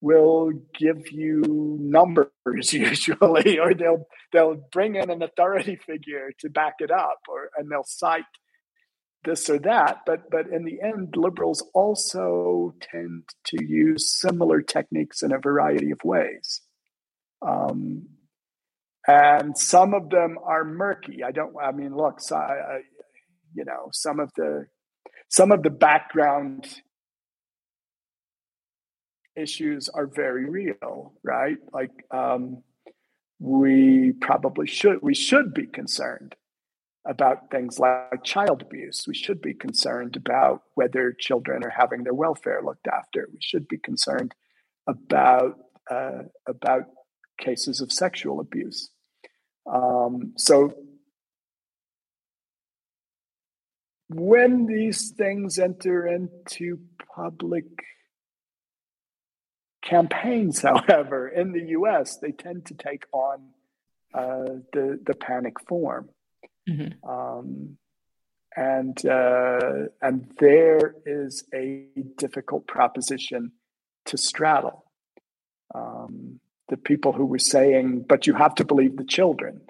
will 0.00 0.50
give 0.78 1.10
you 1.10 1.42
numbers 1.80 2.30
usually, 2.72 3.58
or 3.58 3.74
they'll 3.74 4.06
they'll 4.32 4.62
bring 4.72 4.96
in 4.96 5.10
an 5.10 5.22
authority 5.22 5.76
figure 5.76 6.30
to 6.40 6.50
back 6.50 6.74
it 6.80 6.90
up, 6.90 7.20
or 7.28 7.50
and 7.56 7.70
they'll 7.70 7.84
cite 7.84 8.24
this 9.24 9.48
or 9.48 9.58
that. 9.60 10.00
But 10.04 10.30
but 10.30 10.48
in 10.48 10.64
the 10.64 10.80
end, 10.82 11.14
liberals 11.16 11.64
also 11.74 12.74
tend 12.80 13.24
to 13.46 13.64
use 13.64 14.18
similar 14.20 14.62
techniques 14.62 15.22
in 15.22 15.32
a 15.32 15.38
variety 15.38 15.90
of 15.92 16.00
ways. 16.04 16.60
Um, 17.42 18.08
and 19.06 19.56
some 19.56 19.94
of 19.94 20.10
them 20.10 20.36
are 20.44 20.64
murky. 20.64 21.22
I 21.22 21.30
don't. 21.30 21.54
I 21.62 21.72
mean, 21.72 21.96
look, 21.96 22.20
so 22.20 22.36
I, 22.36 22.80
you 23.54 23.64
know, 23.64 23.88
some 23.92 24.20
of 24.20 24.30
the 24.36 24.66
some 25.28 25.52
of 25.52 25.62
the 25.62 25.70
background 25.70 26.66
issues 29.36 29.88
are 29.88 30.06
very 30.06 30.48
real, 30.48 31.12
right? 31.22 31.58
Like 31.72 31.92
um, 32.10 32.62
we 33.38 34.12
probably 34.20 34.66
should 34.66 34.98
we 35.02 35.14
should 35.14 35.54
be 35.54 35.66
concerned 35.66 36.34
about 37.06 37.50
things 37.50 37.78
like 37.78 38.24
child 38.24 38.62
abuse. 38.62 39.04
We 39.06 39.14
should 39.14 39.40
be 39.40 39.54
concerned 39.54 40.16
about 40.16 40.62
whether 40.74 41.14
children 41.18 41.62
are 41.64 41.74
having 41.76 42.02
their 42.02 42.14
welfare 42.14 42.60
looked 42.64 42.88
after. 42.88 43.28
We 43.32 43.38
should 43.40 43.68
be 43.68 43.78
concerned 43.78 44.34
about 44.88 45.58
uh, 45.90 46.22
about 46.48 46.84
cases 47.38 47.80
of 47.80 47.92
sexual 47.92 48.40
abuse. 48.40 48.90
Um, 49.72 50.32
so 50.36 50.74
when 54.08 54.66
these 54.66 55.10
things 55.10 55.58
enter 55.58 56.06
into 56.06 56.80
public 57.14 57.64
campaigns, 59.82 60.60
however, 60.62 61.28
in 61.28 61.52
the 61.52 61.70
US, 61.78 62.18
they 62.18 62.32
tend 62.32 62.66
to 62.66 62.74
take 62.74 63.04
on 63.12 63.48
uh, 64.14 64.60
the, 64.72 65.00
the 65.04 65.14
panic 65.14 65.54
form. 65.68 66.08
Mm-hmm. 66.68 67.08
Um, 67.08 67.76
and, 68.56 69.04
uh, 69.04 69.88
and 70.00 70.32
there 70.38 70.94
is 71.04 71.44
a 71.54 71.88
difficult 72.16 72.66
proposition 72.66 73.52
to 74.06 74.16
straddle. 74.16 74.84
Um, 75.74 76.40
the 76.68 76.76
people 76.76 77.12
who 77.12 77.26
were 77.26 77.38
saying, 77.38 78.04
but 78.08 78.26
you 78.26 78.34
have 78.34 78.54
to 78.56 78.64
believe 78.64 78.96
the 78.96 79.04
children. 79.04 79.60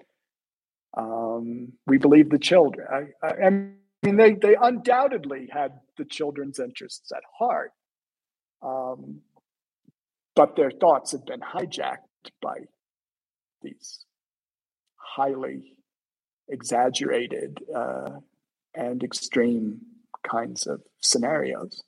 Um, 0.96 1.72
we 1.86 1.98
believe 1.98 2.30
the 2.30 2.38
children. 2.38 2.86
I, 2.90 3.26
I, 3.26 3.46
I, 3.46 3.50
mean, 3.50 4.16
they, 4.16 4.32
they 4.32 4.56
undoubtedly 4.60 5.48
had 5.52 5.72
the 5.98 6.04
children's 6.04 6.58
interests 6.58 7.12
at 7.12 7.22
heart, 7.38 7.72
um, 8.62 9.20
but 10.34 10.56
their 10.56 10.70
thoughts 10.70 11.12
have 11.12 11.26
been 11.26 11.40
hijacked 11.40 12.30
by 12.40 12.60
these 13.62 14.04
highly 14.96 15.76
exaggerated 16.48 17.58
uh, 17.74 18.10
and 18.74 19.02
extreme 19.02 19.80
kinds 20.26 20.66
of 20.66 20.80
scenarios. 21.00 21.82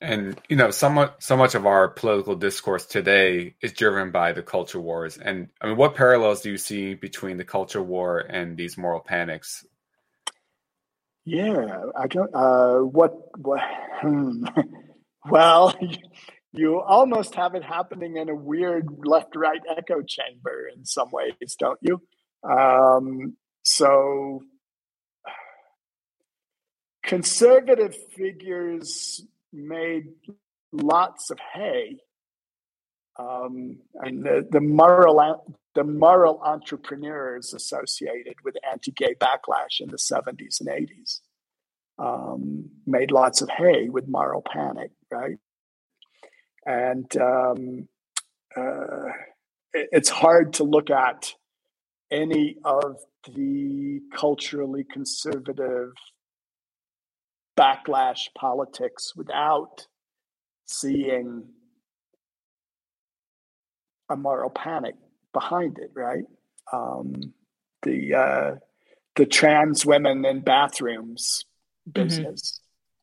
And 0.00 0.40
you 0.48 0.54
know, 0.56 0.70
somewhat 0.70 1.22
so 1.22 1.36
much 1.36 1.56
of 1.56 1.66
our 1.66 1.88
political 1.88 2.36
discourse 2.36 2.86
today 2.86 3.54
is 3.60 3.72
driven 3.72 4.12
by 4.12 4.32
the 4.32 4.42
culture 4.42 4.80
wars. 4.80 5.18
And 5.18 5.48
I 5.60 5.66
mean, 5.66 5.76
what 5.76 5.96
parallels 5.96 6.42
do 6.42 6.50
you 6.50 6.58
see 6.58 6.94
between 6.94 7.36
the 7.36 7.44
culture 7.44 7.82
war 7.82 8.18
and 8.18 8.56
these 8.56 8.78
moral 8.78 9.00
panics? 9.00 9.66
Yeah, 11.24 11.84
I 11.96 12.06
don't. 12.06 12.30
Uh, 12.32 12.78
what? 12.78 13.12
What? 13.36 13.60
Hmm. 14.00 14.46
well, 15.30 15.74
you 16.52 16.80
almost 16.80 17.34
have 17.34 17.54
it 17.54 17.64
happening 17.64 18.16
in 18.16 18.28
a 18.28 18.34
weird 18.34 18.86
left-right 19.04 19.60
echo 19.76 20.00
chamber 20.00 20.70
in 20.74 20.84
some 20.84 21.10
ways, 21.10 21.56
don't 21.58 21.78
you? 21.82 22.00
Um, 22.48 23.36
so, 23.62 24.42
conservative 27.04 27.96
figures 28.16 29.20
made 29.52 30.06
lots 30.72 31.30
of 31.30 31.38
hay. 31.54 31.98
Um, 33.18 33.78
and 33.94 34.24
the, 34.24 34.46
the 34.48 34.60
moral 34.60 35.44
the 35.74 35.84
moral 35.84 36.40
entrepreneurs 36.42 37.52
associated 37.52 38.34
with 38.44 38.56
anti-gay 38.68 39.14
backlash 39.20 39.80
in 39.80 39.88
the 39.88 39.96
70s 39.96 40.60
and 40.60 40.68
80s 40.68 41.20
um, 41.98 42.70
made 42.86 43.10
lots 43.10 43.42
of 43.42 43.50
hay 43.50 43.88
with 43.88 44.08
moral 44.08 44.42
panic, 44.42 44.90
right? 45.10 45.36
And 46.66 47.16
um, 47.16 47.88
uh, 48.56 49.10
it, 49.72 49.88
it's 49.92 50.08
hard 50.08 50.54
to 50.54 50.64
look 50.64 50.90
at 50.90 51.32
any 52.10 52.56
of 52.64 52.98
the 53.34 54.00
culturally 54.14 54.84
conservative 54.90 55.92
backlash 57.58 58.28
politics 58.36 59.14
without 59.16 59.86
seeing 60.66 61.44
a 64.08 64.16
moral 64.16 64.50
panic 64.50 64.94
behind 65.32 65.78
it, 65.78 65.90
right? 65.94 66.24
Um, 66.72 67.34
the 67.82 68.14
uh, 68.14 68.54
the 69.16 69.26
trans 69.26 69.84
women 69.84 70.24
in 70.24 70.40
bathrooms 70.40 71.44
mm-hmm. 71.88 72.02
business 72.02 72.60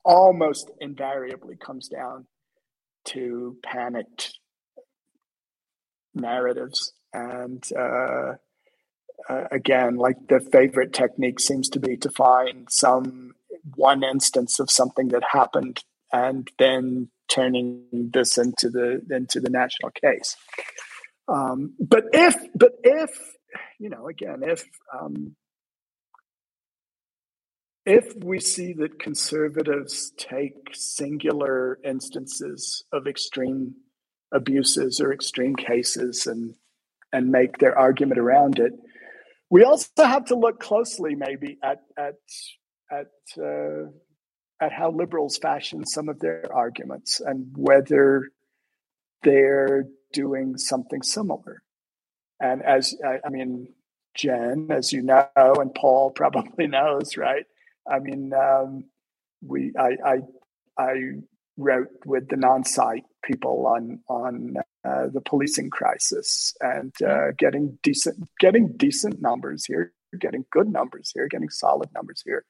mm-hmm. 0.08 0.16
almost 0.16 0.72
invariably 0.80 1.58
comes 1.58 1.90
down 1.90 2.26
to 3.06 3.58
panicked 3.64 4.40
narratives 6.14 6.94
and 7.14 7.64
uh, 7.78 8.34
uh, 9.30 9.44
again 9.52 9.96
like 9.98 10.16
the 10.30 10.40
favorite 10.40 10.94
technique 10.94 11.40
seems 11.40 11.70
to 11.70 11.80
be 11.80 11.98
to 11.98 12.10
find 12.10 12.68
some 12.70 13.34
one 13.76 14.04
instance 14.04 14.60
of 14.60 14.70
something 14.70 15.10
that 15.10 15.24
happened 15.32 15.84
and 16.12 16.48
then 16.60 17.10
turning 17.28 17.86
this 17.92 18.38
into 18.38 18.70
the 18.70 19.02
into 19.10 19.40
the 19.40 19.50
national 19.50 19.92
case. 19.92 20.36
Um, 21.28 21.74
but 21.80 22.06
if 22.14 22.36
but 22.54 22.74
if 22.84 23.10
you 23.80 23.90
know 23.90 24.08
again 24.08 24.42
if 24.44 24.64
um, 24.94 25.36
if 27.86 28.14
we 28.24 28.40
see 28.40 28.74
that 28.74 29.00
conservatives 29.00 30.12
take 30.18 30.54
singular 30.74 31.80
instances 31.84 32.84
of 32.92 33.08
extreme 33.08 33.76
abuses 34.34 35.00
or 35.00 35.14
extreme 35.14 35.56
cases 35.56 36.28
and 36.28 36.56
and 37.14 37.32
make 37.32 37.58
their 37.60 37.78
argument 37.78 38.20
around 38.20 38.60
it, 38.60 38.74
we 39.50 39.64
also 39.64 39.88
have 39.98 40.26
to 40.26 40.36
look 40.36 40.60
closely 40.60 41.16
maybe 41.16 41.58
at 41.64 41.82
at 41.98 42.16
at 42.92 43.12
uh, 43.42 43.90
at 44.62 44.72
how 44.72 44.92
liberals 44.92 45.38
fashion 45.38 45.86
some 45.86 46.10
of 46.10 46.20
their 46.20 46.46
arguments 46.54 47.20
and 47.20 47.48
whether 47.58 48.30
they're 49.24 49.86
doing 50.14 50.58
something 50.58 51.02
similar. 51.02 51.62
And 52.40 52.64
as 52.64 52.96
I 53.04 53.30
mean, 53.30 53.74
Jen, 54.16 54.68
as 54.72 54.94
you 54.94 55.02
know, 55.02 55.28
and 55.36 55.74
Paul 55.74 56.12
probably 56.12 56.68
knows, 56.70 57.18
right? 57.18 57.46
I 57.90 58.00
mean, 58.00 58.34
um, 58.34 58.86
we 59.46 59.74
I, 59.78 59.98
I, 60.06 60.18
I 60.78 60.94
wrote 61.58 61.90
with 62.06 62.30
the 62.30 62.38
non-site 62.38 63.06
people 63.24 63.68
on 63.68 64.00
on 64.10 64.56
uh, 64.84 65.08
the 65.14 65.22
policing 65.22 65.70
crisis 65.70 66.54
and 66.62 66.94
uh, 67.02 67.32
getting 67.38 67.78
decent 67.84 68.18
getting 68.40 68.74
decent 68.78 69.22
numbers 69.22 69.66
here, 69.66 69.94
getting 70.20 70.46
good 70.52 70.68
numbers 70.70 71.12
here, 71.14 71.28
getting 71.28 71.50
solid 71.50 71.90
numbers 71.94 72.22
here 72.26 72.46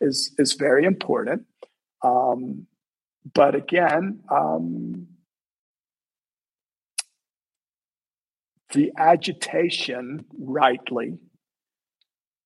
is 0.00 0.34
is 0.38 0.54
very 0.54 0.84
important. 0.84 1.46
Um, 2.02 2.66
but 3.34 3.54
again, 3.54 4.20
um, 4.30 5.08
the 8.72 8.92
agitation, 8.98 10.26
rightly, 10.38 11.18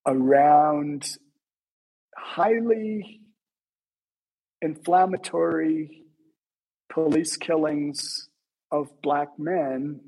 around 0.07 1.17
highly 2.17 3.21
inflammatory 4.63 6.05
police 6.91 7.37
killings 7.37 8.29
of 8.71 8.89
black 9.03 9.29
men 9.39 10.01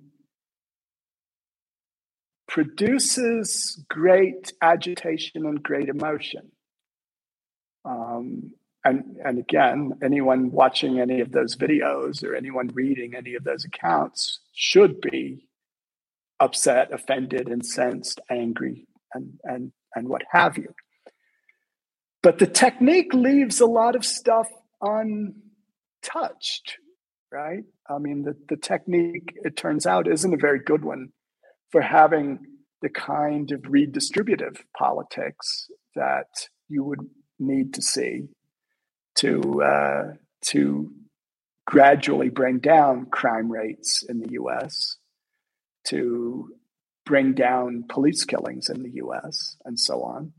produces 2.48 3.82
great 3.88 4.52
agitation 4.60 5.46
and 5.46 5.62
great 5.62 5.88
emotion. 5.88 6.52
Um, 7.84 8.52
and, 8.84 9.16
and 9.24 9.38
again, 9.38 9.92
anyone 10.02 10.50
watching 10.50 10.98
any 10.98 11.20
of 11.20 11.30
those 11.32 11.56
videos 11.56 12.24
or 12.24 12.34
anyone 12.34 12.68
reading 12.74 13.14
any 13.14 13.34
of 13.34 13.44
those 13.44 13.64
accounts 13.64 14.40
should 14.54 15.00
be 15.00 15.46
upset, 16.40 16.92
offended, 16.92 17.48
incensed, 17.48 18.20
angry, 18.28 18.88
and, 19.14 19.38
and, 19.44 19.72
and 19.94 20.08
what 20.08 20.22
have 20.32 20.58
you. 20.58 20.74
But 22.22 22.38
the 22.38 22.46
technique 22.46 23.14
leaves 23.14 23.60
a 23.60 23.66
lot 23.66 23.94
of 23.94 24.04
stuff 24.04 24.48
untouched, 24.80 26.78
right? 27.30 27.64
I 27.88 27.98
mean, 27.98 28.24
the, 28.24 28.36
the 28.48 28.56
technique, 28.56 29.32
it 29.44 29.56
turns 29.56 29.86
out, 29.86 30.08
isn't 30.08 30.34
a 30.34 30.38
very 30.38 30.60
good 30.60 30.84
one 30.84 31.10
for 31.70 31.80
having 31.80 32.40
the 32.80 32.88
kind 32.88 33.52
of 33.52 33.62
redistributive 33.62 34.58
politics 34.76 35.68
that 35.94 36.48
you 36.68 36.82
would 36.84 37.00
need 37.42 37.74
to 37.74 37.82
see 37.82 38.28
to 39.16 39.62
uh, 39.62 40.12
to 40.46 40.90
gradually 41.66 42.28
bring 42.28 42.58
down 42.58 43.06
crime 43.06 43.50
rates 43.50 44.02
in 44.02 44.20
the 44.20 44.32
U.S., 44.32 44.96
to 45.88 46.50
bring 47.04 47.34
down 47.34 47.84
police 47.88 48.24
killings 48.24 48.68
in 48.68 48.82
the 48.82 48.90
U.S., 48.94 49.56
and 49.64 49.78
so 49.78 50.02
on. 50.02 50.32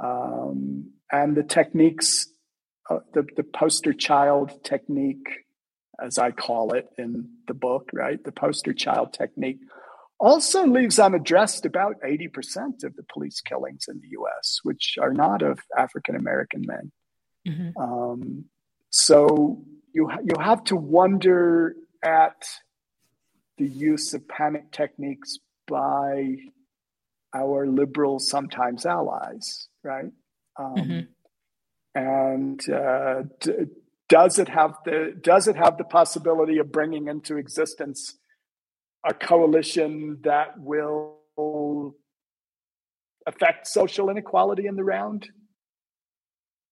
Um, 0.00 0.90
and 1.10 1.36
the 1.36 1.42
techniques, 1.42 2.28
uh, 2.90 3.00
the, 3.14 3.26
the 3.36 3.42
poster 3.42 3.92
child 3.92 4.62
technique, 4.64 5.46
as 6.00 6.18
I 6.18 6.30
call 6.30 6.74
it 6.74 6.88
in 6.98 7.28
the 7.46 7.54
book, 7.54 7.90
right? 7.92 8.22
The 8.22 8.32
poster 8.32 8.72
child 8.72 9.12
technique 9.12 9.60
also 10.18 10.66
leaves 10.66 10.98
unaddressed 10.98 11.64
about 11.64 11.96
80% 12.02 12.84
of 12.84 12.96
the 12.96 13.04
police 13.12 13.40
killings 13.40 13.86
in 13.88 14.00
the 14.00 14.08
US, 14.18 14.60
which 14.62 14.96
are 15.00 15.12
not 15.12 15.42
of 15.42 15.60
African 15.76 16.16
American 16.16 16.64
men. 16.66 16.92
Mm-hmm. 17.46 17.80
Um, 17.80 18.44
so 18.90 19.64
you, 19.92 20.10
you 20.24 20.40
have 20.40 20.64
to 20.64 20.76
wonder 20.76 21.76
at 22.02 22.48
the 23.58 23.66
use 23.66 24.14
of 24.14 24.26
panic 24.28 24.70
techniques 24.72 25.38
by 25.66 26.36
our 27.34 27.66
liberal, 27.66 28.18
sometimes 28.18 28.86
allies, 28.86 29.68
right? 29.82 30.10
Um, 30.58 30.74
mm-hmm. 30.74 31.00
And 31.94 32.70
uh, 32.70 33.22
d- 33.40 33.66
does 34.08 34.38
it 34.38 34.48
have 34.48 34.74
the 34.84 35.14
does 35.20 35.48
it 35.48 35.56
have 35.56 35.76
the 35.76 35.84
possibility 35.84 36.58
of 36.58 36.72
bringing 36.72 37.08
into 37.08 37.36
existence 37.36 38.16
a 39.08 39.14
coalition 39.14 40.18
that 40.22 40.60
will 40.60 41.16
affect 43.26 43.66
social 43.66 44.10
inequality 44.10 44.66
in 44.66 44.76
the 44.76 44.84
round? 44.84 45.28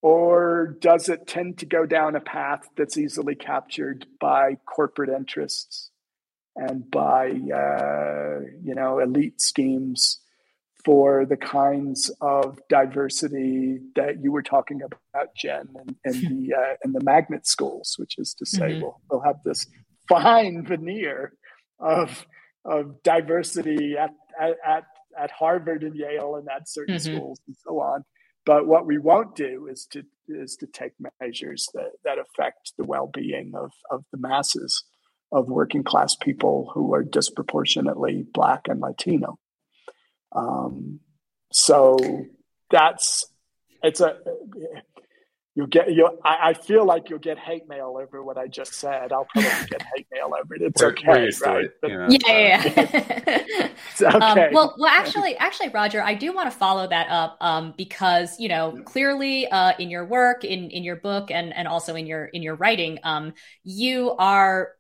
Or 0.02 0.76
does 0.80 1.08
it 1.08 1.26
tend 1.26 1.58
to 1.58 1.66
go 1.66 1.86
down 1.86 2.14
a 2.14 2.20
path 2.20 2.68
that's 2.76 2.98
easily 2.98 3.34
captured 3.34 4.06
by 4.20 4.58
corporate 4.66 5.10
interests 5.10 5.90
and 6.54 6.88
by 6.90 7.28
uh, 7.30 8.40
you 8.62 8.74
know 8.74 8.98
elite 8.98 9.40
schemes 9.40 10.20
for 10.84 11.26
the 11.26 11.36
kinds 11.36 12.10
of 12.20 12.60
diversity 12.68 13.80
that 13.96 14.22
you 14.22 14.30
were 14.30 14.42
talking 14.42 14.80
about, 14.82 15.34
Jen, 15.34 15.68
and, 15.74 15.96
and 16.04 16.14
the 16.48 16.54
uh, 16.54 16.74
and 16.84 16.94
the 16.94 17.02
magnet 17.02 17.46
schools, 17.46 17.94
which 17.98 18.18
is 18.18 18.34
to 18.34 18.46
say, 18.46 18.72
mm-hmm. 18.72 18.82
we'll, 18.82 19.00
we'll 19.10 19.20
have 19.22 19.42
this 19.44 19.66
fine 20.08 20.64
veneer 20.64 21.32
of 21.78 22.26
of 22.64 23.02
diversity 23.02 23.96
at 23.98 24.10
at 24.40 24.84
at 25.18 25.30
Harvard 25.30 25.82
and 25.82 25.94
Yale 25.94 26.36
and 26.36 26.48
at 26.54 26.68
certain 26.68 26.96
mm-hmm. 26.96 27.16
schools 27.16 27.40
and 27.46 27.56
so 27.64 27.80
on. 27.80 28.04
But 28.44 28.66
what 28.66 28.86
we 28.86 28.98
won't 28.98 29.34
do 29.34 29.66
is 29.70 29.86
to 29.92 30.04
is 30.28 30.56
to 30.56 30.66
take 30.66 30.92
measures 31.20 31.68
that, 31.74 31.92
that 32.04 32.18
affect 32.18 32.72
the 32.76 32.84
well 32.84 33.10
being 33.12 33.52
of, 33.56 33.72
of 33.90 34.04
the 34.12 34.18
masses 34.18 34.84
of 35.32 35.48
working 35.48 35.82
class 35.82 36.14
people 36.14 36.70
who 36.74 36.94
are 36.94 37.02
disproportionately 37.02 38.24
black 38.32 38.68
and 38.68 38.80
Latino. 38.80 39.38
Um, 40.34 41.00
so 41.52 41.98
that's 42.70 43.24
it's 43.82 44.00
a 44.00 44.16
you'll 45.56 45.66
get 45.66 45.90
you 45.90 46.08
I, 46.22 46.50
I, 46.50 46.54
feel 46.54 46.84
like 46.84 47.08
you'll 47.08 47.18
get 47.18 47.38
hate 47.38 47.66
mail 47.66 47.98
over 48.00 48.22
what 48.22 48.36
I 48.36 48.46
just 48.46 48.74
said. 48.74 49.10
I'll 49.10 49.24
probably 49.24 49.50
get 49.70 49.82
hate 49.96 50.06
mail 50.12 50.32
over 50.38 50.54
it. 50.54 50.62
It's 50.62 50.82
we're, 50.82 50.90
okay, 50.90 51.06
we're 51.08 51.30
right? 51.46 51.64
It, 51.64 51.72
you 51.82 51.98
know. 51.98 52.08
Yeah, 52.10 52.62
yeah. 52.76 53.42
yeah. 53.48 53.68
Um, 54.04 54.16
okay. 54.16 54.48
Um, 54.48 54.52
well, 54.52 54.74
well, 54.78 54.90
actually, 54.90 55.36
actually, 55.38 55.70
Roger, 55.70 56.02
I 56.02 56.12
do 56.12 56.34
want 56.34 56.50
to 56.52 56.56
follow 56.56 56.86
that 56.86 57.08
up 57.08 57.38
um, 57.40 57.72
because 57.78 58.38
you 58.38 58.48
know 58.48 58.78
clearly 58.84 59.48
uh, 59.48 59.72
in 59.78 59.88
your 59.88 60.04
work, 60.04 60.44
in 60.44 60.70
in 60.70 60.84
your 60.84 60.96
book, 60.96 61.30
and 61.30 61.54
and 61.54 61.66
also 61.66 61.94
in 61.94 62.06
your 62.06 62.26
in 62.26 62.42
your 62.42 62.56
writing, 62.56 62.98
um, 63.04 63.32
you 63.64 64.10
are 64.18 64.72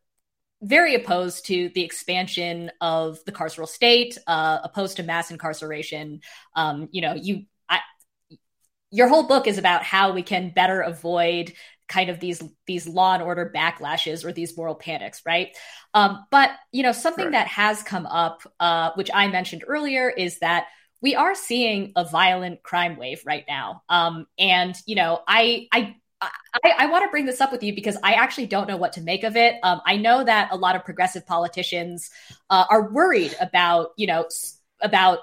very 0.60 0.94
opposed 0.94 1.46
to 1.46 1.70
the 1.74 1.82
expansion 1.82 2.70
of 2.82 3.18
the 3.24 3.32
carceral 3.32 3.68
state, 3.68 4.18
uh, 4.26 4.58
opposed 4.62 4.98
to 4.98 5.02
mass 5.02 5.30
incarceration. 5.30 6.20
Um, 6.54 6.88
you 6.92 7.00
know, 7.00 7.14
you 7.14 7.46
your 8.96 9.08
whole 9.08 9.24
book 9.24 9.46
is 9.46 9.58
about 9.58 9.82
how 9.82 10.12
we 10.12 10.22
can 10.22 10.50
better 10.50 10.80
avoid 10.80 11.52
kind 11.86 12.10
of 12.10 12.18
these 12.18 12.42
these 12.66 12.88
law 12.88 13.14
and 13.14 13.22
order 13.22 13.52
backlashes 13.54 14.24
or 14.24 14.32
these 14.32 14.56
moral 14.56 14.74
panics 14.74 15.22
right 15.26 15.56
um, 15.94 16.24
but 16.30 16.50
you 16.72 16.82
know 16.82 16.92
something 16.92 17.26
right. 17.26 17.32
that 17.32 17.46
has 17.46 17.82
come 17.82 18.06
up 18.06 18.40
uh, 18.58 18.90
which 18.94 19.10
i 19.14 19.28
mentioned 19.28 19.62
earlier 19.66 20.08
is 20.08 20.38
that 20.38 20.66
we 21.02 21.14
are 21.14 21.34
seeing 21.34 21.92
a 21.94 22.04
violent 22.04 22.62
crime 22.62 22.96
wave 22.96 23.22
right 23.26 23.44
now 23.46 23.82
um, 23.88 24.26
and 24.38 24.74
you 24.86 24.96
know 24.96 25.20
i 25.28 25.68
i 25.72 25.94
I, 26.64 26.72
I 26.78 26.86
want 26.86 27.04
to 27.04 27.10
bring 27.10 27.26
this 27.26 27.42
up 27.42 27.52
with 27.52 27.62
you 27.62 27.74
because 27.74 27.98
I 28.02 28.14
actually 28.14 28.46
don't 28.46 28.66
know 28.66 28.78
what 28.78 28.94
to 28.94 29.02
make 29.02 29.22
of 29.22 29.36
it. 29.36 29.56
Um, 29.62 29.82
I 29.84 29.98
know 29.98 30.24
that 30.24 30.48
a 30.50 30.56
lot 30.56 30.74
of 30.74 30.82
progressive 30.82 31.26
politicians 31.26 32.08
uh, 32.48 32.64
are 32.70 32.90
worried 32.90 33.36
about, 33.38 33.90
you 33.98 34.06
know, 34.06 34.26
about 34.80 35.18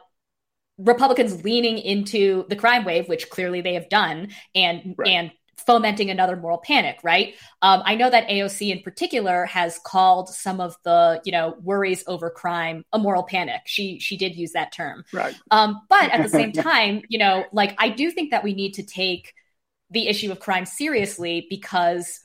Republicans 0.78 1.44
leaning 1.44 1.78
into 1.78 2.46
the 2.50 2.56
crime 2.56 2.84
wave, 2.84 3.08
which 3.08 3.30
clearly 3.30 3.62
they 3.62 3.76
have 3.76 3.90
done, 3.90 4.30
and 4.56 4.96
right. 4.98 5.08
and 5.10 5.32
fomenting 5.66 6.10
another 6.10 6.36
moral 6.36 6.58
panic, 6.58 6.98
right? 7.04 7.36
Um, 7.62 7.84
I 7.86 7.96
know 7.96 8.10
that 8.10 8.28
AOC 8.28 8.70
in 8.76 8.82
particular 8.82 9.46
has 9.46 9.80
called 9.80 10.30
some 10.30 10.60
of 10.60 10.76
the 10.84 11.22
you 11.26 11.32
know 11.32 11.56
worries 11.62 12.04
over 12.08 12.30
crime 12.30 12.84
a 12.92 13.00
moral 13.00 13.24
panic. 13.24 13.62
She 13.66 14.00
she 14.00 14.18
did 14.18 14.36
use 14.36 14.52
that 14.54 14.72
term, 14.72 15.04
right? 15.14 15.36
Um, 15.52 15.82
but 15.90 16.12
at 16.12 16.24
the 16.24 16.30
same 16.38 16.52
time, 16.52 17.04
you 17.10 17.20
know, 17.20 17.46
like 17.52 17.76
I 17.78 17.90
do 17.90 18.12
think 18.12 18.32
that 18.32 18.44
we 18.44 18.54
need 18.54 18.74
to 18.76 18.84
take 18.84 19.34
the 19.90 20.08
issue 20.08 20.32
of 20.32 20.40
crime 20.40 20.66
seriously 20.66 21.46
because 21.50 22.20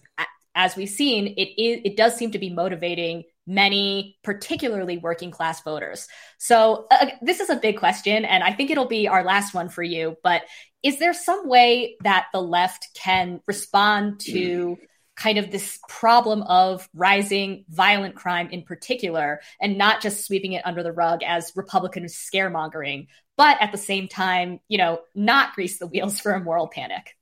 as 0.54 0.74
we've 0.74 0.88
seen, 0.88 1.34
it 1.36 1.60
is 1.60 1.80
it 1.84 1.96
does 1.96 2.16
seem 2.16 2.32
to 2.32 2.38
be 2.38 2.50
motivating 2.50 3.24
many, 3.48 4.16
particularly 4.22 4.98
working 4.98 5.30
class 5.30 5.62
voters. 5.62 6.06
So, 6.38 6.86
uh, 6.90 7.06
this 7.22 7.40
is 7.40 7.50
a 7.50 7.56
big 7.56 7.78
question, 7.78 8.24
and 8.24 8.44
I 8.44 8.52
think 8.52 8.70
it'll 8.70 8.86
be 8.86 9.08
our 9.08 9.24
last 9.24 9.54
one 9.54 9.70
for 9.70 9.82
you. 9.82 10.16
But 10.22 10.42
is 10.82 10.98
there 10.98 11.14
some 11.14 11.48
way 11.48 11.96
that 12.04 12.26
the 12.32 12.42
left 12.42 12.90
can 12.94 13.40
respond 13.46 14.20
to 14.20 14.76
kind 15.16 15.38
of 15.38 15.50
this 15.50 15.80
problem 15.88 16.42
of 16.42 16.88
rising 16.94 17.64
violent 17.68 18.14
crime 18.14 18.50
in 18.50 18.62
particular, 18.62 19.40
and 19.60 19.76
not 19.76 20.00
just 20.00 20.24
sweeping 20.24 20.52
it 20.52 20.64
under 20.64 20.84
the 20.84 20.92
rug 20.92 21.22
as 21.24 21.52
Republican 21.56 22.04
scaremongering, 22.04 23.08
but 23.36 23.60
at 23.60 23.72
the 23.72 23.78
same 23.78 24.06
time, 24.06 24.60
you 24.68 24.78
know, 24.78 25.00
not 25.14 25.54
grease 25.54 25.78
the 25.78 25.88
wheels 25.88 26.20
for 26.20 26.32
a 26.32 26.40
moral 26.40 26.68
panic? 26.68 27.17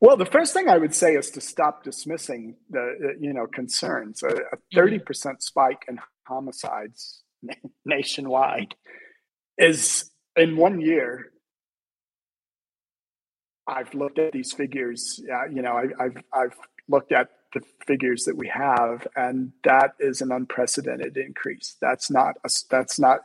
Well, 0.00 0.16
the 0.16 0.26
first 0.26 0.54
thing 0.54 0.68
I 0.68 0.78
would 0.78 0.94
say 0.94 1.14
is 1.14 1.30
to 1.32 1.40
stop 1.40 1.82
dismissing 1.82 2.56
the 2.70 3.16
you 3.20 3.32
know 3.32 3.46
concerns. 3.46 4.22
A, 4.22 4.56
30 4.74 5.00
percent 5.00 5.42
spike 5.42 5.84
in 5.88 5.98
homicides 6.26 7.22
nationwide 7.84 8.74
is 9.56 10.10
in 10.36 10.56
one 10.56 10.80
year. 10.80 11.32
I've 13.66 13.92
looked 13.92 14.18
at 14.18 14.32
these 14.32 14.52
figures. 14.52 15.20
Uh, 15.30 15.46
you 15.50 15.62
know, 15.62 15.72
I, 15.72 16.04
I've 16.04 16.16
I've 16.32 16.56
looked 16.88 17.12
at 17.12 17.28
the 17.54 17.60
figures 17.86 18.24
that 18.24 18.36
we 18.36 18.48
have, 18.48 19.06
and 19.16 19.52
that 19.64 19.92
is 19.98 20.20
an 20.20 20.30
unprecedented 20.30 21.16
increase. 21.16 21.76
That's 21.80 22.10
not 22.10 22.36
a, 22.44 22.50
that's 22.70 23.00
not. 23.00 23.20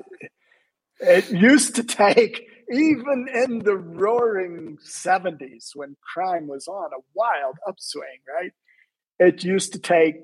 It 1.00 1.30
used 1.30 1.76
to 1.76 1.84
take 1.84 2.48
even 2.72 3.28
in 3.34 3.60
the 3.60 3.76
roaring 3.76 4.78
70s 4.86 5.72
when 5.76 5.96
crime 6.02 6.48
was 6.48 6.68
on 6.68 6.92
a 6.94 7.02
wild 7.14 7.58
upswing, 7.68 8.22
right? 8.28 8.52
It 9.20 9.44
used 9.44 9.74
to 9.74 9.80
take, 9.80 10.16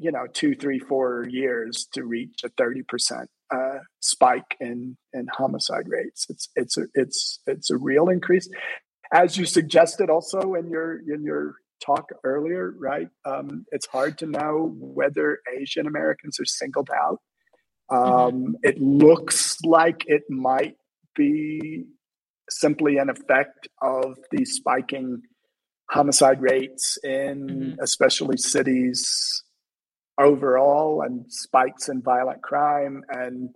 you 0.00 0.12
know, 0.12 0.26
two, 0.32 0.54
three, 0.54 0.78
four 0.78 1.26
years 1.28 1.86
to 1.94 2.04
reach 2.04 2.42
a 2.44 2.48
30% 2.50 3.26
uh, 3.50 3.78
spike 4.00 4.56
in, 4.60 4.96
in 5.12 5.26
homicide 5.32 5.88
rates. 5.88 6.26
It's, 6.28 6.48
it's, 6.56 6.76
a, 6.76 6.86
it's, 6.94 7.40
it's 7.46 7.70
a 7.70 7.76
real 7.76 8.08
increase. 8.08 8.48
As 9.12 9.36
you 9.36 9.46
suggested 9.46 10.10
also 10.10 10.54
in 10.54 10.70
your, 10.70 10.98
in 10.98 11.22
your 11.22 11.56
talk 11.84 12.10
earlier, 12.24 12.74
right? 12.78 13.08
Um, 13.24 13.66
it's 13.72 13.86
hard 13.86 14.18
to 14.18 14.26
know 14.26 14.74
whether 14.78 15.40
Asian 15.58 15.86
Americans 15.86 16.40
are 16.40 16.44
singled 16.44 16.90
out. 16.90 17.20
Mm-hmm. 17.90 18.12
Um, 18.12 18.32
mm-hmm. 18.32 18.52
It 18.62 18.80
looks 18.80 19.56
like 19.64 20.04
it 20.06 20.22
might 20.28 20.76
be 21.14 21.84
simply 22.48 22.98
an 22.98 23.08
effect 23.08 23.68
of 23.80 24.16
the 24.30 24.44
spiking 24.44 25.22
homicide 25.90 26.40
rates 26.40 26.98
in 27.02 27.46
mm-hmm. 27.46 27.80
especially 27.82 28.36
cities 28.36 29.42
overall 30.18 31.02
and 31.02 31.24
spikes 31.28 31.88
in 31.88 32.02
violent 32.02 32.42
crime 32.42 33.02
and 33.08 33.50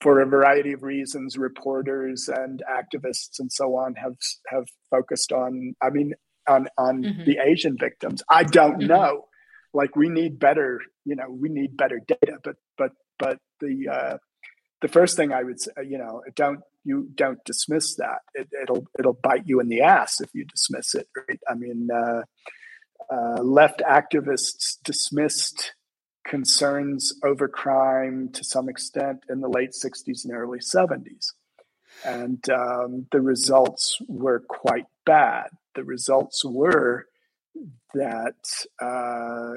for 0.00 0.20
a 0.20 0.26
variety 0.26 0.72
of 0.72 0.82
reasons 0.82 1.38
reporters 1.38 2.28
and 2.28 2.62
activists 2.70 3.38
and 3.38 3.50
so 3.50 3.76
on 3.76 3.94
have 3.94 4.16
have 4.48 4.64
focused 4.90 5.32
on 5.32 5.74
i 5.82 5.88
mean 5.88 6.12
on 6.48 6.68
on 6.76 7.02
mm-hmm. 7.02 7.24
the 7.24 7.38
asian 7.42 7.76
victims 7.78 8.22
i 8.28 8.42
don't 8.42 8.78
mm-hmm. 8.78 8.88
know 8.88 9.24
like 9.72 9.96
we 9.96 10.08
need 10.08 10.38
better 10.38 10.80
you 11.04 11.16
know 11.16 11.30
we 11.30 11.48
need 11.48 11.76
better 11.76 12.00
data 12.06 12.36
but 12.42 12.56
but 12.76 12.92
but 13.18 13.38
the 13.60 13.88
uh 13.88 14.16
the 14.84 14.88
first 14.88 15.16
thing 15.16 15.32
I 15.32 15.42
would 15.42 15.58
say, 15.58 15.72
you 15.88 15.96
know, 15.96 16.22
don't 16.34 16.60
you 16.84 17.08
don't 17.14 17.42
dismiss 17.46 17.94
that. 17.96 18.18
It, 18.34 18.48
will 18.68 18.86
it'll 18.98 19.14
bite 19.14 19.46
you 19.46 19.58
in 19.58 19.68
the 19.68 19.80
ass 19.80 20.20
if 20.20 20.28
you 20.34 20.44
dismiss 20.44 20.94
it. 20.94 21.08
Right? 21.16 21.40
I 21.48 21.54
mean, 21.54 21.88
uh, 21.90 22.24
uh, 23.10 23.42
left 23.42 23.80
activists 23.80 24.76
dismissed 24.84 25.72
concerns 26.26 27.14
over 27.24 27.48
crime 27.48 28.28
to 28.34 28.44
some 28.44 28.68
extent 28.68 29.24
in 29.30 29.40
the 29.40 29.48
late 29.48 29.70
'60s 29.70 30.26
and 30.26 30.34
early 30.34 30.58
'70s, 30.58 31.32
and 32.04 32.46
um, 32.50 33.06
the 33.10 33.22
results 33.22 33.96
were 34.06 34.40
quite 34.40 34.84
bad. 35.06 35.48
The 35.76 35.84
results 35.84 36.44
were 36.44 37.06
that 37.94 38.66
uh, 38.82 39.52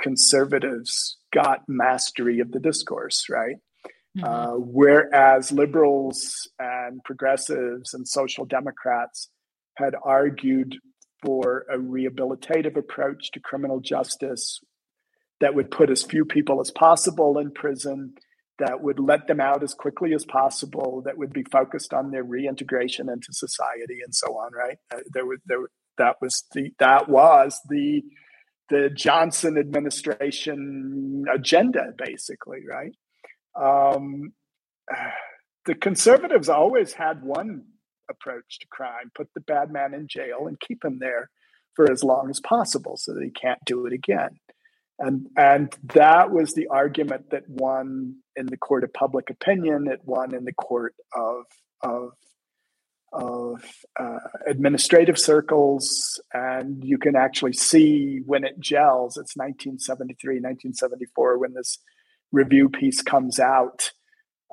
conservatives 0.00 1.18
got 1.32 1.68
mastery 1.68 2.40
of 2.40 2.50
the 2.50 2.58
discourse, 2.58 3.28
right? 3.30 3.58
Mm-hmm. 4.16 4.24
Uh, 4.24 4.58
whereas 4.58 5.50
liberals 5.50 6.48
and 6.58 7.02
progressives 7.04 7.94
and 7.94 8.06
social 8.06 8.44
democrats 8.44 9.28
had 9.76 9.94
argued 10.04 10.76
for 11.24 11.64
a 11.72 11.78
rehabilitative 11.78 12.76
approach 12.76 13.30
to 13.32 13.40
criminal 13.40 13.80
justice 13.80 14.60
that 15.40 15.54
would 15.54 15.70
put 15.70 15.90
as 15.90 16.02
few 16.02 16.24
people 16.24 16.60
as 16.60 16.70
possible 16.70 17.38
in 17.38 17.50
prison, 17.50 18.14
that 18.58 18.82
would 18.82 19.00
let 19.00 19.26
them 19.26 19.40
out 19.40 19.62
as 19.62 19.74
quickly 19.74 20.14
as 20.14 20.24
possible, 20.24 21.02
that 21.04 21.18
would 21.18 21.32
be 21.32 21.44
focused 21.50 21.92
on 21.92 22.10
their 22.10 22.22
reintegration 22.22 23.08
into 23.08 23.32
society 23.32 23.98
and 24.04 24.14
so 24.14 24.28
on. 24.36 24.52
Right? 24.52 24.78
Uh, 24.94 25.00
there 25.12 25.26
was 25.26 25.40
there 25.46 25.58
that 25.98 26.16
was 26.20 26.44
the 26.52 26.70
that 26.78 27.08
was 27.08 27.58
the 27.68 28.02
the 28.70 28.90
Johnson 28.90 29.58
administration 29.58 31.24
agenda, 31.32 31.92
basically. 31.98 32.60
Right? 32.68 32.92
Um, 33.60 34.32
the 35.66 35.74
conservatives 35.74 36.48
always 36.48 36.92
had 36.92 37.22
one 37.22 37.64
approach 38.10 38.58
to 38.60 38.66
crime 38.70 39.10
put 39.14 39.28
the 39.34 39.40
bad 39.40 39.70
man 39.70 39.94
in 39.94 40.06
jail 40.08 40.46
and 40.46 40.60
keep 40.60 40.84
him 40.84 40.98
there 40.98 41.30
for 41.74 41.90
as 41.90 42.04
long 42.04 42.30
as 42.30 42.40
possible 42.40 42.96
so 42.96 43.14
that 43.14 43.22
he 43.22 43.30
can't 43.30 43.58
do 43.64 43.86
it 43.86 43.92
again. 43.92 44.38
And, 44.98 45.26
and 45.36 45.74
that 45.94 46.30
was 46.30 46.54
the 46.54 46.68
argument 46.68 47.30
that 47.30 47.48
won 47.48 48.16
in 48.36 48.46
the 48.46 48.56
court 48.56 48.84
of 48.84 48.92
public 48.92 49.28
opinion, 49.28 49.88
it 49.88 50.00
won 50.04 50.34
in 50.34 50.44
the 50.44 50.52
court 50.52 50.94
of, 51.12 51.44
of, 51.82 52.12
of 53.12 53.64
uh, 53.98 54.18
administrative 54.46 55.18
circles. 55.18 56.20
And 56.32 56.84
you 56.84 56.98
can 56.98 57.16
actually 57.16 57.54
see 57.54 58.20
when 58.24 58.44
it 58.44 58.60
gels, 58.60 59.16
it's 59.16 59.36
1973, 59.36 60.34
1974, 60.34 61.38
when 61.38 61.54
this 61.54 61.78
review 62.34 62.68
piece 62.68 63.02
comes 63.02 63.38
out 63.38 63.92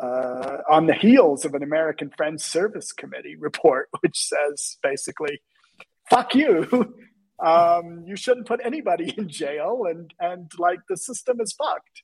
uh, 0.01 0.57
on 0.69 0.87
the 0.87 0.93
heels 0.93 1.45
of 1.45 1.53
an 1.53 1.63
American 1.63 2.11
Friends 2.15 2.43
Service 2.43 2.91
Committee 2.91 3.35
report, 3.35 3.89
which 4.01 4.17
says 4.17 4.77
basically, 4.81 5.41
"Fuck 6.09 6.35
you." 6.35 6.95
Um, 7.41 8.03
you 8.05 8.15
shouldn't 8.15 8.45
put 8.45 8.59
anybody 8.63 9.15
in 9.17 9.27
jail, 9.27 9.85
and 9.89 10.13
and 10.19 10.51
like 10.59 10.77
the 10.87 10.95
system 10.95 11.41
is 11.41 11.53
fucked. 11.53 12.03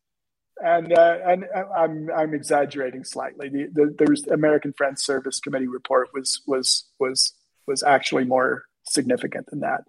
And 0.57 0.91
uh, 0.91 1.17
and 1.23 1.45
uh, 1.55 1.65
I'm 1.77 2.09
I'm 2.09 2.33
exaggerating 2.33 3.03
slightly. 3.03 3.47
The, 3.47 3.67
the, 3.71 3.93
the 3.95 4.33
American 4.33 4.73
Friends 4.75 5.03
Service 5.03 5.39
Committee 5.39 5.67
report 5.67 6.07
was 6.11 6.41
was 6.47 6.89
was 6.99 7.35
was 7.67 7.83
actually 7.83 8.23
more 8.23 8.63
significant 8.83 9.45
than 9.51 9.59
that. 9.59 9.81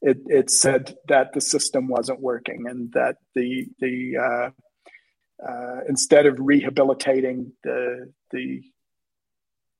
It, 0.00 0.18
it 0.26 0.50
said 0.50 0.96
that 1.08 1.32
the 1.32 1.40
system 1.40 1.88
wasn't 1.88 2.20
working 2.20 2.66
and 2.68 2.92
that 2.92 3.16
the 3.34 3.66
the 3.80 4.16
uh, 4.16 4.50
uh, 5.46 5.80
instead 5.88 6.26
of 6.26 6.36
rehabilitating 6.38 7.52
the 7.64 8.12
the 8.30 8.62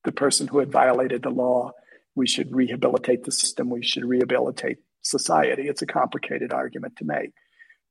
the 0.04 0.12
person 0.12 0.48
who 0.48 0.58
had 0.58 0.72
violated 0.72 1.22
the 1.22 1.30
law, 1.30 1.72
we 2.14 2.26
should 2.26 2.54
rehabilitate 2.54 3.24
the 3.24 3.32
system. 3.32 3.70
We 3.70 3.82
should 3.82 4.04
rehabilitate 4.04 4.78
society. 5.02 5.68
It's 5.68 5.82
a 5.82 5.86
complicated 5.86 6.52
argument 6.52 6.96
to 6.96 7.04
make. 7.04 7.32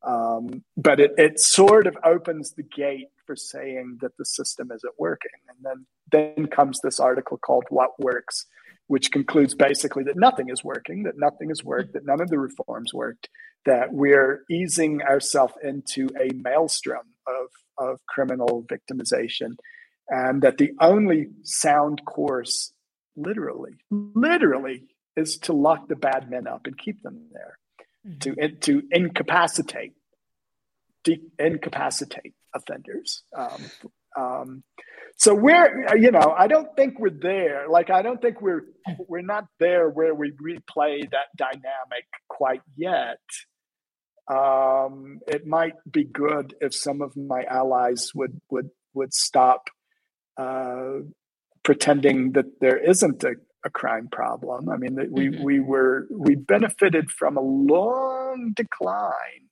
Um, 0.04 0.64
but 0.76 1.00
it, 1.00 1.12
it 1.18 1.40
sort 1.40 1.86
of 1.88 1.96
opens 2.04 2.54
the 2.54 2.64
gate 2.64 3.10
for 3.26 3.36
saying 3.36 4.00
that 4.02 4.18
the 4.18 4.26
system 4.26 4.72
isn't 4.72 4.94
working. 4.98 5.32
And 5.48 5.58
then, 5.64 5.86
then 6.12 6.48
comes 6.48 6.80
this 6.80 7.00
article 7.00 7.38
called 7.38 7.66
What 7.70 8.00
Works, 8.00 8.48
which 8.88 9.12
concludes 9.12 9.54
basically 9.54 10.04
that 10.06 10.18
nothing 10.18 10.50
is 10.50 10.64
working, 10.64 11.04
that 11.04 11.18
nothing 11.18 11.50
has 11.50 11.64
worked, 11.64 11.94
that 11.94 12.06
none 12.06 12.20
of 12.20 12.30
the 12.30 12.40
reforms 12.40 12.94
worked, 12.94 13.30
that 13.66 13.94
we're 13.94 14.44
easing 14.50 15.02
ourselves 15.02 15.54
into 15.64 16.10
a 16.20 16.34
maelstrom 16.34 17.06
of, 17.28 17.48
of 17.78 18.00
criminal 18.08 18.64
victimization, 18.64 19.56
and 20.10 20.42
that 20.42 20.58
the 20.58 20.72
only 20.80 21.28
sound 21.44 22.04
course, 22.06 22.74
literally, 23.16 23.74
literally, 23.90 24.88
is 25.16 25.38
to 25.38 25.54
lock 25.54 25.88
the 25.88 25.96
bad 25.96 26.30
men 26.30 26.48
up 26.48 26.66
and 26.66 26.78
keep 26.78 27.02
them 27.04 27.28
there 27.32 27.58
to 28.22 28.36
to 28.62 28.82
incapacitate 28.92 29.94
de- 31.04 31.22
incapacitate 31.40 32.34
offenders. 32.54 33.24
Um, 33.36 33.72
um, 34.18 34.64
so 35.18 35.34
we're 35.34 35.96
you 35.98 36.12
know 36.12 36.34
I 36.38 36.48
don't 36.48 36.76
think 36.76 37.00
we're 37.00 37.10
there. 37.10 37.68
Like 37.70 37.90
I 37.90 38.02
don't 38.02 38.22
think 38.22 38.42
we're 38.42 38.66
we're 39.08 39.22
not 39.22 39.46
there 39.60 39.90
where 39.90 40.14
we 40.14 40.32
replay 40.32 41.10
that 41.12 41.36
dynamic 41.38 42.06
quite 42.28 42.62
yet. 42.76 43.20
Um, 44.28 45.20
it 45.28 45.46
might 45.46 45.74
be 45.90 46.04
good 46.04 46.56
if 46.62 46.74
some 46.74 47.02
of 47.02 47.16
my 47.16 47.44
allies 47.44 48.12
would 48.14 48.40
would 48.50 48.70
would 48.94 49.14
stop 49.14 49.70
uh, 50.38 51.00
pretending 51.64 52.34
that 52.34 52.60
there 52.60 52.78
isn't 52.78 53.24
a 53.24 53.36
a 53.64 53.70
crime 53.70 54.10
problem. 54.12 54.70
I 54.70 54.78
mean, 54.78 54.98
we 55.12 55.30
mm-hmm. 55.30 55.44
we 55.44 55.60
were 55.60 56.08
we 56.12 56.36
benefited 56.36 57.12
from 57.12 57.38
a 57.38 57.42
long 57.42 58.54
decline 58.56 59.50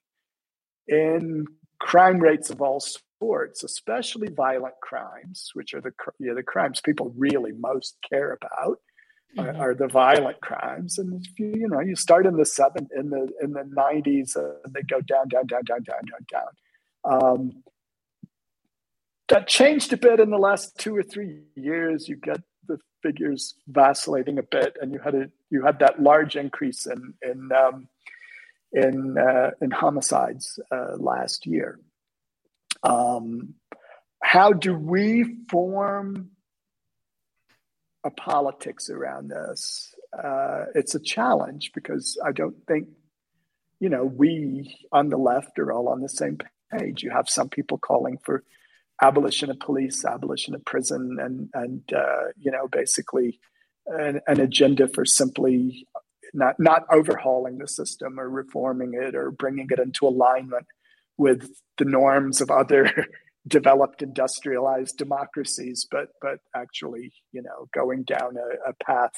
in 0.87 1.45
crime 1.79 2.19
rates 2.19 2.49
of 2.49 2.61
all 2.61 2.83
sorts, 3.21 3.63
especially 3.63 4.29
violent 4.35 4.75
crimes, 4.81 5.51
which 5.53 5.73
are 5.73 5.81
the 5.81 5.91
you 6.19 6.27
know, 6.27 6.35
the 6.35 6.43
crimes 6.43 6.81
people 6.81 7.13
really 7.17 7.51
most 7.57 7.97
care 8.11 8.37
about. 8.41 8.79
Mm-hmm. 9.37 9.61
Are, 9.61 9.69
are, 9.69 9.75
the 9.75 9.87
violent 9.87 10.41
crimes, 10.41 10.97
and 10.97 11.13
if 11.23 11.39
you 11.39 11.53
you 11.55 11.67
know 11.67 11.81
you 11.81 11.95
start 11.95 12.25
in 12.25 12.35
the 12.35 12.45
seven 12.45 12.89
in 12.97 13.11
the 13.11 13.31
in 13.39 13.53
the 13.53 13.63
nineties, 13.63 14.35
uh, 14.35 14.55
they 14.67 14.81
go 14.81 15.01
down, 15.01 15.27
down, 15.27 15.45
down, 15.45 15.61
down, 15.65 15.83
down, 15.83 16.01
down, 16.09 16.25
down. 16.31 17.23
Um, 17.23 17.63
that 19.27 19.47
changed 19.47 19.93
a 19.93 19.97
bit 19.97 20.19
in 20.19 20.31
the 20.31 20.39
last 20.39 20.77
two 20.79 20.95
or 20.95 21.03
three 21.03 21.43
years. 21.55 22.09
You 22.09 22.15
get 22.15 22.41
the 22.67 22.79
figures 23.03 23.53
vacillating 23.67 24.39
a 24.39 24.43
bit, 24.43 24.75
and 24.81 24.91
you 24.91 24.99
had 24.99 25.13
a 25.13 25.29
you 25.51 25.63
had 25.63 25.77
that 25.79 26.01
large 26.01 26.35
increase 26.35 26.87
in 26.87 27.13
in 27.21 27.51
um, 27.51 27.87
in 28.71 29.15
uh, 29.17 29.51
in 29.61 29.69
homicides 29.69 30.59
uh, 30.71 30.95
last 30.97 31.45
year. 31.45 31.79
Um, 32.83 33.53
how 34.23 34.53
do 34.53 34.75
we 34.75 35.37
form 35.49 36.31
a 38.03 38.11
politics 38.11 38.89
around 38.89 39.29
this? 39.29 39.93
Uh, 40.17 40.65
it's 40.75 40.95
a 40.95 40.99
challenge 40.99 41.71
because 41.73 42.17
I 42.25 42.31
don't 42.31 42.65
think 42.67 42.87
you 43.79 43.89
know 43.89 44.05
we 44.05 44.75
on 44.91 45.09
the 45.09 45.17
left 45.17 45.59
are 45.59 45.71
all 45.71 45.89
on 45.89 46.01
the 46.01 46.09
same 46.09 46.37
page. 46.71 47.03
You 47.03 47.11
have 47.11 47.29
some 47.29 47.49
people 47.49 47.77
calling 47.77 48.17
for 48.23 48.43
abolition 49.01 49.49
of 49.49 49.59
police, 49.59 50.03
abolition 50.05 50.55
of 50.55 50.65
prison, 50.65 51.17
and 51.19 51.49
and 51.53 51.83
uh, 51.93 52.31
you 52.37 52.51
know 52.51 52.67
basically 52.67 53.39
an, 53.85 54.21
an, 54.27 54.39
agenda 54.39 54.87
for 54.87 55.05
simply 55.05 55.87
not 56.33 56.55
not 56.59 56.83
overhauling 56.91 57.57
the 57.57 57.67
system 57.67 58.19
or 58.19 58.29
reforming 58.29 58.93
it 58.93 59.15
or 59.15 59.31
bringing 59.31 59.67
it 59.69 59.79
into 59.79 60.07
alignment 60.07 60.67
with 61.17 61.49
the 61.77 61.85
norms 61.85 62.41
of 62.41 62.51
other 62.51 62.91
developed 63.49 64.01
industrialized 64.01 64.97
democracies, 64.97 65.87
but 65.89 66.07
but 66.21 66.39
actually 66.55 67.11
you 67.31 67.41
know 67.41 67.67
going 67.73 68.03
down 68.03 68.35
a, 68.37 68.69
a 68.69 68.73
path 68.85 69.13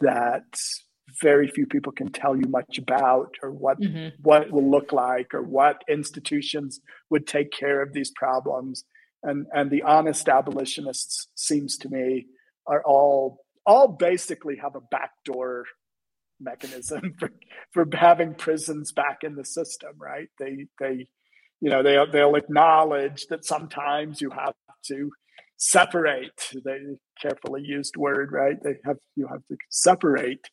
that 0.00 0.42
very 1.20 1.48
few 1.48 1.66
people 1.66 1.92
can 1.92 2.10
tell 2.10 2.36
you 2.36 2.48
much 2.48 2.78
about 2.78 3.34
or 3.42 3.50
what 3.50 3.80
mm-hmm. 3.80 4.08
what 4.22 4.50
will 4.50 4.68
look 4.68 4.92
like 4.92 5.34
or 5.34 5.42
what 5.42 5.82
institutions 5.88 6.80
would 7.10 7.26
take 7.26 7.52
care 7.52 7.82
of 7.82 7.92
these 7.92 8.10
problems 8.16 8.84
and 9.22 9.46
and 9.52 9.70
the 9.70 9.82
honest 9.82 10.28
abolitionists 10.28 11.28
seems 11.34 11.76
to 11.76 11.88
me 11.88 12.26
are 12.66 12.82
all 12.84 13.44
all 13.66 13.88
basically 13.88 14.56
have 14.56 14.76
a 14.76 14.80
backdoor 14.90 15.64
mechanism 16.40 17.14
for 17.18 17.30
for 17.72 17.86
having 17.94 18.34
prisons 18.34 18.92
back 18.92 19.18
in 19.22 19.34
the 19.34 19.44
system 19.44 19.92
right 19.98 20.28
they 20.38 20.66
they 20.80 21.06
you 21.64 21.70
know 21.70 21.82
they 21.82 21.98
they'll 22.12 22.36
acknowledge 22.36 23.26
that 23.28 23.46
sometimes 23.46 24.22
you 24.22 24.30
have 24.30 24.54
to 24.86 25.10
separate 25.58 26.52
they 26.64 26.78
carefully 27.22 27.62
used 27.64 27.96
word 27.96 28.32
right 28.32 28.62
they 28.64 28.76
have 28.84 28.98
you 29.16 29.28
have 29.28 29.42
to 29.48 29.56
separate 29.70 30.50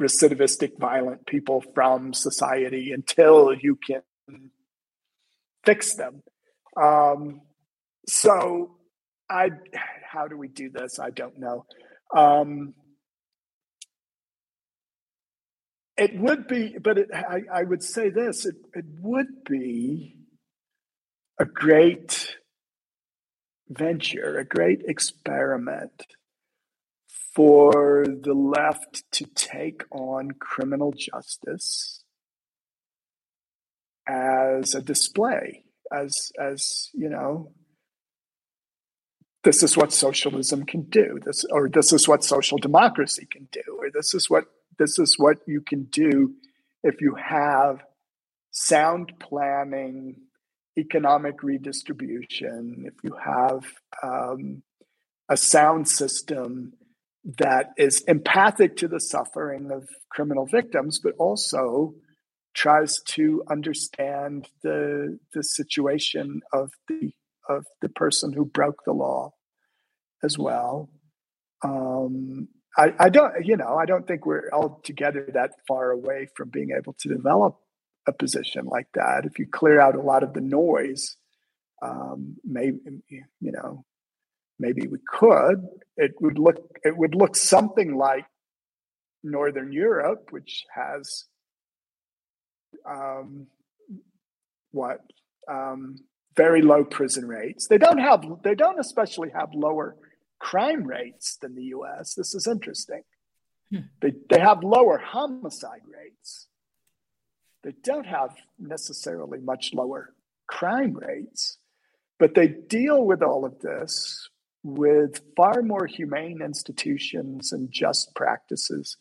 recidivistic 0.00 0.78
violent 0.78 1.26
people 1.26 1.64
from 1.74 2.14
society 2.14 2.92
until 2.92 3.54
you 3.54 3.78
can 3.86 4.02
fix 5.66 5.96
them. 5.96 6.22
Um, 6.80 7.42
so, 8.08 8.76
I 9.30 9.50
how 10.10 10.28
do 10.28 10.38
we 10.38 10.48
do 10.48 10.70
this? 10.70 10.98
I 10.98 11.10
don't 11.10 11.38
know. 11.38 11.66
Um, 12.16 12.74
it 15.98 16.18
would 16.18 16.46
be, 16.46 16.76
but 16.78 16.98
it, 16.98 17.08
I, 17.12 17.42
I 17.52 17.62
would 17.64 17.82
say 17.82 18.08
this: 18.08 18.46
it, 18.46 18.54
it 18.74 18.84
would 19.00 19.44
be 19.48 20.16
a 21.38 21.44
great 21.44 22.36
venture, 23.68 24.38
a 24.38 24.44
great 24.44 24.82
experiment 24.86 26.06
for 27.34 28.04
the 28.06 28.34
left 28.34 29.04
to 29.12 29.24
take 29.34 29.82
on 29.90 30.32
criminal 30.40 30.92
justice 30.96 32.02
as 34.08 34.74
a 34.74 34.82
display, 34.82 35.64
as 35.92 36.32
as 36.40 36.90
you 36.94 37.08
know, 37.08 37.52
this 39.44 39.62
is 39.62 39.76
what 39.76 39.92
socialism 39.92 40.64
can 40.64 40.82
do, 40.82 41.18
this 41.24 41.44
or 41.50 41.68
this 41.68 41.92
is 41.92 42.08
what 42.08 42.24
social 42.24 42.58
democracy 42.58 43.26
can 43.30 43.48
do, 43.52 43.62
or 43.78 43.90
this 43.92 44.14
is 44.14 44.30
what 44.30 44.44
this 44.78 44.98
is 44.98 45.18
what 45.18 45.38
you 45.46 45.60
can 45.60 45.84
do 45.84 46.34
if 46.82 47.00
you 47.00 47.14
have 47.14 47.82
sound 48.50 49.12
planning, 49.18 50.16
economic 50.78 51.42
redistribution, 51.42 52.84
if 52.86 52.94
you 53.02 53.14
have 53.22 53.64
um, 54.02 54.62
a 55.28 55.36
sound 55.36 55.88
system 55.88 56.72
that 57.38 57.72
is 57.76 58.02
empathic 58.02 58.76
to 58.76 58.88
the 58.88 59.00
suffering 59.00 59.70
of 59.70 59.88
criminal 60.10 60.46
victims, 60.46 60.98
but 61.02 61.14
also 61.18 61.94
tries 62.54 63.00
to 63.02 63.42
understand 63.50 64.48
the 64.62 65.18
the 65.34 65.42
situation 65.42 66.40
of 66.52 66.70
the 66.88 67.12
of 67.48 67.66
the 67.82 67.88
person 67.88 68.32
who 68.32 68.44
broke 68.44 68.84
the 68.84 68.92
law 68.92 69.32
as 70.22 70.38
well. 70.38 70.88
Um, 71.62 72.48
I, 72.78 72.94
I 72.98 73.08
don't, 73.08 73.44
you 73.44 73.56
know, 73.56 73.76
I 73.76 73.86
don't 73.86 74.06
think 74.06 74.24
we're 74.24 74.48
altogether 74.52 75.28
that 75.34 75.50
far 75.66 75.90
away 75.90 76.28
from 76.36 76.48
being 76.48 76.70
able 76.78 76.92
to 77.00 77.08
develop 77.08 77.58
a 78.06 78.12
position 78.12 78.66
like 78.66 78.86
that. 78.94 79.24
If 79.24 79.38
you 79.40 79.46
clear 79.50 79.80
out 79.80 79.96
a 79.96 80.00
lot 80.00 80.22
of 80.22 80.32
the 80.32 80.40
noise, 80.40 81.16
um, 81.82 82.36
maybe 82.44 82.78
you 83.08 83.52
know, 83.52 83.84
maybe 84.60 84.86
we 84.86 84.98
could. 85.06 85.66
It 85.96 86.12
would 86.20 86.38
look 86.38 86.56
it 86.84 86.96
would 86.96 87.16
look 87.16 87.36
something 87.36 87.96
like 87.96 88.26
Northern 89.24 89.72
Europe, 89.72 90.28
which 90.30 90.64
has 90.72 91.24
um, 92.88 93.48
what 94.70 95.00
um, 95.50 95.96
very 96.36 96.62
low 96.62 96.84
prison 96.84 97.26
rates. 97.26 97.66
They 97.66 97.78
don't 97.78 97.98
have 97.98 98.24
they 98.44 98.54
don't 98.54 98.78
especially 98.78 99.30
have 99.34 99.48
lower 99.52 99.96
crime 100.38 100.84
rates 100.84 101.36
than 101.40 101.54
the 101.54 101.64
U.S. 101.64 102.14
This 102.14 102.34
is 102.34 102.46
interesting. 102.46 103.02
Hmm. 103.70 103.80
They 104.00 104.12
they 104.30 104.40
have 104.40 104.62
lower 104.62 104.98
homicide 104.98 105.82
rates. 105.86 106.48
They 107.62 107.74
don't 107.82 108.06
have 108.06 108.36
necessarily 108.58 109.40
much 109.40 109.74
lower 109.74 110.14
crime 110.46 110.94
rates, 110.94 111.58
but 112.18 112.34
they 112.34 112.48
deal 112.48 113.04
with 113.04 113.22
all 113.22 113.44
of 113.44 113.58
this 113.60 114.28
with 114.62 115.20
far 115.36 115.62
more 115.62 115.86
humane 115.86 116.40
institutions 116.42 117.52
and 117.52 117.70
just 117.70 118.14
practices 118.14 118.96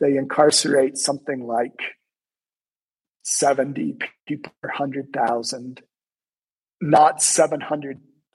they 0.00 0.16
incarcerate 0.16 0.96
something 0.96 1.46
like 1.46 1.96
70 3.22 3.98
people 4.26 4.52
per 4.62 4.68
100,000, 4.68 5.82
not 6.80 7.22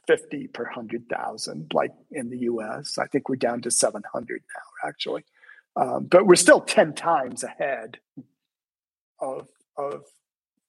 750 0.07 0.47
per 0.47 0.63
100,000 0.65 1.71
like 1.73 1.91
in 2.11 2.29
the 2.29 2.39
US. 2.39 2.97
I 2.97 3.07
think 3.07 3.29
we're 3.29 3.35
down 3.35 3.61
to 3.61 3.71
700 3.71 4.41
now, 4.55 4.89
actually. 4.89 5.25
Um, 5.75 6.05
but 6.05 6.25
we're 6.25 6.35
still 6.35 6.61
10 6.61 6.93
times 6.93 7.43
ahead 7.43 7.97
of, 9.19 9.47
of 9.77 10.03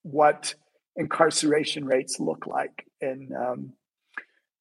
what 0.02 0.54
incarceration 0.96 1.84
rates 1.84 2.18
look 2.18 2.46
like 2.46 2.86
in, 3.00 3.30
um, 3.38 3.72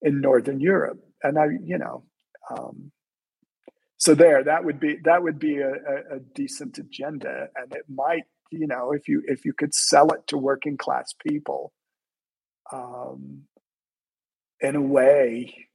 in 0.01 0.21
Northern 0.21 0.59
Europe. 0.59 0.99
And 1.21 1.37
I, 1.37 1.45
you 1.63 1.77
know, 1.77 2.03
um, 2.51 2.91
so 3.97 4.13
there, 4.13 4.43
that 4.43 4.65
would 4.65 4.81
be 4.81 4.97
that 5.05 5.23
would 5.23 5.39
be 5.39 5.59
a, 5.59 5.69
a, 5.69 6.15
a 6.17 6.19
decent 6.35 6.77
agenda, 6.77 7.47
and 7.55 7.73
it 7.73 7.85
might 7.87 8.23
you 8.51 8.67
know 8.67 8.91
if 8.91 9.07
you 9.07 9.23
if 9.25 9.45
you 9.45 9.53
could 9.53 9.73
sell 9.73 10.09
it 10.09 10.27
to 10.27 10.37
working 10.37 10.75
class 10.75 11.13
people 11.25 11.71
um, 12.73 13.43
in 14.63 14.75
a 14.75 14.81
way 14.81 15.67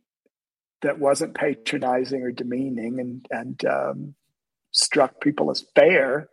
that 0.82 0.98
wasn't 0.98 1.34
patronizing 1.34 2.22
or 2.22 2.32
demeaning 2.32 2.98
and 2.98 3.26
and 3.30 3.64
um, 3.64 4.14
struck 4.72 5.20
people 5.20 5.50
as 5.50 5.64
fair 5.74 6.28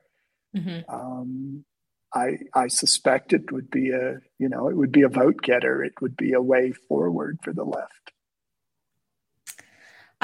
mm-hmm. 0.55 0.89
um, 0.89 1.65
I 2.13 2.37
I 2.53 2.67
suspect 2.67 3.33
it 3.33 3.51
would 3.51 3.69
be 3.69 3.91
a 3.91 4.19
you 4.39 4.49
know 4.49 4.69
it 4.69 4.77
would 4.77 4.91
be 4.91 5.03
a 5.03 5.09
vote 5.09 5.41
getter 5.41 5.83
it 5.83 5.93
would 6.01 6.15
be 6.15 6.33
a 6.33 6.41
way 6.41 6.71
forward 6.71 7.39
for 7.43 7.53
the 7.53 7.65
left 7.65 8.11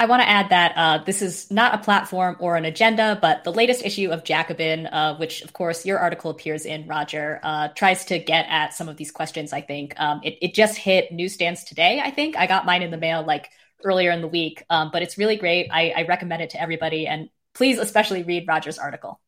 I 0.02 0.06
want 0.06 0.20
to 0.20 0.28
add 0.28 0.48
that 0.48 0.72
uh, 0.74 1.04
this 1.04 1.22
is 1.22 1.48
not 1.48 1.76
a 1.76 1.78
platform 1.78 2.34
or 2.40 2.56
an 2.56 2.64
agenda, 2.64 3.16
but 3.22 3.44
the 3.44 3.52
latest 3.52 3.84
issue 3.84 4.10
of 4.10 4.24
Jacobin, 4.24 4.88
uh, 4.88 5.16
which 5.16 5.42
of 5.42 5.52
course 5.52 5.86
your 5.86 6.00
article 6.00 6.32
appears 6.32 6.66
in, 6.66 6.88
Roger, 6.88 7.38
uh, 7.44 7.68
tries 7.68 8.04
to 8.06 8.18
get 8.18 8.46
at 8.48 8.74
some 8.74 8.88
of 8.88 8.96
these 8.96 9.12
questions. 9.12 9.52
I 9.52 9.60
think 9.60 9.94
um, 10.00 10.20
it, 10.24 10.38
it, 10.42 10.54
just 10.54 10.76
hit 10.76 11.12
newsstands 11.12 11.62
today. 11.62 12.00
I 12.04 12.10
think 12.10 12.36
I 12.36 12.48
got 12.48 12.66
mine 12.66 12.82
in 12.82 12.90
the 12.90 12.96
mail 12.96 13.22
like 13.24 13.50
earlier 13.84 14.10
in 14.10 14.22
the 14.22 14.26
week, 14.26 14.64
um, 14.68 14.90
but 14.92 15.02
it's 15.02 15.18
really 15.18 15.36
great. 15.36 15.68
I, 15.70 15.94
I, 15.96 16.02
recommend 16.08 16.42
it 16.42 16.50
to 16.50 16.60
everybody, 16.60 17.06
and 17.06 17.28
please 17.54 17.78
especially 17.78 18.24
read 18.24 18.46
Roger's 18.48 18.80
article. 18.80 19.20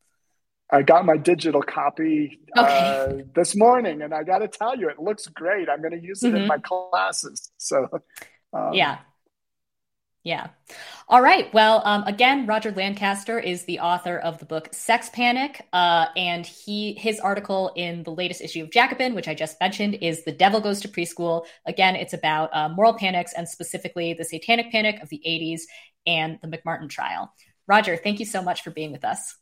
I 0.71 0.83
got 0.83 1.07
my 1.07 1.19
digital 1.19 1.63
copy 1.63 2.41
uh, 2.57 3.13
this 3.37 3.55
morning, 3.55 4.03
and 4.03 4.13
I 4.13 4.25
got 4.25 4.39
to 4.39 4.49
tell 4.49 4.77
you, 4.77 4.89
it 4.89 4.99
looks 4.99 5.29
great. 5.29 5.69
I'm 5.69 5.83
going 5.83 5.93
to 5.93 6.05
use 6.05 6.25
it 6.25 6.33
mm-hmm. 6.33 6.37
in 6.39 6.47
my 6.49 6.59
classes. 6.59 7.53
So, 7.59 7.87
um, 8.53 8.73
yeah, 8.73 8.99
yeah. 10.25 10.49
All 11.07 11.21
right. 11.21 11.53
Well, 11.53 11.83
um, 11.85 12.03
again, 12.05 12.47
Roger 12.47 12.73
Lancaster 12.73 13.39
is 13.39 13.67
the 13.67 13.81
author 13.81 14.19
of 14.19 14.39
the 14.39 14.47
book 14.47 14.71
Sex 14.73 15.11
Panic, 15.11 15.67
uh, 15.75 16.07
and 16.17 16.47
he 16.47 16.95
his 16.95 17.21
article 17.21 17.73
in 17.77 18.03
the 18.05 18.11
latest 18.11 18.41
issue 18.41 18.63
of 18.63 18.71
Jacobin, 18.71 19.15
which 19.15 19.29
I 19.29 19.35
just 19.35 19.61
mentioned, 19.61 19.99
is 20.01 20.25
"The 20.25 20.33
Devil 20.33 20.63
Goes 20.63 20.81
to 20.81 20.89
Preschool." 20.89 21.45
Again, 21.67 21.95
it's 21.95 22.15
about 22.15 22.49
uh, 22.55 22.71
moral 22.71 22.95
panics 22.95 23.35
and 23.37 23.47
specifically 23.47 24.15
the 24.15 24.25
Satanic 24.25 24.73
Panic 24.73 25.03
of 25.03 25.11
the 25.11 25.21
'80s 25.27 25.63
and 26.07 26.39
the 26.43 26.49
McMartin 26.49 26.89
trial. 26.89 27.31
Roger, 27.67 27.97
thank 27.97 28.19
you 28.19 28.27
so 28.27 28.43
much 28.43 28.63
for 28.63 28.71
being 28.71 28.93
with 28.93 29.05
us. 29.05 29.37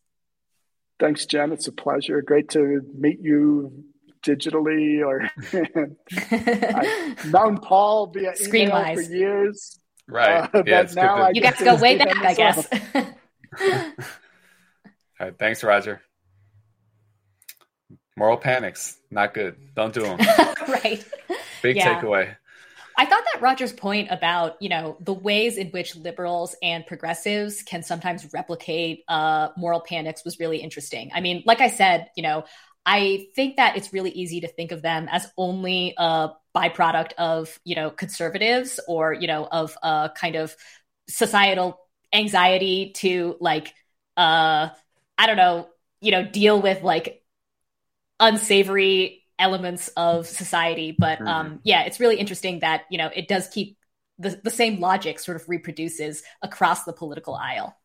Thanks, 0.99 1.27
Jen. 1.27 1.53
It's 1.53 1.69
a 1.69 1.73
pleasure. 1.73 2.23
Great 2.23 2.49
to 2.51 2.81
meet 2.99 3.21
you 3.21 3.85
digitally 4.25 5.05
or 5.05 5.31
I've 7.17 7.33
known 7.33 7.59
Paul 7.59 8.09
via 8.09 8.37
Screen 8.37 8.69
email 8.69 8.95
for 8.95 9.01
years. 9.01 9.79
Right. 10.09 10.49
Uh, 10.53 10.63
yeah, 10.67 10.87
now 10.95 11.31
you 11.33 11.41
got 11.41 11.59
to 11.59 11.65
go 11.65 11.77
way 11.77 11.97
back, 11.97 12.17
I 12.17 12.35
guess. 12.43 12.69
All 12.95 13.03
right. 15.21 15.39
Thanks, 15.39 15.63
Roger. 15.63 16.03
Moral 18.17 18.37
panics, 18.37 18.99
not 19.11 19.33
good. 19.33 19.57
Don't 19.75 19.95
do 19.95 20.03
them. 20.03 20.19
right. 20.69 21.05
Big 21.63 21.77
yeah. 21.77 22.01
takeaway. 22.01 22.37
I 22.97 23.07
thought 23.07 23.25
that 23.33 23.41
Roger's 23.41 23.73
point 23.73 24.09
about, 24.11 24.61
you 24.61 24.69
know, 24.69 24.99
the 25.01 25.15
ways 25.15 25.57
in 25.57 25.69
which 25.69 25.97
liberals 25.97 26.55
and 26.63 26.87
progressives 26.87 27.63
can 27.63 27.83
sometimes 27.83 28.29
replicate 28.35 29.03
uh, 29.09 29.49
moral 29.57 29.81
panics 29.81 30.25
was 30.25 30.39
really 30.39 30.59
interesting. 30.59 31.11
I 31.15 31.21
mean, 31.21 31.43
like 31.47 31.61
I 31.61 31.69
said, 31.69 32.11
you 32.17 32.23
know, 32.23 32.45
I 32.85 33.29
think 33.35 33.57
that 33.57 33.77
it's 33.77 33.93
really 33.93 34.11
easy 34.11 34.41
to 34.41 34.49
think 34.49 34.73
of 34.73 34.83
them 34.83 35.09
as 35.11 35.31
only 35.37 35.95
a 35.97 36.31
byproduct 36.55 37.13
of, 37.15 37.59
you 37.65 37.77
know, 37.77 37.91
conservatives 37.91 38.81
or, 38.89 39.13
you 39.13 39.27
know, 39.27 39.47
of 39.51 39.77
a 39.83 40.11
kind 40.15 40.37
of 40.37 40.55
societal 41.09 41.79
anxiety 42.13 42.93
to 42.97 43.37
like, 43.41 43.73
uh, 44.17 44.69
I 45.17 45.27
don't 45.27 45.37
know, 45.37 45.69
you 46.01 46.11
know, 46.11 46.25
deal 46.25 46.61
with 46.61 46.83
like 46.83 47.23
unsavory 48.19 49.25
elements 49.39 49.89
of 49.97 50.27
society. 50.27 50.95
But 50.97 51.19
mm-hmm. 51.19 51.29
um, 51.29 51.61
yeah, 51.63 51.83
it's 51.83 52.01
really 52.01 52.17
interesting 52.17 52.61
that, 52.61 52.83
you 52.91 52.99
know, 52.99 53.11
it 53.15 53.29
does 53.29 53.49
keep 53.49 53.79
the, 54.19 54.41
the 54.43 54.51
same 54.51 54.81
logic 54.81 55.19
sort 55.19 55.37
of 55.37 55.49
reproduces 55.49 56.23
across 56.43 56.85
the 56.85 56.93
political 56.93 57.35
aisle. 57.35 57.77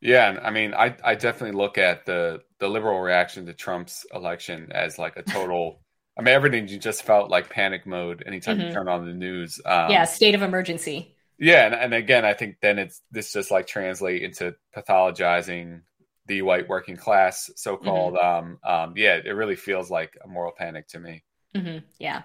Yeah, 0.00 0.40
I 0.42 0.50
mean, 0.50 0.74
I 0.74 0.96
I 1.04 1.14
definitely 1.14 1.56
look 1.56 1.78
at 1.78 2.06
the 2.06 2.42
the 2.62 2.68
liberal 2.68 3.00
reaction 3.00 3.44
to 3.46 3.52
Trump's 3.52 4.06
election 4.14 4.70
as 4.70 4.96
like 4.96 5.16
a 5.16 5.22
total. 5.22 5.82
I 6.18 6.22
mean, 6.22 6.32
everything 6.32 6.68
you 6.68 6.78
just 6.78 7.02
felt 7.02 7.28
like 7.28 7.50
panic 7.50 7.86
mode 7.86 8.22
anytime 8.24 8.58
mm-hmm. 8.58 8.68
you 8.68 8.72
turn 8.72 8.86
on 8.86 9.04
the 9.04 9.12
news. 9.12 9.60
Um, 9.66 9.90
yeah, 9.90 10.04
state 10.04 10.36
of 10.36 10.42
emergency. 10.42 11.16
Yeah, 11.38 11.66
and, 11.66 11.74
and 11.74 11.92
again, 11.92 12.24
I 12.24 12.34
think 12.34 12.58
then 12.62 12.78
it's 12.78 13.00
this 13.10 13.32
just 13.32 13.50
like 13.50 13.66
translate 13.66 14.22
into 14.22 14.54
pathologizing 14.76 15.80
the 16.26 16.42
white 16.42 16.68
working 16.68 16.96
class, 16.96 17.50
so 17.56 17.76
called. 17.76 18.14
Mm-hmm. 18.14 18.46
Um, 18.46 18.58
um, 18.62 18.94
yeah, 18.96 19.18
it 19.24 19.32
really 19.32 19.56
feels 19.56 19.90
like 19.90 20.16
a 20.24 20.28
moral 20.28 20.52
panic 20.56 20.86
to 20.88 21.00
me. 21.00 21.24
Mm-hmm. 21.56 21.78
Yeah. 21.98 22.22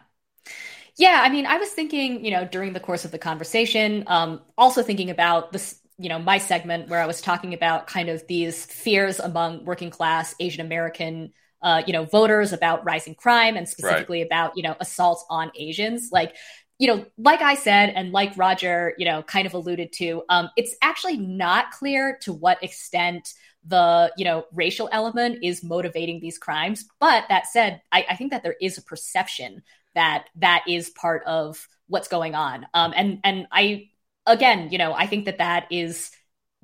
Yeah, 0.98 1.22
I 1.24 1.30
mean, 1.30 1.48
I 1.48 1.58
was 1.58 1.70
thinking, 1.70 2.24
you 2.24 2.30
know, 2.30 2.46
during 2.46 2.74
the 2.74 2.80
course 2.80 3.06
of 3.06 3.12
the 3.12 3.20
conversation, 3.20 4.04
um, 4.06 4.42
also 4.56 4.84
thinking 4.84 5.10
about 5.10 5.52
this 5.52 5.80
you 5.98 6.10
know 6.10 6.20
my 6.20 6.38
segment 6.38 6.90
where 6.90 7.02
I 7.02 7.06
was 7.06 7.22
talking 7.22 7.54
about 7.54 7.88
kind 7.88 8.10
of 8.10 8.26
these 8.28 8.66
fears 8.66 9.20
among 9.20 9.66
working 9.66 9.90
class 9.90 10.36
Asian 10.40 10.66
American 10.66 11.34
uh, 11.62 11.82
you 11.88 11.94
know 11.94 12.06
voters 12.06 12.54
about 12.54 12.86
rising 12.86 13.16
crime 13.16 13.58
and 13.58 13.68
specifically 13.68 14.20
right. 14.20 14.28
about 14.28 14.54
you 14.56 14.64
know 14.64 14.76
assaults 14.80 15.26
on 15.30 15.52
Asians. 15.56 16.10
Like 16.12 16.36
you 16.78 16.88
know 16.88 17.06
like 17.18 17.42
I 17.42 17.56
said 17.56 17.90
and 17.96 18.12
like 18.12 18.38
Roger 18.38 18.94
you 18.98 19.06
know 19.06 19.24
kind 19.24 19.48
of 19.48 19.54
alluded 19.54 19.92
to 19.94 20.24
um, 20.30 20.50
it's 20.56 20.76
actually 20.82 21.18
not 21.18 21.72
clear 21.72 22.18
to 22.22 22.34
what 22.34 22.64
extent 22.64 23.34
the 23.66 24.12
you 24.18 24.24
know 24.24 24.46
racial 24.54 24.88
element 24.92 25.40
is 25.44 25.64
motivating 25.64 26.20
these 26.20 26.38
crimes. 26.38 26.86
But 27.00 27.26
that 27.30 27.48
said 27.48 27.82
I, 27.92 28.06
I 28.10 28.16
think 28.16 28.32
that 28.32 28.44
there 28.44 28.56
is 28.62 28.78
a 28.78 28.84
perception 28.84 29.64
that 29.96 30.26
that 30.36 30.64
is 30.68 30.92
part 30.92 31.24
of 31.26 31.68
what's 31.88 32.08
going 32.08 32.36
on. 32.36 32.68
Um, 32.74 32.94
and 32.96 33.20
and 33.24 33.48
I 33.52 33.90
again, 34.28 34.70
you 34.72 34.78
know, 34.78 34.94
I 34.94 35.08
think 35.08 35.26
that 35.26 35.40
that 35.40 35.68
is 35.72 36.12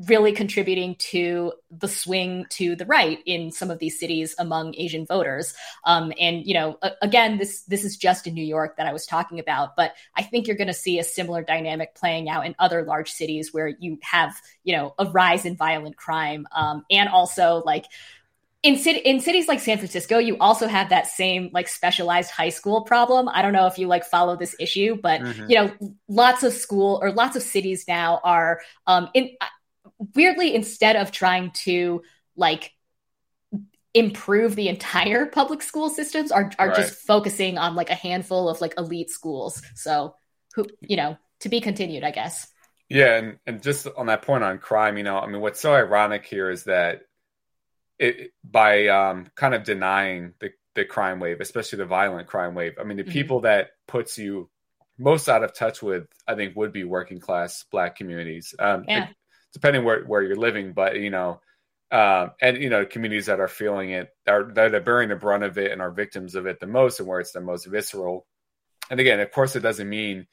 really 0.08 0.32
contributing 0.32 0.96
to 0.98 1.54
the 1.70 1.88
swing 1.88 2.46
to 2.50 2.76
the 2.76 2.86
right 2.86 3.20
in 3.26 3.52
some 3.52 3.70
of 3.70 3.78
these 3.78 4.00
cities 4.00 4.34
among 4.40 4.74
Asian 4.76 5.06
voters. 5.06 5.54
Um, 5.86 6.12
and 6.20 6.46
you 6.46 6.56
know, 6.56 6.78
again, 7.02 7.38
this 7.38 7.64
this 7.64 7.84
is 7.84 7.96
just 7.98 8.26
in 8.26 8.34
New 8.34 8.44
York 8.44 8.78
that 8.78 8.88
I 8.88 8.94
was 8.94 9.06
talking 9.06 9.40
about, 9.40 9.76
but 9.76 9.94
I 10.16 10.24
think 10.24 10.48
you're 10.48 10.58
going 10.58 10.68
to 10.68 10.74
see 10.74 10.98
a 10.98 11.04
similar 11.04 11.44
dynamic 11.44 11.96
playing 11.96 12.28
out 12.28 12.46
in 12.46 12.56
other 12.58 12.84
large 12.84 13.12
cities 13.12 13.54
where 13.54 13.68
you 13.68 14.00
have 14.02 14.36
you 14.64 14.76
know 14.76 14.96
a 14.98 15.06
rise 15.06 15.46
in 15.46 15.56
violent 15.56 15.96
crime 15.96 16.48
um, 16.56 16.84
and 16.90 17.08
also 17.10 17.62
like 17.66 17.86
in 18.64 18.78
city 18.78 19.00
in 19.00 19.20
cities 19.20 19.50
like 19.50 19.60
San 19.60 19.78
Francisco, 19.78 20.18
you 20.18 20.38
also 20.38 20.68
have 20.68 20.90
that 20.90 21.06
same 21.08 21.50
like 21.54 21.68
specialized 21.68 22.32
high 22.32 22.50
school 22.50 22.82
problem. 22.82 23.28
I 23.28 23.42
don't 23.42 23.52
know 23.52 23.68
if 23.68 23.78
you 23.78 23.88
like 23.88 24.06
follow 24.06 24.38
this 24.38 24.56
issue, 24.58 24.96
but 24.96 25.20
mm-hmm. 25.22 25.50
you 25.50 25.56
know, 25.58 25.96
lots 26.08 26.44
of 26.44 26.54
school 26.54 26.98
or 27.02 27.12
lots 27.12 27.36
of 27.36 27.44
cities 27.44 27.86
now 27.88 28.22
are 28.24 28.62
um 28.88 29.10
in 29.14 29.32
uh, 29.42 29.46
weirdly 30.16 30.56
instead 30.56 30.96
of 30.96 31.12
trying 31.12 31.52
to 31.52 32.04
like 32.38 32.72
improve 33.94 34.56
the 34.56 34.70
entire 34.70 35.26
public 35.40 35.62
school 35.62 35.90
systems 35.90 36.32
are 36.32 36.50
are 36.58 36.70
right. 36.70 36.78
just 36.78 36.96
focusing 37.06 37.58
on 37.58 37.76
like 37.76 37.90
a 37.90 37.96
handful 37.96 38.48
of 38.48 38.62
like 38.62 38.76
elite 38.78 39.10
schools. 39.10 39.62
So 39.76 40.16
who 40.56 40.66
you 40.80 40.96
know, 40.96 41.18
to 41.42 41.50
be 41.50 41.60
continued, 41.60 42.06
I 42.06 42.12
guess. 42.12 42.48
Yeah, 42.88 43.16
and, 43.16 43.40
and 43.46 43.62
just 43.62 43.88
on 43.98 44.06
that 44.06 44.22
point 44.22 44.44
on 44.44 44.58
crime, 44.60 44.98
you 44.98 45.04
know, 45.04 45.20
I 45.20 45.28
mean 45.28 45.42
what's 45.42 45.60
so 45.60 45.74
ironic 45.74 46.26
here 46.26 46.50
is 46.50 46.64
that 46.64 47.02
it, 48.00 48.32
by 48.44 48.88
um, 48.88 49.28
kind 49.36 49.54
of 49.54 49.64
denying 49.64 50.34
the, 50.40 50.52
the 50.76 50.86
crime 50.86 51.20
wave, 51.20 51.42
especially 51.42 51.78
the 51.78 51.86
violent 51.86 52.28
crime 52.28 52.56
wave. 52.56 52.74
I 52.80 52.84
mean, 52.84 52.98
the 52.98 53.04
mm-hmm. 53.04 53.12
people 53.12 53.40
that 53.42 53.70
puts 53.88 54.18
you 54.18 54.50
most 54.98 55.30
out 55.30 55.44
of 55.44 55.54
touch 55.54 55.82
with, 55.82 56.06
I 56.28 56.36
think, 56.36 56.56
would 56.56 56.74
be 56.74 56.84
working 56.84 57.20
class 57.20 57.66
Black 57.72 57.96
communities. 57.96 58.54
Um, 58.60 58.86
yeah. 58.88 59.10
it, 59.10 59.16
depending 59.54 59.84
where 59.84 60.04
where 60.04 60.22
you're 60.22 60.36
living, 60.36 60.74
but 60.74 61.00
you 61.00 61.10
know, 61.10 61.40
um, 61.92 62.32
and 62.42 62.58
you 62.58 62.70
know, 62.70 62.86
communities 62.86 63.28
that 63.28 63.40
are 63.40 63.48
feeling 63.48 63.92
it 63.92 64.10
are 64.28 64.52
that 64.54 64.74
are 64.74 64.82
bearing 64.82 65.10
the 65.10 65.16
brunt 65.16 65.44
of 65.44 65.58
it 65.58 65.72
and 65.72 65.82
are 65.82 65.92
victims 65.92 66.36
of 66.36 66.48
it 66.48 66.60
the 66.60 66.68
most, 66.68 67.00
and 67.00 67.08
where 67.08 67.20
it's 67.20 67.32
the 67.32 67.42
most 67.42 67.66
visceral. 67.66 68.26
And 68.90 69.00
again, 69.00 69.20
of 69.20 69.32
course, 69.32 69.56
it 69.56 69.62
doesn't 69.62 69.88
mean 69.88 70.28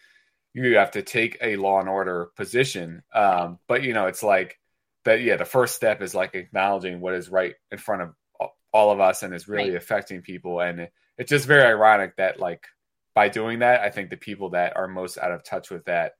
you 0.52 0.76
have 0.76 0.92
to 0.92 1.02
take 1.02 1.38
a 1.40 1.56
law 1.56 1.78
and 1.78 1.88
order 1.88 2.30
position, 2.36 3.02
um, 3.14 3.58
but 3.68 3.82
you 3.82 3.92
know, 3.92 4.06
it's 4.06 4.22
like 4.22 4.58
that 5.04 5.22
yeah, 5.22 5.36
the 5.36 5.44
first 5.44 5.76
step 5.76 6.02
is 6.02 6.14
like 6.14 6.34
acknowledging 6.34 7.00
what 7.00 7.14
is 7.14 7.28
right 7.28 7.54
in 7.70 7.78
front 7.78 8.02
of 8.02 8.14
all 8.72 8.90
of 8.90 9.00
us 9.00 9.22
and 9.22 9.34
is 9.34 9.48
really 9.48 9.70
right. 9.70 9.76
affecting 9.76 10.22
people. 10.22 10.60
And 10.60 10.80
it, 10.80 10.92
it's 11.18 11.30
just 11.30 11.46
very 11.46 11.64
ironic 11.64 12.16
that 12.16 12.38
like 12.38 12.66
by 13.14 13.28
doing 13.28 13.60
that, 13.60 13.80
I 13.80 13.90
think 13.90 14.10
the 14.10 14.16
people 14.16 14.50
that 14.50 14.76
are 14.76 14.88
most 14.88 15.18
out 15.18 15.32
of 15.32 15.44
touch 15.44 15.70
with 15.70 15.84
that 15.86 16.12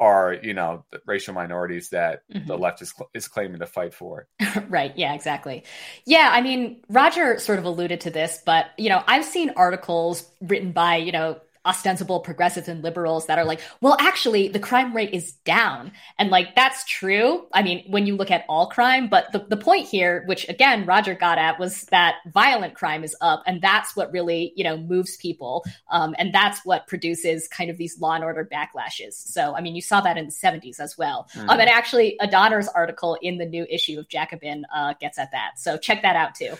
are 0.00 0.34
you 0.42 0.54
know 0.54 0.84
the 0.90 1.00
racial 1.06 1.34
minorities 1.34 1.90
that 1.90 2.22
mm-hmm. 2.32 2.46
the 2.46 2.56
left 2.56 2.80
is, 2.80 2.94
is 3.12 3.28
claiming 3.28 3.60
to 3.60 3.66
fight 3.66 3.92
for 3.92 4.26
right 4.68 4.96
yeah 4.96 5.12
exactly 5.12 5.62
yeah 6.06 6.30
i 6.32 6.40
mean 6.40 6.82
roger 6.88 7.38
sort 7.38 7.58
of 7.58 7.66
alluded 7.66 8.00
to 8.00 8.10
this 8.10 8.42
but 8.46 8.70
you 8.78 8.88
know 8.88 9.04
i've 9.06 9.26
seen 9.26 9.50
articles 9.56 10.26
written 10.40 10.72
by 10.72 10.96
you 10.96 11.12
know 11.12 11.38
ostensible 11.66 12.20
progressives 12.20 12.68
and 12.68 12.82
liberals 12.82 13.26
that 13.26 13.38
are 13.38 13.44
like, 13.44 13.60
well, 13.80 13.96
actually, 14.00 14.48
the 14.48 14.58
crime 14.58 14.94
rate 14.96 15.12
is 15.12 15.32
down. 15.44 15.92
And 16.18 16.30
like, 16.30 16.56
that's 16.56 16.84
true. 16.84 17.46
I 17.52 17.62
mean, 17.62 17.84
when 17.90 18.06
you 18.06 18.16
look 18.16 18.30
at 18.30 18.44
all 18.48 18.68
crime, 18.68 19.08
but 19.08 19.30
the, 19.32 19.40
the 19.40 19.56
point 19.56 19.86
here, 19.86 20.24
which 20.26 20.48
again, 20.48 20.86
Roger 20.86 21.14
got 21.14 21.38
at, 21.38 21.58
was 21.58 21.82
that 21.86 22.16
violent 22.32 22.74
crime 22.74 23.04
is 23.04 23.14
up. 23.20 23.42
And 23.46 23.60
that's 23.60 23.94
what 23.94 24.10
really, 24.10 24.52
you 24.56 24.64
know, 24.64 24.78
moves 24.78 25.16
people. 25.18 25.64
Um, 25.90 26.14
and 26.18 26.32
that's 26.32 26.64
what 26.64 26.86
produces 26.86 27.46
kind 27.48 27.70
of 27.70 27.76
these 27.76 28.00
law 28.00 28.14
and 28.14 28.24
order 28.24 28.48
backlashes. 28.50 29.12
So, 29.12 29.54
I 29.54 29.60
mean, 29.60 29.74
you 29.74 29.82
saw 29.82 30.00
that 30.00 30.16
in 30.16 30.26
the 30.26 30.32
70s 30.32 30.80
as 30.80 30.96
well. 30.96 31.28
Mm. 31.34 31.48
Um, 31.48 31.60
and 31.60 31.68
actually, 31.68 32.18
Donner's 32.30 32.68
article 32.68 33.18
in 33.20 33.36
the 33.36 33.46
new 33.46 33.66
issue 33.68 33.98
of 33.98 34.08
Jacobin 34.08 34.64
uh, 34.74 34.94
gets 34.98 35.18
at 35.18 35.32
that. 35.32 35.58
So 35.58 35.76
check 35.76 36.02
that 36.02 36.16
out 36.16 36.34
too. 36.34 36.54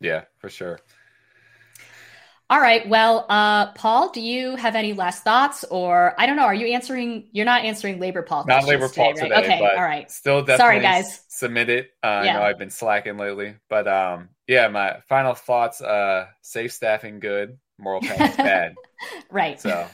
Yeah, 0.00 0.24
for 0.38 0.48
sure. 0.48 0.78
All 2.48 2.60
right. 2.60 2.88
Well, 2.88 3.26
uh, 3.28 3.72
Paul, 3.72 4.10
do 4.10 4.20
you 4.20 4.54
have 4.54 4.76
any 4.76 4.92
last 4.92 5.24
thoughts, 5.24 5.64
or 5.64 6.14
I 6.16 6.26
don't 6.26 6.36
know? 6.36 6.44
Are 6.44 6.54
you 6.54 6.68
answering? 6.68 7.28
You're 7.32 7.44
not 7.44 7.64
answering 7.64 7.98
labor 7.98 8.22
Paul. 8.22 8.44
Not 8.46 8.64
labor 8.66 8.88
Paul 8.88 9.14
today. 9.14 9.30
Right? 9.30 9.44
Okay. 9.44 9.60
all 9.60 9.82
right. 9.82 10.08
Still 10.10 10.42
definitely. 10.42 10.58
Sorry, 10.58 10.80
guys. 10.80 11.22
Submit 11.28 11.68
it. 11.70 11.90
Uh, 12.04 12.22
yeah. 12.24 12.30
I 12.30 12.32
know 12.34 12.42
I've 12.42 12.58
been 12.58 12.70
slacking 12.70 13.16
lately, 13.16 13.56
but 13.68 13.88
um, 13.88 14.28
yeah. 14.46 14.68
My 14.68 14.98
final 15.08 15.34
thoughts: 15.34 15.80
uh, 15.80 16.26
safe 16.42 16.72
staffing, 16.72 17.18
good. 17.18 17.58
Moral 17.78 18.00
panic, 18.02 18.36
bad. 18.36 18.74
right. 19.30 19.60
So 19.60 19.86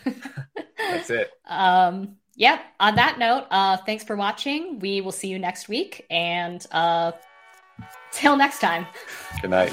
that's 0.78 1.10
it. 1.10 1.30
Um. 1.46 2.16
Yep. 2.36 2.60
Yeah, 2.60 2.62
on 2.80 2.94
that 2.96 3.18
note, 3.18 3.46
uh, 3.50 3.76
thanks 3.78 4.04
for 4.04 4.16
watching. 4.16 4.78
We 4.78 5.00
will 5.02 5.12
see 5.12 5.28
you 5.28 5.38
next 5.38 5.68
week, 5.68 6.06
and 6.10 6.64
uh, 6.70 7.12
till 8.10 8.36
next 8.36 8.60
time. 8.60 8.86
Good 9.40 9.50
night. 9.50 9.72